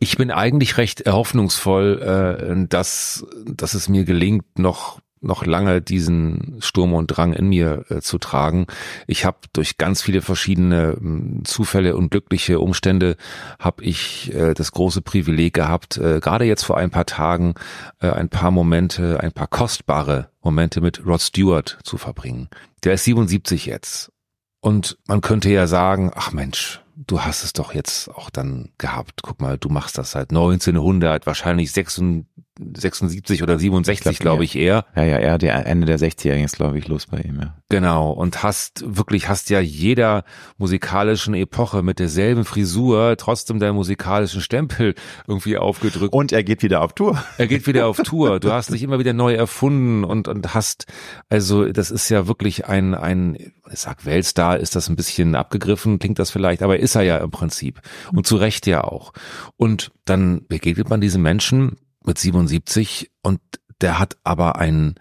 Ich 0.00 0.16
bin 0.16 0.30
eigentlich 0.30 0.78
recht 0.78 1.04
hoffnungsvoll, 1.06 2.00
äh, 2.02 2.66
dass, 2.68 3.26
dass 3.44 3.74
es 3.74 3.88
mir 3.88 4.04
gelingt, 4.04 4.58
noch 4.58 5.00
noch 5.20 5.46
lange 5.46 5.80
diesen 5.80 6.56
Sturm 6.60 6.94
und 6.94 7.06
Drang 7.08 7.32
in 7.32 7.48
mir 7.48 7.84
äh, 7.88 8.00
zu 8.00 8.18
tragen. 8.18 8.66
Ich 9.06 9.24
habe 9.24 9.38
durch 9.52 9.78
ganz 9.78 10.02
viele 10.02 10.22
verschiedene 10.22 10.96
äh, 11.00 11.42
Zufälle 11.44 11.96
und 11.96 12.10
glückliche 12.10 12.60
Umstände 12.60 13.16
habe 13.58 13.84
ich 13.84 14.32
äh, 14.34 14.54
das 14.54 14.72
große 14.72 15.02
Privileg 15.02 15.54
gehabt, 15.54 15.96
äh, 15.96 16.20
gerade 16.20 16.44
jetzt 16.44 16.64
vor 16.64 16.76
ein 16.76 16.90
paar 16.90 17.06
Tagen 17.06 17.54
äh, 18.00 18.10
ein 18.10 18.28
paar 18.28 18.50
Momente, 18.50 19.20
ein 19.20 19.32
paar 19.32 19.48
kostbare 19.48 20.30
Momente 20.42 20.80
mit 20.80 21.04
Rod 21.06 21.20
Stewart 21.20 21.78
zu 21.82 21.98
verbringen. 21.98 22.48
Der 22.84 22.94
ist 22.94 23.04
77 23.04 23.66
jetzt. 23.66 24.12
Und 24.60 24.98
man 25.06 25.20
könnte 25.20 25.50
ja 25.50 25.66
sagen, 25.66 26.10
ach 26.14 26.32
Mensch, 26.32 26.80
du 26.96 27.20
hast 27.20 27.44
es 27.44 27.52
doch 27.52 27.74
jetzt 27.74 28.08
auch 28.08 28.30
dann 28.30 28.70
gehabt. 28.78 29.22
Guck 29.22 29.40
mal, 29.40 29.58
du 29.58 29.68
machst 29.68 29.98
das 29.98 30.12
seit 30.12 30.30
1900, 30.30 31.26
wahrscheinlich 31.26 31.72
76 31.72 32.24
76 32.58 33.42
oder 33.42 33.58
67, 33.58 34.18
glaube 34.18 34.44
ich, 34.44 34.56
eher. 34.56 34.86
Ja, 34.94 35.04
ja, 35.04 35.18
eher 35.18 35.38
der 35.38 35.66
Ende 35.66 35.86
der 35.86 35.98
60er 35.98 36.34
ging 36.34 36.44
es, 36.44 36.52
glaube 36.52 36.78
ich, 36.78 36.88
los 36.88 37.06
bei 37.06 37.18
ihm, 37.20 37.40
ja. 37.40 37.56
Genau. 37.68 38.12
Und 38.12 38.42
hast 38.42 38.84
wirklich, 38.86 39.28
hast 39.28 39.50
ja 39.50 39.60
jeder 39.60 40.24
musikalischen 40.56 41.34
Epoche 41.34 41.82
mit 41.82 41.98
derselben 41.98 42.44
Frisur 42.44 43.16
trotzdem 43.18 43.58
deinen 43.58 43.74
musikalischen 43.74 44.40
Stempel 44.40 44.94
irgendwie 45.26 45.58
aufgedrückt. 45.58 46.14
Und 46.14 46.32
er 46.32 46.44
geht 46.44 46.62
wieder 46.62 46.82
auf 46.82 46.92
Tour. 46.92 47.22
Er 47.38 47.46
geht 47.46 47.66
wieder 47.66 47.86
auf 47.86 47.96
Tour. 48.04 48.40
Du 48.40 48.52
hast 48.52 48.72
dich 48.72 48.82
immer 48.82 48.98
wieder 48.98 49.12
neu 49.12 49.34
erfunden 49.34 50.04
und, 50.04 50.28
und 50.28 50.54
hast, 50.54 50.86
also, 51.28 51.66
das 51.70 51.90
ist 51.90 52.08
ja 52.08 52.26
wirklich 52.26 52.66
ein, 52.66 52.94
ein, 52.94 53.34
ich 53.34 53.80
sag 53.80 54.06
Weltstar, 54.06 54.58
ist 54.58 54.76
das 54.76 54.88
ein 54.88 54.96
bisschen 54.96 55.34
abgegriffen, 55.34 55.98
klingt 55.98 56.18
das 56.18 56.30
vielleicht, 56.30 56.62
aber 56.62 56.78
ist 56.78 56.94
er 56.94 57.02
ja 57.02 57.18
im 57.18 57.30
Prinzip. 57.30 57.80
Und 58.12 58.26
zu 58.26 58.36
Recht 58.36 58.66
ja 58.66 58.84
auch. 58.84 59.12
Und 59.56 59.92
dann 60.04 60.46
begegnet 60.46 60.88
man 60.88 61.00
diesen 61.00 61.22
Menschen, 61.22 61.76
mit 62.06 62.18
77 62.18 63.10
und 63.22 63.40
der 63.80 63.98
hat 63.98 64.16
aber 64.24 64.56
ein, 64.56 64.94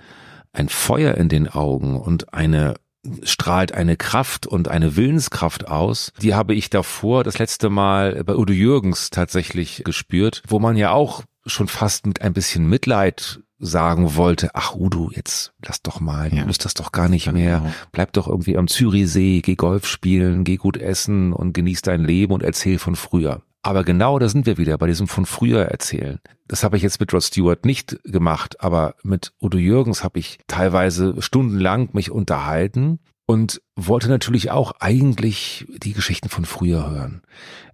ein 0.51 0.69
Feuer 0.69 1.15
in 1.15 1.29
den 1.29 1.47
Augen 1.47 1.99
und 1.99 2.33
eine 2.33 2.75
strahlt 3.23 3.71
eine 3.71 3.97
Kraft 3.97 4.47
und 4.47 4.67
eine 4.67 4.95
Willenskraft 4.95 5.67
aus. 5.67 6.11
Die 6.21 6.33
habe 6.33 6.55
ich 6.55 6.69
davor 6.69 7.23
das 7.23 7.37
letzte 7.37 7.69
Mal 7.69 8.23
bei 8.23 8.35
Udo 8.35 8.51
Jürgens 8.51 9.11
tatsächlich 9.11 9.83
gespürt, 9.85 10.41
wo 10.47 10.59
man 10.59 10.75
ja 10.75 10.91
auch 10.91 11.23
schon 11.45 11.67
fast 11.67 12.07
mit 12.07 12.21
ein 12.21 12.33
bisschen 12.33 12.67
Mitleid 12.67 13.41
sagen 13.57 14.15
wollte, 14.15 14.49
ach 14.53 14.75
Udo, 14.75 15.11
jetzt 15.13 15.53
lass 15.65 15.81
doch 15.81 15.99
mal, 15.99 16.33
ja. 16.33 16.41
du 16.41 16.47
musst 16.47 16.65
das 16.65 16.73
doch 16.73 16.91
gar 16.91 17.07
nicht 17.07 17.31
mehr. 17.31 17.59
Genau. 17.59 17.73
Bleib 17.91 18.13
doch 18.13 18.27
irgendwie 18.27 18.57
am 18.57 18.67
Zürichsee, 18.67 19.41
geh 19.41 19.55
Golf 19.55 19.87
spielen, 19.87 20.43
geh 20.43 20.57
gut 20.57 20.77
essen 20.77 21.31
und 21.31 21.53
genieß 21.53 21.81
dein 21.81 22.03
Leben 22.03 22.33
und 22.33 22.43
erzähl 22.43 22.79
von 22.79 22.95
früher. 22.95 23.41
Aber 23.65 23.83
genau 23.83 24.19
da 24.19 24.29
sind 24.29 24.45
wir 24.45 24.59
wieder 24.59 24.77
bei 24.77 24.85
diesem 24.85 25.07
von 25.07 25.25
früher 25.25 25.63
erzählen. 25.65 26.19
Das 26.47 26.63
habe 26.63 26.77
ich 26.77 26.83
jetzt 26.83 26.99
mit 26.99 27.11
Rod 27.11 27.23
Stewart 27.23 27.65
nicht 27.65 27.97
gemacht, 28.03 28.61
aber 28.61 28.93
mit 29.01 29.33
Udo 29.41 29.57
Jürgens 29.57 30.03
habe 30.03 30.19
ich 30.19 30.37
teilweise 30.45 31.19
stundenlang 31.19 31.89
mich 31.93 32.11
unterhalten 32.11 32.99
und 33.25 33.63
wollte 33.75 34.07
natürlich 34.07 34.51
auch 34.51 34.73
eigentlich 34.81 35.65
die 35.83 35.93
Geschichten 35.93 36.29
von 36.29 36.45
früher 36.45 36.91
hören. 36.91 37.23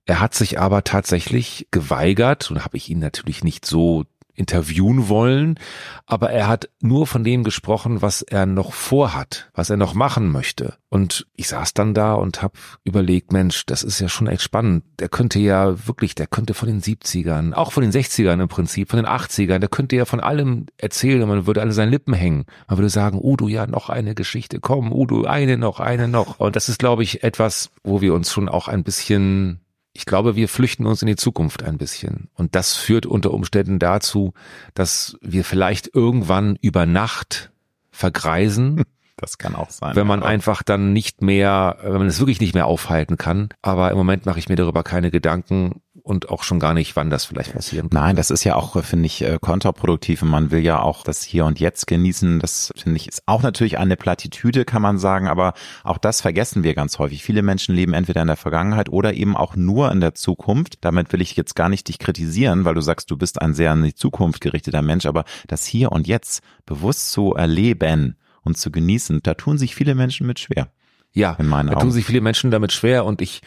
Er 0.05 0.21
hat 0.21 0.33
sich 0.33 0.61
aber 0.61 0.85
tatsächlich 0.85 1.67
geweigert 1.71 2.49
und 2.51 2.63
habe 2.63 2.77
ich 2.77 2.89
ihn 2.89 2.99
natürlich 2.99 3.43
nicht 3.43 3.65
so 3.65 4.05
interviewen 4.41 5.07
wollen, 5.07 5.59
aber 6.05 6.31
er 6.31 6.47
hat 6.47 6.69
nur 6.81 7.07
von 7.07 7.23
dem 7.23 7.43
gesprochen, 7.43 8.01
was 8.01 8.21
er 8.21 8.45
noch 8.45 8.73
vorhat, 8.73 9.49
was 9.53 9.69
er 9.69 9.77
noch 9.77 9.93
machen 9.93 10.31
möchte. 10.31 10.75
Und 10.89 11.25
ich 11.37 11.47
saß 11.47 11.73
dann 11.73 11.93
da 11.93 12.15
und 12.15 12.41
habe 12.41 12.55
überlegt, 12.83 13.31
Mensch, 13.31 13.65
das 13.65 13.81
ist 13.81 14.01
ja 14.01 14.09
schon 14.09 14.27
echt 14.27 14.41
spannend. 14.41 14.83
Der 14.99 15.07
könnte 15.07 15.39
ja 15.39 15.87
wirklich, 15.87 16.15
der 16.15 16.27
könnte 16.27 16.53
von 16.53 16.67
den 16.67 16.81
70ern, 16.81 17.53
auch 17.53 17.71
von 17.71 17.81
den 17.81 17.93
60ern 17.93 18.41
im 18.41 18.49
Prinzip, 18.49 18.89
von 18.89 18.97
den 18.97 19.07
80ern, 19.07 19.59
der 19.59 19.69
könnte 19.69 19.95
ja 19.95 20.03
von 20.03 20.19
allem 20.19 20.65
erzählen 20.77 21.21
und 21.21 21.29
man 21.29 21.47
würde 21.47 21.61
an 21.61 21.71
seinen 21.71 21.91
Lippen 21.91 22.13
hängen. 22.13 22.45
Man 22.67 22.77
würde 22.77 22.89
sagen, 22.89 23.19
Udo, 23.21 23.47
ja, 23.47 23.67
noch 23.67 23.89
eine 23.89 24.15
Geschichte, 24.15 24.59
komm, 24.59 24.91
Udo, 24.91 25.23
eine 25.23 25.57
noch, 25.57 25.79
eine 25.79 26.09
noch. 26.09 26.39
Und 26.39 26.57
das 26.57 26.67
ist, 26.67 26.79
glaube 26.79 27.03
ich, 27.03 27.23
etwas, 27.23 27.69
wo 27.83 28.01
wir 28.01 28.13
uns 28.13 28.31
schon 28.31 28.49
auch 28.49 28.67
ein 28.67 28.83
bisschen 28.83 29.61
ich 29.93 30.05
glaube, 30.05 30.35
wir 30.35 30.47
flüchten 30.47 30.85
uns 30.85 31.01
in 31.01 31.07
die 31.07 31.15
Zukunft 31.15 31.63
ein 31.63 31.77
bisschen. 31.77 32.29
Und 32.33 32.55
das 32.55 32.75
führt 32.75 33.05
unter 33.05 33.31
Umständen 33.31 33.79
dazu, 33.79 34.33
dass 34.73 35.17
wir 35.21 35.43
vielleicht 35.43 35.93
irgendwann 35.93 36.57
über 36.61 36.85
Nacht 36.85 37.51
vergreisen. 37.91 38.83
Das 39.17 39.37
kann 39.37 39.53
auch 39.53 39.69
sein. 39.69 39.95
Wenn 39.95 40.07
man 40.07 40.23
einfach 40.23 40.63
dann 40.63 40.93
nicht 40.93 41.21
mehr, 41.21 41.77
wenn 41.83 41.99
man 41.99 42.07
es 42.07 42.17
wirklich 42.17 42.41
nicht 42.41 42.55
mehr 42.55 42.65
aufhalten 42.65 43.17
kann. 43.17 43.49
Aber 43.61 43.91
im 43.91 43.97
Moment 43.97 44.25
mache 44.25 44.39
ich 44.39 44.49
mir 44.49 44.55
darüber 44.55 44.81
keine 44.81 45.11
Gedanken 45.11 45.81
und 46.11 46.29
auch 46.29 46.43
schon 46.43 46.59
gar 46.59 46.73
nicht, 46.73 46.95
wann 46.95 47.09
das 47.09 47.25
vielleicht 47.25 47.53
passieren 47.53 47.89
kann. 47.89 48.03
Nein, 48.03 48.15
das 48.15 48.29
ist 48.29 48.43
ja 48.43 48.55
auch, 48.55 48.83
finde 48.83 49.07
ich, 49.07 49.23
äh, 49.23 49.39
kontraproduktiv 49.41 50.21
und 50.21 50.29
man 50.29 50.51
will 50.51 50.59
ja 50.59 50.79
auch 50.79 51.03
das 51.03 51.23
Hier 51.23 51.45
und 51.45 51.59
Jetzt 51.59 51.87
genießen. 51.87 52.39
Das 52.39 52.71
finde 52.75 52.97
ich 52.97 53.07
ist 53.07 53.23
auch 53.25 53.41
natürlich 53.41 53.79
eine 53.79 53.95
Plattitüde, 53.95 54.65
kann 54.65 54.81
man 54.81 54.99
sagen, 54.99 55.27
aber 55.27 55.53
auch 55.83 55.97
das 55.97 56.21
vergessen 56.21 56.63
wir 56.63 56.75
ganz 56.75 56.99
häufig. 56.99 57.23
Viele 57.23 57.41
Menschen 57.41 57.73
leben 57.73 57.93
entweder 57.93 58.21
in 58.21 58.27
der 58.27 58.35
Vergangenheit 58.35 58.89
oder 58.89 59.13
eben 59.13 59.35
auch 59.35 59.55
nur 59.55 59.91
in 59.91 60.01
der 60.01 60.13
Zukunft. 60.13 60.79
Damit 60.81 61.11
will 61.13 61.21
ich 61.21 61.35
jetzt 61.35 61.55
gar 61.55 61.69
nicht 61.69 61.87
dich 61.87 61.97
kritisieren, 61.97 62.65
weil 62.65 62.75
du 62.75 62.81
sagst, 62.81 63.09
du 63.09 63.17
bist 63.17 63.41
ein 63.41 63.53
sehr 63.53 63.73
in 63.73 63.83
die 63.83 63.95
Zukunft 63.95 64.41
gerichteter 64.41 64.81
Mensch, 64.81 65.05
aber 65.05 65.23
das 65.47 65.65
Hier 65.65 65.91
und 65.91 66.07
Jetzt 66.07 66.43
bewusst 66.65 67.11
zu 67.11 67.33
erleben 67.33 68.17
und 68.43 68.57
zu 68.57 68.71
genießen, 68.71 69.21
da 69.23 69.33
tun 69.33 69.57
sich 69.57 69.75
viele 69.75 69.95
Menschen 69.95 70.27
mit 70.27 70.39
schwer. 70.39 70.71
Ja, 71.13 71.33
in 71.33 71.47
meinen 71.47 71.67
da 71.67 71.73
Augen. 71.73 71.81
tun 71.81 71.91
sich 71.91 72.05
viele 72.05 72.21
Menschen 72.21 72.51
damit 72.51 72.71
schwer 72.71 73.05
und 73.05 73.21
ich, 73.21 73.41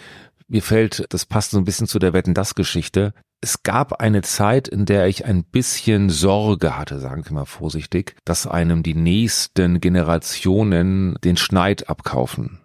mir 0.49 0.63
fällt, 0.63 1.05
das 1.11 1.27
passt 1.27 1.53
so 1.53 1.59
ein 1.59 1.65
bisschen 1.65 1.87
zu 1.87 1.99
der 1.99 2.13
Wetten-Das-Geschichte. 2.13 3.15
Es 3.41 3.63
gab 3.63 4.01
eine 4.01 4.23
Zeit, 4.23 4.69
in 4.69 4.87
der 4.87 5.07
ich 5.07 5.27
ein 5.27 5.45
bisschen 5.45 6.09
Sorge 6.09 6.79
hatte, 6.79 6.99
sagen 7.01 7.25
wir 7.27 7.33
mal 7.33 7.45
vorsichtig, 7.45 8.17
dass 8.25 8.47
einem 8.47 8.83
die 8.83 8.95
nächsten 8.95 9.81
Generationen 9.81 11.17
den 11.25 11.37
Schneid 11.37 11.89
abkaufen. 11.89 12.61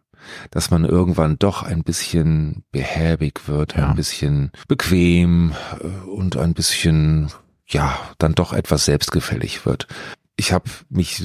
Dass 0.51 0.69
man 0.69 0.85
irgendwann 0.85 1.39
doch 1.39 1.63
ein 1.63 1.83
bisschen 1.83 2.63
behäbig 2.71 3.47
wird, 3.47 3.75
Ja. 3.75 3.89
ein 3.89 3.95
bisschen 3.95 4.51
bequem 4.67 5.53
äh, 5.81 5.87
und 6.09 6.37
ein 6.37 6.53
bisschen, 6.53 7.31
ja, 7.67 7.97
dann 8.17 8.35
doch 8.35 8.53
etwas 8.53 8.85
selbstgefällig 8.85 9.65
wird. 9.65 9.87
Ich 10.35 10.51
habe 10.53 10.69
mich 10.89 11.21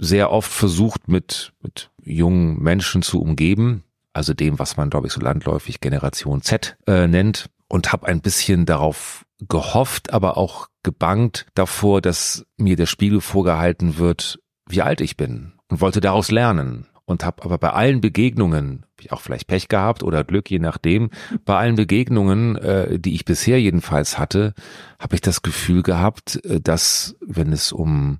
sehr 0.00 0.30
oft 0.30 0.50
versucht, 0.50 1.08
mit, 1.08 1.52
mit 1.62 1.90
jungen 2.02 2.62
Menschen 2.62 3.02
zu 3.02 3.20
umgeben, 3.20 3.84
also 4.18 4.34
dem, 4.34 4.58
was 4.58 4.76
man, 4.76 4.90
glaube 4.90 5.06
ich, 5.06 5.12
so 5.14 5.20
landläufig 5.20 5.80
Generation 5.80 6.42
Z 6.42 6.76
äh, 6.86 7.06
nennt, 7.06 7.48
und 7.68 7.92
habe 7.92 8.06
ein 8.06 8.20
bisschen 8.20 8.66
darauf 8.66 9.24
gehofft, 9.46 10.12
aber 10.12 10.36
auch 10.36 10.68
gebangt 10.82 11.46
davor, 11.54 12.00
dass 12.00 12.46
mir 12.56 12.76
der 12.76 12.86
Spiegel 12.86 13.20
vorgehalten 13.20 13.98
wird, 13.98 14.40
wie 14.68 14.82
alt 14.82 15.00
ich 15.00 15.16
bin 15.16 15.52
und 15.68 15.80
wollte 15.80 16.00
daraus 16.00 16.30
lernen 16.30 16.86
und 17.04 17.24
habe 17.24 17.44
aber 17.44 17.58
bei 17.58 17.70
allen 17.70 18.00
Begegnungen, 18.00 18.84
hab 18.84 19.00
ich 19.00 19.12
auch 19.12 19.20
vielleicht 19.20 19.46
Pech 19.46 19.68
gehabt 19.68 20.02
oder 20.02 20.24
Glück, 20.24 20.50
je 20.50 20.58
nachdem, 20.58 21.10
bei 21.44 21.56
allen 21.56 21.76
Begegnungen, 21.76 22.56
äh, 22.56 22.98
die 22.98 23.14
ich 23.14 23.24
bisher 23.24 23.60
jedenfalls 23.60 24.18
hatte, 24.18 24.54
habe 24.98 25.14
ich 25.14 25.20
das 25.20 25.42
Gefühl 25.42 25.82
gehabt, 25.82 26.44
äh, 26.44 26.60
dass 26.60 27.16
wenn 27.20 27.52
es 27.52 27.72
um 27.72 28.18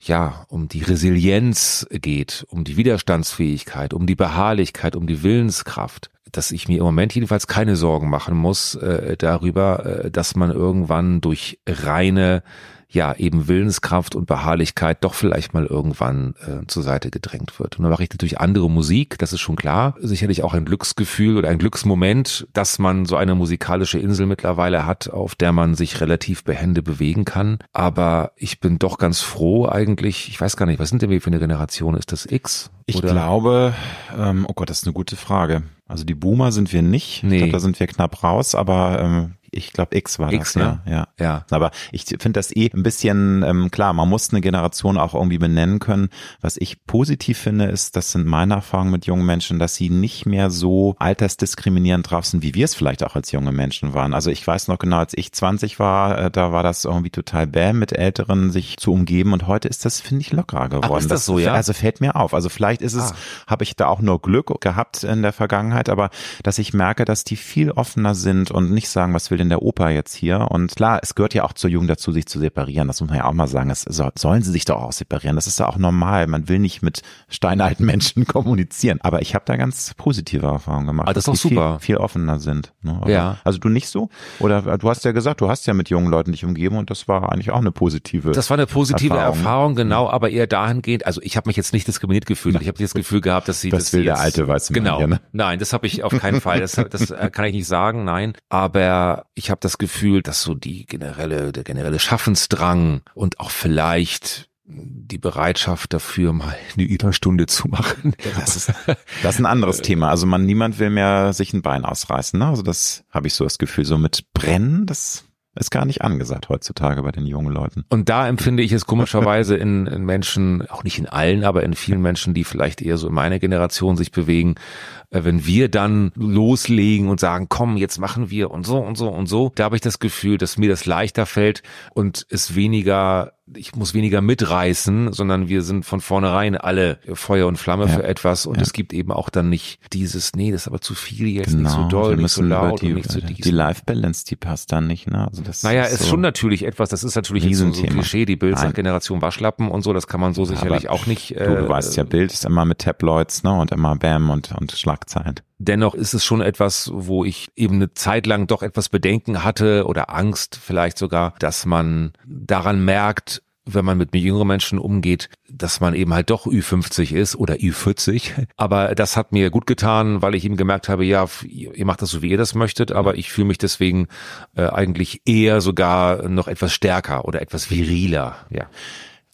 ja, 0.00 0.46
um 0.48 0.66
die 0.66 0.82
Resilienz 0.82 1.86
geht, 1.90 2.46
um 2.48 2.64
die 2.64 2.76
Widerstandsfähigkeit, 2.76 3.92
um 3.92 4.06
die 4.06 4.14
Beharrlichkeit, 4.14 4.96
um 4.96 5.06
die 5.06 5.22
Willenskraft, 5.22 6.10
dass 6.32 6.52
ich 6.52 6.68
mir 6.68 6.78
im 6.78 6.84
Moment 6.84 7.14
jedenfalls 7.14 7.46
keine 7.46 7.76
Sorgen 7.76 8.08
machen 8.08 8.36
muss 8.36 8.74
äh, 8.76 9.16
darüber, 9.18 10.04
äh, 10.04 10.10
dass 10.10 10.36
man 10.36 10.50
irgendwann 10.50 11.20
durch 11.20 11.60
reine 11.68 12.42
ja 12.90 13.14
eben 13.14 13.48
Willenskraft 13.48 14.14
und 14.14 14.26
Beharrlichkeit 14.26 15.04
doch 15.04 15.14
vielleicht 15.14 15.54
mal 15.54 15.66
irgendwann 15.66 16.34
äh, 16.46 16.66
zur 16.66 16.82
Seite 16.82 17.10
gedrängt 17.10 17.58
wird. 17.60 17.78
Und 17.78 17.84
dann 17.84 17.90
mache 17.90 18.02
ich 18.02 18.10
natürlich 18.10 18.40
andere 18.40 18.68
Musik, 18.68 19.18
das 19.18 19.32
ist 19.32 19.40
schon 19.40 19.56
klar. 19.56 19.94
Sicherlich 20.00 20.42
auch 20.42 20.54
ein 20.54 20.64
Glücksgefühl 20.64 21.36
oder 21.36 21.48
ein 21.48 21.58
Glücksmoment, 21.58 22.48
dass 22.52 22.78
man 22.78 23.06
so 23.06 23.16
eine 23.16 23.34
musikalische 23.34 23.98
Insel 23.98 24.26
mittlerweile 24.26 24.86
hat, 24.86 25.08
auf 25.08 25.34
der 25.34 25.52
man 25.52 25.74
sich 25.74 26.00
relativ 26.00 26.44
behende 26.44 26.82
bewegen 26.82 27.24
kann. 27.24 27.58
Aber 27.72 28.32
ich 28.36 28.60
bin 28.60 28.78
doch 28.78 28.98
ganz 28.98 29.20
froh 29.20 29.68
eigentlich, 29.68 30.28
ich 30.28 30.40
weiß 30.40 30.56
gar 30.56 30.66
nicht, 30.66 30.80
was 30.80 30.88
sind 30.88 31.02
denn 31.02 31.10
wir 31.10 31.20
für 31.20 31.28
eine 31.28 31.38
Generation? 31.38 31.94
Ist 31.94 32.12
das 32.12 32.26
X? 32.26 32.70
Ich 32.86 32.96
Oder? 32.96 33.12
glaube, 33.12 33.74
ähm, 34.18 34.46
oh 34.48 34.52
Gott, 34.52 34.68
das 34.68 34.78
ist 34.78 34.86
eine 34.86 34.94
gute 34.94 35.14
Frage. 35.14 35.62
Also 35.86 36.04
die 36.04 36.14
Boomer 36.14 36.50
sind 36.50 36.72
wir 36.72 36.82
nicht. 36.82 37.22
Nee. 37.22 37.34
Ich 37.34 37.38
glaube, 37.42 37.52
da 37.52 37.60
sind 37.60 37.78
wir 37.78 37.86
knapp 37.86 38.22
raus, 38.22 38.54
aber 38.54 39.00
ähm, 39.00 39.34
ich 39.52 39.72
glaube 39.72 39.96
X 39.96 40.18
war 40.18 40.32
X, 40.32 40.54
das, 40.54 40.62
ne? 40.62 40.80
ja. 40.86 40.92
ja. 40.92 41.06
Ja. 41.18 41.44
Aber 41.50 41.70
ich 41.92 42.04
finde 42.04 42.32
das 42.32 42.54
eh 42.54 42.70
ein 42.72 42.82
bisschen 42.82 43.42
ähm, 43.42 43.70
klar, 43.70 43.92
man 43.92 44.08
muss 44.08 44.30
eine 44.30 44.40
Generation 44.40 44.96
auch 44.98 45.14
irgendwie 45.14 45.38
benennen 45.38 45.78
können. 45.78 46.08
Was 46.40 46.56
ich 46.56 46.84
positiv 46.86 47.38
finde, 47.38 47.66
ist, 47.66 47.96
das 47.96 48.12
sind 48.12 48.26
meine 48.26 48.54
Erfahrungen 48.54 48.90
mit 48.90 49.06
jungen 49.06 49.26
Menschen, 49.26 49.58
dass 49.58 49.74
sie 49.74 49.90
nicht 49.90 50.26
mehr 50.26 50.50
so 50.50 50.94
altersdiskriminierend 50.98 52.10
drauf 52.10 52.26
sind, 52.26 52.42
wie 52.42 52.54
wir 52.54 52.64
es 52.64 52.74
vielleicht 52.74 53.04
auch 53.04 53.14
als 53.16 53.32
junge 53.32 53.52
Menschen 53.52 53.94
waren. 53.94 54.14
Also 54.14 54.30
ich 54.30 54.46
weiß 54.46 54.68
noch 54.68 54.78
genau, 54.78 54.98
als 54.98 55.12
ich 55.16 55.32
20 55.32 55.78
war, 55.78 56.18
äh, 56.18 56.30
da 56.30 56.52
war 56.52 56.62
das 56.62 56.84
irgendwie 56.84 57.10
total 57.10 57.46
bäm, 57.46 57.78
mit 57.78 57.92
Älteren 57.92 58.50
sich 58.50 58.76
zu 58.78 58.92
umgeben 58.92 59.32
und 59.32 59.46
heute 59.46 59.68
ist 59.68 59.84
das, 59.84 60.00
finde 60.00 60.22
ich, 60.22 60.32
lockerer 60.32 60.68
geworden. 60.68 60.98
ist 60.98 61.10
das 61.10 61.24
so, 61.26 61.38
ja? 61.38 61.52
Also 61.52 61.72
fällt 61.72 62.00
mir 62.00 62.16
auf. 62.16 62.34
Also 62.34 62.48
vielleicht 62.48 62.82
ist 62.82 62.94
es, 62.94 63.12
Ah. 63.12 63.16
habe 63.48 63.64
ich 63.64 63.76
da 63.76 63.86
auch 63.86 64.00
nur 64.00 64.20
Glück 64.20 64.60
gehabt 64.60 65.04
in 65.04 65.22
der 65.22 65.32
Vergangenheit, 65.32 65.88
aber 65.88 66.10
dass 66.42 66.58
ich 66.58 66.72
merke, 66.74 67.04
dass 67.04 67.24
die 67.24 67.36
viel 67.36 67.70
offener 67.70 68.14
sind 68.14 68.50
und 68.50 68.70
nicht 68.72 68.88
sagen, 68.88 69.14
was 69.14 69.30
will 69.30 69.39
denn 69.40 69.48
der 69.48 69.62
Opa 69.62 69.90
jetzt 69.90 70.14
hier? 70.14 70.46
Und 70.50 70.74
klar, 70.76 71.00
es 71.02 71.14
gehört 71.14 71.34
ja 71.34 71.44
auch 71.44 71.52
zur 71.52 71.70
Jugend 71.70 71.90
dazu, 71.90 72.12
sich 72.12 72.26
zu 72.26 72.38
separieren. 72.38 72.86
Das 72.88 73.00
muss 73.00 73.10
man 73.10 73.18
ja 73.18 73.24
auch 73.24 73.32
mal 73.32 73.48
sagen. 73.48 73.70
Es 73.70 73.82
so, 73.82 74.08
sollen 74.16 74.42
sie 74.42 74.52
sich 74.52 74.64
doch 74.64 74.80
auch 74.82 74.92
separieren. 74.92 75.36
Das 75.36 75.46
ist 75.46 75.58
ja 75.58 75.66
auch 75.68 75.76
normal. 75.78 76.26
Man 76.26 76.48
will 76.48 76.58
nicht 76.58 76.82
mit 76.82 77.02
steinalten 77.28 77.84
Menschen 77.84 78.26
kommunizieren. 78.28 78.98
Aber 79.02 79.22
ich 79.22 79.34
habe 79.34 79.44
da 79.46 79.56
ganz 79.56 79.94
positive 79.96 80.46
Erfahrungen 80.46 80.86
gemacht. 80.86 81.08
Ah, 81.08 81.12
das 81.12 81.24
ist 81.26 81.28
dass 81.28 81.42
doch 81.42 81.48
super. 81.50 81.78
Viel, 81.80 81.86
viel 81.86 81.96
offener 81.96 82.38
sind. 82.38 82.72
Ne? 82.82 83.00
Ja. 83.06 83.38
Also 83.44 83.58
du 83.58 83.68
nicht 83.68 83.88
so? 83.88 84.08
Oder 84.38 84.78
du 84.78 84.88
hast 84.88 85.04
ja 85.04 85.12
gesagt, 85.12 85.40
du 85.40 85.48
hast 85.48 85.66
ja 85.66 85.74
mit 85.74 85.90
jungen 85.90 86.08
Leuten 86.10 86.32
dich 86.32 86.44
umgeben 86.44 86.76
und 86.76 86.90
das 86.90 87.08
war 87.08 87.32
eigentlich 87.32 87.50
auch 87.50 87.58
eine 87.58 87.72
positive. 87.72 88.32
Das 88.32 88.50
war 88.50 88.56
eine 88.56 88.66
positive 88.66 89.14
Erfahrung. 89.14 89.36
Erfahrung, 89.38 89.74
genau, 89.74 90.08
aber 90.10 90.30
eher 90.30 90.46
dahingehend, 90.46 91.06
also 91.06 91.20
ich 91.22 91.36
habe 91.36 91.48
mich 91.48 91.56
jetzt 91.56 91.72
nicht 91.72 91.86
diskriminiert 91.88 92.26
gefühlt. 92.26 92.60
Ich 92.60 92.68
habe 92.68 92.78
das 92.78 92.94
Gefühl 92.94 93.20
gehabt, 93.20 93.48
dass 93.48 93.60
sie 93.60 93.70
Das 93.70 93.84
dass 93.84 93.92
will 93.94 94.04
der 94.04 94.18
alte 94.18 94.46
weiße 94.46 94.72
Mann 94.72 94.84
Genau. 94.84 94.98
hier, 94.98 95.06
ne? 95.06 95.20
Nein, 95.32 95.58
das 95.58 95.72
habe 95.72 95.86
ich 95.86 96.02
auf 96.02 96.12
keinen 96.18 96.40
Fall. 96.40 96.60
Das, 96.60 96.72
das 96.72 97.14
kann 97.32 97.44
ich 97.46 97.54
nicht 97.54 97.66
sagen, 97.66 98.04
nein. 98.04 98.34
Aber 98.48 99.24
ich 99.40 99.50
habe 99.50 99.60
das 99.60 99.78
Gefühl, 99.78 100.22
dass 100.22 100.42
so 100.42 100.54
die 100.54 100.84
generelle, 100.84 101.50
der 101.50 101.64
generelle 101.64 101.98
Schaffensdrang 101.98 103.00
und 103.14 103.40
auch 103.40 103.50
vielleicht 103.50 104.50
die 104.66 105.18
Bereitschaft 105.18 105.94
dafür, 105.94 106.34
mal 106.34 106.54
eine 106.76 106.86
Überstunde 106.86 107.46
zu 107.46 107.66
machen. 107.68 108.14
Das 108.38 108.54
ist, 108.54 108.72
das 109.22 109.34
ist 109.34 109.40
ein 109.40 109.46
anderes 109.46 109.80
Thema. 109.80 110.10
Also 110.10 110.26
man, 110.26 110.44
niemand 110.44 110.78
will 110.78 110.90
mehr 110.90 111.32
sich 111.32 111.54
ein 111.54 111.62
Bein 111.62 111.86
ausreißen. 111.86 112.38
Ne? 112.38 112.46
Also 112.46 112.62
das 112.62 113.02
habe 113.10 113.26
ich 113.26 113.34
so 113.34 113.44
das 113.44 113.56
Gefühl. 113.56 113.86
So 113.86 113.96
mit 113.96 114.26
Brennen, 114.34 114.84
das 114.84 115.24
ist 115.56 115.70
gar 115.70 115.84
nicht 115.84 116.02
angesagt 116.02 116.48
heutzutage 116.48 117.02
bei 117.02 117.10
den 117.10 117.26
jungen 117.26 117.52
Leuten. 117.52 117.84
Und 117.88 118.08
da 118.08 118.28
empfinde 118.28 118.62
ich 118.62 118.72
es 118.72 118.86
komischerweise 118.86 119.56
in, 119.56 119.86
in 119.86 120.04
Menschen, 120.04 120.68
auch 120.68 120.84
nicht 120.84 120.98
in 120.98 121.06
allen, 121.06 121.44
aber 121.44 121.64
in 121.64 121.74
vielen 121.74 122.00
Menschen, 122.00 122.34
die 122.34 122.44
vielleicht 122.44 122.82
eher 122.82 122.98
so 122.98 123.08
in 123.08 123.14
meiner 123.14 123.38
Generation 123.40 123.96
sich 123.96 124.12
bewegen, 124.12 124.54
äh, 124.54 124.99
wenn 125.12 125.44
wir 125.44 125.68
dann 125.68 126.12
loslegen 126.14 127.08
und 127.08 127.18
sagen, 127.20 127.46
komm, 127.48 127.76
jetzt 127.76 127.98
machen 127.98 128.30
wir 128.30 128.50
und 128.50 128.64
so 128.64 128.78
und 128.78 128.96
so 128.96 129.08
und 129.08 129.26
so, 129.26 129.50
da 129.54 129.64
habe 129.64 129.74
ich 129.76 129.82
das 129.82 129.98
Gefühl, 129.98 130.38
dass 130.38 130.56
mir 130.56 130.68
das 130.68 130.86
leichter 130.86 131.26
fällt 131.26 131.62
und 131.94 132.26
es 132.30 132.54
weniger, 132.54 133.32
ich 133.56 133.74
muss 133.74 133.92
weniger 133.94 134.20
mitreißen, 134.20 135.12
sondern 135.12 135.48
wir 135.48 135.62
sind 135.62 135.84
von 135.84 136.00
vornherein 136.00 136.56
alle 136.56 136.98
Feuer 137.14 137.48
und 137.48 137.56
Flamme 137.56 137.86
Ja. 137.86 137.94
für 137.96 138.04
etwas 138.04 138.46
und 138.46 138.56
Ja. 138.56 138.62
es 138.62 138.72
gibt 138.72 138.92
eben 138.92 139.10
auch 139.10 139.30
dann 139.30 139.48
nicht 139.48 139.80
dieses, 139.92 140.34
nee, 140.36 140.52
das 140.52 140.62
ist 140.62 140.66
aber 140.68 140.80
zu 140.80 140.94
viel 140.94 141.26
jetzt, 141.26 141.54
nicht 141.54 141.68
so 141.70 141.76
Genau, 141.78 141.86
wir 141.86 141.88
doll, 141.88 142.16
nicht 142.16 142.30
so 142.30 142.42
müssen 142.42 142.46
über 142.52 142.68
laut 142.68 142.82
die, 142.82 142.92
nicht 142.94 143.10
so 143.10 143.20
dies. 143.20 143.38
die 143.38 143.50
Life 143.50 143.82
Balance, 143.84 144.24
die 144.26 144.36
passt 144.36 144.70
dann 144.70 144.86
nicht. 144.86 145.10
Ne? 145.10 145.26
Also 145.26 145.42
das 145.42 145.64
Naja, 145.64 145.82
ist 145.84 145.94
ist 145.94 146.02
so, 146.04 146.10
schon 146.10 146.20
natürlich 146.20 146.64
etwas, 146.64 146.88
das 146.90 147.02
ist 147.02 147.16
natürlich 147.16 147.44
jetzt 147.44 147.58
so, 147.58 147.72
so 147.72 147.82
ein. 147.82 147.88
Klischee, 147.90 148.24
die 148.26 148.36
Bild 148.36 148.56
sagt 148.58 148.74
Generation 148.76 149.20
Waschlappen 149.22 149.68
und 149.68 149.82
so, 149.82 149.92
das 149.92 150.06
kann 150.06 150.20
man 150.20 150.34
so 150.34 150.44
sicherlich 150.44 150.88
Aber 150.88 150.94
auch 151.00 151.06
nicht. 151.06 151.30
Du, 151.30 151.44
du 151.44 151.68
weißt 151.68 151.96
ja, 151.96 152.04
Bild 152.04 152.32
ist 152.32 152.44
immer 152.44 152.64
mit 152.64 152.78
Tabloids 152.78 153.42
ne? 153.42 153.52
und 153.52 153.72
immer 153.72 153.96
Bam 153.96 154.30
und, 154.30 154.52
und 154.52 154.70
Schlagzeilen. 155.00 155.40
Dennoch 155.58 155.94
ist 155.94 156.14
es 156.14 156.24
schon 156.24 156.40
etwas, 156.40 156.90
wo 156.92 157.24
ich 157.24 157.48
eben 157.56 157.76
eine 157.76 157.92
Zeit 157.94 158.26
lang 158.26 158.46
doch 158.46 158.62
etwas 158.62 158.88
Bedenken 158.88 159.44
hatte 159.44 159.86
oder 159.86 160.14
Angst 160.14 160.58
vielleicht 160.62 160.98
sogar, 160.98 161.34
dass 161.38 161.66
man 161.66 162.12
daran 162.26 162.84
merkt, 162.84 163.42
wenn 163.66 163.84
man 163.84 163.98
mit 163.98 164.14
jüngeren 164.14 164.48
Menschen 164.48 164.78
umgeht, 164.78 165.28
dass 165.48 165.80
man 165.80 165.94
eben 165.94 166.12
halt 166.12 166.30
doch 166.30 166.46
Ü50 166.46 167.14
ist 167.14 167.36
oder 167.36 167.54
Ü40. 167.54 168.46
Aber 168.56 168.94
das 168.94 169.16
hat 169.16 169.32
mir 169.32 169.50
gut 169.50 169.66
getan, 169.66 170.22
weil 170.22 170.34
ich 170.34 170.44
eben 170.44 170.56
gemerkt 170.56 170.88
habe, 170.88 171.04
ja, 171.04 171.26
ihr 171.44 171.84
macht 171.84 172.02
das 172.02 172.10
so, 172.10 172.22
wie 172.22 172.30
ihr 172.30 172.38
das 172.38 172.54
möchtet, 172.54 172.90
aber 172.90 173.16
ich 173.16 173.30
fühle 173.30 173.48
mich 173.48 173.58
deswegen 173.58 174.08
äh, 174.56 174.66
eigentlich 174.66 175.22
eher 175.26 175.60
sogar 175.60 176.28
noch 176.28 176.48
etwas 176.48 176.72
stärker 176.72 177.26
oder 177.26 177.42
etwas 177.42 177.70
viriler. 177.70 178.36
Ja. 178.50 178.66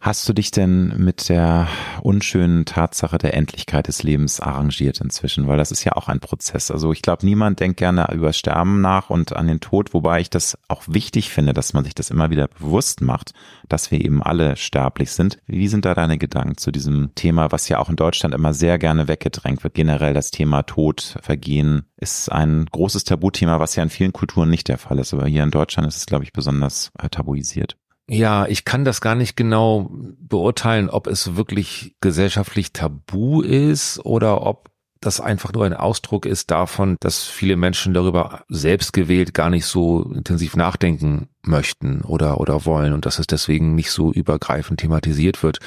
Hast 0.06 0.28
du 0.28 0.32
dich 0.32 0.52
denn 0.52 0.94
mit 0.98 1.28
der 1.28 1.66
unschönen 2.00 2.64
Tatsache 2.64 3.18
der 3.18 3.34
Endlichkeit 3.34 3.88
des 3.88 4.04
Lebens 4.04 4.38
arrangiert 4.38 5.00
inzwischen? 5.00 5.48
Weil 5.48 5.56
das 5.56 5.72
ist 5.72 5.82
ja 5.82 5.96
auch 5.96 6.06
ein 6.06 6.20
Prozess. 6.20 6.70
Also 6.70 6.92
ich 6.92 7.02
glaube, 7.02 7.26
niemand 7.26 7.58
denkt 7.58 7.78
gerne 7.78 8.06
über 8.14 8.32
Sterben 8.32 8.80
nach 8.80 9.10
und 9.10 9.34
an 9.34 9.48
den 9.48 9.58
Tod, 9.58 9.94
wobei 9.94 10.20
ich 10.20 10.30
das 10.30 10.56
auch 10.68 10.84
wichtig 10.86 11.30
finde, 11.30 11.54
dass 11.54 11.72
man 11.72 11.82
sich 11.82 11.92
das 11.92 12.10
immer 12.10 12.30
wieder 12.30 12.46
bewusst 12.46 13.00
macht, 13.00 13.32
dass 13.68 13.90
wir 13.90 14.00
eben 14.00 14.22
alle 14.22 14.56
sterblich 14.56 15.10
sind. 15.10 15.38
Wie 15.48 15.66
sind 15.66 15.84
da 15.84 15.92
deine 15.92 16.18
Gedanken 16.18 16.56
zu 16.56 16.70
diesem 16.70 17.12
Thema, 17.16 17.50
was 17.50 17.68
ja 17.68 17.80
auch 17.80 17.88
in 17.88 17.96
Deutschland 17.96 18.32
immer 18.32 18.54
sehr 18.54 18.78
gerne 18.78 19.08
weggedrängt 19.08 19.64
wird? 19.64 19.74
Generell 19.74 20.14
das 20.14 20.30
Thema 20.30 20.62
Tod, 20.62 21.16
Vergehen 21.20 21.82
ist 21.96 22.30
ein 22.30 22.66
großes 22.70 23.02
Tabuthema, 23.02 23.58
was 23.58 23.74
ja 23.74 23.82
in 23.82 23.90
vielen 23.90 24.12
Kulturen 24.12 24.50
nicht 24.50 24.68
der 24.68 24.78
Fall 24.78 25.00
ist. 25.00 25.12
Aber 25.12 25.26
hier 25.26 25.42
in 25.42 25.50
Deutschland 25.50 25.88
ist 25.88 25.96
es, 25.96 26.06
glaube 26.06 26.22
ich, 26.22 26.32
besonders 26.32 26.92
äh, 26.96 27.08
tabuisiert. 27.08 27.76
Ja, 28.08 28.46
ich 28.46 28.64
kann 28.64 28.84
das 28.84 29.00
gar 29.00 29.16
nicht 29.16 29.36
genau 29.36 29.90
beurteilen, 29.90 30.90
ob 30.90 31.08
es 31.08 31.34
wirklich 31.34 31.96
gesellschaftlich 32.00 32.72
tabu 32.72 33.42
ist 33.42 33.98
oder 34.04 34.42
ob 34.42 34.70
das 35.00 35.20
einfach 35.20 35.52
nur 35.52 35.64
ein 35.64 35.74
Ausdruck 35.74 36.24
ist 36.24 36.50
davon, 36.50 36.96
dass 37.00 37.24
viele 37.24 37.56
Menschen 37.56 37.94
darüber 37.94 38.44
selbst 38.48 38.92
gewählt 38.92 39.34
gar 39.34 39.50
nicht 39.50 39.66
so 39.66 40.02
intensiv 40.02 40.56
nachdenken 40.56 41.28
möchten 41.42 42.02
oder, 42.02 42.40
oder 42.40 42.64
wollen 42.64 42.92
und 42.92 43.06
dass 43.06 43.18
es 43.18 43.26
deswegen 43.26 43.74
nicht 43.74 43.90
so 43.90 44.12
übergreifend 44.12 44.80
thematisiert 44.80 45.42
wird. 45.42 45.58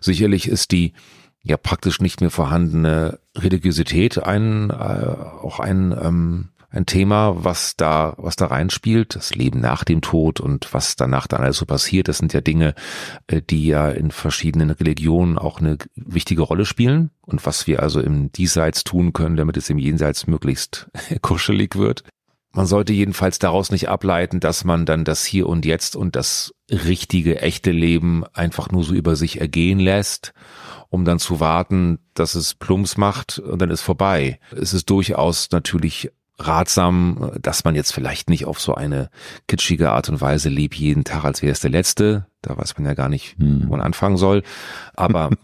Sicherlich 0.00 0.48
ist 0.48 0.72
die 0.72 0.92
ja 1.42 1.56
praktisch 1.56 2.00
nicht 2.00 2.20
mehr 2.20 2.30
vorhandene 2.30 3.18
Religiosität 3.36 4.22
ein, 4.22 4.70
äh, 4.70 4.74
auch 4.74 5.60
ein, 5.60 5.96
ähm, 6.00 6.48
ein 6.76 6.86
Thema, 6.86 7.44
was 7.44 7.76
da, 7.76 8.14
was 8.18 8.36
da 8.36 8.46
reinspielt, 8.46 9.16
das 9.16 9.34
Leben 9.34 9.60
nach 9.60 9.82
dem 9.82 10.02
Tod 10.02 10.40
und 10.40 10.72
was 10.72 10.94
danach 10.94 11.26
dann 11.26 11.42
alles 11.42 11.56
so 11.56 11.66
passiert. 11.66 12.08
Das 12.08 12.18
sind 12.18 12.32
ja 12.32 12.40
Dinge, 12.40 12.74
äh, 13.26 13.40
die 13.42 13.66
ja 13.66 13.88
in 13.88 14.10
verschiedenen 14.10 14.70
Religionen 14.70 15.38
auch 15.38 15.58
eine 15.58 15.78
wichtige 15.94 16.42
Rolle 16.42 16.66
spielen 16.66 17.10
und 17.22 17.44
was 17.46 17.66
wir 17.66 17.82
also 17.82 18.00
im 18.00 18.30
Diesseits 18.30 18.84
tun 18.84 19.12
können, 19.12 19.36
damit 19.36 19.56
es 19.56 19.70
im 19.70 19.78
Jenseits 19.78 20.26
möglichst 20.26 20.90
kuschelig 21.22 21.76
wird. 21.76 22.04
Man 22.52 22.66
sollte 22.66 22.92
jedenfalls 22.94 23.38
daraus 23.38 23.70
nicht 23.70 23.88
ableiten, 23.88 24.40
dass 24.40 24.64
man 24.64 24.86
dann 24.86 25.04
das 25.04 25.26
Hier 25.26 25.46
und 25.46 25.66
Jetzt 25.66 25.94
und 25.94 26.16
das 26.16 26.54
richtige, 26.70 27.40
echte 27.40 27.70
Leben 27.70 28.24
einfach 28.32 28.70
nur 28.70 28.82
so 28.82 28.94
über 28.94 29.14
sich 29.14 29.40
ergehen 29.40 29.78
lässt, 29.78 30.32
um 30.88 31.04
dann 31.04 31.18
zu 31.18 31.38
warten, 31.38 31.98
dass 32.14 32.34
es 32.34 32.54
Plumps 32.54 32.96
macht 32.96 33.38
und 33.38 33.60
dann 33.60 33.70
ist 33.70 33.82
vorbei. 33.82 34.40
Es 34.52 34.72
ist 34.72 34.88
durchaus 34.88 35.50
natürlich 35.50 36.10
ratsam, 36.38 37.32
dass 37.40 37.64
man 37.64 37.74
jetzt 37.74 37.92
vielleicht 37.92 38.28
nicht 38.28 38.46
auf 38.46 38.60
so 38.60 38.74
eine 38.74 39.10
kitschige 39.48 39.92
Art 39.92 40.08
und 40.08 40.20
Weise 40.20 40.48
lebt 40.48 40.74
jeden 40.74 41.04
Tag, 41.04 41.24
als 41.24 41.42
wäre 41.42 41.52
es 41.52 41.60
der 41.60 41.70
letzte. 41.70 42.26
Da 42.42 42.56
weiß 42.56 42.76
man 42.76 42.86
ja 42.86 42.94
gar 42.94 43.08
nicht, 43.08 43.36
wo 43.38 43.70
man 43.70 43.80
anfangen 43.80 44.16
soll. 44.16 44.42
Aber 44.94 45.30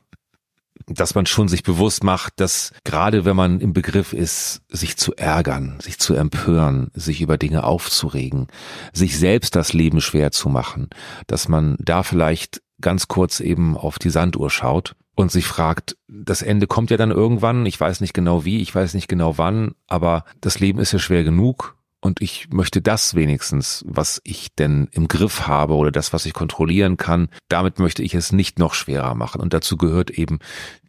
dass 0.86 1.14
man 1.14 1.26
schon 1.26 1.48
sich 1.48 1.62
bewusst 1.62 2.04
macht, 2.04 2.40
dass 2.40 2.72
gerade 2.84 3.24
wenn 3.24 3.36
man 3.36 3.60
im 3.60 3.72
Begriff 3.72 4.12
ist, 4.12 4.62
sich 4.68 4.96
zu 4.96 5.14
ärgern, 5.14 5.78
sich 5.80 5.98
zu 5.98 6.14
empören, 6.14 6.90
sich 6.94 7.20
über 7.20 7.38
Dinge 7.38 7.64
aufzuregen, 7.64 8.48
sich 8.92 9.18
selbst 9.18 9.56
das 9.56 9.72
Leben 9.72 10.00
schwer 10.00 10.32
zu 10.32 10.48
machen, 10.48 10.88
dass 11.26 11.48
man 11.48 11.76
da 11.78 12.02
vielleicht 12.02 12.62
ganz 12.80 13.08
kurz 13.08 13.40
eben 13.40 13.76
auf 13.76 13.98
die 13.98 14.10
Sanduhr 14.10 14.50
schaut 14.50 14.96
und 15.14 15.30
sich 15.30 15.46
fragt, 15.46 15.96
das 16.08 16.42
Ende 16.42 16.66
kommt 16.66 16.90
ja 16.90 16.96
dann 16.96 17.10
irgendwann, 17.10 17.66
ich 17.66 17.78
weiß 17.78 18.00
nicht 18.00 18.14
genau 18.14 18.44
wie, 18.44 18.60
ich 18.60 18.74
weiß 18.74 18.94
nicht 18.94 19.08
genau 19.08 19.38
wann, 19.38 19.74
aber 19.86 20.24
das 20.40 20.58
Leben 20.58 20.78
ist 20.78 20.92
ja 20.92 20.98
schwer 20.98 21.24
genug 21.24 21.76
und 22.00 22.20
ich 22.20 22.48
möchte 22.50 22.82
das 22.82 23.14
wenigstens, 23.14 23.84
was 23.86 24.20
ich 24.24 24.54
denn 24.56 24.88
im 24.90 25.06
Griff 25.06 25.46
habe 25.46 25.74
oder 25.74 25.92
das, 25.92 26.12
was 26.12 26.26
ich 26.26 26.32
kontrollieren 26.32 26.96
kann, 26.96 27.28
damit 27.48 27.78
möchte 27.78 28.02
ich 28.02 28.14
es 28.14 28.32
nicht 28.32 28.58
noch 28.58 28.74
schwerer 28.74 29.14
machen. 29.14 29.40
Und 29.40 29.54
dazu 29.54 29.76
gehört 29.76 30.10
eben 30.10 30.40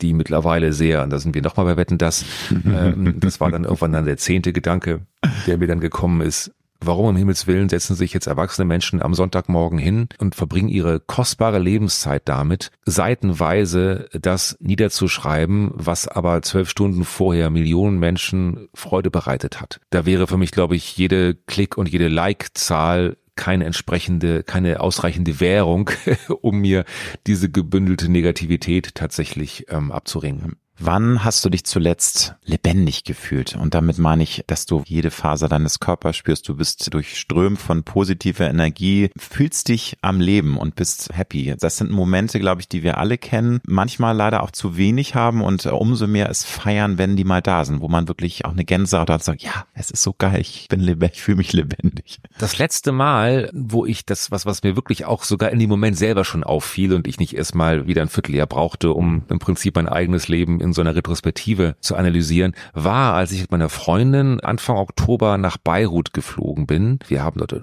die 0.02 0.14
mittlerweile 0.14 0.74
sehr, 0.74 1.04
und 1.04 1.12
da 1.12 1.20
sind 1.20 1.36
wir 1.36 1.44
nochmal 1.44 1.66
bei 1.66 1.78
Wetten, 1.78 2.00
das, 2.00 2.26
ähm, 2.50 3.20
das 3.20 3.40
war 3.40 3.52
dann 3.52 3.64
irgendwann 3.64 3.92
dann 3.92 4.06
der 4.06 4.18
zehnte 4.18 4.54
Gedanke, 4.54 5.06
der 5.46 5.60
mir 5.60 5.68
dann 5.68 5.82
gekommen 5.82 6.22
ist, 6.22 6.52
Warum 6.86 7.06
um 7.06 7.16
Himmels 7.16 7.48
Willen 7.48 7.70
setzen 7.70 7.96
sich 7.96 8.14
jetzt 8.14 8.28
erwachsene 8.28 8.66
Menschen 8.66 9.02
am 9.02 9.14
Sonntagmorgen 9.14 9.80
hin 9.80 10.10
und 10.18 10.36
verbringen 10.36 10.68
ihre 10.68 11.00
kostbare 11.00 11.60
Lebenszeit 11.60 12.24
damit, 12.26 12.72
seitenweise 12.86 14.10
das 14.12 14.58
niederzuschreiben, 14.60 15.72
was 15.74 16.10
aber 16.10 16.42
zwölf 16.42 16.70
Stunden 16.70 17.06
vorher 17.06 17.50
Millionen 17.50 18.00
Menschen 18.00 18.68
Freude 18.74 19.12
bereitet 19.12 19.62
hat. 19.62 19.80
Da 19.92 20.06
wäre 20.06 20.28
für 20.28 20.38
mich, 20.38 20.52
glaube 20.52 20.76
ich, 20.76 20.98
jede 20.98 21.36
Klick 21.36 21.78
und 21.78 21.88
jede 21.88 22.10
Like-Zahl 22.10 23.16
keine 23.36 23.66
entsprechende, 23.66 24.44
keine 24.44 24.82
ausreichende 24.82 25.40
Währung, 25.40 25.90
um 26.42 26.60
mir 26.60 26.84
diese 27.28 27.50
gebündelte 27.50 28.12
Negativität 28.12 28.94
tatsächlich 28.94 29.68
ähm, 29.70 29.92
abzuringen. 29.92 30.58
Wann 30.80 31.24
hast 31.24 31.46
du 31.46 31.50
dich 31.50 31.66
zuletzt 31.66 32.36
lebendig 32.46 33.04
gefühlt? 33.04 33.56
Und 33.56 33.76
damit 33.76 34.00
meine 34.00 34.24
ich, 34.24 34.44
dass 34.48 34.66
du 34.66 34.82
jede 34.86 35.12
Faser 35.12 35.48
deines 35.48 35.80
Körpers 35.80 36.18
spürst. 36.18 36.50
Du 36.50 36.56
bist 36.56 36.92
durchströmt 36.94 37.60
von 37.60 37.84
positiver 37.84 38.50
Energie, 38.50 39.12
fühlst 39.18 39.70
dich 39.70 39.98
am 40.02 40.20
Leben 40.20 40.58
und 40.58 40.76
bist 40.76 41.10
happy. 41.14 41.56
Das 41.60 41.78
sind 41.78 41.92
Momente, 41.92 42.40
glaube 42.40 42.62
ich, 42.62 42.68
die 42.68 42.82
wir 42.82 42.98
alle 42.98 43.20
kennen. 43.20 43.62
Manchmal 43.68 44.16
leider 44.16 44.42
auch 44.42 44.50
zu 44.50 44.76
wenig 44.76 45.14
haben 45.14 45.42
und 45.42 45.66
umso 45.68 46.08
mehr 46.08 46.30
es 46.30 46.44
feiern, 46.44 46.98
wenn 46.98 47.16
die 47.16 47.24
mal 47.24 47.42
da 47.42 47.66
sind, 47.66 47.82
wo 47.82 47.88
man 47.88 48.08
wirklich 48.08 48.46
auch 48.46 48.52
eine 48.52 48.66
Gänsehaut 48.66 49.10
hat 49.10 49.22
und 49.22 49.26
sagt, 49.26 49.44
ja, 49.44 49.66
es 49.76 49.92
ist 49.92 50.02
so 50.02 50.14
geil, 50.18 50.42
ich 50.42 50.68
bin 50.70 50.80
lebendig, 50.80 51.18
ich 51.18 51.24
fühle 51.24 51.38
mich 51.38 51.54
lebendig. 51.54 52.20
Das 52.40 52.58
letzte 52.58 52.92
Mal, 52.92 53.52
wo 53.54 53.86
ich 53.86 54.06
das, 54.06 54.32
was, 54.32 54.48
was 54.48 54.64
mir 54.64 54.76
wirklich 54.76 55.06
auch 55.06 55.24
sogar 55.24 55.52
in 55.52 55.60
dem 55.60 55.70
Moment 55.70 55.98
selber 55.98 56.26
schon 56.26 56.44
auffiel 56.44 56.94
und 56.94 57.08
ich 57.08 57.20
nicht 57.20 57.36
erst 57.36 57.54
mal 57.54 57.86
wieder 57.86 58.02
ein 58.02 58.10
Vierteljahr 58.10 58.48
brauchte, 58.48 58.92
um 58.92 59.24
im 59.30 59.40
Prinzip 59.40 59.76
mein 59.76 59.88
eigenes 59.88 60.28
Leben 60.28 60.63
in 60.64 60.74
so 60.74 60.82
einer 60.82 60.96
Retrospektive 60.96 61.76
zu 61.80 61.96
analysieren, 61.96 62.54
war, 62.74 63.14
als 63.14 63.32
ich 63.32 63.42
mit 63.42 63.52
meiner 63.52 63.70
Freundin 63.70 64.40
Anfang 64.40 64.78
Oktober 64.78 65.38
nach 65.38 65.58
Beirut 65.58 66.14
geflogen 66.14 66.66
bin. 66.66 67.00
Wir 67.08 67.24
haben 67.24 67.40
dort 67.40 67.54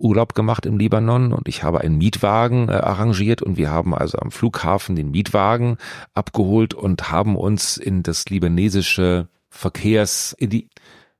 Urlaub 0.00 0.34
gemacht 0.34 0.66
im 0.66 0.78
Libanon 0.78 1.32
und 1.32 1.46
ich 1.46 1.62
habe 1.62 1.80
einen 1.80 1.98
Mietwagen 1.98 2.68
äh, 2.68 2.72
arrangiert 2.72 3.42
und 3.42 3.56
wir 3.56 3.70
haben 3.70 3.94
also 3.94 4.18
am 4.18 4.30
Flughafen 4.30 4.96
den 4.96 5.10
Mietwagen 5.10 5.76
abgeholt 6.14 6.74
und 6.74 7.10
haben 7.10 7.36
uns 7.36 7.76
in 7.76 8.02
das 8.02 8.26
libanesische 8.30 9.28
Verkehrs, 9.50 10.34
in 10.38 10.50
die, 10.50 10.68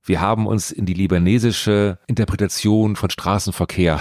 wir 0.02 0.20
haben 0.20 0.46
uns 0.46 0.70
in 0.70 0.86
die 0.86 0.94
libanesische 0.94 1.98
Interpretation 2.06 2.96
von 2.96 3.10
Straßenverkehr 3.10 4.00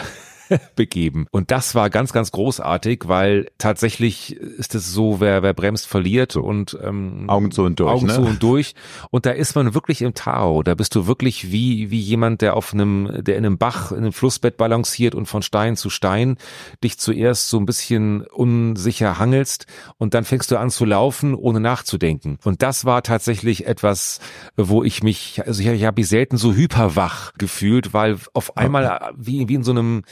begeben. 0.76 1.28
Und 1.32 1.52
das 1.52 1.76
war 1.76 1.90
ganz, 1.90 2.14
ganz 2.14 2.32
großartig, 2.32 3.04
weil 3.08 3.48
tatsächlich 3.58 4.36
ist 4.36 4.76
es 4.76 4.92
so, 4.92 5.20
wer, 5.20 5.44
wer 5.44 5.54
bremst, 5.54 5.88
verliert 5.88 6.36
und 6.36 6.78
ähm, 6.84 7.26
Augen 7.28 7.52
zu 7.52 7.64
und 7.64 7.80
durch. 7.80 7.92
Augen 7.92 8.08
ne? 8.08 8.14
zu 8.14 8.22
und 8.22 8.44
durch. 8.44 8.76
Und 9.12 9.26
da 9.26 9.32
ist 9.32 9.56
man 9.56 9.74
wirklich 9.74 10.02
im 10.02 10.14
Tao. 10.14 10.64
Da 10.64 10.76
bist 10.76 10.96
du 10.96 11.08
wirklich 11.08 11.52
wie, 11.52 11.92
wie 11.92 12.00
jemand, 12.00 12.42
der 12.42 12.56
auf 12.56 12.74
einem, 12.74 13.24
der 13.24 13.38
in 13.38 13.46
einem 13.46 13.58
Bach, 13.58 13.92
in 13.92 14.00
einem 14.00 14.14
Flussbett 14.14 14.58
balanciert 14.58 15.16
und 15.16 15.26
von 15.26 15.42
Stein 15.42 15.76
zu 15.76 15.90
Stein 15.90 16.38
dich 16.84 17.00
zuerst 17.00 17.50
so 17.50 17.58
ein 17.58 17.66
bisschen 17.66 18.22
unsicher 18.28 19.20
hangelst 19.20 19.66
und 19.98 20.14
dann 20.14 20.24
fängst 20.24 20.52
du 20.52 20.58
an 20.58 20.70
zu 20.70 20.86
laufen, 20.86 21.36
ohne 21.36 21.60
nachzudenken. 21.60 22.40
Und 22.44 22.62
das 22.62 22.86
war 22.86 23.04
tatsächlich 23.04 23.66
etwas, 23.66 24.20
wo 24.56 24.84
ich 24.84 25.04
mich, 25.04 25.42
also 25.46 25.62
ich, 25.62 25.68
ich 25.68 25.86
habe 25.86 26.00
mich 26.00 26.08
selten 26.08 26.38
so 26.38 26.54
hyperwach 26.54 27.34
gefühlt, 27.38 27.94
weil 27.94 28.18
auf 28.34 28.58
einmal 28.58 29.14
wie, 29.18 29.48
wie 29.48 29.56
in 29.56 29.64
so 29.64 29.72
einem 29.72 30.04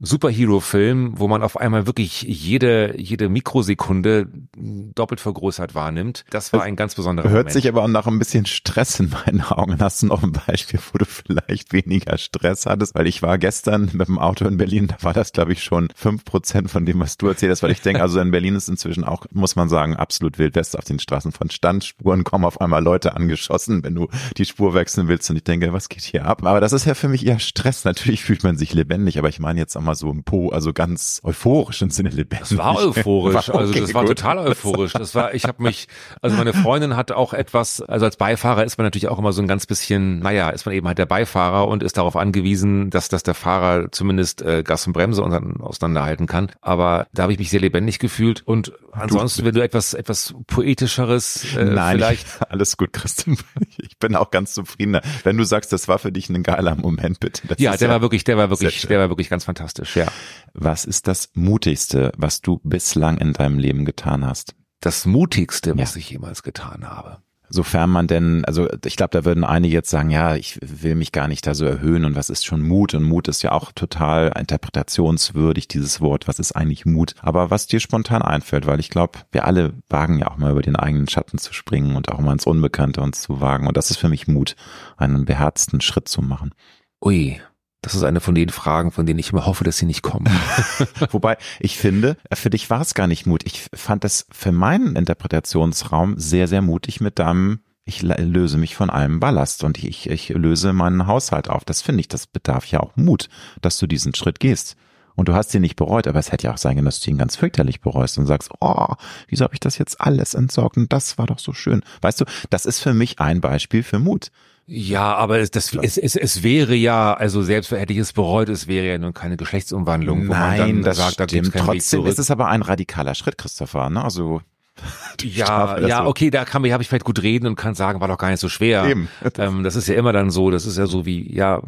Superhero-Film, 0.00 1.18
wo 1.18 1.28
man 1.28 1.42
auf 1.42 1.58
einmal 1.58 1.86
wirklich 1.86 2.22
jede, 2.22 2.98
jede 2.98 3.28
Mikrosekunde 3.28 4.28
doppelt 4.56 5.20
vergrößert 5.20 5.74
wahrnimmt. 5.74 6.24
Das 6.30 6.52
war 6.52 6.62
ein 6.62 6.74
ganz 6.74 6.94
besonderer 6.94 7.28
Hört 7.28 7.34
Moment. 7.34 7.52
sich 7.52 7.68
aber 7.68 7.82
auch 7.82 7.88
nach 7.88 8.06
ein 8.06 8.18
bisschen 8.18 8.46
Stress 8.46 8.98
in 8.98 9.10
meinen 9.10 9.42
Augen. 9.42 9.78
Hast 9.78 10.02
du 10.02 10.06
noch 10.06 10.22
ein 10.22 10.32
Beispiel, 10.32 10.80
wo 10.92 10.98
du 10.98 11.04
vielleicht 11.04 11.72
weniger 11.72 12.16
Stress 12.16 12.64
hattest? 12.64 12.94
Weil 12.94 13.06
ich 13.06 13.22
war 13.22 13.36
gestern 13.36 13.90
mit 13.92 14.08
dem 14.08 14.18
Auto 14.18 14.46
in 14.46 14.56
Berlin, 14.56 14.86
da 14.86 14.96
war 15.02 15.12
das, 15.12 15.32
glaube 15.32 15.52
ich, 15.52 15.62
schon 15.62 15.88
fünf 15.94 16.24
Prozent 16.24 16.70
von 16.70 16.86
dem, 16.86 16.98
was 17.00 17.18
du 17.18 17.28
erzählt 17.28 17.52
hast, 17.52 17.62
weil 17.62 17.70
ich 17.70 17.82
denke, 17.82 18.00
also 18.00 18.20
in 18.20 18.30
Berlin 18.30 18.56
ist 18.56 18.68
inzwischen 18.68 19.04
auch, 19.04 19.26
muss 19.32 19.54
man 19.54 19.68
sagen, 19.68 19.96
absolut 19.96 20.38
wild 20.38 20.54
west 20.54 20.78
auf 20.78 20.84
den 20.84 20.98
Straßen 20.98 21.32
von 21.32 21.50
Standspuren 21.50 22.24
kommen 22.24 22.46
auf 22.46 22.60
einmal 22.60 22.82
Leute 22.82 23.14
angeschossen, 23.16 23.84
wenn 23.84 23.94
du 23.94 24.08
die 24.38 24.46
Spur 24.46 24.72
wechseln 24.72 25.08
willst. 25.08 25.28
Und 25.28 25.36
ich 25.36 25.44
denke, 25.44 25.74
was 25.74 25.90
geht 25.90 26.02
hier 26.02 26.24
ab? 26.24 26.42
Aber 26.44 26.60
das 26.60 26.72
ist 26.72 26.86
ja 26.86 26.94
für 26.94 27.08
mich 27.08 27.26
eher 27.26 27.38
Stress. 27.38 27.84
Natürlich 27.84 28.24
fühlt 28.24 28.44
man 28.44 28.56
sich 28.56 28.72
lebendig, 28.72 29.18
aber 29.18 29.28
ich 29.28 29.40
meine 29.40 29.60
jetzt 29.60 29.76
auch 29.76 29.82
mal 29.82 29.89
so 29.94 30.10
im 30.10 30.24
Po, 30.24 30.50
also 30.50 30.72
ganz 30.72 31.20
euphorisch 31.24 31.82
im 31.82 31.90
Sinne 31.90 32.10
lebendig. 32.10 32.48
Das 32.48 32.58
war 32.58 32.76
euphorisch, 32.76 33.34
War 33.48 33.60
also 33.60 33.70
okay, 33.70 33.80
das 33.80 33.94
war 33.94 34.04
gut. 34.04 34.18
total 34.18 34.38
euphorisch. 34.38 34.92
Das 34.92 35.14
war, 35.14 35.34
ich 35.34 35.44
habe 35.44 35.62
mich, 35.62 35.88
also 36.22 36.36
meine 36.36 36.52
Freundin 36.52 36.96
hatte 36.96 37.16
auch 37.16 37.32
etwas, 37.32 37.80
also 37.82 38.06
als 38.06 38.16
Beifahrer 38.16 38.64
ist 38.64 38.78
man 38.78 38.86
natürlich 38.86 39.08
auch 39.08 39.18
immer 39.18 39.32
so 39.32 39.42
ein 39.42 39.48
ganz 39.48 39.66
bisschen, 39.66 40.20
naja, 40.20 40.50
ist 40.50 40.66
man 40.66 40.74
eben 40.74 40.86
halt 40.86 40.98
der 40.98 41.06
Beifahrer 41.06 41.68
und 41.68 41.82
ist 41.82 41.96
darauf 41.96 42.16
angewiesen, 42.16 42.90
dass, 42.90 43.08
dass 43.08 43.22
der 43.22 43.34
Fahrer 43.34 43.90
zumindest 43.92 44.42
äh, 44.42 44.62
Gas 44.62 44.86
und 44.86 44.92
Bremse 44.92 45.22
auseinanderhalten 45.22 46.26
kann. 46.26 46.50
Aber 46.60 47.06
da 47.12 47.22
habe 47.24 47.32
ich 47.32 47.38
mich 47.38 47.50
sehr 47.50 47.60
lebendig 47.60 47.98
gefühlt 47.98 48.42
und 48.46 48.72
ansonsten, 48.92 49.44
wenn 49.44 49.54
du 49.54 49.62
etwas, 49.62 49.94
etwas 49.94 50.34
poetischeres 50.46 51.54
äh, 51.56 51.64
Nein, 51.64 51.96
vielleicht 51.96 52.26
ich, 52.26 52.42
alles 52.50 52.76
gut, 52.76 52.92
Christian. 52.92 53.36
Ich 53.78 53.98
bin 53.98 54.14
auch 54.16 54.30
ganz 54.30 54.54
zufrieden. 54.54 55.00
Wenn 55.24 55.36
du 55.36 55.44
sagst, 55.44 55.72
das 55.72 55.88
war 55.88 55.98
für 55.98 56.12
dich 56.12 56.28
ein 56.30 56.42
geiler 56.42 56.74
Moment, 56.76 57.20
bitte. 57.20 57.46
Das 57.48 57.58
Ja, 57.58 57.76
der 57.76 57.88
war 57.88 58.00
wirklich, 58.02 58.24
der 58.24 58.36
war 58.36 58.50
wirklich, 58.50 58.86
der 58.86 58.98
war 58.98 59.08
wirklich 59.08 59.28
ganz 59.28 59.44
fantastisch, 59.44 59.96
ja. 59.96 60.06
Was 60.54 60.84
ist 60.84 61.06
das 61.06 61.30
Mutigste, 61.34 62.12
was 62.16 62.40
du 62.40 62.60
bislang 62.64 63.18
in 63.18 63.32
deinem 63.32 63.58
Leben 63.58 63.84
getan 63.84 64.24
hast? 64.26 64.54
Das 64.80 65.04
mutigste, 65.06 65.76
was 65.76 65.94
Ja. 65.94 65.98
ich 65.98 66.10
jemals 66.10 66.42
getan 66.42 66.88
habe. 66.88 67.18
Sofern 67.52 67.90
man 67.90 68.06
denn, 68.06 68.44
also 68.44 68.68
ich 68.84 68.96
glaube, 68.96 69.10
da 69.10 69.24
würden 69.24 69.42
einige 69.42 69.74
jetzt 69.74 69.90
sagen, 69.90 70.10
ja, 70.10 70.36
ich 70.36 70.60
will 70.62 70.94
mich 70.94 71.10
gar 71.10 71.26
nicht 71.26 71.44
da 71.46 71.54
so 71.54 71.64
erhöhen 71.64 72.04
und 72.04 72.14
was 72.14 72.30
ist 72.30 72.46
schon 72.46 72.62
Mut? 72.62 72.94
Und 72.94 73.02
Mut 73.02 73.26
ist 73.26 73.42
ja 73.42 73.50
auch 73.50 73.72
total 73.72 74.32
interpretationswürdig, 74.38 75.66
dieses 75.66 76.00
Wort. 76.00 76.28
Was 76.28 76.38
ist 76.38 76.52
eigentlich 76.52 76.86
Mut? 76.86 77.14
Aber 77.20 77.50
was 77.50 77.66
dir 77.66 77.80
spontan 77.80 78.22
einfällt, 78.22 78.66
weil 78.66 78.78
ich 78.78 78.88
glaube, 78.88 79.18
wir 79.32 79.46
alle 79.46 79.74
wagen 79.88 80.18
ja 80.18 80.28
auch 80.28 80.36
mal 80.36 80.52
über 80.52 80.62
den 80.62 80.76
eigenen 80.76 81.08
Schatten 81.08 81.38
zu 81.38 81.52
springen 81.52 81.96
und 81.96 82.10
auch 82.12 82.20
mal 82.20 82.32
ins 82.32 82.46
Unbekannte 82.46 83.00
uns 83.00 83.22
zu 83.22 83.40
wagen. 83.40 83.66
Und 83.66 83.76
das 83.76 83.90
ist 83.90 83.98
für 83.98 84.08
mich 84.08 84.28
Mut, 84.28 84.54
einen 84.96 85.24
beherzten 85.24 85.80
Schritt 85.80 86.08
zu 86.08 86.22
machen. 86.22 86.54
Ui, 87.02 87.40
das 87.82 87.94
ist 87.94 88.02
eine 88.02 88.20
von 88.20 88.34
den 88.34 88.50
Fragen, 88.50 88.90
von 88.90 89.06
denen 89.06 89.18
ich 89.18 89.32
immer 89.32 89.46
hoffe, 89.46 89.64
dass 89.64 89.78
sie 89.78 89.86
nicht 89.86 90.02
kommen. 90.02 90.28
Wobei 91.10 91.38
ich 91.58 91.78
finde, 91.78 92.16
für 92.32 92.50
dich 92.50 92.68
war 92.68 92.82
es 92.82 92.94
gar 92.94 93.06
nicht 93.06 93.26
Mut. 93.26 93.42
Ich 93.44 93.68
fand 93.74 94.04
das 94.04 94.26
für 94.30 94.52
meinen 94.52 94.96
Interpretationsraum 94.96 96.18
sehr, 96.18 96.46
sehr 96.46 96.62
mutig 96.62 97.00
mit 97.00 97.18
deinem, 97.18 97.60
ich 97.84 98.02
löse 98.02 98.58
mich 98.58 98.76
von 98.76 98.90
allem 98.90 99.18
Ballast 99.18 99.64
und 99.64 99.82
ich, 99.82 100.10
ich 100.10 100.28
löse 100.28 100.72
meinen 100.72 101.06
Haushalt 101.06 101.48
auf. 101.48 101.64
Das 101.64 101.80
finde 101.80 102.00
ich, 102.00 102.08
das 102.08 102.26
bedarf 102.26 102.66
ja 102.66 102.80
auch 102.80 102.96
Mut, 102.96 103.28
dass 103.62 103.78
du 103.78 103.86
diesen 103.86 104.14
Schritt 104.14 104.40
gehst. 104.40 104.76
Und 105.16 105.28
du 105.28 105.34
hast 105.34 105.52
ihn 105.54 105.60
nicht 105.60 105.76
bereut, 105.76 106.06
aber 106.06 106.18
es 106.18 106.32
hätte 106.32 106.46
ja 106.46 106.54
auch 106.54 106.58
sein 106.58 106.76
können, 106.76 106.86
dass 106.86 107.00
du 107.00 107.10
ihn 107.10 107.18
ganz 107.18 107.36
fürchterlich 107.36 107.80
bereust 107.80 108.16
und 108.16 108.26
sagst, 108.26 108.50
oh, 108.60 108.94
wieso 109.28 109.44
habe 109.44 109.54
ich 109.54 109.60
das 109.60 109.76
jetzt 109.76 110.00
alles 110.00 110.34
entsorgt 110.34 110.76
und 110.76 110.92
das 110.92 111.18
war 111.18 111.26
doch 111.26 111.38
so 111.38 111.52
schön. 111.52 111.82
Weißt 112.00 112.20
du, 112.20 112.24
das 112.48 112.64
ist 112.64 112.78
für 112.80 112.94
mich 112.94 113.20
ein 113.20 113.40
Beispiel 113.40 113.82
für 113.82 113.98
Mut. 113.98 114.30
Ja, 114.72 115.16
aber 115.16 115.40
es, 115.40 115.50
das, 115.50 115.74
es, 115.74 115.98
es, 115.98 116.14
es 116.14 116.44
wäre 116.44 116.76
ja, 116.76 117.12
also 117.12 117.42
selbst 117.42 117.72
hätte 117.72 117.92
ich 117.92 117.98
es 117.98 118.12
bereut, 118.12 118.48
es 118.48 118.68
wäre 118.68 118.86
ja 118.86 118.98
nun 118.98 119.12
keine 119.12 119.36
Geschlechtsumwandlung, 119.36 120.28
wo 120.28 120.32
Nein, 120.32 120.58
man 120.58 120.68
dann 120.68 120.82
das 120.82 120.96
sagt, 120.96 121.14
stimmt. 121.14 121.32
da 121.32 121.34
gibt's 121.34 121.90
Trotzdem 121.90 122.06
ist 122.06 122.20
es 122.20 122.30
aber 122.30 122.46
ein 122.46 122.62
radikaler 122.62 123.16
Schritt, 123.16 123.36
Christopher. 123.36 123.90
Ne? 123.90 124.04
Also 124.04 124.42
ja, 125.22 125.78
ja, 125.78 126.06
okay, 126.06 126.30
da 126.30 126.44
kann 126.44 126.62
habe 126.70 126.82
ich 126.82 126.88
vielleicht 126.88 127.04
gut 127.04 127.22
reden 127.22 127.46
und 127.46 127.56
kann 127.56 127.74
sagen, 127.74 128.00
war 128.00 128.08
doch 128.08 128.18
gar 128.18 128.30
nicht 128.30 128.40
so 128.40 128.48
schwer. 128.48 128.84
Eben. 128.84 129.08
Ähm, 129.38 129.62
das 129.62 129.76
ist 129.76 129.88
ja 129.88 129.94
immer 129.94 130.12
dann 130.12 130.30
so, 130.30 130.50
das 130.50 130.66
ist 130.66 130.78
ja 130.78 130.86
so 130.86 131.06
wie, 131.06 131.34
ja, 131.34 131.62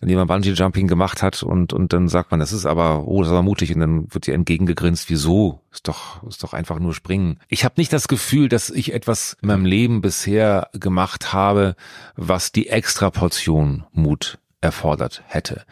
wenn 0.00 0.08
jemand 0.08 0.28
Bungee 0.28 0.52
Jumping 0.52 0.86
gemacht 0.86 1.22
hat 1.22 1.42
und 1.42 1.72
und 1.72 1.92
dann 1.92 2.08
sagt 2.08 2.30
man, 2.30 2.40
das 2.40 2.52
ist 2.52 2.66
aber, 2.66 3.06
oh, 3.06 3.22
das 3.22 3.32
war 3.32 3.42
mutig 3.42 3.74
und 3.74 3.80
dann 3.80 4.12
wird 4.12 4.26
dir 4.26 4.34
entgegengegrinst, 4.34 5.10
wieso? 5.10 5.60
Ist 5.72 5.88
doch 5.88 6.22
ist 6.28 6.42
doch 6.42 6.52
einfach 6.52 6.78
nur 6.78 6.94
springen. 6.94 7.38
Ich 7.48 7.64
habe 7.64 7.74
nicht 7.78 7.92
das 7.92 8.08
Gefühl, 8.08 8.48
dass 8.48 8.70
ich 8.70 8.92
etwas 8.92 9.36
in 9.42 9.48
meinem 9.48 9.64
Leben 9.64 10.00
bisher 10.00 10.68
gemacht 10.72 11.32
habe, 11.32 11.74
was 12.16 12.52
die 12.52 12.68
Extraportion 12.68 13.84
Mut 13.92 14.38
erfordert 14.60 15.22
hätte. 15.26 15.64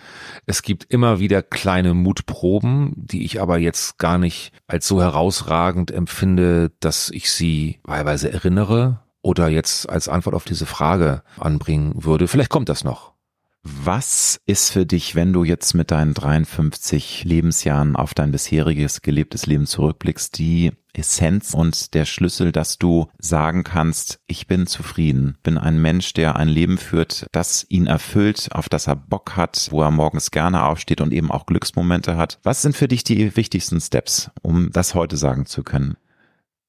Es 0.46 0.62
gibt 0.62 0.84
immer 0.84 1.18
wieder 1.18 1.42
kleine 1.42 1.94
Mutproben, 1.94 2.92
die 2.96 3.24
ich 3.24 3.40
aber 3.40 3.58
jetzt 3.58 3.98
gar 3.98 4.18
nicht 4.18 4.52
als 4.66 4.86
so 4.86 5.00
herausragend 5.00 5.90
empfinde, 5.90 6.72
dass 6.80 7.10
ich 7.10 7.30
sie 7.30 7.80
wahlweise 7.84 8.32
erinnere 8.32 9.00
oder 9.22 9.48
jetzt 9.48 9.88
als 9.88 10.08
Antwort 10.08 10.36
auf 10.36 10.44
diese 10.44 10.66
Frage 10.66 11.22
anbringen 11.38 12.04
würde. 12.04 12.28
Vielleicht 12.28 12.50
kommt 12.50 12.68
das 12.68 12.84
noch. 12.84 13.15
Was 13.68 14.40
ist 14.46 14.70
für 14.70 14.86
dich, 14.86 15.16
wenn 15.16 15.32
du 15.32 15.42
jetzt 15.42 15.74
mit 15.74 15.90
deinen 15.90 16.14
53 16.14 17.24
Lebensjahren 17.24 17.96
auf 17.96 18.14
dein 18.14 18.30
bisheriges 18.30 19.02
gelebtes 19.02 19.46
Leben 19.46 19.66
zurückblickst, 19.66 20.38
die 20.38 20.70
Essenz 20.92 21.52
und 21.52 21.92
der 21.94 22.04
Schlüssel, 22.04 22.52
dass 22.52 22.78
du 22.78 23.08
sagen 23.18 23.64
kannst, 23.64 24.20
ich 24.28 24.46
bin 24.46 24.68
zufrieden, 24.68 25.36
bin 25.42 25.58
ein 25.58 25.82
Mensch, 25.82 26.12
der 26.12 26.36
ein 26.36 26.46
Leben 26.46 26.78
führt, 26.78 27.26
das 27.32 27.66
ihn 27.68 27.88
erfüllt, 27.88 28.50
auf 28.52 28.68
das 28.68 28.86
er 28.86 28.94
Bock 28.94 29.34
hat, 29.34 29.66
wo 29.72 29.82
er 29.82 29.90
morgens 29.90 30.30
gerne 30.30 30.62
aufsteht 30.62 31.00
und 31.00 31.12
eben 31.12 31.32
auch 31.32 31.46
Glücksmomente 31.46 32.16
hat. 32.16 32.38
Was 32.44 32.62
sind 32.62 32.76
für 32.76 32.86
dich 32.86 33.02
die 33.02 33.36
wichtigsten 33.36 33.80
Steps, 33.80 34.30
um 34.42 34.70
das 34.70 34.94
heute 34.94 35.16
sagen 35.16 35.44
zu 35.44 35.64
können? 35.64 35.96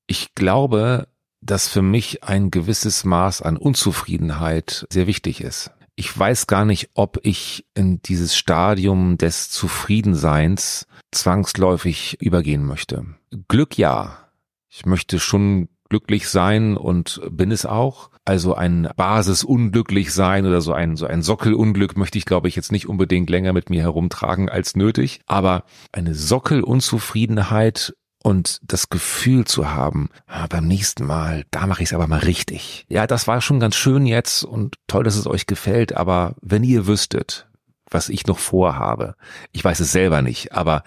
Ich 0.07 0.33
glaube, 0.33 1.07
dass 1.41 1.67
für 1.67 1.83
mich 1.83 2.23
ein 2.23 2.49
gewisses 2.49 3.05
Maß 3.05 3.43
an 3.43 3.55
Unzufriedenheit 3.55 4.87
sehr 4.89 5.05
wichtig 5.05 5.41
ist 5.41 5.71
ich 5.99 6.17
weiß 6.17 6.45
gar 6.45 6.63
nicht, 6.63 6.91
ob 6.93 7.19
ich 7.23 7.65
in 7.73 8.01
dieses 8.03 8.37
Stadium 8.37 9.17
des 9.17 9.49
Zufriedenseins 9.49 10.85
zwangsläufig 11.11 12.21
übergehen 12.21 12.63
möchte. 12.63 13.03
Glück 13.47 13.77
ja. 13.77 14.29
Ich 14.69 14.85
möchte 14.85 15.19
schon 15.19 15.69
glücklich 15.89 16.29
sein 16.29 16.77
und 16.77 17.19
bin 17.31 17.51
es 17.51 17.65
auch. 17.65 18.11
Also 18.25 18.53
ein 18.53 18.87
Basisunglücklich 18.95 20.13
sein 20.13 20.45
oder 20.45 20.61
so 20.61 20.71
ein, 20.71 20.97
so 20.97 21.07
ein 21.07 21.23
Sockelunglück 21.23 21.97
möchte 21.97 22.19
ich, 22.19 22.25
glaube 22.25 22.47
ich, 22.47 22.55
jetzt 22.55 22.71
nicht 22.71 22.87
unbedingt 22.87 23.29
länger 23.31 23.53
mit 23.53 23.71
mir 23.71 23.81
herumtragen 23.81 24.49
als 24.49 24.75
nötig. 24.75 25.21
Aber 25.25 25.63
eine 25.91 26.13
Sockelunzufriedenheit 26.13 27.95
und 28.23 28.59
das 28.63 28.89
Gefühl 28.89 29.45
zu 29.45 29.69
haben, 29.69 30.09
ah, 30.25 30.47
beim 30.47 30.67
nächsten 30.67 31.05
Mal, 31.05 31.45
da 31.51 31.67
mache 31.67 31.83
ich 31.83 31.89
es 31.89 31.93
aber 31.93 32.07
mal 32.07 32.19
richtig. 32.19 32.85
Ja, 32.89 33.07
das 33.07 33.27
war 33.27 33.41
schon 33.41 33.59
ganz 33.59 33.75
schön 33.75 34.05
jetzt 34.05 34.43
und 34.43 34.75
toll, 34.87 35.03
dass 35.03 35.15
es 35.15 35.27
euch 35.27 35.45
gefällt, 35.45 35.95
aber 35.95 36.35
wenn 36.41 36.63
ihr 36.63 36.87
wüsstet, 36.87 37.47
was 37.89 38.09
ich 38.09 38.27
noch 38.27 38.39
vorhabe, 38.39 39.15
ich 39.51 39.63
weiß 39.63 39.79
es 39.79 39.91
selber 39.91 40.21
nicht, 40.21 40.51
aber 40.51 40.83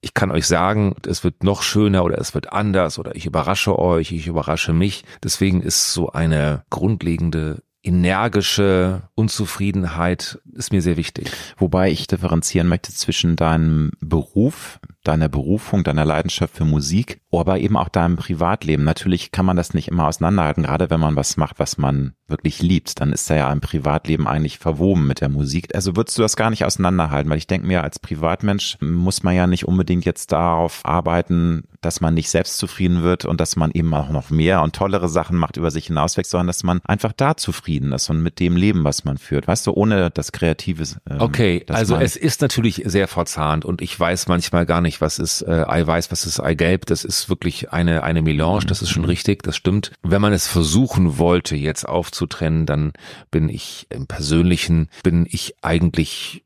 ich 0.00 0.14
kann 0.14 0.32
euch 0.32 0.48
sagen, 0.48 0.96
es 1.06 1.22
wird 1.22 1.44
noch 1.44 1.62
schöner 1.62 2.02
oder 2.02 2.18
es 2.18 2.34
wird 2.34 2.52
anders 2.52 2.98
oder 2.98 3.14
ich 3.14 3.24
überrasche 3.24 3.78
euch, 3.78 4.10
ich 4.10 4.26
überrasche 4.26 4.72
mich. 4.72 5.04
Deswegen 5.22 5.62
ist 5.62 5.92
so 5.92 6.10
eine 6.10 6.64
grundlegende 6.70 7.62
energische 7.82 9.02
Unzufriedenheit 9.14 10.40
ist 10.52 10.72
mir 10.72 10.82
sehr 10.82 10.96
wichtig. 10.96 11.30
Wobei 11.56 11.90
ich 11.90 12.06
differenzieren 12.06 12.68
möchte 12.68 12.92
zwischen 12.92 13.34
deinem 13.36 13.90
Beruf, 14.00 14.78
deiner 15.02 15.28
Berufung, 15.28 15.82
deiner 15.82 16.04
Leidenschaft 16.04 16.56
für 16.56 16.64
Musik, 16.64 17.20
aber 17.32 17.58
eben 17.58 17.76
auch 17.76 17.88
deinem 17.88 18.16
Privatleben. 18.16 18.84
Natürlich 18.84 19.32
kann 19.32 19.46
man 19.46 19.56
das 19.56 19.74
nicht 19.74 19.88
immer 19.88 20.06
auseinanderhalten, 20.06 20.62
gerade 20.62 20.90
wenn 20.90 21.00
man 21.00 21.16
was 21.16 21.36
macht, 21.36 21.58
was 21.58 21.76
man 21.76 22.14
wirklich 22.28 22.62
liebt, 22.62 23.00
dann 23.00 23.12
ist 23.12 23.28
da 23.28 23.34
ja 23.34 23.48
ein 23.48 23.60
Privatleben 23.60 24.28
eigentlich 24.28 24.58
verwoben 24.58 25.06
mit 25.06 25.20
der 25.20 25.28
Musik. 25.28 25.74
Also 25.74 25.96
würdest 25.96 26.16
du 26.18 26.22
das 26.22 26.36
gar 26.36 26.50
nicht 26.50 26.64
auseinanderhalten, 26.64 27.30
weil 27.30 27.38
ich 27.38 27.48
denke 27.48 27.66
mir, 27.66 27.82
als 27.82 27.98
Privatmensch 27.98 28.78
muss 28.80 29.22
man 29.22 29.34
ja 29.34 29.46
nicht 29.46 29.66
unbedingt 29.66 30.04
jetzt 30.04 30.30
darauf 30.30 30.80
arbeiten, 30.84 31.64
dass 31.82 32.00
man 32.00 32.14
nicht 32.14 32.30
selbstzufrieden 32.30 33.02
wird 33.02 33.24
und 33.24 33.40
dass 33.40 33.56
man 33.56 33.70
eben 33.72 33.92
auch 33.94 34.08
noch 34.08 34.30
mehr 34.30 34.62
und 34.62 34.74
tollere 34.74 35.08
Sachen 35.08 35.36
macht, 35.36 35.56
über 35.56 35.70
sich 35.70 35.86
hinauswächst, 35.86 36.30
sondern 36.30 36.46
dass 36.46 36.62
man 36.62 36.80
einfach 36.84 37.12
da 37.12 37.36
zufrieden 37.36 37.92
ist 37.92 38.08
und 38.08 38.22
mit 38.22 38.40
dem 38.40 38.56
Leben, 38.56 38.84
was 38.84 39.04
man 39.04 39.18
führt. 39.18 39.46
Weißt 39.46 39.66
du, 39.66 39.72
ohne 39.72 40.10
das 40.10 40.32
Kreative. 40.32 40.84
Ähm, 41.08 41.20
okay, 41.20 41.64
also 41.68 41.96
es 41.96 42.16
ist 42.16 42.40
natürlich 42.40 42.82
sehr 42.86 43.08
verzahnt 43.08 43.64
und 43.64 43.82
ich 43.82 43.98
weiß 43.98 44.28
manchmal 44.28 44.64
gar 44.64 44.80
nicht, 44.80 45.00
was 45.00 45.18
ist 45.18 45.42
äh, 45.42 45.64
Eiweiß, 45.66 46.10
was 46.10 46.24
ist 46.24 46.40
Eigelb. 46.40 46.86
Das 46.86 47.04
ist 47.04 47.28
wirklich 47.28 47.72
eine, 47.72 48.02
eine 48.02 48.22
Melange, 48.22 48.64
das 48.66 48.80
ist 48.80 48.90
schon 48.90 49.02
mhm. 49.02 49.08
richtig, 49.08 49.42
das 49.42 49.56
stimmt. 49.56 49.92
Wenn 50.02 50.22
man 50.22 50.32
es 50.32 50.46
versuchen 50.46 51.18
wollte, 51.18 51.56
jetzt 51.56 51.86
aufzutrennen, 51.86 52.64
dann 52.64 52.92
bin 53.30 53.48
ich 53.48 53.86
im 53.90 54.06
Persönlichen, 54.06 54.88
bin 55.02 55.26
ich 55.28 55.56
eigentlich 55.62 56.44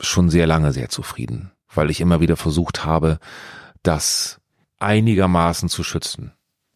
schon 0.00 0.28
sehr 0.28 0.46
lange 0.46 0.72
sehr 0.72 0.88
zufrieden, 0.88 1.52
weil 1.72 1.90
ich 1.90 2.00
immer 2.00 2.20
wieder 2.20 2.36
versucht 2.36 2.84
habe, 2.84 3.18
das 3.82 4.40
einigermaßen 4.78 5.68
zu 5.68 5.82
schützen. 5.82 6.32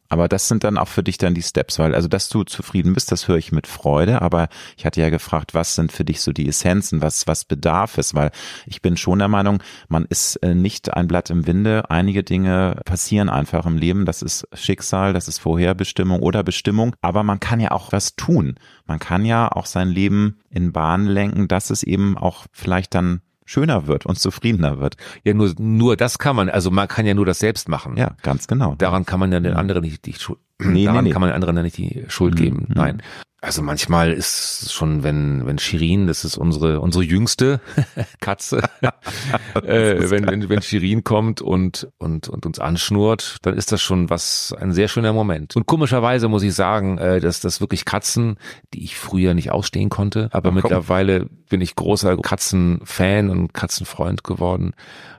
Aber 0.08 0.28
das 0.28 0.48
sind 0.48 0.64
dann 0.64 0.78
auch 0.78 0.88
für 0.88 1.02
dich 1.02 1.18
dann 1.18 1.34
die 1.34 1.42
Steps, 1.42 1.78
weil 1.78 1.94
also, 1.94 2.08
dass 2.08 2.28
du 2.28 2.44
zufrieden 2.44 2.94
bist, 2.94 3.12
das 3.12 3.28
höre 3.28 3.36
ich 3.36 3.52
mit 3.52 3.66
Freude. 3.66 4.22
Aber 4.22 4.48
ich 4.76 4.86
hatte 4.86 5.00
ja 5.00 5.10
gefragt, 5.10 5.54
was 5.54 5.74
sind 5.74 5.92
für 5.92 6.04
dich 6.04 6.22
so 6.22 6.32
die 6.32 6.48
Essenzen, 6.48 7.02
was, 7.02 7.26
was 7.26 7.44
bedarf 7.44 7.98
es? 7.98 8.14
Weil 8.14 8.30
ich 8.66 8.80
bin 8.80 8.96
schon 8.96 9.18
der 9.18 9.28
Meinung, 9.28 9.62
man 9.88 10.06
ist 10.06 10.36
äh, 10.36 10.54
nicht 10.54 10.94
ein 10.94 11.08
Blatt 11.08 11.28
im 11.28 11.46
Winde. 11.46 11.90
Einige 11.90 12.24
Dinge 12.24 12.80
passieren 12.86 13.28
einfach 13.28 13.66
im 13.66 13.76
Leben. 13.76 14.06
Das 14.06 14.22
ist 14.22 14.48
Schicksal, 14.54 15.12
das 15.12 15.28
ist 15.28 15.38
Vorherbestimmung 15.38 16.20
oder 16.22 16.42
Bestimmung. 16.42 16.94
Aber 17.02 17.22
man 17.22 17.38
kann 17.38 17.60
ja 17.60 17.72
auch 17.72 17.92
was 17.92 18.16
tun. 18.16 18.54
Man 18.86 18.98
kann 18.98 19.26
ja 19.26 19.52
auch 19.52 19.66
sein 19.66 19.88
Leben 19.88 20.38
in 20.48 20.72
Bahnen 20.72 21.06
lenken, 21.06 21.48
dass 21.48 21.68
es 21.68 21.82
eben 21.82 22.16
auch 22.16 22.46
vielleicht 22.52 22.94
dann 22.94 23.20
schöner 23.48 23.86
wird 23.86 24.06
und 24.06 24.18
zufriedener 24.18 24.78
wird. 24.78 24.96
Ja, 25.24 25.34
nur, 25.34 25.52
nur 25.58 25.96
das 25.96 26.18
kann 26.18 26.36
man, 26.36 26.50
also 26.50 26.70
man 26.70 26.86
kann 26.86 27.06
ja 27.06 27.14
nur 27.14 27.26
das 27.26 27.38
selbst 27.38 27.68
machen. 27.68 27.96
Ja, 27.96 28.14
ganz 28.22 28.46
genau. 28.46 28.74
Daran 28.76 29.06
kann 29.06 29.18
man 29.18 29.32
ja 29.32 29.40
den 29.40 29.54
anderen 29.54 29.82
nicht 29.82 30.04
die 30.04 30.14
Schuld, 30.14 30.38
nee, 30.62 30.84
daran 30.84 31.04
nee, 31.04 31.08
nee. 31.08 31.12
kann 31.12 31.20
man 31.20 31.30
den 31.30 31.34
anderen 31.34 31.62
nicht 31.62 31.78
die 31.78 32.04
Schuld 32.08 32.34
mhm. 32.34 32.38
geben. 32.38 32.56
Mhm. 32.68 32.74
Nein. 32.74 33.02
Also 33.40 33.62
manchmal 33.62 34.12
ist 34.12 34.72
schon, 34.72 35.04
wenn, 35.04 35.46
wenn 35.46 35.58
Shirin, 35.58 36.08
das 36.08 36.24
ist 36.24 36.36
unsere, 36.36 36.80
unsere 36.80 37.04
jüngste 37.04 37.60
Katze, 38.20 38.62
äh, 39.54 40.10
wenn, 40.10 40.26
wenn, 40.26 40.48
wenn 40.48 40.60
Shirin 40.60 41.04
kommt 41.04 41.40
und, 41.40 41.88
und, 41.98 42.28
und 42.28 42.46
uns 42.46 42.58
anschnurrt, 42.58 43.36
dann 43.42 43.54
ist 43.54 43.70
das 43.70 43.80
schon 43.80 44.10
was, 44.10 44.52
ein 44.58 44.72
sehr 44.72 44.88
schöner 44.88 45.12
Moment. 45.12 45.54
Und 45.54 45.66
komischerweise 45.66 46.26
muss 46.26 46.42
ich 46.42 46.52
sagen, 46.52 46.98
äh, 46.98 47.20
dass 47.20 47.38
das 47.38 47.60
wirklich 47.60 47.84
Katzen, 47.84 48.38
die 48.74 48.82
ich 48.82 48.98
früher 48.98 49.34
nicht 49.34 49.52
ausstehen 49.52 49.88
konnte, 49.88 50.30
aber 50.32 50.48
Ach, 50.48 50.54
mittlerweile 50.54 51.26
bin 51.48 51.60
ich 51.60 51.76
großer 51.76 52.16
Katzenfan 52.16 53.30
und 53.30 53.54
Katzenfreund 53.54 54.24
geworden, 54.24 54.72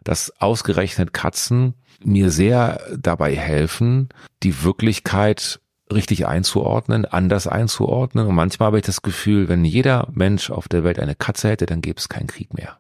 dass 0.04 0.34
ausgerechnet 0.42 1.14
Katzen 1.14 1.74
mir 2.04 2.32
sehr 2.32 2.82
dabei 2.98 3.34
helfen, 3.34 4.10
die 4.44 4.64
Wirklichkeit 4.64 5.62
richtig 5.92 6.28
einzuordnen, 6.28 7.06
anders 7.06 7.48
einzuordnen. 7.48 8.28
Und 8.28 8.36
manchmal 8.36 8.68
habe 8.68 8.78
ich 8.78 8.86
das 8.86 9.02
Gefühl, 9.02 9.48
wenn 9.48 9.66
jeder 9.66 10.08
Mensch 10.12 10.50
auf 10.52 10.68
der 10.68 10.84
Welt 10.84 11.00
eine 11.00 11.16
Katze 11.16 11.50
hätte, 11.50 11.66
dann 11.66 11.82
gäbe 11.82 12.00
es 12.00 12.10
keinen 12.10 12.28
Krieg 12.28 12.54
mehr. 12.54 12.80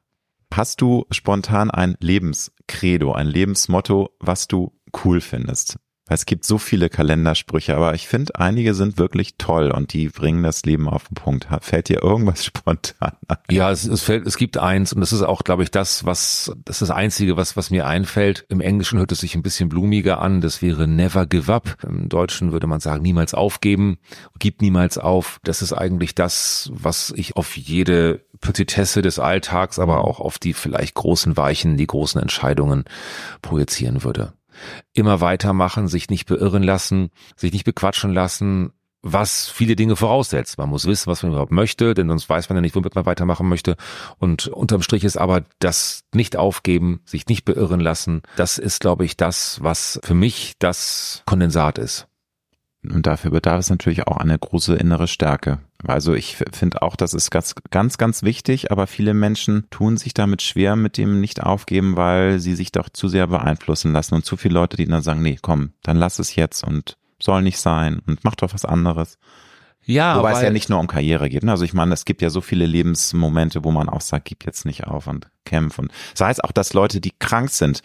Hast 0.53 0.81
du 0.81 1.05
spontan 1.11 1.71
ein 1.71 1.95
Lebenskredo, 1.99 3.13
ein 3.13 3.27
Lebensmotto, 3.27 4.09
was 4.19 4.47
du 4.47 4.73
cool 5.03 5.21
findest? 5.21 5.79
Es 6.11 6.25
gibt 6.25 6.43
so 6.43 6.57
viele 6.57 6.89
Kalendersprüche, 6.89 7.75
aber 7.75 7.93
ich 7.93 8.07
finde, 8.07 8.35
einige 8.35 8.73
sind 8.73 8.97
wirklich 8.97 9.35
toll 9.37 9.69
und 9.69 9.93
die 9.93 10.09
bringen 10.09 10.41
das 10.41 10.65
Leben 10.65 10.89
auf 10.89 11.07
den 11.07 11.13
Punkt. 11.13 11.47
Fällt 11.61 11.87
dir 11.87 12.01
irgendwas 12.01 12.43
spontan 12.45 13.13
ein? 13.27 13.37
Ja, 13.51 13.69
es, 13.69 13.85
es, 13.85 14.01
fällt, 14.01 14.25
es 14.25 14.35
gibt 14.35 14.57
eins 14.57 14.91
und 14.91 15.01
das 15.01 15.13
ist 15.13 15.21
auch, 15.21 15.43
glaube 15.43 15.61
ich, 15.61 15.69
das, 15.69 16.05
was, 16.05 16.51
das 16.65 16.81
ist 16.81 16.89
das 16.89 16.97
Einzige, 16.97 17.37
was, 17.37 17.55
was 17.55 17.69
mir 17.69 17.85
einfällt. 17.85 18.45
Im 18.49 18.59
Englischen 18.59 18.97
hört 18.97 19.11
es 19.11 19.19
sich 19.19 19.35
ein 19.35 19.43
bisschen 19.43 19.69
blumiger 19.69 20.19
an. 20.19 20.41
Das 20.41 20.63
wäre 20.63 20.87
never 20.87 21.27
give 21.27 21.53
up. 21.53 21.77
Im 21.83 22.09
Deutschen 22.09 22.51
würde 22.51 22.65
man 22.65 22.79
sagen, 22.79 23.03
niemals 23.03 23.35
aufgeben. 23.35 23.99
Gib 24.39 24.61
niemals 24.61 24.97
auf. 24.97 25.39
Das 25.43 25.61
ist 25.61 25.73
eigentlich 25.73 26.15
das, 26.15 26.71
was 26.73 27.13
ich 27.15 27.35
auf 27.35 27.55
jede 27.55 28.25
Petitesse 28.41 29.03
des 29.03 29.19
Alltags, 29.19 29.77
aber 29.77 30.05
auch 30.05 30.19
auf 30.19 30.39
die 30.39 30.53
vielleicht 30.53 30.95
großen 30.95 31.37
Weichen, 31.37 31.77
die 31.77 31.87
großen 31.87 32.19
Entscheidungen 32.19 32.85
projizieren 33.41 34.03
würde 34.03 34.33
immer 34.93 35.21
weitermachen, 35.21 35.87
sich 35.87 36.09
nicht 36.09 36.27
beirren 36.27 36.63
lassen, 36.63 37.09
sich 37.35 37.53
nicht 37.53 37.65
bequatschen 37.65 38.13
lassen, 38.13 38.73
was 39.01 39.47
viele 39.47 39.75
Dinge 39.75 39.95
voraussetzt. 39.95 40.57
Man 40.57 40.69
muss 40.69 40.85
wissen, 40.85 41.07
was 41.07 41.23
man 41.23 41.31
überhaupt 41.31 41.51
möchte, 41.51 41.93
denn 41.93 42.09
sonst 42.09 42.27
weiß 42.27 42.49
man 42.49 42.57
ja 42.57 42.61
nicht, 42.61 42.75
womit 42.75 42.95
man 42.95 43.05
weitermachen 43.05 43.47
möchte. 43.47 43.77
Und 44.17 44.47
unterm 44.47 44.81
Strich 44.81 45.03
ist 45.03 45.17
aber 45.17 45.43
das 45.59 46.03
nicht 46.13 46.35
aufgeben, 46.35 47.01
sich 47.05 47.27
nicht 47.27 47.45
beirren 47.45 47.79
lassen, 47.79 48.21
das 48.35 48.57
ist, 48.57 48.81
glaube 48.81 49.05
ich, 49.05 49.15
das, 49.15 49.63
was 49.63 49.99
für 50.03 50.13
mich 50.13 50.55
das 50.59 51.23
Kondensat 51.25 51.77
ist. 51.77 52.08
Und 52.83 53.05
dafür 53.05 53.31
bedarf 53.31 53.59
es 53.59 53.69
natürlich 53.69 54.07
auch 54.07 54.17
eine 54.17 54.39
große 54.39 54.75
innere 54.75 55.07
Stärke. 55.07 55.59
Also 55.85 56.13
ich 56.13 56.37
finde 56.37 56.81
auch, 56.81 56.95
das 56.95 57.13
ist 57.13 57.29
ganz, 57.29 57.55
ganz, 57.71 57.97
ganz 57.97 58.23
wichtig, 58.23 58.71
aber 58.71 58.87
viele 58.87 59.13
Menschen 59.13 59.69
tun 59.69 59.97
sich 59.97 60.13
damit 60.13 60.41
schwer 60.41 60.75
mit 60.75 60.97
dem 60.97 61.19
nicht 61.19 61.43
aufgeben, 61.43 61.97
weil 61.97 62.39
sie 62.39 62.55
sich 62.55 62.71
doch 62.71 62.87
zu 62.89 63.09
sehr 63.09 63.27
beeinflussen 63.27 63.91
lassen 63.91 64.15
und 64.15 64.25
zu 64.25 64.37
viele 64.37 64.53
Leute, 64.53 64.77
die 64.77 64.85
dann 64.85 65.01
sagen, 65.01 65.21
nee, 65.21 65.37
komm, 65.41 65.73
dann 65.83 65.97
lass 65.97 66.19
es 66.19 66.35
jetzt 66.35 66.63
und 66.63 66.97
soll 67.21 67.41
nicht 67.41 67.59
sein 67.59 68.01
und 68.07 68.23
mach 68.23 68.35
doch 68.35 68.53
was 68.53 68.63
anderes. 68.63 69.17
Ja, 69.85 70.17
Wobei 70.17 70.33
es 70.33 70.41
ja 70.41 70.51
nicht 70.51 70.69
nur 70.69 70.79
um 70.79 70.87
Karriere 70.87 71.29
geht. 71.29 71.43
Ne? 71.43 71.51
Also 71.51 71.65
ich 71.65 71.73
meine, 71.73 71.93
es 71.93 72.05
gibt 72.05 72.21
ja 72.21 72.29
so 72.29 72.41
viele 72.41 72.65
Lebensmomente, 72.65 73.63
wo 73.63 73.71
man 73.71 73.89
auch 73.89 74.01
sagt, 74.01 74.25
gib 74.25 74.45
jetzt 74.45 74.65
nicht 74.65 74.85
auf 74.85 75.07
und 75.07 75.29
kämpf. 75.45 75.79
Und 75.79 75.91
sei 76.13 76.29
es 76.29 76.39
auch, 76.39 76.51
dass 76.51 76.73
Leute, 76.73 77.01
die 77.01 77.13
krank 77.17 77.49
sind, 77.49 77.81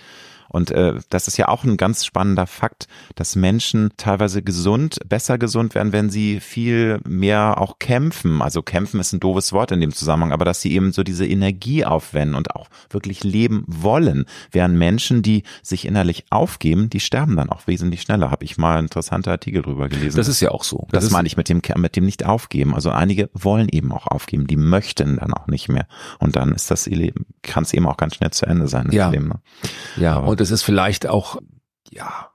und 0.48 0.70
äh, 0.70 0.94
das 1.10 1.28
ist 1.28 1.36
ja 1.36 1.48
auch 1.48 1.64
ein 1.64 1.76
ganz 1.76 2.04
spannender 2.04 2.46
Fakt, 2.46 2.86
dass 3.14 3.36
Menschen 3.36 3.90
teilweise 3.96 4.42
gesund, 4.42 4.98
besser 5.08 5.38
gesund 5.38 5.74
werden, 5.74 5.92
wenn 5.92 6.10
sie 6.10 6.40
viel 6.40 7.00
mehr 7.06 7.60
auch 7.60 7.78
kämpfen. 7.78 8.42
Also 8.42 8.62
kämpfen 8.62 9.00
ist 9.00 9.12
ein 9.12 9.20
doofes 9.20 9.52
Wort 9.52 9.72
in 9.72 9.80
dem 9.80 9.92
Zusammenhang, 9.92 10.32
aber 10.32 10.44
dass 10.44 10.60
sie 10.60 10.72
eben 10.72 10.92
so 10.92 11.02
diese 11.02 11.26
Energie 11.26 11.84
aufwenden 11.84 12.34
und 12.34 12.54
auch 12.54 12.68
wirklich 12.90 13.24
leben 13.24 13.64
wollen. 13.66 14.26
Während 14.50 14.76
Menschen, 14.76 15.22
die 15.22 15.42
sich 15.62 15.86
innerlich 15.86 16.24
aufgeben, 16.30 16.90
die 16.90 17.00
sterben 17.00 17.36
dann 17.36 17.50
auch 17.50 17.66
wesentlich 17.66 18.02
schneller. 18.02 18.30
Habe 18.30 18.44
ich 18.44 18.56
mal 18.58 18.78
interessante 18.78 19.30
Artikel 19.30 19.62
drüber 19.62 19.88
gelesen. 19.88 20.16
Das 20.16 20.28
ist 20.28 20.40
ja 20.40 20.50
auch 20.50 20.64
so. 20.64 20.86
Das, 20.90 21.04
das 21.04 21.12
meine 21.12 21.26
ich 21.26 21.36
mit 21.36 21.48
dem, 21.48 21.62
mit 21.76 21.96
dem 21.96 22.04
nicht 22.04 22.24
aufgeben. 22.24 22.74
Also 22.74 22.90
einige 22.90 23.30
wollen 23.32 23.68
eben 23.68 23.92
auch 23.92 24.06
aufgeben, 24.06 24.46
die 24.46 24.56
möchten 24.56 25.16
dann 25.16 25.32
auch 25.32 25.46
nicht 25.46 25.68
mehr. 25.68 25.86
Und 26.18 26.36
dann 26.36 26.52
ist 26.52 26.70
das 26.70 26.88
kann 27.42 27.64
es 27.64 27.72
eben 27.72 27.86
auch 27.86 27.96
ganz 27.96 28.16
schnell 28.16 28.30
zu 28.30 28.46
Ende 28.46 28.68
sein. 28.68 28.88
Ja, 28.90 29.08
Leben, 29.08 29.28
ne? 29.28 29.40
ja. 29.96 30.16
Und 30.16 30.33
es 30.40 30.50
ist 30.50 30.62
vielleicht 30.62 31.06
auch, 31.06 31.38
ja, 31.90 32.30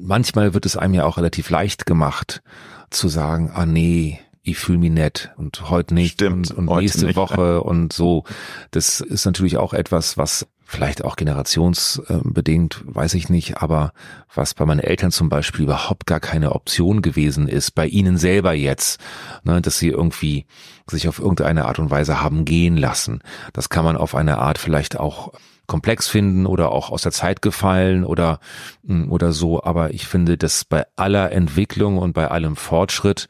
manchmal 0.00 0.54
wird 0.54 0.66
es 0.66 0.76
einem 0.76 0.94
ja 0.94 1.04
auch 1.04 1.16
relativ 1.16 1.50
leicht 1.50 1.86
gemacht 1.86 2.42
zu 2.90 3.08
sagen, 3.08 3.50
ah 3.54 3.66
nee, 3.66 4.20
ich 4.42 4.58
fühle 4.58 4.78
mich 4.78 4.92
nett 4.92 5.32
und 5.36 5.70
heute 5.70 5.94
nicht 5.94 6.14
Stimmt, 6.14 6.52
und, 6.52 6.68
und 6.68 6.78
nächste 6.78 7.06
nicht. 7.06 7.16
Woche 7.16 7.62
und 7.62 7.92
so. 7.92 8.24
Das 8.70 9.00
ist 9.00 9.24
natürlich 9.24 9.56
auch 9.56 9.72
etwas, 9.72 10.16
was 10.16 10.46
vielleicht 10.66 11.04
auch 11.04 11.16
generationsbedingt, 11.16 12.82
weiß 12.86 13.14
ich 13.14 13.28
nicht, 13.28 13.58
aber 13.58 13.92
was 14.34 14.54
bei 14.54 14.64
meinen 14.66 14.80
Eltern 14.80 15.12
zum 15.12 15.28
Beispiel 15.28 15.64
überhaupt 15.64 16.06
gar 16.06 16.20
keine 16.20 16.52
Option 16.52 17.02
gewesen 17.02 17.48
ist, 17.48 17.72
bei 17.72 17.86
ihnen 17.86 18.18
selber 18.18 18.52
jetzt, 18.52 19.00
ne, 19.44 19.60
dass 19.60 19.78
sie 19.78 19.88
irgendwie 19.88 20.46
sich 20.88 21.08
auf 21.08 21.18
irgendeine 21.18 21.66
Art 21.66 21.78
und 21.78 21.90
Weise 21.90 22.20
haben 22.20 22.44
gehen 22.44 22.76
lassen. 22.76 23.20
Das 23.52 23.68
kann 23.68 23.84
man 23.84 23.96
auf 23.96 24.14
eine 24.14 24.38
Art 24.38 24.58
vielleicht 24.58 24.98
auch 24.98 25.32
komplex 25.66 26.08
finden 26.08 26.46
oder 26.46 26.72
auch 26.72 26.90
aus 26.90 27.02
der 27.02 27.12
Zeit 27.12 27.42
gefallen 27.42 28.04
oder, 28.04 28.40
mm, 28.82 29.10
oder 29.10 29.32
so. 29.32 29.62
Aber 29.62 29.92
ich 29.92 30.06
finde, 30.06 30.36
dass 30.36 30.64
bei 30.64 30.86
aller 30.96 31.32
Entwicklung 31.32 31.98
und 31.98 32.12
bei 32.12 32.28
allem 32.28 32.56
Fortschritt 32.56 33.28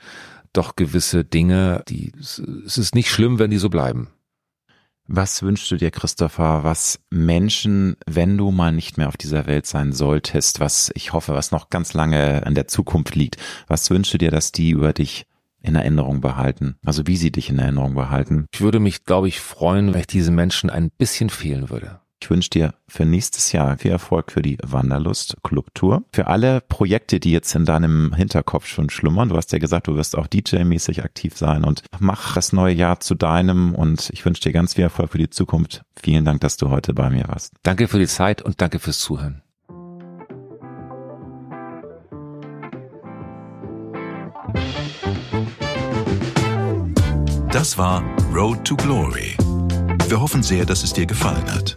doch 0.52 0.76
gewisse 0.76 1.24
Dinge, 1.24 1.82
die, 1.88 2.12
es 2.18 2.38
ist 2.78 2.94
nicht 2.94 3.10
schlimm, 3.10 3.38
wenn 3.38 3.50
die 3.50 3.58
so 3.58 3.68
bleiben. 3.68 4.08
Was 5.08 5.42
wünschst 5.42 5.70
du 5.70 5.76
dir, 5.76 5.92
Christopher, 5.92 6.64
was 6.64 6.98
Menschen, 7.10 7.96
wenn 8.06 8.36
du 8.36 8.50
mal 8.50 8.72
nicht 8.72 8.98
mehr 8.98 9.06
auf 9.06 9.16
dieser 9.16 9.46
Welt 9.46 9.66
sein 9.66 9.92
solltest, 9.92 10.58
was 10.58 10.90
ich 10.94 11.12
hoffe, 11.12 11.34
was 11.34 11.52
noch 11.52 11.70
ganz 11.70 11.94
lange 11.94 12.42
in 12.44 12.56
der 12.56 12.66
Zukunft 12.66 13.14
liegt, 13.14 13.36
was 13.68 13.88
wünschst 13.88 14.14
du 14.14 14.18
dir, 14.18 14.32
dass 14.32 14.50
die 14.50 14.70
über 14.70 14.92
dich 14.92 15.26
in 15.62 15.76
Erinnerung 15.76 16.20
behalten? 16.20 16.76
Also 16.84 17.06
wie 17.06 17.16
sie 17.16 17.30
dich 17.30 17.50
in 17.50 17.58
Erinnerung 17.58 17.94
behalten? 17.94 18.46
Ich 18.52 18.60
würde 18.60 18.80
mich, 18.80 19.04
glaube 19.04 19.28
ich, 19.28 19.40
freuen, 19.40 19.92
wenn 19.92 20.00
ich 20.00 20.06
diesen 20.08 20.34
Menschen 20.34 20.70
ein 20.70 20.90
bisschen 20.90 21.30
fehlen 21.30 21.70
würde. 21.70 22.00
Ich 22.22 22.30
wünsche 22.30 22.50
dir 22.50 22.74
für 22.88 23.04
nächstes 23.04 23.52
Jahr 23.52 23.76
viel 23.78 23.90
Erfolg 23.90 24.32
für 24.32 24.42
die 24.42 24.58
Wanderlust 24.62 25.36
Clubtour. 25.42 26.02
Für 26.12 26.26
alle 26.28 26.60
Projekte, 26.62 27.20
die 27.20 27.30
jetzt 27.30 27.54
in 27.54 27.64
deinem 27.64 28.14
Hinterkopf 28.14 28.66
schon 28.66 28.90
schlummern. 28.90 29.28
Du 29.28 29.36
hast 29.36 29.52
ja 29.52 29.58
gesagt, 29.58 29.86
du 29.86 29.96
wirst 29.96 30.16
auch 30.16 30.26
DJ-mäßig 30.26 31.04
aktiv 31.04 31.36
sein 31.36 31.64
und 31.64 31.82
mach 31.98 32.34
das 32.34 32.52
neue 32.52 32.74
Jahr 32.74 33.00
zu 33.00 33.14
deinem 33.14 33.74
und 33.74 34.10
ich 34.12 34.24
wünsche 34.24 34.42
dir 34.42 34.52
ganz 34.52 34.74
viel 34.74 34.84
Erfolg 34.84 35.12
für 35.12 35.18
die 35.18 35.30
Zukunft. 35.30 35.82
Vielen 35.94 36.24
Dank, 36.24 36.40
dass 36.40 36.56
du 36.56 36.70
heute 36.70 36.94
bei 36.94 37.10
mir 37.10 37.28
warst. 37.28 37.52
Danke 37.62 37.86
für 37.86 37.98
die 37.98 38.06
Zeit 38.06 38.42
und 38.42 38.60
danke 38.60 38.78
fürs 38.78 38.98
Zuhören. 38.98 39.42
Das 47.52 47.78
war 47.78 48.02
Road 48.34 48.64
to 48.64 48.76
Glory. 48.76 49.36
Wir 50.08 50.20
hoffen 50.20 50.42
sehr, 50.42 50.64
dass 50.64 50.82
es 50.82 50.92
dir 50.92 51.06
gefallen 51.06 51.50
hat. 51.52 51.76